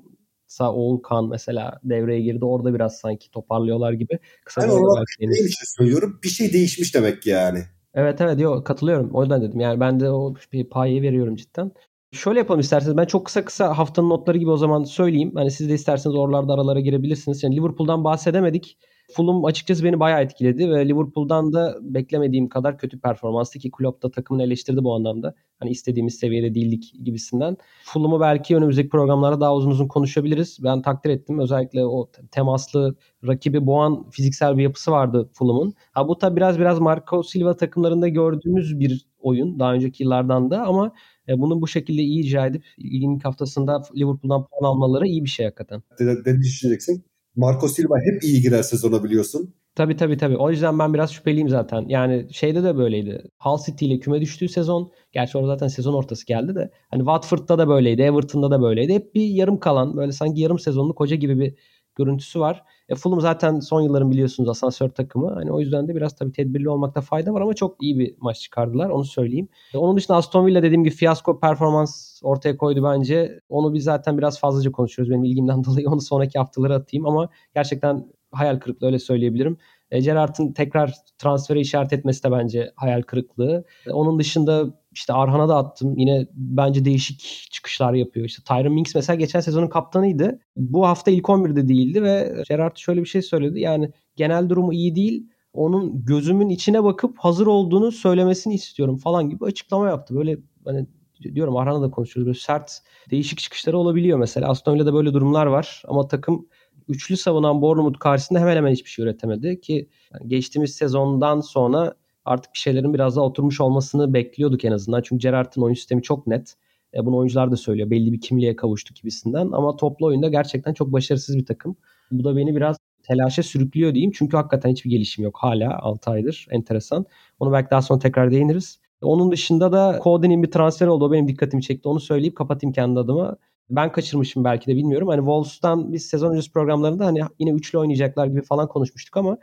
Sa 0.51 0.73
Oğulkan 0.73 1.29
mesela 1.29 1.79
devreye 1.83 2.21
girdi. 2.21 2.45
Orada 2.45 2.73
biraz 2.73 2.97
sanki 2.97 3.31
toparlıyorlar 3.31 3.93
gibi. 3.93 4.19
Kısa 4.45 4.61
yani 4.61 4.71
olarak 4.73 5.07
bir 5.19 5.35
şey 5.35 5.65
söylüyorum. 5.77 6.19
Bir 6.23 6.29
şey 6.29 6.53
değişmiş 6.53 6.95
demek 6.95 7.21
ki 7.21 7.29
yani. 7.29 7.59
Evet 7.93 8.21
evet 8.21 8.39
yok 8.39 8.65
katılıyorum. 8.65 9.09
O 9.13 9.21
yüzden 9.21 9.41
dedim. 9.41 9.59
Yani 9.59 9.79
ben 9.79 9.99
de 9.99 10.09
o 10.09 10.35
bir 10.53 10.69
payı 10.69 11.01
veriyorum 11.01 11.35
cidden. 11.35 11.71
Şöyle 12.11 12.39
yapalım 12.39 12.59
isterseniz. 12.59 12.97
Ben 12.97 13.05
çok 13.05 13.25
kısa 13.25 13.45
kısa 13.45 13.77
haftanın 13.77 14.09
notları 14.09 14.37
gibi 14.37 14.49
o 14.49 14.57
zaman 14.57 14.83
söyleyeyim. 14.83 15.31
Hani 15.35 15.51
siz 15.51 15.69
de 15.69 15.73
isterseniz 15.73 16.15
oralarda 16.15 16.53
aralara 16.53 16.79
girebilirsiniz. 16.79 17.43
Yani 17.43 17.55
Liverpool'dan 17.55 18.03
bahsedemedik. 18.03 18.77
Fulham 19.13 19.45
açıkçası 19.45 19.83
beni 19.83 19.99
bayağı 19.99 20.21
etkiledi 20.21 20.69
ve 20.69 20.87
Liverpool'dan 20.87 21.53
da 21.53 21.77
beklemediğim 21.81 22.49
kadar 22.49 22.77
kötü 22.77 22.99
performanstı 22.99 23.59
ki 23.59 23.71
Klopp 23.71 24.03
da 24.03 24.11
takımını 24.11 24.43
eleştirdi 24.43 24.83
bu 24.83 24.95
anlamda. 24.95 25.33
Hani 25.59 25.71
istediğimiz 25.71 26.15
seviyede 26.15 26.55
değildik 26.55 26.93
gibisinden. 27.03 27.57
Fulham'ı 27.83 28.19
belki 28.19 28.55
önümüzdeki 28.55 28.89
programlarda 28.89 29.41
daha 29.41 29.55
uzun 29.55 29.71
uzun 29.71 29.87
konuşabiliriz. 29.87 30.57
Ben 30.63 30.81
takdir 30.81 31.09
ettim. 31.09 31.39
Özellikle 31.39 31.85
o 31.85 32.09
temaslı 32.31 32.95
rakibi 33.27 33.65
boğan 33.65 34.09
fiziksel 34.09 34.57
bir 34.57 34.63
yapısı 34.63 34.91
vardı 34.91 35.29
Fulham'ın. 35.33 35.73
Ha 35.91 36.07
bu 36.07 36.17
tabi 36.17 36.35
biraz 36.35 36.59
biraz 36.59 36.79
Marco 36.79 37.23
Silva 37.23 37.57
takımlarında 37.57 38.07
gördüğümüz 38.07 38.79
bir 38.79 39.05
oyun 39.19 39.59
daha 39.59 39.73
önceki 39.73 40.03
yıllardan 40.03 40.51
da 40.51 40.63
ama 40.63 40.91
e, 41.27 41.39
bunu 41.39 41.61
bu 41.61 41.67
şekilde 41.67 42.01
iyi 42.01 42.23
icra 42.23 42.45
edip 42.45 42.63
ilk 42.77 43.25
haftasında 43.25 43.83
Liverpool'dan 43.95 44.45
puan 44.45 44.69
almaları 44.69 45.07
iyi 45.07 45.23
bir 45.23 45.29
şey 45.29 45.45
hakikaten. 45.45 45.83
Ne 45.99 46.37
düşüneceksin? 46.39 47.03
Marco 47.35 47.67
Silva 47.67 47.95
hep 48.05 48.23
iyi 48.23 48.41
girer 48.41 48.63
sezona 48.63 49.03
biliyorsun. 49.03 49.53
Tabii 49.75 49.95
tabii 49.95 50.17
tabii. 50.17 50.37
O 50.37 50.49
yüzden 50.51 50.79
ben 50.79 50.93
biraz 50.93 51.11
şüpheliyim 51.11 51.49
zaten. 51.49 51.85
Yani 51.87 52.33
şeyde 52.33 52.63
de 52.63 52.77
böyleydi. 52.77 53.23
Hull 53.39 53.57
City 53.65 53.85
ile 53.85 53.99
küme 53.99 54.21
düştüğü 54.21 54.49
sezon. 54.49 54.91
Gerçi 55.11 55.37
orada 55.37 55.47
zaten 55.47 55.67
sezon 55.67 55.93
ortası 55.93 56.25
geldi 56.25 56.55
de. 56.55 56.71
Hani 56.89 56.99
Watford'da 56.99 57.57
da 57.57 57.67
böyleydi. 57.67 58.01
Everton'da 58.01 58.51
da 58.51 58.61
böyleydi. 58.61 58.93
Hep 58.93 59.15
bir 59.15 59.25
yarım 59.25 59.59
kalan 59.59 59.97
böyle 59.97 60.11
sanki 60.11 60.41
yarım 60.41 60.59
sezonluk 60.59 60.99
hoca 60.99 61.15
gibi 61.15 61.39
bir 61.39 61.55
görüntüsü 61.95 62.39
var. 62.39 62.63
E, 62.89 62.95
Fulham 62.95 63.21
zaten 63.21 63.59
son 63.59 63.81
yılların 63.81 64.11
biliyorsunuz 64.11 64.49
asansör 64.49 64.89
takımı. 64.89 65.33
Hani 65.33 65.51
o 65.51 65.59
yüzden 65.59 65.87
de 65.87 65.95
biraz 65.95 66.15
tabii 66.15 66.31
tedbirli 66.31 66.69
olmakta 66.69 67.01
fayda 67.01 67.33
var 67.33 67.41
ama 67.41 67.53
çok 67.53 67.83
iyi 67.83 67.99
bir 67.99 68.15
maç 68.19 68.39
çıkardılar. 68.39 68.89
Onu 68.89 69.05
söyleyeyim. 69.05 69.47
E, 69.73 69.77
onun 69.77 69.97
dışında 69.97 70.17
Aston 70.17 70.45
Villa 70.45 70.63
dediğim 70.63 70.83
gibi 70.83 70.95
fiyasko 70.95 71.39
performans 71.39 72.21
ortaya 72.23 72.57
koydu 72.57 72.83
bence. 72.83 73.39
Onu 73.49 73.73
biz 73.73 73.83
zaten 73.83 74.17
biraz 74.17 74.39
fazlaca 74.39 74.71
konuşuyoruz. 74.71 75.11
Benim 75.11 75.23
ilgimden 75.23 75.63
dolayı 75.63 75.89
onu 75.89 76.01
sonraki 76.01 76.39
haftalara 76.39 76.75
atayım 76.75 77.05
ama 77.05 77.29
gerçekten 77.55 78.05
hayal 78.31 78.59
kırıklığı 78.59 78.87
öyle 78.87 78.99
söyleyebilirim. 78.99 79.57
E, 79.91 79.99
Gerrard'ın 79.99 80.53
tekrar 80.53 80.93
transferi 81.17 81.59
işaret 81.59 81.93
etmesi 81.93 82.23
de 82.23 82.31
bence 82.31 82.71
hayal 82.75 83.01
kırıklığı. 83.01 83.63
E, 83.87 83.91
onun 83.91 84.19
dışında 84.19 84.80
işte 84.91 85.13
Arhan'a 85.13 85.49
da 85.49 85.57
attım. 85.57 85.97
Yine 85.97 86.27
bence 86.33 86.85
değişik 86.85 87.19
çıkışlar 87.51 87.93
yapıyor. 87.93 88.25
İşte 88.25 88.43
Tyron 88.47 88.73
Minks 88.73 88.95
mesela 88.95 89.15
geçen 89.15 89.39
sezonun 89.39 89.67
kaptanıydı. 89.67 90.39
Bu 90.55 90.87
hafta 90.87 91.11
ilk 91.11 91.25
11'de 91.25 91.67
değildi 91.67 92.03
ve 92.03 92.43
Gerard 92.49 92.77
şöyle 92.77 93.01
bir 93.01 93.05
şey 93.05 93.21
söyledi. 93.21 93.59
Yani 93.59 93.91
genel 94.15 94.49
durumu 94.49 94.73
iyi 94.73 94.95
değil. 94.95 95.27
Onun 95.53 96.05
gözümün 96.05 96.49
içine 96.49 96.83
bakıp 96.83 97.17
hazır 97.19 97.47
olduğunu 97.47 97.91
söylemesini 97.91 98.53
istiyorum 98.53 98.97
falan 98.97 99.29
gibi 99.29 99.45
açıklama 99.45 99.87
yaptı. 99.87 100.15
Böyle 100.15 100.37
hani 100.65 100.87
diyorum 101.35 101.57
Arhan'la 101.57 101.87
da 101.87 101.91
konuşuyoruz. 101.91 102.27
Böyle 102.27 102.39
sert 102.39 102.79
değişik 103.09 103.39
çıkışları 103.39 103.77
olabiliyor 103.77 104.19
mesela. 104.19 104.47
Aston 104.47 104.73
Villa'da 104.73 104.93
böyle 104.93 105.13
durumlar 105.13 105.45
var 105.45 105.83
ama 105.87 106.07
takım 106.07 106.47
üçlü 106.87 107.17
savunan 107.17 107.61
Bournemouth 107.61 107.99
karşısında 107.99 108.39
hemen 108.39 108.55
hemen 108.55 108.71
hiçbir 108.71 108.89
şey 108.89 109.05
üretemedi 109.05 109.61
ki 109.61 109.89
yani 110.13 110.27
geçtiğimiz 110.27 110.75
sezondan 110.75 111.41
sonra 111.41 111.93
artık 112.31 112.53
bir 112.53 112.59
şeylerin 112.59 112.93
biraz 112.93 113.15
daha 113.15 113.25
oturmuş 113.25 113.61
olmasını 113.61 114.13
bekliyorduk 114.13 114.65
en 114.65 114.71
azından. 114.71 115.01
Çünkü 115.01 115.21
Gerrard'ın 115.21 115.61
oyun 115.61 115.75
sistemi 115.75 116.01
çok 116.01 116.27
net. 116.27 116.55
E, 116.93 117.05
bunu 117.05 117.17
oyuncular 117.17 117.51
da 117.51 117.55
söylüyor. 117.55 117.89
Belli 117.89 118.13
bir 118.13 118.21
kimliğe 118.21 118.55
kavuştu 118.55 118.93
gibisinden. 118.93 119.51
Ama 119.51 119.75
toplu 119.75 120.05
oyunda 120.05 120.29
gerçekten 120.29 120.73
çok 120.73 120.91
başarısız 120.91 121.37
bir 121.37 121.45
takım. 121.45 121.75
Bu 122.11 122.23
da 122.23 122.35
beni 122.35 122.55
biraz 122.55 122.77
telaşa 123.03 123.43
sürüklüyor 123.43 123.93
diyeyim. 123.93 124.11
Çünkü 124.15 124.37
hakikaten 124.37 124.71
hiçbir 124.71 124.89
gelişim 124.89 125.23
yok 125.23 125.37
hala 125.39 125.79
6 125.79 126.11
aydır. 126.11 126.47
Enteresan. 126.51 127.05
Onu 127.39 127.51
belki 127.51 127.69
daha 127.71 127.81
sonra 127.81 127.99
tekrar 127.99 128.31
değiniriz. 128.31 128.79
Onun 129.01 129.31
dışında 129.31 129.71
da 129.71 129.99
Cody'nin 130.03 130.43
bir 130.43 130.51
transfer 130.51 130.87
oldu. 130.87 131.05
O 131.05 131.11
benim 131.11 131.27
dikkatimi 131.27 131.63
çekti. 131.63 131.89
Onu 131.89 131.99
söyleyip 131.99 132.35
kapatayım 132.35 132.73
kendi 132.73 132.99
adıma. 132.99 133.37
Ben 133.69 133.91
kaçırmışım 133.91 134.43
belki 134.43 134.67
de 134.67 134.75
bilmiyorum. 134.75 135.07
Hani 135.07 135.19
Wolves'tan 135.19 135.93
biz 135.93 136.05
sezon 136.05 136.31
öncesi 136.31 136.51
programlarında 136.51 137.05
hani 137.05 137.21
yine 137.39 137.51
üçlü 137.51 137.77
oynayacaklar 137.77 138.27
gibi 138.27 138.41
falan 138.41 138.67
konuşmuştuk 138.67 139.17
ama 139.17 139.37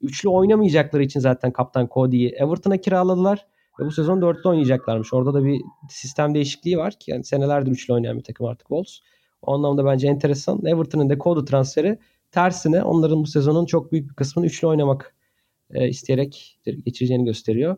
üçlü 0.00 0.28
oynamayacakları 0.28 1.02
için 1.02 1.20
zaten 1.20 1.52
kaptan 1.52 1.88
Cody'yi 1.94 2.28
Everton'a 2.28 2.76
kiraladılar. 2.76 3.46
Ve 3.80 3.84
bu 3.84 3.90
sezon 3.90 4.22
dörtlü 4.22 4.48
oynayacaklarmış. 4.48 5.12
Orada 5.14 5.34
da 5.34 5.44
bir 5.44 5.60
sistem 5.90 6.34
değişikliği 6.34 6.78
var 6.78 6.98
ki 6.98 7.10
yani 7.10 7.24
senelerdir 7.24 7.70
üçlü 7.70 7.94
oynayan 7.94 8.18
bir 8.18 8.24
takım 8.24 8.46
artık 8.46 8.68
Wolves. 8.68 9.00
O 9.42 9.54
anlamda 9.54 9.84
bence 9.84 10.08
enteresan. 10.08 10.66
Everton'ın 10.66 11.10
da 11.10 11.18
Cody 11.18 11.44
transferi 11.44 11.98
tersine 12.30 12.82
onların 12.82 13.22
bu 13.22 13.26
sezonun 13.26 13.66
çok 13.66 13.92
büyük 13.92 14.10
bir 14.10 14.14
kısmını 14.14 14.46
üçlü 14.46 14.66
oynamak 14.66 15.14
e, 15.70 15.88
isteyerek 15.88 16.58
geçireceğini 16.84 17.24
gösteriyor. 17.24 17.76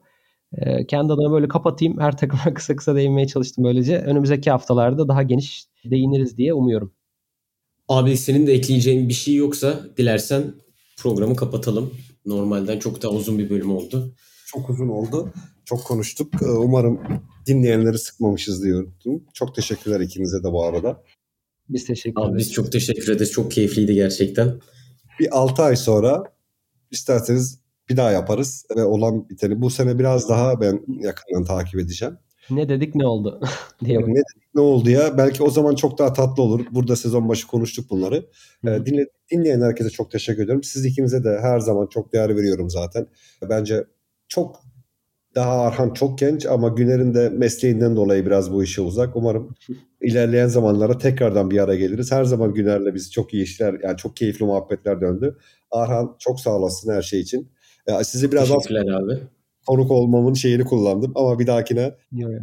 E, 0.53 0.87
kendi 0.87 1.13
adıma 1.13 1.33
böyle 1.33 1.49
kapatayım. 1.49 2.01
Her 2.01 2.17
takıma 2.17 2.43
kısa 2.55 2.77
kısa 2.77 2.97
değinmeye 2.97 3.27
çalıştım 3.27 3.65
böylece. 3.65 3.99
Önümüzdeki 3.99 4.51
haftalarda 4.51 5.09
daha 5.09 5.23
geniş 5.23 5.65
değiniriz 5.85 6.37
diye 6.37 6.55
umuyorum. 6.55 6.93
Abi 7.89 8.17
senin 8.17 8.47
de 8.47 8.53
ekleyeceğin 8.53 9.09
bir 9.09 9.15
şey 9.15 9.35
yoksa 9.35 9.81
dilersen 9.97 10.55
programı 10.97 11.37
kapatalım. 11.37 11.95
Normalden 12.27 12.79
çok 12.79 13.03
daha 13.03 13.13
uzun 13.13 13.39
bir 13.39 13.51
bölüm 13.51 13.77
oldu. 13.77 14.15
Çok 14.47 14.71
uzun 14.71 14.89
oldu. 14.89 15.33
Çok 15.65 15.85
konuştuk. 15.85 16.43
Ee, 16.43 16.51
umarım 16.51 17.01
dinleyenleri 17.47 17.99
sıkmamışız 17.99 18.65
diyorum. 18.65 18.95
Çok 19.35 19.55
teşekkürler 19.55 20.01
ikinize 20.01 20.45
de 20.45 20.53
bu 20.53 20.65
arada. 20.65 21.03
Biz 21.69 21.87
teşekkür 21.87 22.23
ederiz. 22.23 22.39
Biz 22.39 22.53
çok 22.53 22.73
teşekkür 22.73 23.13
ederiz. 23.13 23.33
Çok 23.33 23.51
keyifliydi 23.51 23.95
gerçekten. 23.95 24.61
Bir 25.21 25.39
6 25.39 25.63
ay 25.63 25.77
sonra 25.77 26.23
isterseniz 26.91 27.59
bir 27.89 27.97
daha 27.97 28.11
yaparız 28.11 28.67
ve 28.77 28.85
olan 28.85 29.29
biteni 29.29 29.61
bu 29.61 29.71
sene 29.71 29.99
biraz 29.99 30.29
daha 30.29 30.61
ben 30.61 30.85
yakından 31.01 31.45
takip 31.45 31.81
edeceğim. 31.81 32.19
Ne 32.51 32.69
dedik 32.69 32.95
ne 32.95 33.07
oldu 33.07 33.41
diye. 33.85 33.99
ne 33.99 34.07
dedik 34.07 34.55
ne 34.55 34.61
oldu 34.61 34.91
ya? 34.91 35.19
Belki 35.19 35.43
o 35.43 35.51
zaman 35.51 35.75
çok 35.75 35.99
daha 35.99 36.13
tatlı 36.13 36.43
olur. 36.43 36.67
Burada 36.71 36.97
sezon 36.97 37.29
başı 37.29 37.47
konuştuk 37.47 37.91
bunları. 37.91 38.27
Ee, 38.67 38.87
dinle, 38.87 39.07
dinleyen 39.31 39.61
herkese 39.61 39.91
çok 39.91 40.11
teşekkür 40.11 40.43
ediyorum. 40.43 40.63
Siz 40.63 40.85
ikinize 40.85 41.25
de 41.25 41.39
her 41.41 41.59
zaman 41.61 41.87
çok 41.87 42.13
değer 42.13 42.37
veriyorum 42.37 42.71
zaten. 42.71 43.07
Bence 43.49 43.85
çok 44.29 44.61
daha 45.35 45.61
Arhan 45.61 45.93
çok 45.93 46.19
genç 46.19 46.47
ama 46.47 46.69
Güner'in 46.69 47.15
de 47.15 47.29
mesleğinden 47.29 47.97
dolayı 47.97 48.27
biraz 48.27 48.53
bu 48.53 48.65
işe 48.65 48.81
uzak. 48.81 49.17
Umarım 49.17 49.55
ilerleyen 50.01 50.49
zamanlara 50.49 50.99
tekrardan 50.99 51.51
bir 51.51 51.59
araya 51.59 51.79
geliriz. 51.79 52.13
Her 52.13 52.25
zaman 52.25 52.55
Güner'le 52.55 52.95
biz 52.95 53.13
çok 53.13 53.35
iyi 53.35 53.43
işler, 53.43 53.81
yani 53.83 53.97
çok 53.97 54.17
keyifli 54.17 54.45
muhabbetler 54.47 55.01
döndü. 55.01 55.37
Arhan 55.71 56.17
çok 56.19 56.41
sağ 56.41 56.57
olasın 56.57 56.93
her 56.93 57.03
şey 57.03 57.21
için. 57.21 57.49
Ee, 57.87 58.05
sizi 58.05 58.33
biraz 58.33 58.49
Teşekkürler 58.49 58.87
abi. 58.87 59.21
Konuk 59.67 59.91
olmamın 59.91 60.35
şeyini 60.35 60.65
kullandım 60.65 61.13
ama 61.15 61.39
bir 61.39 61.47
dahakine 61.47 61.95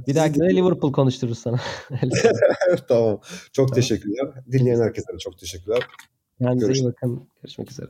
bir 0.07 0.15
dahakine 0.15 0.55
Liverpool 0.55 0.91
konuştururuz 0.91 1.39
sana. 1.39 1.59
tamam. 2.87 3.19
Çok 3.53 3.75
teşekkürler. 3.75 4.27
Dinleyen 4.51 4.81
herkese 4.81 5.07
çok 5.19 5.39
teşekkürler. 5.39 5.87
Kendinize 6.39 6.73
iyi 6.73 6.85
bakın. 6.85 7.23
Görüşmek 7.41 7.71
üzere. 7.71 7.89